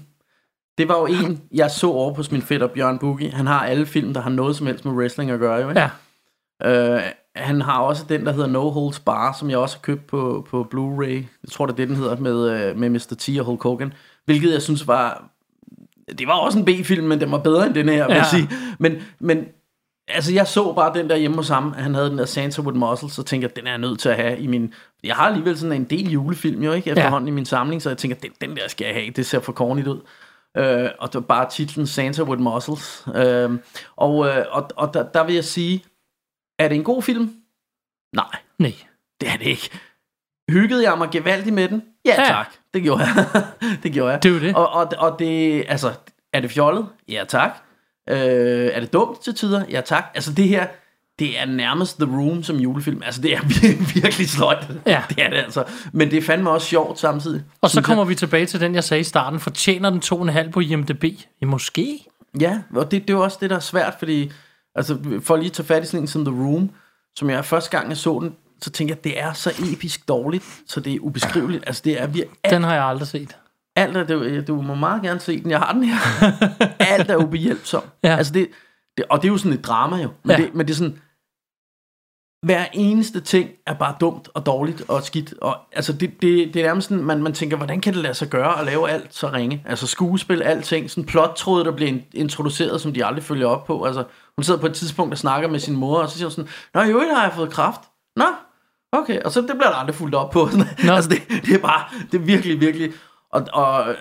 det 0.77 0.87
var 0.87 0.97
jo 0.99 1.05
en, 1.05 1.41
jeg 1.53 1.71
så 1.71 1.87
over 1.87 2.13
hos 2.13 2.31
min 2.31 2.41
fætter 2.41 2.67
Bjørn 2.67 2.99
Boogie. 2.99 3.31
Han 3.31 3.47
har 3.47 3.65
alle 3.65 3.85
film, 3.85 4.13
der 4.13 4.21
har 4.21 4.29
noget 4.29 4.55
som 4.55 4.67
helst 4.67 4.85
med 4.85 4.93
wrestling 4.93 5.31
at 5.31 5.39
gøre, 5.39 5.61
jo, 5.61 5.69
ikke? 5.69 5.81
Ja, 5.81 5.89
Øh, 6.95 7.01
han 7.35 7.61
har 7.61 7.79
også 7.79 8.05
den, 8.09 8.25
der 8.25 8.31
hedder 8.31 8.47
No 8.49 8.69
Holds 8.69 8.99
Bar, 8.99 9.35
som 9.39 9.49
jeg 9.49 9.57
også 9.57 9.75
har 9.77 9.81
købt 9.81 10.07
på, 10.07 10.47
på 10.49 10.67
Blu-ray. 10.73 11.09
Jeg 11.43 11.49
tror, 11.51 11.65
det 11.65 11.73
er 11.73 11.75
det, 11.77 11.87
den 11.87 11.95
hedder, 11.97 12.15
med, 12.17 12.49
øh, 12.49 12.77
med 12.77 12.89
Mr. 12.89 13.15
T 13.19 13.29
og 13.39 13.45
Hulk 13.45 13.63
Hogan. 13.63 13.93
Hvilket 14.25 14.53
jeg 14.53 14.61
synes 14.61 14.87
var... 14.87 15.23
Det 16.19 16.27
var 16.27 16.33
også 16.33 16.59
en 16.59 16.65
B-film, 16.65 17.07
men 17.07 17.21
den 17.21 17.31
var 17.31 17.37
bedre 17.37 17.65
end 17.67 17.73
den 17.75 17.89
her, 17.89 18.07
vil 18.07 18.13
Ja. 18.13 18.17
jeg 18.19 18.25
sige. 18.25 18.49
Men, 18.79 18.95
men 19.19 19.45
altså, 20.07 20.33
jeg 20.33 20.47
så 20.47 20.73
bare 20.73 20.93
den 20.93 21.09
der 21.09 21.15
hjemme 21.15 21.37
hos 21.37 21.47
ham. 21.49 21.73
Han 21.73 21.95
havde 21.95 22.09
den 22.09 22.17
der 22.17 22.25
Santa 22.25 22.61
with 22.61 22.77
Muscles, 22.77 23.13
så 23.13 23.23
tænkte 23.23 23.45
jeg, 23.47 23.55
den 23.55 23.67
er 23.67 23.71
jeg 23.71 23.79
nødt 23.79 23.99
til 23.99 24.09
at 24.09 24.15
have 24.15 24.39
i 24.39 24.47
min... 24.47 24.73
Jeg 25.03 25.15
har 25.15 25.23
alligevel 25.27 25.57
sådan 25.57 25.75
en 25.75 25.83
del 25.83 26.11
julefilm, 26.11 26.63
jo 26.63 26.71
ikke? 26.71 26.89
Efterhånden 26.89 27.27
i 27.27 27.31
min 27.31 27.45
samling, 27.45 27.81
så 27.81 27.89
jeg 27.89 27.97
tænker, 27.97 28.17
den, 28.17 28.31
den 28.49 28.57
der 28.57 28.67
skal 28.67 28.85
jeg 28.85 28.93
have. 28.95 29.09
Det 29.15 29.25
ser 29.25 29.39
for 29.39 29.51
cornigt 29.51 29.87
ud. 29.87 29.99
Øh, 30.57 30.89
og 30.99 31.07
det 31.07 31.13
var 31.15 31.21
bare 31.21 31.49
titlen 31.49 31.87
Santa 31.87 32.23
with 32.23 32.41
Muscles. 32.41 33.05
Øh, 33.15 33.49
og 33.95 34.27
øh, 34.27 34.45
og, 34.51 34.67
og 34.75 34.93
der, 34.93 35.03
der 35.03 35.23
vil 35.25 35.35
jeg 35.35 35.43
sige, 35.43 35.83
er 36.63 36.67
det 36.67 36.75
en 36.75 36.83
god 36.83 37.01
film? 37.03 37.33
Nej, 38.15 38.25
nej. 38.59 38.73
det 39.21 39.29
er 39.29 39.37
det 39.37 39.45
ikke. 39.47 39.69
Hyggede 40.49 40.89
jeg 40.89 40.97
mig 40.97 41.09
gevaldigt 41.11 41.55
med 41.55 41.69
den? 41.69 41.83
Ja, 42.05 42.21
Ja. 42.21 42.27
tak. 42.27 42.47
Det 42.73 42.83
gjorde 42.83 43.03
jeg. 43.03 43.25
det 43.83 43.91
gjorde 43.93 44.11
jeg. 44.11 44.23
Det 44.23 44.29
er 44.29 44.33
jo 44.33 44.39
det. 44.39 44.55
Og, 44.55 44.69
og, 44.71 44.87
og 44.97 45.19
det, 45.19 45.63
altså, 45.67 45.93
er 46.33 46.39
det 46.39 46.51
fjollet? 46.51 46.87
Ja, 47.09 47.23
tak. 47.27 47.51
Øh, 48.09 48.17
er 48.73 48.79
det 48.79 48.93
dumt 48.93 49.21
til 49.21 49.35
tider? 49.35 49.65
Ja, 49.69 49.81
tak. 49.81 50.03
Altså, 50.15 50.33
det 50.33 50.47
her, 50.47 50.67
det 51.19 51.39
er 51.39 51.45
nærmest 51.45 51.97
The 51.97 52.05
Room 52.17 52.43
som 52.43 52.55
julefilm. 52.57 53.01
Altså, 53.05 53.21
det 53.21 53.33
er 53.33 53.39
vir- 53.51 53.93
virkelig 54.01 54.29
sløjt. 54.29 54.67
Ja. 54.85 55.03
Det 55.09 55.19
er 55.23 55.29
det 55.29 55.37
altså. 55.37 55.63
Men 55.93 56.11
det 56.11 56.17
er 56.17 56.21
fandme 56.21 56.49
også 56.49 56.67
sjovt 56.67 56.99
samtidig. 56.99 57.43
Og 57.61 57.69
så 57.69 57.81
kommer 57.81 58.03
vi 58.03 58.15
tilbage 58.15 58.45
til 58.45 58.59
den, 58.59 58.75
jeg 58.75 58.83
sagde 58.83 59.01
i 59.01 59.03
starten. 59.03 59.39
Fortjener 59.39 59.89
den 59.89 60.29
2,5 60.45 60.51
på 60.51 60.59
IMDb? 60.59 61.03
Ja, 61.41 61.45
måske. 61.45 61.99
jeg. 62.33 62.41
Ja, 62.41 62.61
og 62.79 62.91
det, 62.91 63.01
det 63.01 63.09
er 63.09 63.17
jo 63.17 63.23
også 63.23 63.37
det, 63.41 63.49
der 63.49 63.55
er 63.55 63.59
svært, 63.59 63.95
fordi, 63.99 64.31
altså, 64.75 65.19
for 65.21 65.35
lige 65.35 65.45
at 65.45 65.53
tage 65.53 65.65
fat 65.65 65.83
i 65.83 65.85
sådan 65.85 65.99
en 66.03 66.07
som 66.07 66.25
The 66.25 66.35
Room, 66.43 66.69
som 67.15 67.29
jeg 67.29 67.45
første 67.45 67.69
gang, 67.77 67.89
jeg 67.89 67.97
så 67.97 68.19
den, 68.19 68.35
så 68.61 68.69
tænker 68.69 68.95
jeg, 68.95 69.03
det 69.03 69.19
er 69.19 69.33
så 69.33 69.51
episk 69.73 70.07
dårligt, 70.07 70.61
så 70.67 70.79
det 70.79 70.93
er 70.95 70.99
ubeskriveligt. 70.99 71.63
Altså, 71.67 71.81
det 71.85 72.01
er 72.01 72.07
virkelig 72.07 72.39
Den 72.49 72.63
har 72.63 72.73
jeg 72.73 72.83
aldrig 72.83 73.07
set. 73.07 73.37
alt 73.75 73.97
er, 73.97 74.03
du, 74.03 74.41
du 74.47 74.61
må 74.61 74.75
meget 74.75 75.01
gerne 75.01 75.19
se 75.19 75.43
den, 75.43 75.51
jeg 75.51 75.59
har 75.59 75.73
den 75.73 75.83
her. 75.83 75.97
alt 76.93 77.09
er 77.11 77.15
ubehjælpsom. 77.15 77.83
Ja. 78.03 78.15
Altså 78.15 78.33
det, 78.33 78.47
det, 78.97 79.05
og 79.09 79.21
det 79.21 79.27
er 79.27 79.31
jo 79.31 79.37
sådan 79.37 79.53
et 79.57 79.65
drama 79.65 79.97
jo. 80.01 80.09
Men, 80.23 80.31
Ja. 80.37 80.43
det, 80.43 80.55
men 80.55 80.67
det 80.67 80.73
er 80.73 80.77
sådan, 80.77 80.97
hver 82.45 82.65
eneste 82.73 83.21
ting 83.21 83.49
er 83.67 83.73
bare 83.73 83.95
dumt 83.99 84.29
og 84.33 84.45
dårligt 84.45 84.83
og 84.87 85.03
skidt. 85.03 85.33
Og, 85.41 85.57
altså 85.73 85.93
det, 85.93 86.21
det, 86.21 86.53
det 86.53 86.55
er 86.61 86.65
nærmest 86.65 86.87
sådan, 86.89 87.03
man, 87.03 87.23
man 87.23 87.33
tænker, 87.33 87.57
hvordan 87.57 87.81
kan 87.81 87.93
det 87.93 88.01
lade 88.01 88.13
sig 88.13 88.27
gøre 88.29 88.59
at 88.59 88.65
lave 88.65 88.89
alt 88.89 89.15
så 89.15 89.27
ringe? 89.33 89.63
Altså 89.67 89.87
skuespil, 89.87 90.41
alting, 90.41 90.89
sådan 90.89 91.05
plottråd, 91.05 91.63
der 91.63 91.71
bliver 91.71 91.91
in- 91.91 92.05
introduceret, 92.13 92.81
som 92.81 92.93
de 92.93 93.05
aldrig 93.05 93.23
følger 93.23 93.47
op 93.47 93.65
på. 93.65 93.83
Altså 93.83 94.03
hun 94.37 94.43
sidder 94.43 94.59
på 94.59 94.67
et 94.67 94.73
tidspunkt 94.73 95.11
og 95.11 95.17
snakker 95.17 95.49
med 95.49 95.59
sin 95.59 95.75
mor, 95.75 95.97
og 95.97 96.09
så 96.09 96.17
siger 96.17 96.27
hun 96.27 96.31
sådan, 96.31 96.51
Nå, 96.73 96.81
i 96.81 96.89
øvrigt 96.89 97.15
har 97.15 97.23
jeg 97.23 97.33
fået 97.33 97.51
kraft. 97.51 97.81
Nå, 98.15 98.25
okay. 98.91 99.21
Og 99.21 99.31
så 99.31 99.41
det 99.41 99.49
bliver 99.49 99.69
der 99.69 99.75
aldrig 99.75 99.95
fuldt 99.95 100.15
op 100.15 100.31
på. 100.31 100.49
Nå. 100.85 100.93
altså 100.93 101.09
det, 101.09 101.21
det 101.45 101.53
er 101.55 101.59
bare, 101.59 101.85
det 102.11 102.21
er 102.21 102.25
virkelig, 102.25 102.59
virkelig... 102.59 102.93
Og, 103.31 103.47
og 103.53 103.95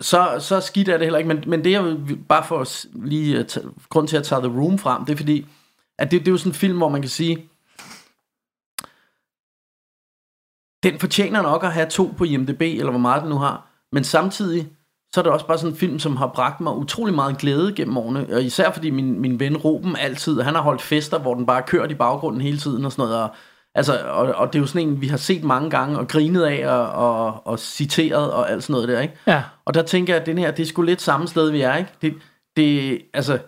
så, 0.00 0.36
så 0.40 0.60
skidt 0.60 0.88
er 0.88 0.96
det 0.96 1.06
heller 1.06 1.18
ikke, 1.18 1.28
men, 1.28 1.44
men 1.46 1.64
det 1.64 1.72
jeg 1.72 1.84
vil, 1.84 2.16
bare 2.28 2.44
for 2.44 2.60
at 2.60 2.86
lige 2.94 3.38
at 3.38 3.46
tage, 3.46 3.66
grund 3.88 4.08
til 4.08 4.16
at 4.16 4.24
tage 4.24 4.40
The 4.40 4.60
Room 4.60 4.78
frem, 4.78 5.04
det 5.04 5.12
er 5.12 5.16
fordi, 5.16 5.46
at 5.98 6.10
det, 6.10 6.20
det 6.20 6.28
er 6.28 6.32
jo 6.32 6.38
sådan 6.38 6.50
en 6.50 6.54
film, 6.54 6.76
hvor 6.76 6.88
man 6.88 7.02
kan 7.02 7.10
sige, 7.10 7.48
den 10.82 10.98
fortjener 10.98 11.42
nok 11.42 11.64
at 11.64 11.72
have 11.72 11.88
to 11.88 12.14
på 12.18 12.24
IMDb, 12.24 12.62
eller 12.62 12.90
hvor 12.90 12.98
meget 12.98 13.22
den 13.22 13.30
nu 13.30 13.38
har, 13.38 13.66
men 13.92 14.04
samtidig, 14.04 14.68
så 15.14 15.20
er 15.20 15.22
det 15.22 15.32
også 15.32 15.46
bare 15.46 15.58
sådan 15.58 15.72
en 15.72 15.78
film, 15.78 15.98
som 15.98 16.16
har 16.16 16.26
bragt 16.26 16.60
mig 16.60 16.72
utrolig 16.72 17.14
meget 17.14 17.38
glæde 17.38 17.72
gennem 17.72 17.96
årene, 17.96 18.26
og 18.32 18.42
især 18.42 18.70
fordi 18.72 18.90
min, 18.90 19.20
min 19.20 19.40
ven 19.40 19.56
Ruben 19.56 19.96
altid, 19.96 20.40
han 20.40 20.54
har 20.54 20.62
holdt 20.62 20.82
fester, 20.82 21.18
hvor 21.18 21.34
den 21.34 21.46
bare 21.46 21.62
kørt 21.62 21.90
i 21.90 21.94
baggrunden 21.94 22.40
hele 22.40 22.58
tiden 22.58 22.84
og 22.84 22.92
sådan 22.92 23.02
noget, 23.02 23.22
og, 23.22 23.30
altså, 23.74 23.98
og, 23.98 24.34
og 24.34 24.52
det 24.52 24.58
er 24.58 24.62
jo 24.62 24.66
sådan 24.66 24.88
en, 24.88 25.00
vi 25.00 25.06
har 25.06 25.16
set 25.16 25.44
mange 25.44 25.70
gange, 25.70 25.98
og 25.98 26.08
grinet 26.08 26.42
af, 26.42 26.68
og, 26.68 26.92
og, 26.92 27.46
og 27.46 27.58
citeret, 27.58 28.32
og 28.32 28.50
alt 28.50 28.62
sådan 28.62 28.72
noget 28.72 28.88
der, 28.88 29.00
ikke? 29.00 29.14
Ja. 29.26 29.42
Og 29.64 29.74
der 29.74 29.82
tænker 29.82 30.12
jeg, 30.12 30.20
at 30.20 30.26
den 30.26 30.38
her, 30.38 30.50
det 30.50 30.62
er 30.62 30.66
sgu 30.66 30.82
lidt 30.82 31.02
samme 31.02 31.28
sted, 31.28 31.50
vi 31.50 31.60
er, 31.60 31.76
ikke? 31.76 31.90
Det, 32.02 32.14
det, 32.56 33.02
altså, 33.14 33.38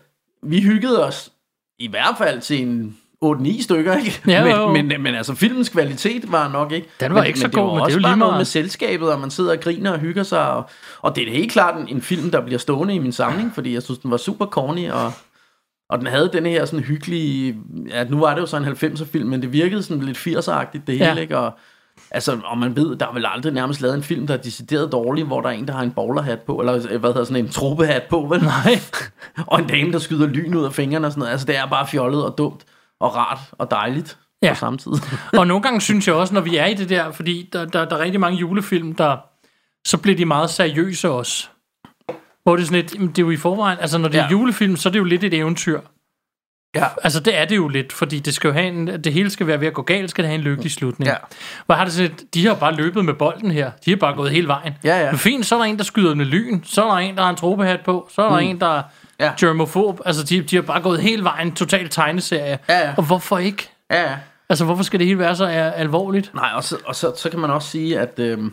vi 0.42 0.60
hyggede 0.60 1.06
os 1.06 1.32
i 1.78 1.88
hvert 1.88 2.14
fald 2.18 2.40
til 2.40 2.62
en 2.62 2.98
8-9 3.24 3.62
stykker, 3.62 3.96
ikke? 3.96 4.20
Ja, 4.26 4.42
jo, 4.42 4.60
jo. 4.60 4.72
men, 4.72 4.88
men, 4.88 5.02
men 5.02 5.14
altså, 5.14 5.34
filmens 5.34 5.68
kvalitet 5.68 6.32
var 6.32 6.48
nok 6.48 6.72
ikke. 6.72 6.88
Den 7.00 7.14
var 7.14 7.20
men, 7.20 7.26
ikke 7.26 7.40
så 7.40 7.46
men 7.46 7.52
god, 7.52 7.62
det 7.62 7.68
var 7.68 7.74
men 7.74 7.84
det 7.86 7.90
er 7.90 7.94
jo 7.94 7.98
lige 8.08 8.16
meget. 8.16 8.36
med 8.36 8.44
selskabet, 8.44 9.12
og 9.12 9.20
man 9.20 9.30
sidder 9.30 9.52
og 9.52 9.60
griner 9.60 9.90
og 9.92 9.98
hygger 9.98 10.22
sig. 10.22 10.50
Og, 10.52 10.70
og 11.02 11.16
det 11.16 11.28
er 11.28 11.32
helt 11.32 11.52
klart 11.52 11.80
en, 11.80 11.88
en 11.96 12.02
film, 12.02 12.30
der 12.30 12.40
bliver 12.40 12.58
stående 12.58 12.94
i 12.94 12.98
min 12.98 13.12
samling, 13.12 13.54
fordi 13.54 13.74
jeg 13.74 13.82
synes, 13.82 13.98
den 13.98 14.10
var 14.10 14.16
super 14.16 14.46
corny, 14.46 14.90
og, 14.90 15.12
og 15.90 15.98
den 15.98 16.06
havde 16.06 16.30
den 16.32 16.46
her 16.46 16.64
sådan 16.64 16.84
hyggelige... 16.84 17.56
Ja, 17.88 18.04
nu 18.04 18.18
var 18.20 18.34
det 18.34 18.40
jo 18.40 18.46
så 18.46 18.56
en 18.56 18.64
90'er 18.64 19.04
film, 19.04 19.28
men 19.28 19.42
det 19.42 19.52
virkede 19.52 19.82
sådan 19.82 20.02
lidt 20.02 20.18
80'er-agtigt, 20.18 20.82
det 20.86 20.98
hele, 20.98 21.04
Ja. 21.04 21.16
ikke? 21.16 21.38
Og, 21.38 21.52
Altså, 22.10 22.38
og 22.44 22.58
man 22.58 22.76
ved, 22.76 22.96
der 22.96 23.06
er 23.06 23.12
vel 23.12 23.26
aldrig 23.34 23.52
nærmest 23.52 23.80
lavet 23.80 23.94
en 23.94 24.02
film, 24.02 24.26
der 24.26 24.34
er 24.34 24.38
decideret 24.38 24.92
dårlig, 24.92 25.24
hvor 25.24 25.40
der 25.40 25.48
er 25.48 25.52
en, 25.52 25.66
der 25.66 25.72
har 25.72 25.82
en 25.82 25.90
bowlerhat 25.90 26.38
på, 26.40 26.56
eller 26.56 26.86
øh, 26.90 27.00
hvad 27.00 27.10
hedder 27.10 27.24
sådan 27.24 27.44
en 27.44 27.50
truppehat 27.50 28.02
på, 28.10 28.20
vel? 28.30 28.42
Nej. 28.42 28.78
og 29.46 29.60
en 29.60 29.66
dame, 29.66 29.92
der 29.92 29.98
skyder 29.98 30.26
lyn 30.26 30.54
ud 30.54 30.64
af 30.64 30.72
fingrene 30.72 31.06
og 31.06 31.12
sådan 31.12 31.20
noget. 31.20 31.32
Altså, 31.32 31.46
det 31.46 31.56
er 31.56 31.66
bare 31.66 31.86
fjollet 31.86 32.24
og 32.24 32.34
dumt 32.38 32.64
og 33.00 33.16
rart 33.16 33.38
og 33.52 33.70
dejligt 33.70 34.18
Ja. 34.42 34.48
på 34.52 34.54
samme 34.54 34.78
tid. 34.78 34.92
Og 35.38 35.46
nogle 35.46 35.62
gange 35.62 35.80
synes 35.80 36.06
jeg 36.08 36.14
også, 36.14 36.34
når 36.34 36.40
vi 36.40 36.56
er 36.56 36.66
i 36.66 36.74
det 36.74 36.88
der, 36.88 37.12
fordi 37.12 37.48
der, 37.52 37.64
der, 37.64 37.84
der 37.84 37.96
er 37.96 38.00
rigtig 38.00 38.20
mange 38.20 38.38
julefilm, 38.38 38.94
der 38.94 39.16
så 39.86 39.98
bliver 39.98 40.16
de 40.16 40.24
meget 40.24 40.50
seriøse 40.50 41.10
også. 41.10 41.48
Hvor 42.42 42.56
det 42.56 42.62
er 42.62 42.66
sådan 42.66 42.80
lidt, 42.80 43.16
det 43.16 43.18
er 43.18 43.26
jo 43.26 43.30
i 43.30 43.36
forvejen, 43.36 43.78
altså 43.80 43.98
når 43.98 44.08
det 44.08 44.18
er 44.20 44.24
Ja. 44.24 44.30
julefilm, 44.30 44.76
så 44.76 44.88
er 44.88 44.90
det 44.92 44.98
jo 44.98 45.04
lidt 45.04 45.24
et 45.24 45.34
eventyr. 45.34 45.80
ja. 46.74 46.84
Altså 47.02 47.20
det 47.20 47.38
er 47.38 47.44
det 47.44 47.56
jo 47.56 47.68
lidt, 47.68 47.92
fordi 47.92 48.18
det 48.18 48.34
skal 48.34 48.48
jo 48.48 48.54
have 48.54 48.66
en, 48.66 48.86
det 49.04 49.12
hele 49.12 49.30
skal 49.30 49.46
være 49.46 49.60
ved 49.60 49.66
at 49.66 49.74
gå 49.74 49.82
galt, 49.82 50.10
skal 50.10 50.24
det 50.24 50.28
have 50.28 50.38
en 50.38 50.44
lykkelig 50.44 50.72
slutning. 50.72 51.08
Ja. 51.08 51.16
Hvor 51.66 51.74
har 51.74 51.84
det 51.84 51.92
sådan 51.92 52.10
lidt, 52.10 52.34
de 52.34 52.46
har 52.46 52.54
bare 52.54 52.74
løbet 52.74 53.04
med 53.04 53.14
bolden 53.14 53.50
her, 53.50 53.70
de 53.84 53.90
har 53.90 53.96
bare 53.96 54.14
gået 54.14 54.30
hele 54.30 54.48
vejen. 54.48 54.74
Ja, 54.84 54.98
ja. 55.04 55.10
Men 55.10 55.18
fint, 55.18 55.46
så 55.46 55.54
er 55.54 55.58
der 55.58 55.64
en, 55.66 55.78
der 55.78 55.84
skyder 55.84 56.14
med 56.14 56.24
lyn, 56.24 56.60
så 56.64 56.84
er 56.84 56.88
der 56.90 56.96
en, 56.98 57.16
der 57.16 57.22
har 57.22 57.30
en 57.30 57.36
tropehat 57.36 57.80
på, 57.84 58.08
så 58.14 58.22
er 58.22 58.28
der 58.30 58.38
en, 58.38 58.60
der 58.60 58.78
er 58.78 58.82
Mm. 58.82 59.09
Ja. 59.20 59.32
germofob, 59.40 60.00
altså 60.04 60.24
de, 60.24 60.42
de 60.42 60.56
har 60.56 60.62
bare 60.62 60.80
gået 60.82 61.00
hele 61.00 61.24
vejen, 61.24 61.54
total 61.54 61.88
tegneserie. 61.88 62.58
Ja, 62.68 62.78
ja. 62.78 62.94
Og 62.96 63.02
hvorfor 63.06 63.38
ikke? 63.38 63.70
Ja, 63.90 64.02
ja. 64.10 64.16
Altså 64.48 64.64
hvorfor 64.64 64.82
skal 64.82 64.98
det 65.00 65.06
hele 65.06 65.18
være 65.18 65.36
så 65.36 65.44
er, 65.44 65.70
alvorligt? 65.70 66.34
Nej, 66.34 66.50
og, 66.54 66.64
så, 66.64 66.76
og 66.86 66.96
så, 66.96 67.12
så 67.16 67.30
kan 67.30 67.38
man 67.38 67.50
også 67.50 67.68
sige, 67.68 67.98
at 68.00 68.18
øhm, 68.18 68.52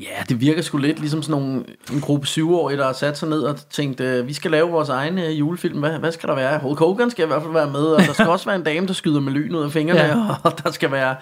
ja, 0.00 0.22
det 0.28 0.40
virker 0.40 0.62
sgu 0.62 0.78
lidt 0.78 0.98
ligesom 1.00 1.22
sådan 1.22 1.42
nogle, 1.42 1.64
en 1.92 2.00
gruppe 2.00 2.26
syvårige, 2.26 2.78
der 2.78 2.86
har 2.86 2.92
sat 2.92 3.18
sig 3.18 3.28
ned 3.28 3.42
og 3.42 3.70
tænkt, 3.70 4.00
øh, 4.00 4.26
vi 4.26 4.32
skal 4.32 4.50
lave 4.50 4.70
vores 4.70 4.88
egen 4.88 5.18
øh, 5.18 5.38
julefilm. 5.38 5.78
Hvad, 5.78 5.98
hvad 5.98 6.12
skal 6.12 6.28
der 6.28 6.34
være? 6.34 6.58
Hulk 6.58 6.78
Hogan 6.78 7.10
skal 7.10 7.24
i 7.24 7.26
hvert 7.26 7.42
fald 7.42 7.52
være 7.52 7.70
med, 7.70 7.80
og 7.86 8.00
der 8.02 8.12
skal 8.12 8.28
også 8.36 8.46
være 8.46 8.56
en 8.56 8.64
dame, 8.64 8.86
der 8.86 8.92
skyder 8.92 9.20
med 9.20 9.32
lyn 9.32 9.54
ud 9.54 9.64
af 9.64 9.72
fingrene, 9.72 10.00
Ja. 10.00 10.06
ja. 10.18 10.34
og 10.44 10.64
der 10.64 10.70
skal 10.70 10.92
være... 10.92 11.16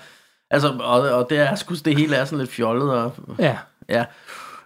Altså, 0.50 0.68
og, 0.80 1.00
og 1.00 1.26
det 1.30 1.38
er 1.38 1.54
sgu, 1.54 1.74
det 1.84 1.96
hele 1.96 2.16
er 2.16 2.24
sådan 2.24 2.38
lidt 2.38 2.50
fjollet, 2.50 2.90
og 2.90 3.12
Ja. 3.38 3.56
Ja. 3.88 4.04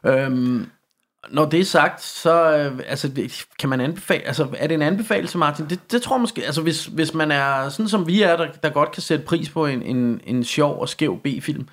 Øhm, 0.07 0.67
når 1.33 1.45
det 1.45 1.61
er 1.61 1.65
sagt, 1.65 2.03
så 2.03 2.57
øh, 2.57 2.81
altså, 2.87 3.11
kan 3.59 3.69
man 3.69 3.81
anbefale, 3.81 4.27
altså 4.27 4.49
er 4.59 4.67
det 4.67 4.75
en 4.75 4.83
anbefaling, 4.83 5.39
Martin? 5.39 5.67
Det, 5.69 5.93
det 5.93 6.03
tror 6.03 6.17
jeg 6.17 6.21
måske, 6.21 6.45
altså 6.45 6.63
hvis, 6.63 6.87
hvis 6.87 7.15
man 7.15 7.31
er 7.31 7.69
sådan 7.69 7.89
som 7.89 8.07
vi 8.07 8.23
er, 8.23 8.37
der, 8.37 8.47
der 8.63 8.69
godt 8.69 8.93
kan 8.93 9.03
sætte 9.03 9.25
pris 9.25 9.51
på 9.51 9.67
en, 9.67 9.83
en, 9.83 10.21
en 10.25 10.45
sjov 10.45 10.81
og 10.81 10.89
skæv 10.89 11.19
B-film, 11.19 11.69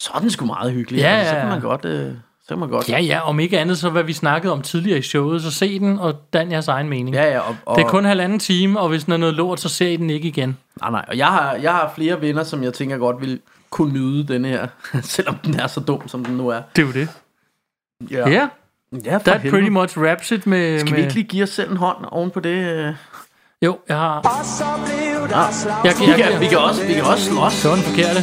så 0.00 0.10
er 0.14 0.18
den 0.18 0.30
sgu 0.30 0.46
meget 0.46 0.72
hyggelig. 0.72 0.98
Ja, 0.98 1.08
altså, 1.08 1.34
så 1.34 1.40
kan 1.40 1.48
man 1.48 1.60
godt, 1.60 1.84
øh, 1.84 2.12
så 2.42 2.48
kan 2.48 2.58
man 2.58 2.68
godt. 2.68 2.88
Ja, 2.88 3.00
ja, 3.00 3.28
om 3.28 3.40
ikke 3.40 3.58
andet, 3.58 3.78
så 3.78 3.90
hvad 3.90 4.02
vi 4.02 4.12
snakkede 4.12 4.52
om 4.52 4.62
tidligere 4.62 4.98
i 4.98 5.02
showet, 5.02 5.42
så 5.42 5.50
se 5.50 5.78
den 5.78 5.98
og 5.98 6.14
dan 6.32 6.52
jeres 6.52 6.68
egen 6.68 6.88
mening. 6.88 7.16
Ja, 7.16 7.30
ja, 7.30 7.40
og, 7.40 7.56
og, 7.66 7.76
Det 7.76 7.84
er 7.84 7.88
kun 7.88 8.04
halvanden 8.04 8.38
time, 8.38 8.80
og 8.80 8.88
hvis 8.88 9.04
den 9.04 9.12
er 9.12 9.16
noget 9.16 9.34
lort, 9.34 9.60
så 9.60 9.68
ser 9.68 9.88
I 9.88 9.96
den 9.96 10.10
ikke 10.10 10.28
igen. 10.28 10.58
Nej, 10.80 10.90
nej, 10.90 11.04
og 11.08 11.18
jeg 11.18 11.26
har, 11.26 11.54
jeg 11.54 11.72
har 11.72 11.92
flere 11.94 12.20
venner, 12.20 12.42
som 12.42 12.62
jeg 12.62 12.74
tænker 12.74 12.98
godt 12.98 13.20
vil 13.20 13.40
kunne 13.70 13.92
nyde 13.92 14.28
den 14.28 14.44
her, 14.44 14.66
selvom 15.02 15.34
den 15.44 15.60
er 15.60 15.66
så 15.66 15.80
dum, 15.80 16.08
som 16.08 16.24
den 16.24 16.36
nu 16.36 16.48
er. 16.48 16.60
Det 16.76 16.82
er 16.82 16.86
jo 16.86 16.92
det. 16.92 17.08
Ja, 18.10 18.28
Ja, 18.28 18.48
ja 19.04 19.16
for 19.16 19.18
that 19.18 19.40
helvede. 19.40 19.50
pretty 19.50 19.68
much 19.70 19.98
wraps 19.98 20.30
it 20.30 20.46
med... 20.46 20.78
Skal 20.78 20.90
med... 20.90 20.96
vi 20.98 21.02
ikke 21.02 21.14
lige 21.14 21.24
give 21.28 21.42
os 21.42 21.50
selv 21.50 21.70
en 21.70 21.76
hånd 21.76 21.96
oven 22.10 22.30
på 22.30 22.40
det? 22.40 22.50
øh? 22.50 22.94
Jo, 23.62 23.78
jeg 23.88 23.96
har... 23.96 24.18
Og 24.20 24.44
så 24.44 24.64
blev 24.84 25.28
der 25.28 25.38
Jeg, 25.44 25.54
slagsmål. 25.54 26.08
jeg, 26.08 26.16
Vi 26.16 26.22
kan, 26.22 26.40
vi 26.40 26.46
kan, 26.46 26.58
også, 26.58 26.86
vi 26.86 26.92
kan 26.94 27.04
også 27.04 27.24
slås. 27.24 27.62
Det 27.62 27.70
var 27.70 27.76
den 27.76 27.84
forkerte. 27.84 28.18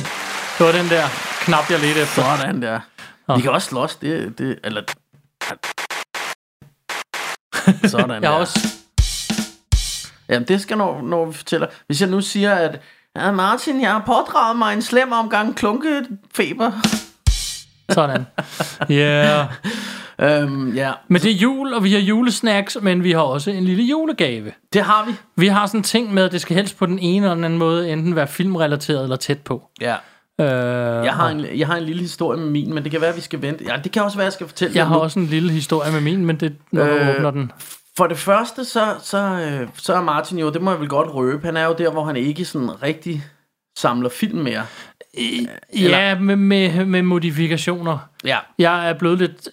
Det 0.57 0.65
var 0.65 0.72
den 0.72 0.89
der 0.89 1.03
knap, 1.41 1.69
jeg 1.72 1.80
ledte 1.80 2.01
efter. 2.01 2.22
Sådan 2.24 2.61
der. 2.61 2.80
Nå. 3.28 3.36
Vi 3.36 3.41
kan 3.41 3.51
også 3.51 3.67
slås, 3.67 3.95
det, 3.95 4.38
det 4.38 4.59
eller... 4.63 4.82
Sådan 7.91 8.09
Jeg 8.11 8.22
der. 8.22 8.30
også... 8.30 8.59
Jamen, 10.30 10.47
det 10.47 10.61
skal 10.61 10.78
når, 10.78 11.01
når 11.01 11.26
vi 11.26 11.34
fortæller. 11.34 11.67
Hvis 11.88 12.01
jeg 12.01 12.09
nu 12.09 12.22
siger, 12.22 12.55
at 12.55 12.80
ja, 13.15 13.32
Martin, 13.32 13.82
jeg 13.82 13.91
har 13.91 14.03
pådraget 14.05 14.57
mig 14.57 14.74
en 14.74 14.82
slem 14.82 15.11
omgang 15.11 15.55
klunkefeber. 15.55 16.72
Sådan. 17.89 18.26
Ja. 18.89 18.95
Yeah. 18.95 19.45
Øhm, 20.22 20.74
ja, 20.76 20.91
Men 21.07 21.22
det 21.22 21.32
er 21.32 21.36
jul, 21.36 21.74
og 21.74 21.84
vi 21.84 21.91
har 21.93 21.99
julesnacks, 21.99 22.78
men 22.82 23.03
vi 23.03 23.11
har 23.11 23.22
også 23.22 23.51
en 23.51 23.63
lille 23.63 23.84
julegave. 23.84 24.51
det 24.74 24.82
har 24.82 25.05
vi. 25.05 25.11
Vi 25.36 25.47
har 25.47 25.65
sådan 25.67 25.80
en 25.80 25.84
ting 25.84 26.13
med, 26.13 26.24
at 26.24 26.32
det 26.32 26.41
skal 26.41 26.55
helst 26.55 26.78
på 26.78 26.86
den 26.86 26.99
ene 26.99 27.26
eller 27.26 27.36
den 27.36 27.43
anden 27.43 27.59
måde 27.59 27.91
enten 27.91 28.15
være 28.15 28.28
filmrelateret 28.28 29.03
eller 29.03 29.15
tæt 29.15 29.39
på. 29.39 29.69
Ja. 29.82 29.95
Øh, 30.41 31.05
Jeg 31.05 31.13
har, 31.13 31.30
en, 31.30 31.45
jeg 31.59 31.67
har 31.67 31.76
en 31.76 31.84
lille 31.84 32.01
historie 32.01 32.39
med 32.39 32.49
min, 32.49 32.74
men 32.74 32.84
det 32.84 32.91
kan 32.91 33.01
være, 33.01 33.09
at 33.09 33.15
vi 33.15 33.22
skal 33.22 33.41
vente. 33.41 33.63
Ja, 33.67 33.76
det 33.84 33.91
kan 33.91 34.03
også 34.03 34.17
være, 34.17 34.24
at 34.24 34.26
jeg 34.26 34.34
skal 34.34 34.47
fortælle 34.47 34.78
jeg 34.78 34.88
har 34.88 34.95
nu. 34.95 35.01
også 35.01 35.19
en 35.19 35.26
lille 35.26 35.51
historie 35.51 35.91
med 35.91 36.01
min, 36.01 36.26
men 36.26 36.36
det 36.36 36.55
når 36.72 36.84
du 36.86 36.89
Øh, 36.91 37.15
åbner 37.15 37.32
den. 37.32 37.51
For 37.97 38.07
det 38.07 38.17
første, 38.17 38.65
så, 38.65 38.86
så, 39.03 39.17
øh, 39.17 39.67
så 39.78 39.93
er 39.93 40.01
Martin 40.01 40.39
jo, 40.39 40.49
det 40.51 40.61
må 40.61 40.72
jeg 40.72 40.80
vel 40.80 40.89
godt 40.89 41.13
røbe, 41.13 41.45
han 41.45 41.57
er 41.57 41.65
jo 41.65 41.76
der, 41.78 41.91
hvor 41.91 42.03
han 42.05 42.15
ikke 42.15 42.45
sådan 42.45 42.84
rigtig 42.84 43.24
samler 43.78 44.09
film 44.09 44.39
mere. 44.39 44.65
Ja, 45.80 46.20
med, 46.20 46.36
med, 46.36 46.86
med 46.86 47.01
modifikationer. 47.01 47.97
Ja. 48.26 48.38
Jeg 48.59 48.89
er 48.89 48.93
blevet 48.93 49.18
lidt... 49.20 49.49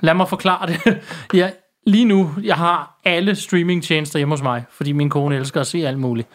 Lad 0.00 0.14
mig 0.14 0.28
forklare 0.28 0.66
det. 0.66 0.98
Jeg, 1.34 1.52
lige 1.86 2.04
nu, 2.04 2.34
jeg 2.42 2.56
har 2.56 3.00
alle 3.04 3.34
streamingtjenester 3.36 4.18
hjemme 4.18 4.32
hos 4.32 4.42
mig, 4.42 4.64
fordi 4.70 4.92
min 4.92 5.10
kone 5.10 5.36
elsker 5.36 5.60
at 5.60 5.66
se 5.66 5.86
alt 5.86 5.98
muligt. 5.98 6.28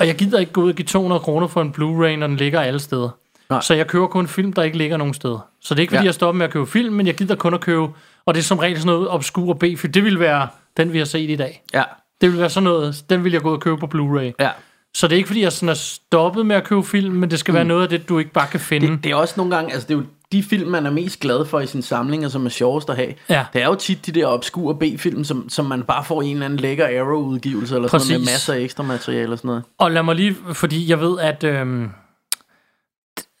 Og 0.00 0.06
jeg 0.06 0.14
gider 0.14 0.38
ikke 0.38 0.52
gå 0.52 0.62
ud 0.62 0.68
og 0.70 0.74
give 0.76 0.86
200 0.86 1.20
kroner 1.20 1.46
for 1.46 1.62
en 1.62 1.68
Blu-ray, 1.78 2.16
når 2.18 2.26
den 2.26 2.36
ligger 2.36 2.60
alle 2.60 2.78
steder. 2.80 3.08
Nej. 3.50 3.60
Så 3.60 3.74
jeg 3.74 3.86
køber 3.86 4.06
kun 4.06 4.28
film, 4.28 4.52
der 4.52 4.62
ikke 4.62 4.78
ligger 4.78 4.96
nogen 4.96 5.14
steder. 5.14 5.46
Så 5.60 5.74
det 5.74 5.78
er 5.78 5.82
ikke, 5.82 5.90
fordi 5.90 6.02
Ja. 6.04 6.06
jeg 6.08 6.14
stopper 6.14 6.38
med 6.38 6.46
at 6.46 6.52
købe 6.52 6.66
film, 6.66 6.94
men 6.94 7.06
jeg 7.06 7.14
gider 7.14 7.34
kun 7.34 7.54
at 7.54 7.60
købe... 7.60 7.88
Og 8.26 8.34
det 8.34 8.40
er 8.40 8.44
som 8.44 8.58
regel 8.58 8.76
sådan 8.78 8.86
noget 8.94 9.08
obskur 9.08 9.54
B-film. 9.54 9.92
Det 9.92 10.04
vil 10.04 10.20
være 10.20 10.48
den, 10.76 10.92
vi 10.92 10.98
har 10.98 11.04
set 11.04 11.30
i 11.30 11.36
dag. 11.36 11.62
Ja. 11.74 11.82
Det 12.20 12.30
vil 12.32 12.38
være 12.38 12.50
sådan 12.50 12.64
noget, 12.64 13.04
den 13.10 13.24
vil 13.24 13.32
jeg 13.32 13.40
gå 13.40 13.48
ud 13.48 13.54
og 13.54 13.60
købe 13.60 13.76
på 13.76 13.86
Blu-ray. 13.94 14.32
Ja. 14.40 14.50
Så 14.94 15.08
det 15.08 15.12
er 15.12 15.16
ikke, 15.16 15.26
fordi 15.26 15.42
jeg 15.42 15.52
sådan 15.52 15.68
er 15.68 15.74
stoppet 15.74 16.46
med 16.46 16.56
at 16.56 16.64
købe 16.64 16.82
film, 16.82 17.14
men 17.14 17.30
det 17.30 17.38
skal 17.38 17.52
mm. 17.52 17.56
være 17.56 17.64
noget 17.64 17.82
af 17.82 17.88
det, 17.88 18.08
du 18.08 18.18
ikke 18.18 18.30
bare 18.30 18.46
kan 18.46 18.60
finde. 18.60 18.86
Det, 18.88 19.04
det 19.04 19.12
er 19.12 19.16
også 19.16 19.34
nogle 19.36 19.56
gange, 19.56 19.72
altså 19.72 19.88
det 19.88 19.94
er 19.94 19.98
jo 19.98 20.04
de 20.32 20.42
film, 20.42 20.70
man 20.70 20.86
er 20.86 20.90
mest 20.90 21.20
glad 21.20 21.46
for 21.46 21.60
i 21.60 21.66
sin 21.66 21.82
samling, 21.82 22.24
og 22.24 22.30
som 22.30 22.46
er 22.46 22.50
sjovest 22.50 22.90
at 22.90 22.96
have. 22.96 23.14
Ja. 23.28 23.44
Det 23.52 23.62
er 23.62 23.66
jo 23.66 23.74
tit 23.74 24.06
de 24.06 24.12
der 24.12 24.26
obskure 24.26 24.78
B-film, 24.78 25.24
som, 25.24 25.48
som 25.48 25.66
man 25.66 25.82
bare 25.82 26.04
får 26.04 26.22
i 26.22 26.26
en 26.26 26.32
eller 26.32 26.44
anden 26.44 26.60
lækker 26.60 26.86
Arrow-udgivelse, 26.86 27.74
eller 27.74 27.88
sådan 27.88 28.06
noget, 28.06 28.20
med 28.20 28.26
Præcis. 28.26 28.34
masser 28.34 28.54
af 28.54 28.58
ekstra 28.58 28.82
materiale 28.82 29.32
og 29.32 29.38
sådan 29.38 29.48
noget. 29.48 29.62
Og 29.78 29.90
lad 29.90 30.02
mig 30.02 30.14
lige, 30.14 30.36
fordi 30.52 30.90
jeg 30.90 31.00
ved, 31.00 31.18
at 31.20 31.44
øhm, 31.44 31.90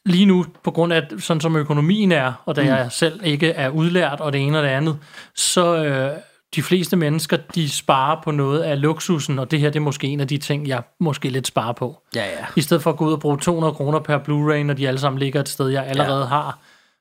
lige 0.06 0.26
nu, 0.26 0.46
på 0.64 0.70
grund 0.70 0.92
af 0.92 1.02
sådan 1.18 1.40
som 1.40 1.56
økonomien 1.56 2.12
er, 2.12 2.32
og 2.44 2.56
da 2.56 2.62
mm. 2.62 2.68
jeg 2.68 2.88
selv 2.90 3.20
ikke 3.24 3.50
er 3.50 3.68
udlært, 3.68 4.20
og 4.20 4.32
det 4.32 4.40
ene 4.40 4.58
og 4.58 4.64
det 4.64 4.70
andet, 4.70 4.98
så 5.34 5.84
øh, 5.84 6.10
de 6.56 6.62
fleste 6.62 6.96
mennesker, 6.96 7.36
de 7.54 7.70
sparer 7.70 8.20
på 8.24 8.30
noget 8.30 8.60
af 8.60 8.80
luksusen, 8.80 9.38
og 9.38 9.50
det 9.50 9.60
her 9.60 9.70
det 9.70 9.76
er 9.76 9.80
måske 9.80 10.06
en 10.06 10.20
af 10.20 10.28
de 10.28 10.38
ting, 10.38 10.68
jeg 10.68 10.82
måske 11.00 11.28
lidt 11.28 11.46
sparer 11.46 11.72
på. 11.72 11.98
Ja, 12.14 12.24
ja. 12.24 12.46
I 12.56 12.60
stedet 12.60 12.82
for 12.82 12.90
at 12.90 12.96
gå 12.96 13.06
ud 13.06 13.12
og 13.12 13.20
bruge 13.20 13.38
200 13.38 13.74
kroner 13.74 13.98
per 13.98 14.18
Blu-ray, 14.18 14.62
når 14.62 14.74
de 14.74 14.88
alle 14.88 15.00
sammen 15.00 15.18
ligger 15.18 15.40
et 15.40 15.48
sted, 15.48 15.68
jeg 15.68 15.86
allerede 15.86 16.20
ja. 16.20 16.26
har, 16.26 16.58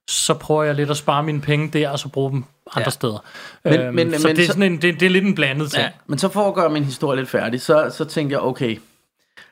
så 0.07 0.33
prøver 0.33 0.63
jeg 0.63 0.75
lidt 0.75 0.89
at 0.89 0.97
spare 0.97 1.23
mine 1.23 1.41
penge 1.41 1.67
der, 1.79 1.89
og 1.89 1.99
så 1.99 2.09
bruge 2.09 2.31
dem 2.31 2.43
andre 2.75 2.81
Ja. 2.85 2.89
steder. 2.89 3.23
Men- 3.63 3.73
øhm, 3.73 3.95
men- 3.95 4.19
så 4.19 4.27
men 4.27 4.35
det 4.35 4.41
er, 4.43 4.47
så- 4.47 4.53
sådan 4.53 4.71
en, 4.73 4.81
det, 4.81 4.99
det 4.99 5.05
er 5.05 5.09
lidt 5.09 5.25
en 5.25 5.35
blandet 5.35 5.71
ting. 5.71 5.83
Ja, 5.83 5.89
men 6.07 6.19
så 6.19 6.29
for 6.29 6.47
at 6.47 6.53
gøre 6.53 6.69
min 6.69 6.83
historie 6.83 7.19
lidt 7.19 7.29
færdig, 7.29 7.61
så, 7.61 7.93
så 7.97 8.05
tænkte 8.05 8.33
jeg, 8.33 8.41
okay, 8.41 8.77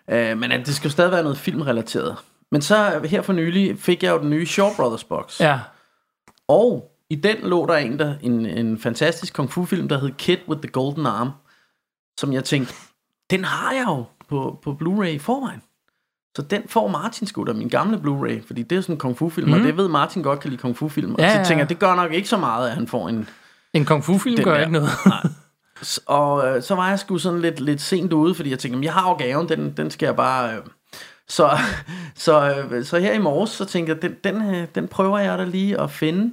øh, 0.09 0.37
men 0.37 0.51
det 0.51 0.75
skal 0.75 0.87
jo 0.87 0.91
stadig 0.91 1.11
være 1.11 1.23
noget 1.23 1.37
filmrelateret. 1.37 2.15
Men 2.51 2.61
så 2.61 3.01
her 3.05 3.21
for 3.21 3.33
nylig 3.33 3.79
fik 3.79 4.03
jeg 4.03 4.11
jo 4.11 4.19
den 4.19 4.29
nye 4.29 4.45
Shaw 4.45 4.69
Brothers 4.75 5.03
box. 5.03 5.39
Ja. 5.41 5.59
Og 6.47 6.90
i 7.11 7.15
den 7.15 7.37
lå 7.43 7.65
der 7.65 7.75
en, 7.75 7.99
der, 7.99 8.13
en, 8.21 8.45
en 8.45 8.77
fantastisk 8.79 9.33
kung 9.33 9.51
fu 9.51 9.65
film, 9.65 9.87
der 9.87 9.99
hed 9.99 10.11
Kid 10.17 10.37
with 10.47 10.61
the 10.61 10.69
Golden 10.71 11.05
Arm, 11.05 11.29
som 12.19 12.33
jeg 12.33 12.43
tænkte, 12.43 12.73
den 13.31 13.43
har 13.45 13.71
jeg 13.71 13.83
jo 13.87 14.03
på, 14.29 14.59
på 14.63 14.77
Blu-ray 14.83 15.05
i 15.07 15.19
forvejen. 15.19 15.61
Så 16.35 16.41
den 16.41 16.63
får 16.67 16.87
Martin 16.87 17.27
sgu 17.27 17.43
da, 17.43 17.53
min 17.53 17.69
gamle 17.69 17.97
Blu-ray, 17.97 18.47
fordi 18.47 18.63
det 18.63 18.77
er 18.77 18.81
sådan 18.81 18.95
en 18.95 18.99
kung 18.99 19.17
fu 19.17 19.29
film, 19.29 19.47
mm. 19.47 19.53
og 19.53 19.59
det 19.59 19.77
ved 19.77 19.87
Martin 19.87 20.21
godt 20.23 20.39
kan 20.39 20.49
lide 20.49 20.61
kung 20.61 20.77
fu 20.77 20.89
film. 20.89 21.13
Og 21.15 21.19
Ja, 21.19 21.31
så 21.33 21.37
ja. 21.37 21.43
tænker 21.43 21.61
jeg, 21.63 21.69
det 21.69 21.79
gør 21.79 21.95
nok 21.95 22.13
ikke 22.13 22.29
så 22.29 22.37
meget, 22.37 22.69
at 22.69 22.75
han 22.75 22.87
får 22.87 23.09
en, 23.09 23.27
En 23.73 23.85
kung 23.85 24.03
fu-film 24.03 24.43
gør 24.43 24.53
der. 24.53 24.59
ikke 24.59 24.71
noget. 24.71 24.89
S- 25.83 25.99
Og 26.05 26.47
øh, 26.47 26.63
så 26.63 26.75
var 26.75 26.89
jeg 26.89 26.99
sgu 26.99 27.17
sådan 27.17 27.41
lidt, 27.41 27.59
lidt 27.59 27.81
sent 27.81 28.13
ude, 28.13 28.35
fordi 28.35 28.49
jeg 28.49 28.59
tænkte, 28.59 28.73
"Jamen, 28.75 28.83
jeg 28.83 28.93
har 28.93 29.09
jo 29.09 29.15
gaven, 29.15 29.49
den, 29.49 29.73
den 29.77 29.91
skal 29.91 30.05
jeg 30.05 30.15
bare... 30.15 30.53
Øh. 30.55 30.61
Så, 31.27 31.49
så, 32.15 32.65
øh, 32.71 32.85
så 32.85 32.99
her 32.99 33.13
i 33.13 33.17
morges, 33.19 33.49
så 33.49 33.65
tænkte 33.65 33.93
jeg, 33.93 34.01
den, 34.01 34.15
den, 34.23 34.55
øh, 34.55 34.67
den 34.75 34.87
prøver 34.87 35.19
jeg 35.19 35.37
da 35.37 35.43
lige 35.43 35.79
at 35.81 35.91
finde. 35.91 36.31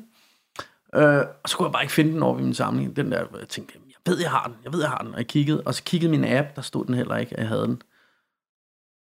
Øh, 0.95 1.19
og 1.43 1.49
så 1.49 1.57
kunne 1.57 1.67
jeg 1.67 1.73
bare 1.73 1.83
ikke 1.83 1.93
finde 1.95 2.13
den 2.13 2.23
over 2.23 2.39
i 2.39 2.43
min 2.43 2.55
samling. 2.55 2.97
Den 2.97 3.13
der, 3.13 3.19
jeg 3.39 3.49
tænkte, 3.49 3.75
"Jamen, 3.75 3.89
jeg 4.07 4.13
ved, 4.13 4.21
jeg 4.21 4.31
har 4.31 4.45
den, 4.47 4.55
jeg 4.65 4.73
ved, 4.73 4.81
jeg 4.81 4.91
har 4.91 4.99
den. 4.99 5.13
Og 5.13 5.19
jeg 5.19 5.27
kiggede, 5.27 5.63
og 5.67 5.75
så 5.75 5.83
kiggede 5.83 6.11
min 6.11 6.25
app, 6.25 6.57
der 6.57 6.63
stod 6.63 6.85
den 6.85 6.95
heller 6.95 7.17
ikke, 7.17 7.33
at 7.35 7.39
jeg 7.41 7.49
havde 7.49 7.63
den. 7.63 7.83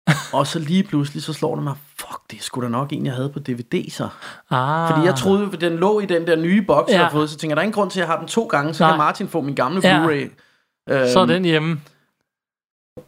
og 0.38 0.46
så 0.46 0.58
lige 0.58 0.82
pludselig, 0.82 1.22
så 1.22 1.32
slår 1.32 1.54
det 1.54 1.64
mig, 1.64 1.74
fuck, 1.98 2.20
det 2.30 2.42
sgu 2.42 2.62
da 2.62 2.68
nok 2.68 2.92
en, 2.92 3.06
jeg 3.06 3.14
havde 3.14 3.28
på 3.28 3.38
DVD 3.38 3.90
så. 3.90 4.08
Ah. 4.50 4.88
Fordi 4.90 5.06
jeg 5.06 5.14
troede, 5.14 5.50
at 5.52 5.60
den 5.60 5.72
lå 5.76 6.00
i 6.00 6.06
den 6.06 6.26
der 6.26 6.36
nye 6.36 6.62
boks, 6.62 6.90
ja. 6.90 6.96
jeg 6.96 7.04
har 7.04 7.10
fået, 7.10 7.30
så 7.30 7.36
tænker 7.36 7.50
jeg, 7.52 7.56
der 7.56 7.60
er 7.60 7.64
ingen 7.64 7.74
grund 7.74 7.90
til, 7.90 8.00
at 8.00 8.06
jeg 8.06 8.12
har 8.12 8.18
den 8.18 8.28
to 8.28 8.46
gange, 8.46 8.74
så 8.74 8.84
Nej. 8.84 8.90
kan 8.90 8.98
Martin 8.98 9.28
få 9.28 9.40
min 9.40 9.54
gamle 9.54 9.80
Ja. 9.84 10.06
Blu-ray. 10.06 10.30
Øhm, 10.90 11.08
Så 11.12 11.20
er 11.20 11.26
den 11.26 11.44
hjemme. 11.44 11.80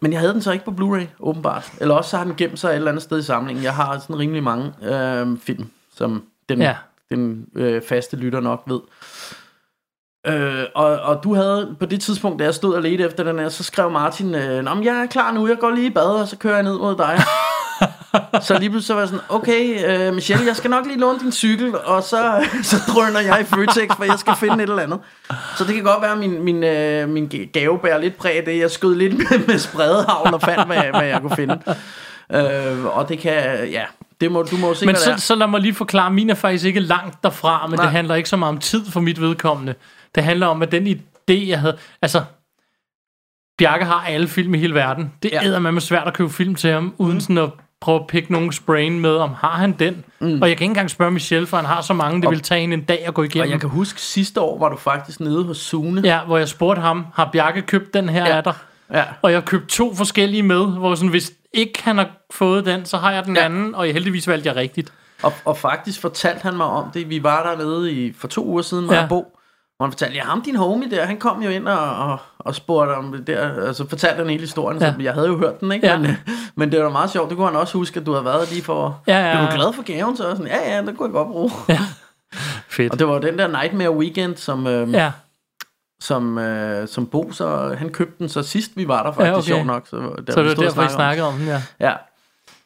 Men 0.01 0.13
jeg 0.13 0.21
havde 0.21 0.33
den 0.33 0.43
så 0.43 0.53
ikke 0.53 0.65
på 0.65 0.71
Blu-ray, 0.71 1.07
åbenbart. 1.21 1.73
Eller 1.81 1.95
også 1.95 2.11
så 2.11 2.17
har 2.17 2.25
den 2.25 2.35
gemt 2.37 2.59
sig 2.59 2.69
et 2.69 2.75
eller 2.75 2.91
andet 2.91 3.03
sted 3.03 3.19
i 3.19 3.23
samlingen. 3.23 3.65
Jeg 3.65 3.75
har 3.75 3.99
sådan 3.99 4.19
rimelig 4.19 4.43
mange 4.43 4.73
øh, 4.83 5.39
film, 5.39 5.71
som 5.97 6.25
den, 6.49 6.59
ja. 6.61 6.77
Den 7.11 7.47
øh, 7.57 7.83
faste 7.83 8.17
lytter 8.17 8.41
nok 8.41 8.63
ved. 8.67 8.81
Øh, 10.27 10.65
og, 10.75 10.87
og 10.87 11.25
du 11.25 11.35
havde 11.35 11.77
på 11.81 11.87
det 11.87 12.01
tidspunkt, 12.01 12.39
da 12.39 12.45
jeg 12.45 12.55
stod 12.55 12.75
og 12.75 12.83
ledte 12.83 13.05
efter 13.05 13.25
den 13.25 13.39
her, 13.39 13.49
så 13.49 13.65
skrev 13.65 13.91
Martin, 13.91 14.35
øh, 14.35 14.65
Nå, 14.65 14.75
men 14.75 14.85
jeg 14.85 15.03
er 15.03 15.07
klar 15.07 15.33
nu, 15.33 15.49
jeg 15.49 15.59
går 15.59 15.71
lige 15.71 15.87
i 15.87 15.91
bad, 15.91 16.21
og 16.21 16.29
så 16.29 16.37
kører 16.37 16.55
jeg 16.55 16.63
ned 16.63 16.79
mod 16.79 16.97
dig. 16.97 17.21
så 18.47 18.59
lige 18.59 18.71
pludselig 18.71 18.87
så 18.87 18.95
var 18.95 19.01
jeg 19.01 19.09
sådan, 19.09 19.25
okay, 19.29 19.91
øh, 20.09 20.15
Michelle, 20.15 20.47
jeg 20.47 20.57
skal 20.57 20.71
nok 20.71 20.87
lige 20.87 20.99
låne 20.99 21.19
din 21.19 21.33
cykel, 21.33 21.77
og 21.85 22.03
så, 22.03 22.45
så 22.71 22.77
drøner 22.89 23.21
jeg 23.21 23.41
i 23.41 23.45
Føtex, 23.45 23.97
for 23.97 24.05
jeg 24.05 24.19
skal 24.19 24.35
finde 24.37 24.55
et 24.55 24.69
eller 24.69 24.83
andet. 24.83 24.99
Så 25.57 25.65
det 25.65 25.75
kan 25.75 25.85
godt 25.85 26.03
være, 26.03 26.13
at 26.13 26.19
min, 26.19 26.43
min, 26.43 26.65
øh, 26.65 27.09
min 27.09 27.51
gave 27.53 27.79
bærer 27.79 27.99
lidt 27.99 28.17
præg 28.17 28.37
af 28.37 28.45
det. 28.45 28.59
Jeg 28.59 28.71
skød 28.71 28.95
lidt 28.95 29.19
med, 29.19 29.47
med 29.47 29.59
spredehavl 29.59 30.35
og 30.35 30.41
fandt, 30.43 30.67
hvad, 30.67 30.83
hvad 30.91 31.07
jeg 31.07 31.21
kunne 31.21 31.37
finde. 31.37 31.61
Øh, 32.33 32.97
og 32.97 33.09
det 33.09 33.19
kan, 33.19 33.69
ja, 33.71 33.85
det 34.21 34.33
må, 34.33 34.43
du 34.43 34.57
må 34.57 34.75
se, 34.75 34.87
Men 34.87 34.97
så, 34.97 35.15
så 35.19 35.35
lad 35.35 35.47
mig 35.47 35.61
lige 35.61 35.75
forklare, 35.75 36.11
min 36.11 36.31
er 36.31 36.35
faktisk 36.35 36.65
ikke 36.65 36.81
langt 36.81 37.23
derfra, 37.23 37.67
men 37.67 37.77
Nej. 37.77 37.85
det 37.85 37.93
handler 37.93 38.15
ikke 38.15 38.29
så 38.29 38.37
meget 38.37 38.53
om 38.55 38.59
tid 38.59 38.87
for 38.87 39.01
mit 39.01 39.21
vedkommende. 39.21 39.75
Det 40.15 40.25
handler 40.25 40.47
om, 40.47 40.63
at 40.63 40.73
den 40.73 40.87
idé, 40.87 41.49
jeg 41.49 41.61
havde... 41.61 41.77
Altså, 42.03 42.23
Bjarke 43.59 43.85
har 43.85 44.01
alle 44.09 44.29
film 44.29 44.55
i 44.55 44.59
hele 44.59 44.75
verden. 44.75 45.13
Det 45.23 45.33
Ja. 45.33 45.51
ja. 45.51 45.59
med 45.59 45.81
svært 45.81 46.07
at 46.07 46.15
købe 46.15 46.31
film 46.31 46.55
til 46.55 46.71
ham, 46.71 46.95
uden 46.99 47.21
sådan 47.21 47.39
at 47.39 47.51
prøve 47.81 48.01
at 48.01 48.07
pikke 48.07 48.33
nogens 48.33 48.61
brain 48.61 49.01
med, 49.01 49.17
om 49.17 49.35
har 49.39 49.51
han 49.57 49.73
den? 49.73 50.05
Mm. 50.21 50.43
Og 50.43 50.49
jeg 50.49 50.57
kan 50.57 50.65
ikke 50.65 50.65
engang 50.65 50.91
spørge 50.91 51.11
Michelle, 51.11 51.47
for 51.47 51.57
han 51.57 51.67
har 51.67 51.81
så 51.81 51.95
mange, 51.95 52.17
det 52.17 52.25
Og- 52.27 52.31
vil 52.33 52.41
tage 52.41 52.61
hende 52.61 52.75
en 52.75 52.85
dag 52.85 53.07
at 53.07 53.15
gå 53.15 53.23
Og 53.23 53.27
igennem. 53.27 53.51
jeg 53.51 53.61
kan 53.61 53.69
huske, 53.69 54.01
sidste 54.01 54.41
år 54.41 54.59
var 54.59 54.69
du 54.69 54.77
faktisk 54.77 55.21
nede 55.21 55.45
hos 55.45 55.57
Sune. 55.59 56.01
Ja, 56.05 56.21
hvor 56.25 56.39
jeg 56.39 56.49
spurgte 56.49 56.81
ham, 56.83 57.07
har 57.15 57.29
Bjarke 57.33 57.63
købt 57.63 57.95
den 57.95 58.09
her 58.09 58.27
Ja. 58.27 58.37
af 58.37 58.43
dig? 58.45 58.55
ja. 58.93 59.05
Og 59.23 59.31
jeg 59.33 59.37
har 59.41 59.45
købt 59.45 59.69
to 59.69 59.95
forskellige 59.95 60.43
med, 60.43 60.67
hvor 60.67 60.95
sådan, 60.95 61.09
hvis 61.11 61.33
ikke 61.55 61.83
han 61.85 61.99
har 61.99 62.09
fået 62.31 62.67
den, 62.67 62.85
så 62.87 62.97
har 62.97 63.13
jeg 63.13 63.25
den 63.25 63.35
Ja. 63.37 63.41
ja. 63.41 63.47
anden, 63.47 63.75
og 63.75 63.85
heldigvis 63.85 64.29
valgte 64.29 64.49
jeg 64.49 64.57
rigtigt. 64.57 64.93
Og, 65.23 65.33
og 65.45 65.57
faktisk 65.57 66.01
fortalte 66.01 66.43
han 66.43 66.57
mig 66.57 66.67
om 66.67 66.91
det. 66.95 67.11
Vi 67.11 67.23
var 67.23 67.43
dernede 67.43 67.93
i, 67.93 68.13
for 68.19 68.29
to 68.29 68.45
uger 68.47 68.63
siden, 68.63 68.89
var 68.89 68.95
ja. 68.95 69.01
Ja. 69.01 69.07
Bo. 69.07 69.37
hvor 69.77 69.87
han 69.87 69.93
fortalte, 69.93 70.15
ja, 70.17 70.23
ham 70.23 70.43
din 70.43 70.57
homie 70.57 70.91
der, 70.91 71.05
han 71.07 71.17
kom 71.17 71.43
jo 71.43 71.51
ind 71.51 71.69
og, 71.69 71.97
og, 71.97 72.19
og 72.39 72.55
spurgte 72.55 72.93
om 72.93 73.13
det 73.13 73.27
der, 73.27 73.69
og 73.69 73.75
så 73.75 73.89
fortalte 73.89 74.17
han 74.17 74.29
hele 74.31 74.41
historien, 74.41 74.81
ja. 74.81 74.87
Ja. 74.87 74.93
så 74.93 75.03
jeg 75.03 75.15
havde 75.15 75.27
jo 75.27 75.39
hørt 75.39 75.61
den, 75.61 75.73
ikke? 75.73 75.87
Ja. 75.87 75.99
Men, 75.99 76.17
men 76.57 76.73
det 76.73 76.83
var 76.83 76.91
meget 76.91 77.11
sjovt, 77.11 77.29
det 77.29 77.37
kunne 77.37 77.47
han 77.49 77.57
også 77.57 77.79
huske, 77.79 78.01
at 78.01 78.07
du 78.07 78.13
havde 78.13 78.25
været 78.25 78.51
lige 78.51 78.63
for... 78.63 79.03
Ja, 79.07 79.27
ja, 79.29 79.33
Blev 79.37 79.47
du 79.47 79.51
ja. 79.51 79.55
glad 79.57 79.73
for 79.73 79.83
gaven, 79.83 80.17
så? 80.17 80.23
Sådan, 80.23 80.47
ja, 80.47 80.75
ja, 80.77 80.83
det 80.83 80.97
kunne 80.97 81.07
jeg 81.07 81.13
godt 81.13 81.29
bruge. 81.29 81.51
Fedt. 82.69 82.93
Og 82.93 82.99
det 82.99 83.09
var 83.09 83.19
den 83.19 83.39
der 83.39 83.47
Nightmare 83.49 83.91
Weekend, 83.97 84.37
som, 84.37 84.67
øh, 84.67 84.93
ja. 84.93 85.13
Som, 86.05 86.39
øh, 86.39 86.89
som 86.89 87.07
Bo, 87.07 87.33
så 87.33 87.75
han 87.79 87.89
købte 87.91 88.15
den 88.19 88.29
så 88.29 88.43
sidst 88.43 88.71
vi 88.77 88.89
var 88.89 89.03
der 89.03 89.13
faktisk, 89.13 89.27
Ja, 89.31 89.33
okay. 89.39 89.47
sjov 89.47 89.65
nok. 89.65 89.87
Så, 89.87 89.97
der, 89.97 90.33
så 90.33 90.41
det 90.41 90.45
vi 90.47 90.51
stod 90.51 90.65
og 90.67 90.71
derfor, 90.71 90.83
I 90.83 90.89
snakkede 90.89 91.27
om- 91.29 91.35
den, 91.39 91.47
ja. 91.47 91.63
Ja. 91.81 91.93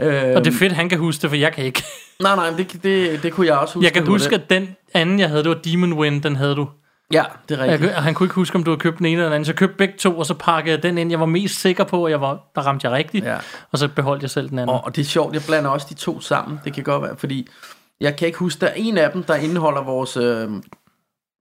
Øh, 0.01 0.36
Og 0.36 0.45
det 0.45 0.55
er 0.55 0.59
fedt, 0.59 0.72
han 0.72 0.89
kan 0.89 0.99
huske 0.99 1.22
det, 1.22 1.30
for 1.30 1.36
jeg 1.36 1.53
kan 1.53 1.64
ikke. 1.64 1.82
Nej, 2.22 2.36
nej, 2.36 2.51
det, 2.51 2.82
det, 2.82 3.22
det 3.22 3.32
kunne 3.32 3.47
jeg 3.47 3.57
også 3.59 3.74
huske. 3.74 3.84
Jeg 3.84 3.93
kan 3.93 4.03
det 4.03 4.09
var 4.09 4.14
huske, 4.14 4.30
det. 4.36 4.43
at 4.43 4.51
den 4.51 4.76
anden, 4.95 5.18
jeg 5.20 5.28
havde, 5.28 5.43
det 5.43 5.49
var 5.49 5.55
Demon 5.57 5.93
Wind, 5.93 6.22
den 6.22 6.36
havde 6.36 6.55
du. 6.57 6.68
Ja, 7.12 7.24
det 7.49 7.59
er 7.61 7.64
Jeg, 7.64 7.72
rigtigt. 7.72 7.93
kunne- 7.93 8.03
han 8.03 8.14
kunne 8.14 8.24
ikke 8.24 8.34
huske, 8.34 8.57
om 8.57 8.64
du 8.64 8.70
havde 8.70 8.80
købt 8.80 8.99
den 8.99 9.07
ene 9.07 9.12
eller 9.14 9.24
den 9.24 9.32
anden. 9.32 9.45
Så 9.45 9.53
jeg 9.53 9.57
købte 9.57 9.76
begge 9.76 9.95
to, 9.99 10.18
og 10.18 10.26
så 10.26 10.34
pakkede 10.34 10.74
jeg 10.74 10.82
den 10.82 10.99
ind. 10.99 11.11
Jeg 11.11 11.20
var 11.20 11.26
mest 11.26 11.61
sikker 11.61 11.84
på, 11.84 12.05
at 12.05 12.11
jeg 12.11 12.20
var, 12.20 12.39
der 12.55 12.61
ramte 12.62 12.86
jeg 12.89 12.93
rigtigt. 12.97 13.24
Ja. 13.24 13.36
Og 13.72 13.78
så 13.78 13.89
beholdt 13.89 14.22
jeg 14.22 14.30
selv 14.30 14.49
den 14.51 14.59
anden. 14.59 14.74
Og, 14.76 14.84
og 14.84 14.97
det 14.97 15.03
er 15.03 15.07
sjovt, 15.07 15.34
jeg 15.34 15.43
blander 15.47 15.70
også 15.70 15.86
de 15.91 15.95
to 15.95 16.20
sammen. 16.20 16.61
Det 16.64 16.72
kan 16.72 16.84
godt 16.84 17.03
være, 17.03 17.16
fordi 17.16 17.49
jeg 18.01 18.16
kan 18.16 18.26
ikke 18.26 18.39
huske, 18.39 18.61
der 18.61 18.66
er 18.66 18.72
en 18.76 18.99
af 18.99 19.11
dem, 19.11 19.22
der 19.22 19.34
indeholder 19.34 19.82
vores... 19.82 20.16
Øh, 20.16 20.49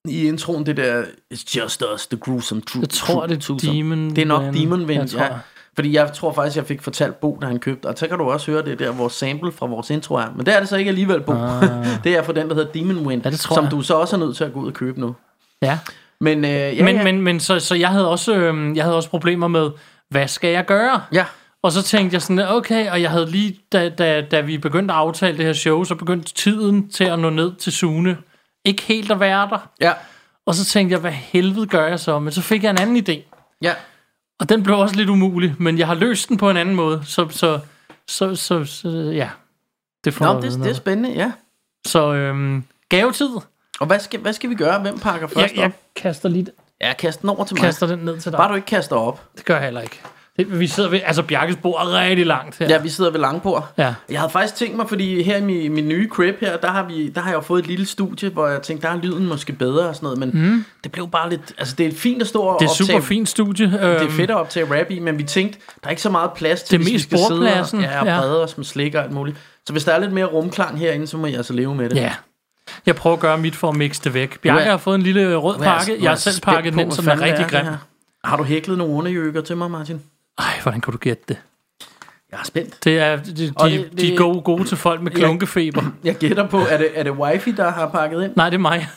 i 0.06 0.28
introen, 0.28 0.66
det 0.66 0.78
der 0.78 1.04
It's 1.34 1.58
just 1.58 1.84
us, 1.94 2.08
the 2.08 2.18
gruesome 2.18 2.62
truth. 2.62 2.82
Jeg 2.82 2.90
tror, 2.90 3.28
det 3.28 3.50
er 3.50 3.58
Demon 3.72 4.10
Det 4.10 4.18
er 4.18 4.26
nok. 4.26 4.54
Demon 4.54 4.86
Wind, 4.86 5.16
ja. 5.16 5.30
Fordi 5.76 5.94
jeg 5.94 6.14
tror 6.14 6.34
faktisk, 6.34 6.58
jeg 6.58 6.66
fik 6.66 6.82
fortalt 6.82 7.16
Bo, 7.20 7.38
da 7.42 7.48
han 7.48 7.60
købte, 7.60 7.86
og 7.86 7.98
så 7.98 8.08
kan 8.08 8.18
du 8.18 8.24
også 8.24 8.52
høre 8.52 8.66
det 8.66 8.80
der, 8.80 8.92
vores 8.92 9.14
sample 9.14 9.52
fra 9.52 9.66
vores 9.66 9.90
intro 9.90 10.16
er. 10.16 10.26
Men 10.36 10.46
det 10.46 10.56
er 10.56 10.60
det 10.60 10.70
så 10.70 10.76
ikke 10.76 10.90
alligevel, 10.90 11.22
Bo. 11.22 11.32
Ah. 11.32 11.64
det 12.04 12.18
er 12.18 12.24
for 12.24 12.32
den, 12.34 12.50
der 12.50 12.56
hedder 12.56 12.72
Demon 12.72 13.08
Wind, 13.08 13.24
Ja, 13.24 13.30
det 13.30 13.40
tror 13.40 13.56
som 13.56 13.64
jeg. 13.64 13.72
du 13.72 13.82
så 13.82 13.94
også 13.94 14.16
er 14.16 14.20
nødt 14.20 14.38
til 14.38 14.44
at 14.44 14.54
gå 14.54 14.60
ud 14.60 14.68
og 14.68 14.74
købe 14.74 15.00
nu. 15.02 15.16
Ja. 15.62 15.80
Men, 16.22 16.46
øh, 16.46 16.52
ja, 16.52 16.84
men, 16.84 16.96
ja. 16.96 17.04
men, 17.04 17.22
men 17.22 17.40
så, 17.40 17.60
så 17.60 17.76
jeg 17.76 17.90
havde 17.90 18.10
også 18.10 18.36
øhm, 18.36 18.76
jeg 18.76 18.84
havde 18.84 18.96
også 18.96 19.10
problemer 19.10 19.48
med 19.48 19.70
hvad 20.10 20.28
skal 20.28 20.50
jeg 20.50 20.66
gøre? 20.66 21.02
Ja, 21.14 21.26
Og 21.64 21.72
så 21.72 21.82
tænkte 21.84 22.14
jeg 22.14 22.22
sådan 22.22 22.48
okay, 22.50 22.92
og 22.92 23.02
jeg 23.02 23.12
havde 23.12 23.32
lige 23.32 23.60
da, 23.72 23.90
da, 23.90 24.22
da 24.22 24.42
vi 24.42 24.58
begyndte 24.58 24.94
at 24.94 25.00
aftale 25.00 25.38
det 25.38 25.46
her 25.46 25.54
show, 25.54 25.84
så 25.84 25.96
begyndte 25.96 26.34
tiden 26.34 26.90
til 26.90 27.04
at 27.04 27.20
nå 27.20 27.30
ned 27.30 27.56
til 27.56 27.72
Sune 27.72 28.18
ikke 28.68 28.84
helt 28.84 29.12
at 29.12 29.20
være 29.20 29.50
der. 29.50 29.70
ja, 29.82 29.94
Og 30.46 30.56
så 30.56 30.66
tænkte 30.66 30.94
jeg, 30.94 31.00
hvad 31.00 31.12
helvede 31.12 31.68
gør 31.68 31.88
jeg 31.88 32.00
så? 32.00 32.20
Men 32.20 32.32
så 32.34 32.42
fik 32.42 32.64
jeg 32.64 32.70
en 32.70 32.78
anden 32.78 32.98
idé. 33.10 33.22
ja. 33.62 33.74
Og 34.40 34.50
den 34.50 34.64
blev 34.64 34.78
også 34.78 34.96
lidt 34.96 35.10
umulig, 35.10 35.56
men 35.60 35.78
jeg 35.78 35.88
har 35.88 35.94
løst 35.96 36.30
den 36.30 36.38
på 36.38 36.50
en 36.50 36.58
anden 36.58 36.76
måde. 36.76 37.02
Så, 37.06 37.30
så, 37.30 37.60
så, 38.08 38.36
så, 38.36 38.66
så 38.66 38.90
ja. 38.90 39.30
Det 40.04 40.14
får 40.14 40.26
Nå, 40.26 40.34
jeg 40.34 40.42
det, 40.42 40.60
det 40.60 40.70
er 40.70 40.74
spændende, 40.74 41.12
ja. 41.14 41.32
Så 41.88 42.14
øhm, 42.14 42.64
gavetid. 42.90 43.30
Og 43.80 43.88
hvad 43.88 44.00
skal, 44.00 44.20
hvad 44.20 44.34
skal 44.34 44.50
vi 44.50 44.56
gøre? 44.56 44.80
Hvem 44.80 45.00
pakker 45.00 45.28
først 45.28 45.38
Jeg, 45.38 45.58
jeg 45.58 45.66
op? 45.66 45.72
kaster 45.96 46.30
lige 46.30 46.48
Ja, 46.82 46.94
kast 46.94 47.22
den 47.22 47.30
over 47.30 47.46
til 47.46 47.56
mig. 47.56 47.62
kaster 47.62 47.88
den 47.88 48.00
ned 48.00 48.20
til 48.20 48.32
dig. 48.32 48.38
Bare 48.38 48.50
du 48.50 48.56
ikke 48.56 48.66
kaster 48.66 48.96
op. 48.96 49.24
Det 49.38 49.46
gør 49.46 49.56
jeg 49.56 49.64
heller 49.64 49.82
ikke. 49.82 50.02
Vi 50.38 50.68
sidder 50.68 50.90
ved, 50.90 51.00
altså 51.06 51.24
Bjarkes 51.24 51.56
bord 51.56 51.82
er 51.82 52.02
rigtig 52.02 52.26
langt 52.26 52.58
her. 52.60 52.68
Ja, 52.70 52.78
vi 52.78 52.90
sidder 52.90 53.12
ved 53.12 53.20
Langbord. 53.20 53.68
Ja. 53.78 53.94
Jeg 54.10 54.20
havde 54.20 54.32
faktisk 54.32 54.56
tænkt 54.56 54.76
mig, 54.76 54.90
fordi 54.90 55.24
her 55.24 55.38
i 55.38 55.42
min, 55.42 55.74
min 55.74 55.88
nye 55.88 56.10
crib 56.10 56.40
her, 56.40 56.58
der 56.58 56.68
har, 56.68 56.84
vi, 56.84 57.10
der 57.10 57.22
har 57.22 57.30
jeg 57.30 57.36
jo 57.36 57.42
fået 57.42 57.60
et 57.60 57.68
lille 57.68 57.86
studie, 57.86 58.30
hvor 58.30 58.48
jeg 58.48 58.62
tænkte, 58.62 58.88
der 58.88 58.94
er 58.94 58.98
lyden 58.98 59.26
måske 59.26 59.54
bedre 59.54 59.90
og 59.90 59.96
sådan 59.96 60.06
noget, 60.06 60.20
men 60.20 60.32
mm. 60.34 60.66
det 60.84 60.92
blev 60.92 61.10
bare 61.10 61.30
lidt, 61.30 61.54
altså 61.58 61.76
det 61.76 61.86
er 61.86 61.92
fint 61.92 62.22
at 62.22 62.28
stå 62.28 62.40
og 62.40 62.60
Det 62.60 62.66
er 62.66 62.70
optage, 62.70 62.88
super 62.88 63.02
fint 63.02 63.30
studie. 63.30 63.66
Øhm, 63.66 64.00
det 64.00 64.08
er 64.08 64.10
fedt 64.10 64.32
at 64.32 64.38
optage 64.38 64.80
rap 64.80 64.92
i, 64.92 65.00
men 65.00 65.18
vi 65.18 65.24
tænkte, 65.24 65.60
der 65.82 65.88
er 65.88 65.90
ikke 65.90 66.02
så 66.02 66.10
meget 66.10 66.32
plads 66.36 66.64
til, 66.64 66.80
Det 66.80 66.86
hvis 66.86 66.94
vi 66.94 67.00
skal 67.00 67.20
sidde 67.28 67.42
og, 67.42 67.82
ja, 67.82 68.00
og 68.00 68.08
ja. 68.08 68.20
brede 68.20 68.44
os 68.44 68.58
med 68.58 68.66
slik 68.66 68.96
og 68.96 69.04
alt 69.04 69.12
muligt. 69.12 69.38
Så 69.66 69.74
hvis 69.74 69.84
der 69.84 69.92
er 69.92 70.00
lidt 70.00 70.12
mere 70.12 70.26
rumklang 70.26 70.80
herinde, 70.80 71.08
så 71.08 71.18
må 71.18 71.28
jeg 71.28 71.38
altså 71.38 71.54
leve 71.54 71.76
med 71.76 71.90
det. 71.90 71.96
Ja. 71.96 72.14
Jeg 72.86 72.96
prøver 72.96 73.16
at 73.16 73.20
gøre 73.20 73.38
mit 73.38 73.56
for 73.56 73.70
at 73.70 73.76
mixe 73.76 74.02
det 74.04 74.14
væk. 74.14 74.40
Bjarke 74.40 74.66
har 74.66 74.78
fået 74.78 74.96
en 74.96 75.02
lille 75.02 75.36
rød 75.36 75.58
pakke. 75.58 75.98
Jeg 76.02 76.12
har 76.12 76.16
selv 76.16 76.42
pakket 76.42 76.74
den 76.74 76.92
som 76.92 77.08
er 77.08 77.22
rigtig 77.22 77.46
grim. 77.50 77.66
Har 78.24 78.38
du 78.38 78.44
hæklet 78.44 78.78
nogle 78.78 78.94
underjøkker 78.94 79.42
til 79.42 79.58
mig, 79.58 79.72
Martin? 79.72 80.02
Ej, 80.40 80.60
hvordan 80.64 80.82
kan 80.82 80.92
du 80.92 80.98
gætte 80.98 81.24
det? 81.28 81.38
Jeg 82.32 82.40
er 82.40 82.44
spændt. 82.44 82.84
Det 82.84 83.00
er, 83.00 83.16
de, 83.16 83.36
de, 83.36 83.54
Og 83.56 83.70
de, 83.70 83.78
det- 83.78 83.92
de 84.00 84.06
er 84.06 84.10
det- 84.10 84.18
gode, 84.18 84.42
gode 84.42 84.64
til 84.64 84.78
folk 84.78 85.02
med 85.02 85.12
klunkefeber. 85.12 85.84
Jeg 86.04 86.16
gætter 86.16 86.48
på, 86.48 86.60
er 86.60 86.78
det, 86.78 86.90
er 86.94 87.04
det 87.04 87.12
wifi, 87.12 87.52
der 87.52 87.72
har 87.72 87.88
pakket 87.90 88.24
ind? 88.24 88.34
Nej, 88.36 88.50
det 88.50 88.58
er 88.58 88.62
mig. 88.62 88.90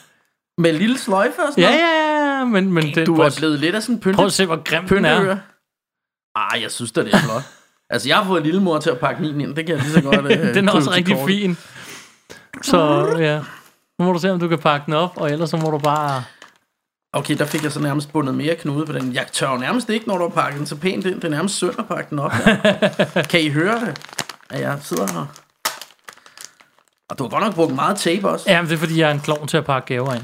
Med 0.58 0.72
lille 0.72 0.98
sløjfe 0.98 1.42
og 1.42 1.52
sådan 1.52 1.62
Ja, 1.64 1.68
noget? 1.70 1.80
ja, 1.80 2.38
ja, 2.38 2.44
men, 2.44 2.72
men 2.72 2.94
det, 2.94 3.06
Du 3.06 3.16
er 3.16 3.34
blevet 3.38 3.58
lidt 3.60 3.74
af 3.74 3.82
sådan 3.82 3.94
en 3.94 4.00
pynte, 4.00 4.16
prøv 4.16 4.26
at 4.26 4.32
se, 4.32 4.46
hvor 4.46 4.62
grim 4.64 4.88
den 4.88 5.04
er. 5.04 5.36
Ah, 6.34 6.62
jeg 6.62 6.70
synes 6.70 6.92
da, 6.92 7.04
det 7.04 7.14
er 7.14 7.18
flot. 7.18 7.42
altså, 7.90 8.08
jeg 8.08 8.16
har 8.16 8.24
fået 8.24 8.42
lille 8.42 8.60
mor 8.62 8.78
til 8.78 8.90
at 8.90 8.98
pakke 8.98 9.22
min 9.22 9.40
ind. 9.40 9.54
Det 9.56 9.66
kan 9.66 9.74
jeg 9.74 9.82
lige 9.84 9.92
så 9.92 10.00
godt 10.02 10.26
øh, 10.32 10.54
Den 10.54 10.68
er 10.68 10.72
også 10.72 10.90
rigtig 10.90 11.14
kortet. 11.16 11.36
fin. 11.36 11.56
Så 12.62 13.06
ja. 13.18 13.40
Nu 13.98 14.04
må 14.04 14.12
du 14.12 14.18
se, 14.18 14.30
om 14.32 14.40
du 14.40 14.48
kan 14.48 14.58
pakke 14.58 14.86
den 14.86 14.94
op, 14.94 15.12
og 15.16 15.30
ellers 15.30 15.50
så 15.50 15.56
må 15.56 15.70
du 15.70 15.78
bare... 15.78 16.24
Okay, 17.12 17.38
der 17.38 17.44
fik 17.44 17.62
jeg 17.64 17.72
så 17.72 17.80
nærmest 17.80 18.12
bundet 18.12 18.34
mere 18.34 18.54
knude 18.54 18.86
på 18.86 18.92
den. 18.92 19.14
Jeg 19.14 19.26
tør 19.32 19.50
jo 19.50 19.56
nærmest 19.56 19.88
ikke, 19.90 20.08
når 20.08 20.18
du 20.18 20.22
har 20.22 20.30
pakket 20.42 20.58
den 20.58 20.66
så 20.66 20.76
pænt 20.76 21.06
ind. 21.06 21.14
Det 21.14 21.24
er 21.24 21.28
nærmest 21.28 21.56
synd 21.56 21.78
at 21.78 21.86
pakke 21.88 22.10
den 22.10 22.18
op. 22.18 22.32
Ja. 22.46 23.22
kan 23.30 23.40
I 23.40 23.50
høre 23.50 23.80
det? 23.80 24.00
At 24.50 24.60
jeg 24.60 24.78
sidder 24.82 25.12
her. 25.12 25.26
Og 27.08 27.18
du 27.18 27.22
har 27.24 27.30
godt 27.30 27.44
nok 27.44 27.54
brugt 27.54 27.74
meget 27.74 27.96
tape 27.96 28.28
også. 28.28 28.50
Ja, 28.50 28.60
men 28.60 28.68
det 28.68 28.74
er 28.74 28.78
fordi, 28.78 29.00
jeg 29.00 29.08
er 29.08 29.14
en 29.14 29.20
klovn 29.20 29.48
til 29.48 29.56
at 29.56 29.64
pakke 29.64 29.86
gaver 29.94 30.14
ind. 30.14 30.22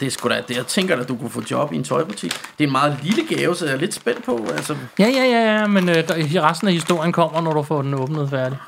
Det 0.00 0.06
er 0.06 0.10
sgu 0.10 0.28
da, 0.28 0.42
det, 0.48 0.56
jeg 0.56 0.66
tænker 0.66 0.96
at 0.96 1.08
du 1.08 1.16
kunne 1.16 1.30
få 1.30 1.42
job 1.50 1.72
i 1.72 1.76
en 1.76 1.84
tøjbutik. 1.84 2.32
Det 2.32 2.64
er 2.64 2.68
en 2.68 2.72
meget 2.72 2.98
lille 3.02 3.36
gave, 3.36 3.54
så 3.54 3.64
jeg 3.66 3.74
er 3.74 3.78
lidt 3.78 3.94
spændt 3.94 4.24
på. 4.24 4.46
Altså, 4.52 4.76
Ja, 4.98 5.06
ja, 5.06 5.24
ja, 5.24 5.58
ja, 5.58 5.66
men 5.66 5.88
øh, 5.88 5.96
resten 5.96 6.68
af 6.68 6.74
historien 6.74 7.12
kommer, 7.12 7.40
når 7.40 7.52
du 7.52 7.62
får 7.62 7.82
den 7.82 7.94
åbnet 7.94 8.30
færdig. 8.30 8.58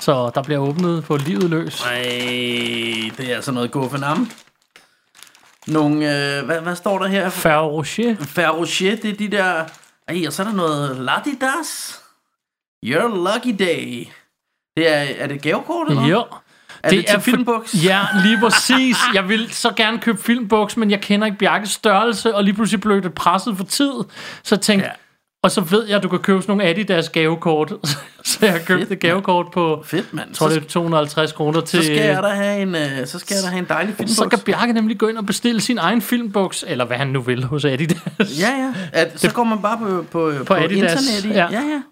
Så 0.00 0.30
der 0.34 0.42
bliver 0.42 0.58
åbnet 0.60 1.04
på 1.04 1.16
livet 1.16 1.50
løs. 1.50 1.80
Ej, 1.84 2.02
det 3.16 3.30
er 3.30 3.34
altså 3.36 3.52
noget 3.52 3.70
guffenam. 3.70 4.30
Nogle, 5.66 5.94
øh, 6.38 6.44
hvad, 6.46 6.60
hvad 6.60 6.76
står 6.76 6.98
der 6.98 7.06
her? 7.06 7.28
Ferrero 7.30 7.78
Rocher. 8.58 8.96
Det 8.96 9.10
er 9.10 9.16
de 9.16 9.28
der... 9.28 9.64
Ej, 10.08 10.26
og 10.26 10.32
så 10.32 10.42
er 10.42 10.46
der 10.46 10.54
noget 10.54 10.96
Latidas. 10.96 12.00
Your 12.84 13.08
lucky 13.34 13.56
day. 13.58 14.06
Det 14.76 14.88
er, 14.88 15.06
er 15.18 15.26
det 15.26 15.42
gavekort, 15.42 15.88
eller? 15.88 16.06
Jo. 16.06 16.26
Er 16.82 16.90
det, 16.90 16.98
det 16.98 17.10
for- 17.14 17.20
filmbuks? 17.20 17.74
Ja, 17.84 18.06
lige 18.24 18.40
præcis. 18.40 18.96
Jeg 19.14 19.28
vil 19.28 19.52
så 19.54 19.70
gerne 19.76 19.98
købe 19.98 20.22
filmbuks, 20.22 20.76
men 20.76 20.90
jeg 20.90 21.00
kender 21.00 21.26
ikke 21.26 21.38
Bjarkes 21.38 21.70
størrelse, 21.70 22.34
og 22.34 22.44
lige 22.44 22.54
pludselig 22.54 22.80
blev 22.80 23.02
det 23.02 23.14
presset 23.14 23.56
for 23.56 23.64
tid. 23.64 23.92
Så 24.42 24.54
jeg 24.54 24.60
tænkte, 24.60 24.86
Ja. 24.86 24.92
Og 25.42 25.50
så 25.50 25.60
ved 25.60 25.86
jeg, 25.86 25.96
at 25.96 26.02
du 26.02 26.08
kan 26.08 26.18
købe 26.18 26.42
sådan 26.42 26.56
nogle 26.56 26.70
Adidas 26.70 27.08
gavekort. 27.08 27.72
så 28.24 28.38
jeg 28.46 28.62
købte 28.66 28.86
Fedt, 28.86 28.92
et 28.92 29.00
gavekort 29.00 29.46
på, 29.52 29.82
Fedt, 29.86 30.14
mand. 30.14 30.34
tror 30.34 30.48
det 30.48 30.56
er 30.56 30.60
250 30.60 31.32
kroner 31.32 31.60
til... 31.60 31.78
så 31.78 31.84
skal 31.84 31.96
jeg 31.96 32.22
da 32.22 32.28
have 32.28 32.62
en, 32.62 32.74
øh, 32.74 33.06
så 33.06 33.18
skal 33.18 33.34
jeg 33.34 33.42
da 33.44 33.48
have 33.48 33.58
en 33.58 33.66
dejlig 33.68 33.94
filmbuks. 33.94 34.16
så 34.16 34.28
kan 34.28 34.38
Bjarke 34.38 34.72
nemlig 34.72 34.98
gå 34.98 35.06
ind 35.08 35.18
og 35.18 35.26
bestille 35.26 35.60
sin 35.60 35.78
egen 35.78 36.02
filmbuks, 36.02 36.64
eller 36.68 36.84
hvad 36.84 36.96
han 36.96 37.06
nu 37.08 37.20
vil 37.20 37.44
hos 37.44 37.64
Adidas. 37.64 38.40
Ja, 38.40 38.50
ja. 38.50 38.72
At, 38.92 39.20
så 39.20 39.32
går 39.32 39.44
man 39.44 39.62
bare 39.62 39.78
på, 39.78 40.04
på, 40.10 40.32
på, 40.38 40.44
på 40.44 40.54
Adidas, 40.54 41.02
internettet. 41.02 41.30
ja. 41.30 41.48
Ja, 41.50 41.60
ja. 41.68 41.82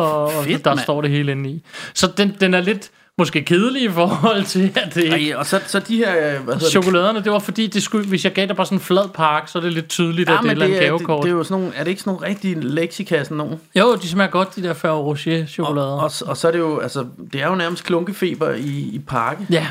og, 0.00 0.24
og 0.24 0.44
Fedt, 0.44 0.64
der 0.64 0.70
mand. 0.70 0.78
står 0.80 1.00
det 1.02 1.10
hele 1.10 1.32
inde 1.32 1.50
i. 1.50 1.62
Så 1.94 2.12
den, 2.16 2.36
den 2.40 2.54
er 2.54 2.60
lidt 2.60 2.90
måske 3.18 3.42
kedelig 3.44 3.82
i 3.82 3.88
forhold 3.90 4.44
til, 4.44 4.72
at 4.84 4.94
det 4.94 5.04
ikke... 5.04 5.30
Ej, 5.32 5.36
og 5.36 5.46
så, 5.46 5.60
så 5.66 5.78
de 5.80 5.96
her, 5.96 6.34
øh, 6.36 6.44
hvad? 6.44 6.60
Chokoladerne, 6.70 7.22
det 7.24 7.32
var 7.32 7.38
fordi, 7.38 7.66
det 7.66 7.82
skulle, 7.82 8.08
hvis 8.08 8.24
jeg 8.24 8.32
gav 8.32 8.46
dig 8.46 8.56
bare 8.56 8.66
sådan 8.66 8.78
en 8.78 8.82
flad 8.82 9.08
pakke, 9.14 9.50
så 9.50 9.58
er 9.58 9.62
det 9.62 9.72
lidt 9.72 9.88
tydeligt, 9.88 10.28
at 10.30 10.32
det 10.42 10.48
er 10.48 10.50
et 10.50 10.50
eller 10.50 10.64
andet 10.66 10.76
det, 10.76 11.08
det, 11.22 11.28
er 11.30 11.34
jo 11.34 11.44
sådan 11.44 11.60
nogle, 11.62 11.76
er 11.76 11.84
det 11.84 11.90
ikke 11.90 12.00
sådan 12.02 12.12
nogle 12.12 12.26
rigtige 12.28 12.60
lexikassen 12.60 13.36
nogen? 13.36 13.60
Jo, 13.74 13.94
de 13.94 14.08
smager 14.08 14.30
godt, 14.30 14.56
de 14.56 14.62
der 14.62 14.74
Ferrero 14.74 15.04
Rocher 15.10 15.46
chokolader. 15.46 15.86
Og, 15.92 16.10
og 16.26 16.36
så 16.36 16.48
er 16.48 16.52
det 16.52 16.58
jo, 16.58 16.78
altså, 16.78 17.06
det 17.32 17.42
er 17.42 17.48
jo 17.48 17.54
nærmest 17.54 17.84
klunkefeber 17.84 18.50
i, 18.50 18.90
i 18.92 18.98
pakke. 19.08 19.46
ja, 19.50 19.66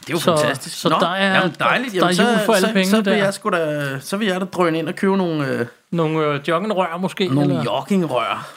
Det 0.00 0.08
er 0.08 0.12
jo 0.12 0.18
Så- 0.18 0.36
fantastisk. 0.36 0.80
så 0.80 0.88
der 0.88 1.08
er- 1.08 1.34
jamen, 1.34 1.54
dejligt. 1.58 1.92
der- 1.94 2.00
der 2.00 2.06
er 2.06 2.12
Jamen, 2.18 2.36
jul 2.36 2.46
for 2.46 2.52
alle 2.52 2.66
så, 2.68 2.72
pengene 2.72 2.90
så, 2.90 2.96
vil 2.96 3.04
der. 3.04 3.16
jeg 3.16 3.34
sgu 3.34 3.48
da, 3.50 3.88
så 4.00 4.16
vil 4.16 4.28
jeg 4.28 4.40
da 4.40 4.44
drøne 4.46 4.78
ind 4.78 4.88
og 4.88 4.94
købe 4.94 5.16
nogle, 5.16 5.46
øh, 5.48 5.66
nogle 5.90 6.26
øh, 6.26 6.40
joggenrør 6.48 6.96
måske. 6.96 7.28
nogle 7.28 7.50
eller? 7.50 7.64
joggingrør. 7.64 8.48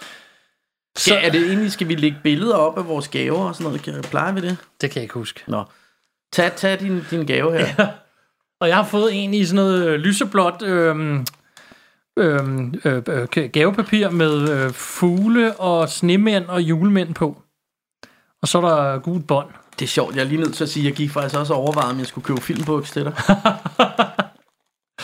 Så, 0.97 1.15
er 1.15 1.29
det 1.29 1.47
egentlig, 1.47 1.71
skal 1.71 1.87
vi 1.87 1.95
lægge 1.95 2.17
billeder 2.23 2.55
op 2.55 2.77
af 2.77 2.87
vores 2.87 3.07
gaver 3.07 3.47
og 3.47 3.55
sådan 3.55 3.79
noget? 3.87 4.05
Plejer 4.05 4.31
vi 4.31 4.41
det? 4.41 4.57
det 4.81 4.91
kan 4.91 4.95
jeg 4.95 5.03
ikke 5.03 5.13
huske. 5.13 5.43
Nå. 5.47 5.63
Tag, 6.33 6.55
tag 6.55 6.79
din, 6.79 7.01
din 7.11 7.25
gave 7.25 7.57
her. 7.57 7.67
Ja. 7.79 7.87
Og 8.59 8.67
jeg 8.67 8.75
har 8.75 8.83
fået 8.83 9.23
en 9.23 9.33
i 9.33 9.45
sådan 9.45 9.55
noget 9.55 9.87
øh, 9.87 9.99
lyseblåt 9.99 10.61
øhm, 10.61 11.25
øhm, 12.17 12.73
øh, 12.85 13.03
øh, 13.07 13.49
gavepapir 13.49 14.09
med 14.09 14.49
øh, 14.49 14.71
fugle 14.71 15.55
og 15.55 15.89
snemænd 15.89 16.45
og 16.45 16.61
julemænd 16.61 17.15
på. 17.15 17.41
Og 18.41 18.47
så 18.47 18.57
er 18.57 18.61
der 18.61 18.99
gult 18.99 19.27
bånd. 19.27 19.47
Det 19.79 19.85
er 19.85 19.89
sjovt. 19.89 20.15
Jeg 20.15 20.21
er 20.21 20.25
lige 20.25 20.41
nødt 20.41 20.53
til 20.53 20.63
at 20.63 20.69
sige, 20.69 20.83
at 20.83 20.89
jeg 20.89 20.95
gik 20.95 21.11
faktisk 21.11 21.39
også 21.39 21.53
og 21.53 21.59
overvejede, 21.59 21.91
om 21.91 21.99
jeg 21.99 22.07
skulle 22.07 22.25
købe 22.25 22.41
filmbuks 22.41 22.91
til 22.91 23.03
dig. 23.05 23.13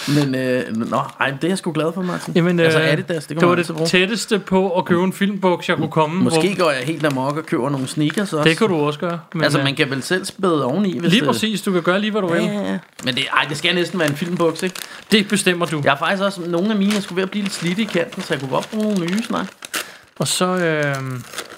Men, 0.07 0.35
øh, 0.35 0.77
nå, 0.77 0.97
ej, 1.19 1.29
det 1.29 1.43
er 1.43 1.47
jeg 1.47 1.57
sgu 1.57 1.71
glad 1.71 1.93
for, 1.93 2.01
Martin. 2.01 2.33
Jamen, 2.35 2.59
altså 2.59 2.79
øh, 2.79 2.91
Adidas, 2.91 3.25
det 3.25 3.39
Det 3.39 3.47
var 3.47 3.55
det 3.55 3.71
tætteste 3.85 4.39
på 4.39 4.69
at 4.69 4.85
købe 4.85 5.03
en 5.03 5.13
filmbuks, 5.13 5.69
jeg 5.69 5.77
kunne 5.77 5.91
komme. 5.91 6.23
Måske 6.23 6.55
går 6.55 6.71
jeg 6.71 6.83
helt 6.83 7.05
amok 7.05 7.37
og 7.37 7.45
køber 7.45 7.69
nogle 7.69 7.87
sneakers 7.87 8.33
også. 8.33 8.49
Det 8.49 8.57
kan 8.57 8.67
du 8.67 8.75
også 8.75 8.99
gøre. 8.99 9.19
Men, 9.33 9.43
Altså, 9.43 9.59
øh, 9.59 9.63
man 9.63 9.75
kan 9.75 9.89
vel 9.89 10.03
selv 10.03 10.25
spæde 10.25 10.65
oveni, 10.65 10.99
hvis 10.99 11.11
Lige 11.11 11.25
præcis, 11.25 11.61
du 11.61 11.71
kan 11.71 11.81
gøre 11.81 11.99
lige, 11.99 12.11
hvad 12.11 12.21
du 12.21 12.27
vil. 12.27 12.41
Ja, 12.41 12.71
ja. 12.71 12.77
Men 13.03 13.15
det, 13.15 13.23
ej, 13.37 13.45
det 13.49 13.57
skal 13.57 13.75
næsten 13.75 13.99
være 13.99 14.09
en 14.09 14.15
filmbuks, 14.15 14.63
ikke? 14.63 14.75
Det 15.11 15.27
bestemmer 15.27 15.65
du. 15.65 15.81
Jeg 15.83 15.91
har 15.91 15.97
faktisk 15.97 16.23
også 16.23 16.41
nogle 16.47 16.69
af 16.71 16.75
mine, 16.75 16.93
jeg 16.93 17.03
skulle 17.03 17.15
ved 17.17 17.23
at 17.23 17.31
blive 17.31 17.43
lidt 17.43 17.53
slidte 17.53 17.81
i 17.81 17.85
kanten, 17.85 18.21
så 18.21 18.33
jeg 18.33 18.39
kunne 18.39 18.51
godt 18.51 18.69
bruge 18.71 18.83
nogle 18.83 19.05
nye 19.05 19.23
snart. 19.23 19.47
Og 20.21 20.27
så, 20.27 20.45
øh, 20.45 20.95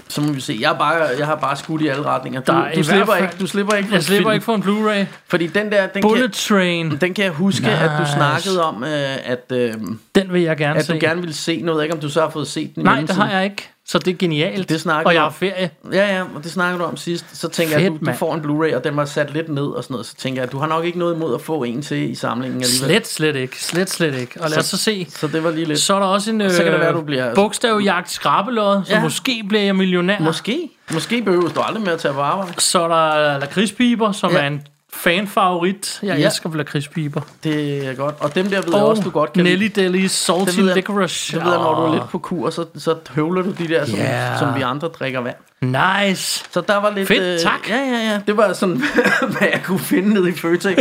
Så 0.09 0.21
må 0.21 0.31
vi 0.31 0.41
se. 0.41 0.57
Jeg, 0.61 0.75
bare, 0.79 0.93
jeg 1.17 1.25
har 1.25 1.35
bare 1.35 1.55
skudt 1.57 1.81
i 1.81 1.87
alle 1.87 2.05
retninger. 2.05 2.41
Du, 2.41 2.51
du, 2.75 2.83
slipper, 2.83 3.13
fald- 3.13 3.23
ikke, 3.23 3.35
du 3.39 3.47
slipper 3.47 3.73
ikke 3.75 3.89
for 3.89 3.95
Jeg 3.95 4.03
slipper 4.03 4.23
film. 4.29 4.33
ikke 4.33 4.45
for 4.45 4.55
en 4.55 4.63
Blu-ray. 4.63 5.05
Fordi 5.27 5.47
den 5.47 5.71
der, 5.71 5.87
den 5.87 6.01
Bullet 6.01 6.21
kan, 6.23 6.31
Train, 6.31 6.97
den 7.01 7.13
kan 7.13 7.23
jeg 7.25 7.31
huske, 7.33 7.61
nice. 7.61 7.73
at 7.73 7.91
du 7.99 8.05
snakkede 8.15 8.63
om, 8.63 8.83
øh, 8.83 8.89
at, 9.23 9.43
øh, 9.51 9.73
den 10.15 10.33
vil 10.33 10.41
jeg 10.41 10.57
gerne 10.57 10.79
at 10.79 10.85
se. 10.85 10.93
du 10.93 10.97
gerne 11.01 11.19
ville 11.21 11.33
se 11.35 11.61
noget. 11.61 11.77
Jeg 11.79 11.85
Ikke 11.85 11.93
om 11.95 11.99
du 12.01 12.09
så 12.09 12.21
har 12.21 12.29
fået 12.29 12.47
set 12.47 12.75
den 12.75 12.81
i 12.81 12.83
Nej, 12.83 13.01
det 13.01 13.09
har 13.09 13.29
jeg 13.31 13.43
ikke. 13.43 13.69
Så 13.87 13.99
det 13.99 14.13
er 14.13 14.17
genialt. 14.17 14.69
Det 14.69 14.81
snakker 14.81 15.07
og 15.07 15.13
jeg 15.13 15.21
har 15.21 15.29
ferie. 15.29 15.69
Ja, 15.91 16.15
ja, 16.15 16.21
og 16.35 16.43
det 16.43 16.51
snakkede 16.51 16.79
du 16.83 16.87
om 16.87 16.97
sidst. 16.97 17.25
Så 17.33 17.47
tænker 17.47 17.73
jeg, 17.79 17.81
Fedt, 17.91 17.93
at 18.01 18.05
du, 18.07 18.11
du 18.11 18.17
får 18.17 18.33
en 18.35 18.41
Blu-ray, 18.41 18.75
og 18.75 18.83
den 18.83 18.97
var 18.97 19.05
sat 19.05 19.33
lidt 19.33 19.49
ned 19.49 19.63
og 19.65 19.83
sådan 19.83 19.93
noget. 19.93 20.05
Så 20.05 20.15
tænker 20.15 20.41
jeg, 20.41 20.47
at 20.47 20.51
du 20.51 20.57
har 20.57 20.67
nok 20.67 20.85
ikke 20.85 20.99
noget 20.99 21.15
imod 21.15 21.35
at 21.35 21.41
få 21.41 21.63
en 21.63 21.81
til 21.81 22.11
i 22.11 22.15
samlingen 22.15 22.61
alligevel. 22.61 22.87
Slet, 22.87 23.07
slet 23.07 23.35
ikke. 23.35 23.63
Slet, 23.63 23.89
slet 23.89 24.15
ikke. 24.15 24.41
Og 24.41 24.49
lad 24.49 24.57
os 24.57 24.65
så 24.65 24.77
se. 24.77 25.07
Så 25.09 25.27
det 25.27 25.43
var 25.43 25.51
lige 25.51 25.65
lidt... 25.65 25.79
Så 25.79 25.93
er 25.95 25.99
der 25.99 26.05
også 26.05 26.31
en 26.31 26.41
øh, 26.41 26.51
Så 26.51 26.63
kan 26.63 26.71
det 26.71 26.79
være, 26.79 26.93
du 26.93 27.01
bliver- 27.01 27.35
bogstavjagt 27.35 28.11
skrabelod, 28.11 28.81
så 28.85 28.93
Ja. 28.93 29.01
måske 29.01 29.43
bliver 29.49 29.63
jeg 29.63 29.75
millionær. 29.75 30.19
Måske. 30.19 30.69
Måske 30.93 31.21
behøver 31.21 31.49
du 31.49 31.61
aldrig 31.61 31.83
mere 31.83 31.93
at 31.93 31.99
tage 31.99 32.13
på 32.13 32.21
arbejde. 32.21 32.61
Så 32.61 32.81
er 32.83 32.87
der 32.87 33.39
lakridspiber, 33.39 34.11
som 34.11 34.31
Ja. 34.31 34.37
er 34.37 34.47
en 34.47 34.61
fanfavorit. 34.93 35.99
Jeg 36.03 36.17
Ja. 36.19 36.25
elsker 36.25 36.49
lakridspiber. 36.55 37.21
Det 37.43 37.87
er 37.87 37.93
godt. 37.93 38.15
Og 38.19 38.35
dem 38.35 38.45
der 38.49 38.61
ved 38.61 38.73
jeg 38.73 38.81
Og 38.83 38.89
også, 38.89 39.03
du 39.03 39.09
godt 39.09 39.33
kan 39.33 39.43
Nelly. 39.43 39.67
Deli's 39.77 40.07
Salty 40.07 40.45
Det 40.49 40.57
ved 40.57 40.65
jeg- 40.65 40.75
Licorice. 40.75 41.35
Det 41.37 41.45
ved 41.45 41.51
jeg, 41.51 41.61
når 41.61 41.75
du 41.75 41.81
er 41.91 41.93
lidt 41.93 42.09
på 42.09 42.17
kur, 42.19 42.49
så, 42.49 42.65
så 42.77 42.95
høvler 43.09 43.41
du 43.41 43.51
de 43.51 43.67
der, 43.67 43.85
som, 43.85 43.95
Ja. 43.99 44.37
som 44.39 44.55
vi 44.55 44.61
andre 44.61 44.87
drikker 44.87 45.19
vand. 45.19 45.35
Nice. 45.71 46.45
Så 46.51 46.61
der 46.61 46.77
var 46.81 46.91
lidt... 46.95 47.07
Fedt, 47.07 47.41
tak. 47.41 47.69
Ja, 47.69 47.75
ja, 47.77 48.11
ja. 48.11 48.19
Det 48.27 48.37
var 48.37 48.53
sådan, 48.53 48.75
hvad 49.37 49.47
jeg 49.51 49.61
kunne 49.65 49.79
finde 49.79 50.13
nede 50.13 50.29
i 50.29 50.33
Føtex. 50.33 50.77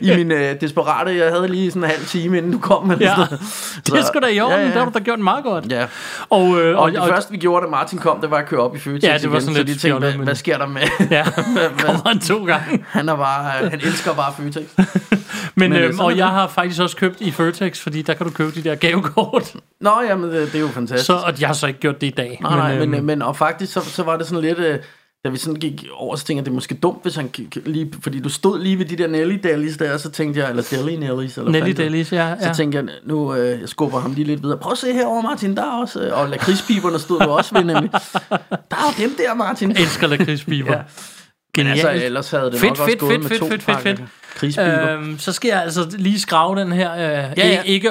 I 0.00 0.16
min 0.16 0.32
øh, 0.32 0.60
desperate... 0.60 1.16
Jeg 1.16 1.30
havde 1.32 1.48
lige 1.48 1.70
sådan 1.70 1.84
en 1.84 1.90
halv 1.90 2.04
time, 2.06 2.38
inden 2.38 2.52
du 2.52 2.58
kom. 2.58 2.86
Med 2.86 2.96
Ja. 2.98 3.06
sådan 3.08 3.26
noget. 3.30 3.40
Det 3.86 4.06
sgu 4.06 4.18
da 4.22 4.26
i 4.26 4.40
orden. 4.40 4.56
Ja, 4.58 4.60
ja. 4.62 4.66
Det 4.66 4.74
har 4.76 4.84
du 4.84 4.90
da 4.94 4.98
gjort 4.98 5.18
meget 5.18 5.44
godt. 5.44 5.72
Ja. 5.72 5.86
Og, 6.30 6.60
øh, 6.60 6.76
Og, 6.76 6.82
og, 6.82 6.90
det 6.92 6.98
og, 7.00 7.08
første, 7.08 7.30
vi 7.32 7.38
gjorde, 7.38 7.66
da 7.66 7.70
Martin 7.70 7.98
kom, 7.98 8.20
det 8.20 8.30
var 8.30 8.36
at 8.38 8.46
køre 8.46 8.60
op 8.60 8.76
i 8.76 8.78
Føtex 8.78 9.02
Ja, 9.04 9.18
det 9.18 9.30
var 9.30 9.36
igen, 9.36 9.40
sådan 9.40 9.54
så 9.54 9.62
lidt 9.62 9.68
de 9.68 9.80
tænkte, 9.88 9.98
hvad, 9.98 10.12
men- 10.16 10.24
hvad 10.24 10.34
sker 10.34 10.58
der 10.58 10.66
med... 10.66 10.80
ja, 11.10 11.24
kommer 11.86 12.08
han 12.08 12.18
to 12.18 12.44
gange. 12.44 12.84
han, 12.88 13.08
er 13.08 13.16
bare, 13.16 13.68
han 13.70 13.80
elsker 13.82 14.14
bare 14.14 14.32
Føtex. 14.38 14.64
Men, 14.76 14.86
Men, 15.58 15.70
men 15.70 15.82
øh, 15.82 15.88
øhm, 15.88 16.00
og 16.00 16.10
det. 16.12 16.18
jeg 16.18 16.28
har 16.28 16.46
faktisk 16.48 16.80
også 16.82 16.96
købt 16.96 17.20
i 17.20 17.30
Føtex, 17.30 17.80
fordi 17.80 18.02
der 18.02 18.14
kan 18.14 18.26
du 18.26 18.32
købe 18.32 18.50
de 18.54 18.64
der 18.64 18.74
gavekort. 18.74 19.52
Nå, 19.80 19.90
jamen, 20.08 20.30
det, 20.30 20.46
det 20.52 20.54
er 20.54 20.60
jo 20.60 20.68
fantastisk. 20.68 21.06
Så, 21.06 21.14
og 21.14 21.40
jeg 21.40 21.48
har 21.48 21.54
så 21.54 21.66
ikke 21.66 21.80
gjort 21.80 22.00
det 22.00 22.06
i 22.06 22.10
dag. 22.10 22.38
Nej, 22.42 22.56
nej, 22.56 22.78
men, 22.78 22.94
øhm, 22.94 23.04
men 23.04 23.22
og 23.22 23.36
faktisk 23.36 23.72
så, 23.72 23.80
så 23.80 24.02
var 24.02 24.16
det 24.16 24.25
sådan 24.26 24.44
lidt, 24.44 24.58
øh, 24.58 24.78
da 25.24 25.30
vi 25.30 25.36
sådan 25.38 25.60
gik 25.60 25.84
over, 25.94 26.16
så 26.16 26.24
tænkte 26.24 26.38
jeg, 26.40 26.44
det 26.44 26.50
er 26.50 26.54
måske 26.54 26.74
dumt, 26.74 27.02
hvis 27.02 27.14
han 27.16 27.28
gik 27.28 27.56
lige, 27.66 27.92
fordi 28.02 28.20
du 28.20 28.28
stod 28.28 28.60
lige 28.62 28.78
ved 28.78 28.86
de 28.86 28.96
der 28.96 29.06
Nelly 29.06 29.38
Dailies 29.44 29.76
der, 29.76 29.96
så 29.96 30.10
tænkte 30.10 30.40
jeg, 30.40 30.50
eller 30.50 30.62
Deli 30.70 30.96
Nellies, 30.96 31.38
eller 31.38 31.50
Nelly 31.50 31.66
det- 31.68 31.76
Delis, 31.76 32.12
ja. 32.12 32.34
Så 32.40 32.46
ja. 32.46 32.52
tænkte 32.52 32.78
jeg, 32.78 32.86
nu 33.04 33.34
øh, 33.34 33.60
jeg 33.60 33.68
skubber 33.68 33.98
ham 34.00 34.12
lige 34.12 34.24
lidt 34.26 34.42
videre. 34.42 34.58
Prøv 34.58 34.72
at 34.72 34.78
se 34.78 34.92
herover 34.92 35.22
Martin, 35.22 35.56
der 35.56 35.62
er 35.62 35.80
også, 35.80 36.00
øh, 36.00 36.20
og 36.20 36.28
lakridspiberne 36.28 36.98
stod 36.98 37.20
du 37.20 37.28
også 37.30 37.54
ved, 37.54 37.64
nemlig. 37.64 37.90
Der 37.92 37.98
er 38.76 38.94
jo 38.98 39.04
dem 39.04 39.14
der, 39.18 39.34
Martin. 39.34 39.70
Jeg 39.70 39.80
elsker 39.80 40.06
lakridspiber. 40.06 40.72
Ja. 40.76 40.82
Men 41.56 41.66
Genialt. 41.66 41.86
altså, 41.88 42.04
ellers 42.06 42.30
havde 42.30 42.44
det 42.50 42.60
Fedt, 42.60 42.62
nok 42.62 42.70
også 42.78 42.84
fedt, 42.90 42.98
gået 43.00 43.10
fedt, 43.12 43.22
med 43.22 43.28
fedt, 43.30 43.40
to 43.40 43.46
fedt, 43.48 43.62
fedt, 43.62 44.56
fedt. 44.56 44.90
Øhm, 44.90 45.18
så 45.18 45.32
skal 45.32 45.48
jeg 45.48 45.62
altså 45.62 45.86
lige 45.98 46.20
skrave 46.20 46.60
den 46.60 46.72
her, 46.72 46.92
øh, 46.92 46.98
ja, 47.00 47.22
ja. 47.36 47.48
ja. 47.48 47.62
ikke 47.62 47.90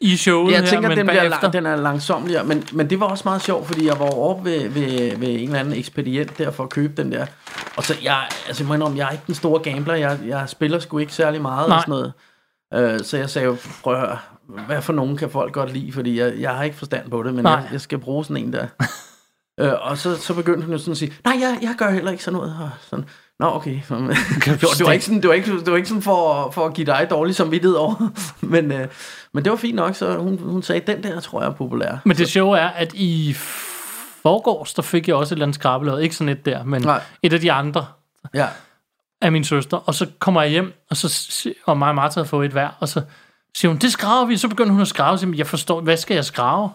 i 0.00 0.16
showet 0.16 0.52
Jeg 0.52 0.60
her, 0.60 0.66
tænker, 0.66 0.88
men 0.88 0.98
den, 0.98 1.06
bliver 1.06 1.28
lang, 1.28 1.52
den 1.52 1.66
er 1.66 1.76
langsomligere, 1.76 2.44
men, 2.44 2.64
men 2.72 2.90
det 2.90 3.00
var 3.00 3.06
også 3.06 3.22
meget 3.26 3.42
sjovt, 3.42 3.66
fordi 3.66 3.86
jeg 3.86 3.98
var 3.98 4.10
oppe 4.10 4.44
ved, 4.44 4.68
ved, 4.68 5.16
ved 5.16 5.28
en 5.28 5.38
eller 5.38 5.58
anden 5.58 5.74
ekspedient 5.74 6.38
der 6.38 6.50
for 6.50 6.64
at 6.64 6.70
købe 6.70 7.02
den 7.02 7.12
der. 7.12 7.26
Og 7.76 7.84
så, 7.84 7.94
jeg, 8.02 8.28
altså, 8.46 8.62
jeg 8.62 8.68
må 8.68 8.74
indrømme, 8.74 8.98
jeg 8.98 9.06
er 9.06 9.10
ikke 9.10 9.24
den 9.26 9.34
store 9.34 9.62
gambler, 9.62 9.94
jeg, 9.94 10.18
jeg 10.26 10.48
spiller 10.48 10.78
sgu 10.78 10.98
ikke 10.98 11.12
særlig 11.12 11.42
meget 11.42 11.68
Nej. 11.68 11.76
og 11.76 11.82
sådan 11.82 11.92
noget. 11.92 12.12
Øh, 12.94 13.04
så 13.04 13.16
jeg 13.16 13.30
sagde 13.30 13.46
jo, 13.46 13.56
prøv 13.82 13.94
at 13.94 14.00
høre, 14.00 14.18
hvad 14.66 14.82
for 14.82 14.92
nogen 14.92 15.16
kan 15.16 15.30
folk 15.30 15.52
godt 15.52 15.72
lide, 15.72 15.92
fordi 15.92 16.20
jeg, 16.20 16.34
jeg 16.38 16.50
har 16.50 16.62
ikke 16.62 16.76
forstand 16.76 17.10
på 17.10 17.22
det, 17.22 17.34
men 17.34 17.44
Nej. 17.44 17.52
jeg, 17.52 17.68
jeg 17.72 17.80
skal 17.80 17.98
bruge 17.98 18.24
sådan 18.24 18.44
en 18.44 18.52
der. 18.52 18.66
øh, 19.60 19.72
og 19.80 19.98
så, 19.98 20.16
så 20.16 20.34
begyndte 20.34 20.62
hun 20.62 20.72
jo 20.72 20.78
sådan 20.78 20.92
at 20.92 20.98
sige, 20.98 21.12
nej, 21.24 21.36
jeg, 21.40 21.58
jeg 21.62 21.74
gør 21.78 21.90
heller 21.90 22.10
ikke 22.10 22.24
sådan 22.24 22.38
noget. 22.38 22.56
Og 22.60 22.70
sådan, 22.80 23.04
Nå, 23.40 23.46
okay. 23.46 23.70
det, 23.88 23.90
var, 23.90 24.68
det, 24.78 24.86
var 24.86 24.92
ikke 24.92 25.04
sådan, 25.04 25.22
det, 25.22 25.28
var 25.28 25.34
ikke, 25.34 25.58
det 25.58 25.70
var 25.70 25.76
ikke 25.76 25.88
sådan 25.88 26.02
for, 26.02 26.50
for 26.50 26.66
at 26.66 26.74
give 26.74 26.86
dig 26.86 27.06
dårlig 27.10 27.34
samvittighed 27.34 27.76
over. 27.76 28.08
men, 28.40 28.72
øh, 28.72 28.88
men 29.32 29.44
det 29.44 29.50
var 29.50 29.56
fint 29.56 29.74
nok, 29.76 29.94
så 29.94 30.16
hun, 30.16 30.38
hun 30.38 30.62
sagde, 30.62 30.92
den 30.92 31.02
der 31.02 31.20
tror 31.20 31.40
jeg 31.40 31.48
er 31.48 31.54
populær. 31.54 31.96
Men 32.04 32.16
det 32.16 32.28
sjove 32.28 32.58
er, 32.58 32.68
at 32.68 32.94
i 32.94 33.34
forgårs, 34.22 34.74
der 34.74 34.82
fik 34.82 35.08
jeg 35.08 35.16
også 35.16 35.34
et 35.34 35.36
eller 35.36 35.44
andet 35.46 35.54
skrabelod. 35.54 36.00
Ikke 36.00 36.14
sådan 36.16 36.28
et 36.28 36.46
der, 36.46 36.64
men 36.64 36.82
Nej. 36.82 37.00
et 37.22 37.32
af 37.32 37.40
de 37.40 37.52
andre 37.52 37.86
Ja. 38.34 38.46
af 39.22 39.32
min 39.32 39.44
søster. 39.44 39.76
Og 39.76 39.94
så 39.94 40.06
kommer 40.18 40.42
jeg 40.42 40.50
hjem, 40.50 40.72
og, 40.90 40.96
så, 40.96 41.48
og 41.66 41.78
mig 41.78 41.88
og 41.88 41.94
Martha 41.94 42.20
har 42.20 42.24
fået 42.26 42.46
et 42.46 42.52
hver, 42.52 42.68
og 42.80 42.88
så 42.88 43.02
siger 43.56 43.70
hun, 43.70 43.78
det 43.78 43.92
skraver 43.92 44.26
vi. 44.26 44.36
Så 44.36 44.48
begynder 44.48 44.72
hun 44.72 44.80
at 44.80 44.88
skrave. 44.88 45.18
Så 45.18 45.20
siger, 45.20 45.36
jeg 45.36 45.46
forstår, 45.46 45.80
hvad 45.80 45.96
skal 45.96 46.14
jeg 46.14 46.24
skrave? 46.24 46.70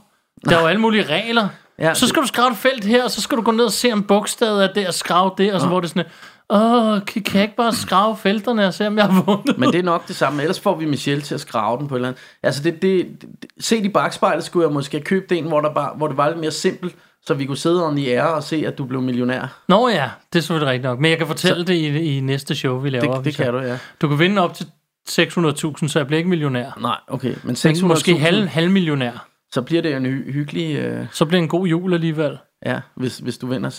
Der 0.46 0.58
er 0.58 0.62
jo 0.62 0.68
alle 0.68 0.82
mulige 0.82 1.04
regler. 1.04 1.48
Ja, 1.80 1.94
så 1.94 2.08
skal 2.08 2.22
du 2.22 2.28
skrave 2.28 2.52
et 2.52 2.58
felt 2.58 2.86
her, 2.86 3.04
og 3.04 3.12
så 3.12 3.22
skal 3.22 3.38
du 3.38 3.42
gå 3.42 3.52
ned 3.52 3.66
og 3.66 3.72
se 3.72 3.92
om 3.92 4.04
bogstavet 4.04 4.64
er 4.64 4.74
der, 4.74 4.88
og 4.88 4.94
skrave 4.94 5.32
det, 5.38 5.54
og 5.54 5.62
så 5.62 5.68
hvor 5.68 5.80
det 5.80 5.90
sådan, 5.90 6.06
åh, 6.50 7.00
kan, 7.06 7.22
kan 7.24 7.36
jeg 7.36 7.44
ikke 7.44 7.56
bare 7.56 7.74
skrave 7.74 8.18
felterne 8.18 8.68
og 8.68 8.74
se, 8.74 8.88
om 8.88 8.98
jeg 8.98 9.06
har 9.06 9.22
vundet? 9.22 9.58
Men 9.58 9.72
det 9.72 9.80
er 9.80 9.84
nok 9.84 10.08
det 10.08 10.16
samme. 10.16 10.42
Ellers 10.42 10.60
får 10.60 10.76
vi 10.78 10.86
Michelle 10.86 11.22
til 11.22 11.36
at 11.36 11.42
skrave 11.42 11.78
den 11.80 11.88
på 11.88 11.96
et 11.96 11.98
eller 12.00 12.08
andet. 12.08 12.22
Altså, 12.44 12.64
det, 12.64 12.82
det, 12.82 13.08
det, 13.22 13.30
set 13.60 13.86
i 13.86 13.90
bagspejlet 13.90 14.44
skulle 14.44 14.68
jeg 14.68 14.74
måske 14.74 15.00
købe 15.02 15.38
en, 15.38 15.46
hvor, 15.48 15.62
der 15.62 15.74
bare, 15.74 15.92
hvor 15.98 16.08
det 16.08 16.18
var 16.18 16.28
lidt 16.30 16.40
mere 16.40 16.52
simpelt, 16.52 16.96
så 17.26 17.34
vi 17.34 17.46
kunne 17.46 17.58
sidde 17.58 17.88
on 17.88 17.98
i 17.98 18.08
ære 18.08 18.34
og 18.34 18.44
se, 18.44 18.64
at 18.68 18.78
du 18.78 18.86
blev 18.86 19.02
millionær. 19.02 19.64
Nå 19.70 19.88
ja, 19.90 20.10
det 20.34 20.40
er 20.40 20.44
selvfølgelig 20.44 20.70
rigtigt 20.72 20.84
nok. 20.84 21.00
Men 21.00 21.10
jeg 21.12 21.18
kan 21.18 21.28
fortælle 21.28 21.58
så, 21.60 21.64
det 21.64 21.74
i, 21.74 22.18
i 22.18 22.20
næste 22.20 22.56
show, 22.56 22.80
vi 22.80 22.90
laver. 22.90 23.16
Det, 23.16 23.26
det 23.26 23.36
kan 23.36 23.46
jeg- 23.46 23.54
du, 23.54 23.60
ja. 23.60 23.78
Du 24.02 24.08
kan 24.08 24.20
vinde 24.20 24.42
op 24.42 24.54
til 24.54 24.66
600.000, 25.10 25.88
så 25.88 25.92
jeg 25.96 26.08
bliver 26.08 26.18
ikke 26.18 26.30
millionær. 26.30 26.78
Nej, 26.82 26.98
okay. 27.08 27.28
Men 27.28 27.40
Men 27.44 27.56
600 27.56 27.92
måske 27.94 28.18
halv, 28.20 28.48
halv 28.48 28.72
millionær. 28.72 29.28
Så 29.52 29.62
bliver 29.62 29.82
det 29.82 29.96
en 29.96 30.06
hy- 30.06 30.32
hyggelig... 30.32 30.76
Øh, 30.76 31.06
Så 31.12 31.26
bliver 31.26 31.40
det 31.40 31.44
en 31.44 31.50
god 31.50 31.68
jul 31.68 31.94
alligevel. 31.94 32.38
ja, 32.66 32.80
hvis, 32.96 33.18
hvis 33.18 33.38
du 33.38 33.48
vinder 33.48 33.70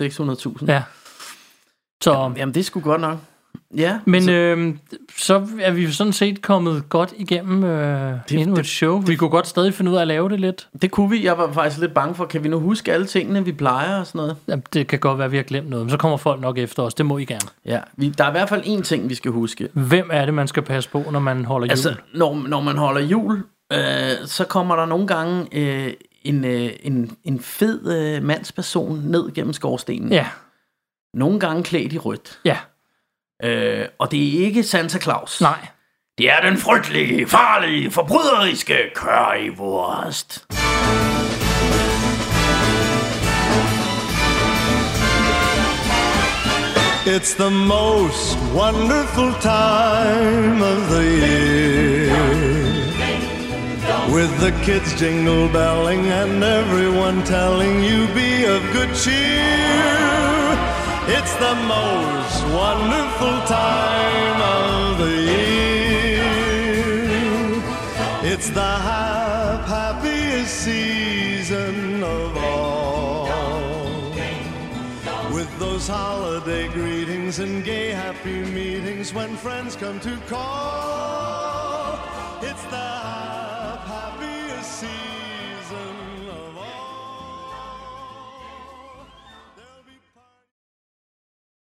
600.000. 0.60 0.66
Ja. 0.72 0.82
Så, 2.02 2.32
Jamen, 2.36 2.54
det 2.54 2.60
er 2.60 2.64
sgu 2.64 2.80
godt 2.80 3.00
nok. 3.00 3.18
Ja, 3.76 3.98
men 4.04 4.22
så, 4.22 4.30
øh, 4.32 4.74
så 5.18 5.46
er 5.60 5.70
vi 5.70 5.82
jo 5.84 5.92
sådan 5.92 6.12
set 6.12 6.42
kommet 6.42 6.88
godt 6.88 7.14
igennem 7.16 7.64
øh, 7.64 8.14
Det- 8.28 8.38
endnu 8.38 8.54
det- 8.56 8.60
et 8.60 8.66
show. 8.66 9.00
Vi 9.00 9.16
kunne 9.16 9.30
godt 9.30 9.46
stadig 9.46 9.74
finde 9.74 9.90
ud 9.90 9.96
af 9.96 10.00
at 10.00 10.06
lave 10.08 10.28
det 10.28 10.40
lidt. 10.40 10.68
det 10.82 10.90
kunne 10.90 11.10
vi. 11.10 11.24
Jeg 11.24 11.38
var 11.38 11.52
faktisk 11.52 11.80
lidt 11.80 11.94
bange 11.94 12.14
for, 12.14 12.24
kan 12.24 12.44
vi 12.44 12.48
nu 12.48 12.60
huske 12.60 12.92
alle 12.92 13.06
tingene, 13.06 13.44
vi 13.44 13.52
plejer 13.52 13.98
og 14.00 14.06
sådan 14.06 14.18
noget? 14.18 14.36
Jamen, 14.48 14.62
det 14.72 14.86
kan 14.86 14.98
godt 14.98 15.18
være, 15.18 15.24
at 15.24 15.32
vi 15.32 15.36
har 15.36 15.44
glemt 15.44 15.68
noget, 15.70 15.84
men 15.86 15.90
så 15.90 15.96
kommer 15.96 16.16
folk 16.16 16.40
nok 16.40 16.58
efter 16.58 16.82
os. 16.82 16.94
Det 16.94 17.06
må 17.06 17.18
I 17.18 17.24
gerne. 17.24 17.48
Ja, 17.66 17.80
vi, 17.96 18.08
der 18.08 18.24
er 18.24 18.28
i 18.28 18.32
hvert 18.32 18.48
fald 18.48 18.62
én 18.64 18.82
ting, 18.82 19.08
vi 19.08 19.14
skal 19.14 19.30
huske. 19.30 19.68
Hvem 19.72 20.08
er 20.12 20.24
det, 20.24 20.34
man 20.34 20.48
skal 20.48 20.62
passe 20.62 20.90
på, 20.90 21.04
når 21.12 21.20
man 21.20 21.44
holder 21.44 21.66
jul? 21.66 21.70
Altså, 21.70 21.94
når, 22.14 22.44
når 22.48 22.60
man 22.60 22.76
holder 22.76 23.00
jul, 23.00 23.42
øh, 23.72 23.78
så 24.26 24.44
kommer 24.48 24.76
der 24.76 24.86
nogle 24.86 25.06
gange 25.06 25.46
øh, 25.52 25.92
en, 26.22 26.44
øh, 26.44 26.70
en, 26.82 27.10
en 27.24 27.40
fed 27.40 27.96
øh, 28.16 28.22
mandsperson 28.22 29.02
ned 29.04 29.34
gennem 29.34 29.52
skorstenen. 29.52 30.12
Ja, 30.12 30.26
Nogle 31.14 31.40
gange 31.40 31.62
klædt 31.62 31.92
i 31.92 31.98
rødt. 31.98 32.38
ja, 32.44 32.56
Øh, 33.44 33.88
og 33.98 34.10
det 34.10 34.28
er 34.40 34.46
ikke 34.46 34.62
Santa 34.62 34.98
Claus. 34.98 35.40
nej. 35.40 35.66
Det 36.18 36.30
er 36.30 36.40
den 36.40 36.58
frygtelige, 36.58 37.26
farlige, 37.26 37.90
forbryderiske 37.90 38.76
currywurst. 38.94 40.46
It's 47.06 47.34
the 47.34 47.50
most 47.50 48.36
wonderful 48.54 49.32
time 49.40 50.62
of 50.62 50.78
the 50.88 51.04
year. 51.04 52.54
With 54.14 54.30
the 54.40 54.52
kids 54.64 54.98
jingle 55.00 55.48
belling 55.48 56.06
and 56.06 56.42
everyone 56.42 57.22
telling 57.24 57.82
you 57.84 58.06
be 58.14 58.46
of 58.46 58.62
good 58.72 58.94
cheer. 58.96 60.56
It's 61.06 61.34
the 61.36 61.54
most 61.54 62.44
wonderful 62.54 63.40
time 63.46 64.40
of 64.40 64.98
the 64.98 65.16
year. 65.20 66.24
It's 68.32 68.48
the 68.48 68.60
hap- 68.62 69.66
happiest 69.66 70.54
season 70.64 72.02
of 72.02 72.36
all. 72.38 73.28
With 75.34 75.58
those 75.58 75.86
holiday 75.86 76.68
greetings 76.68 77.38
and 77.38 77.62
gay 77.62 77.90
happy 77.90 78.42
meetings 78.44 79.12
when 79.12 79.36
friends 79.36 79.76
come 79.76 80.00
to 80.00 80.16
call. 80.26 82.13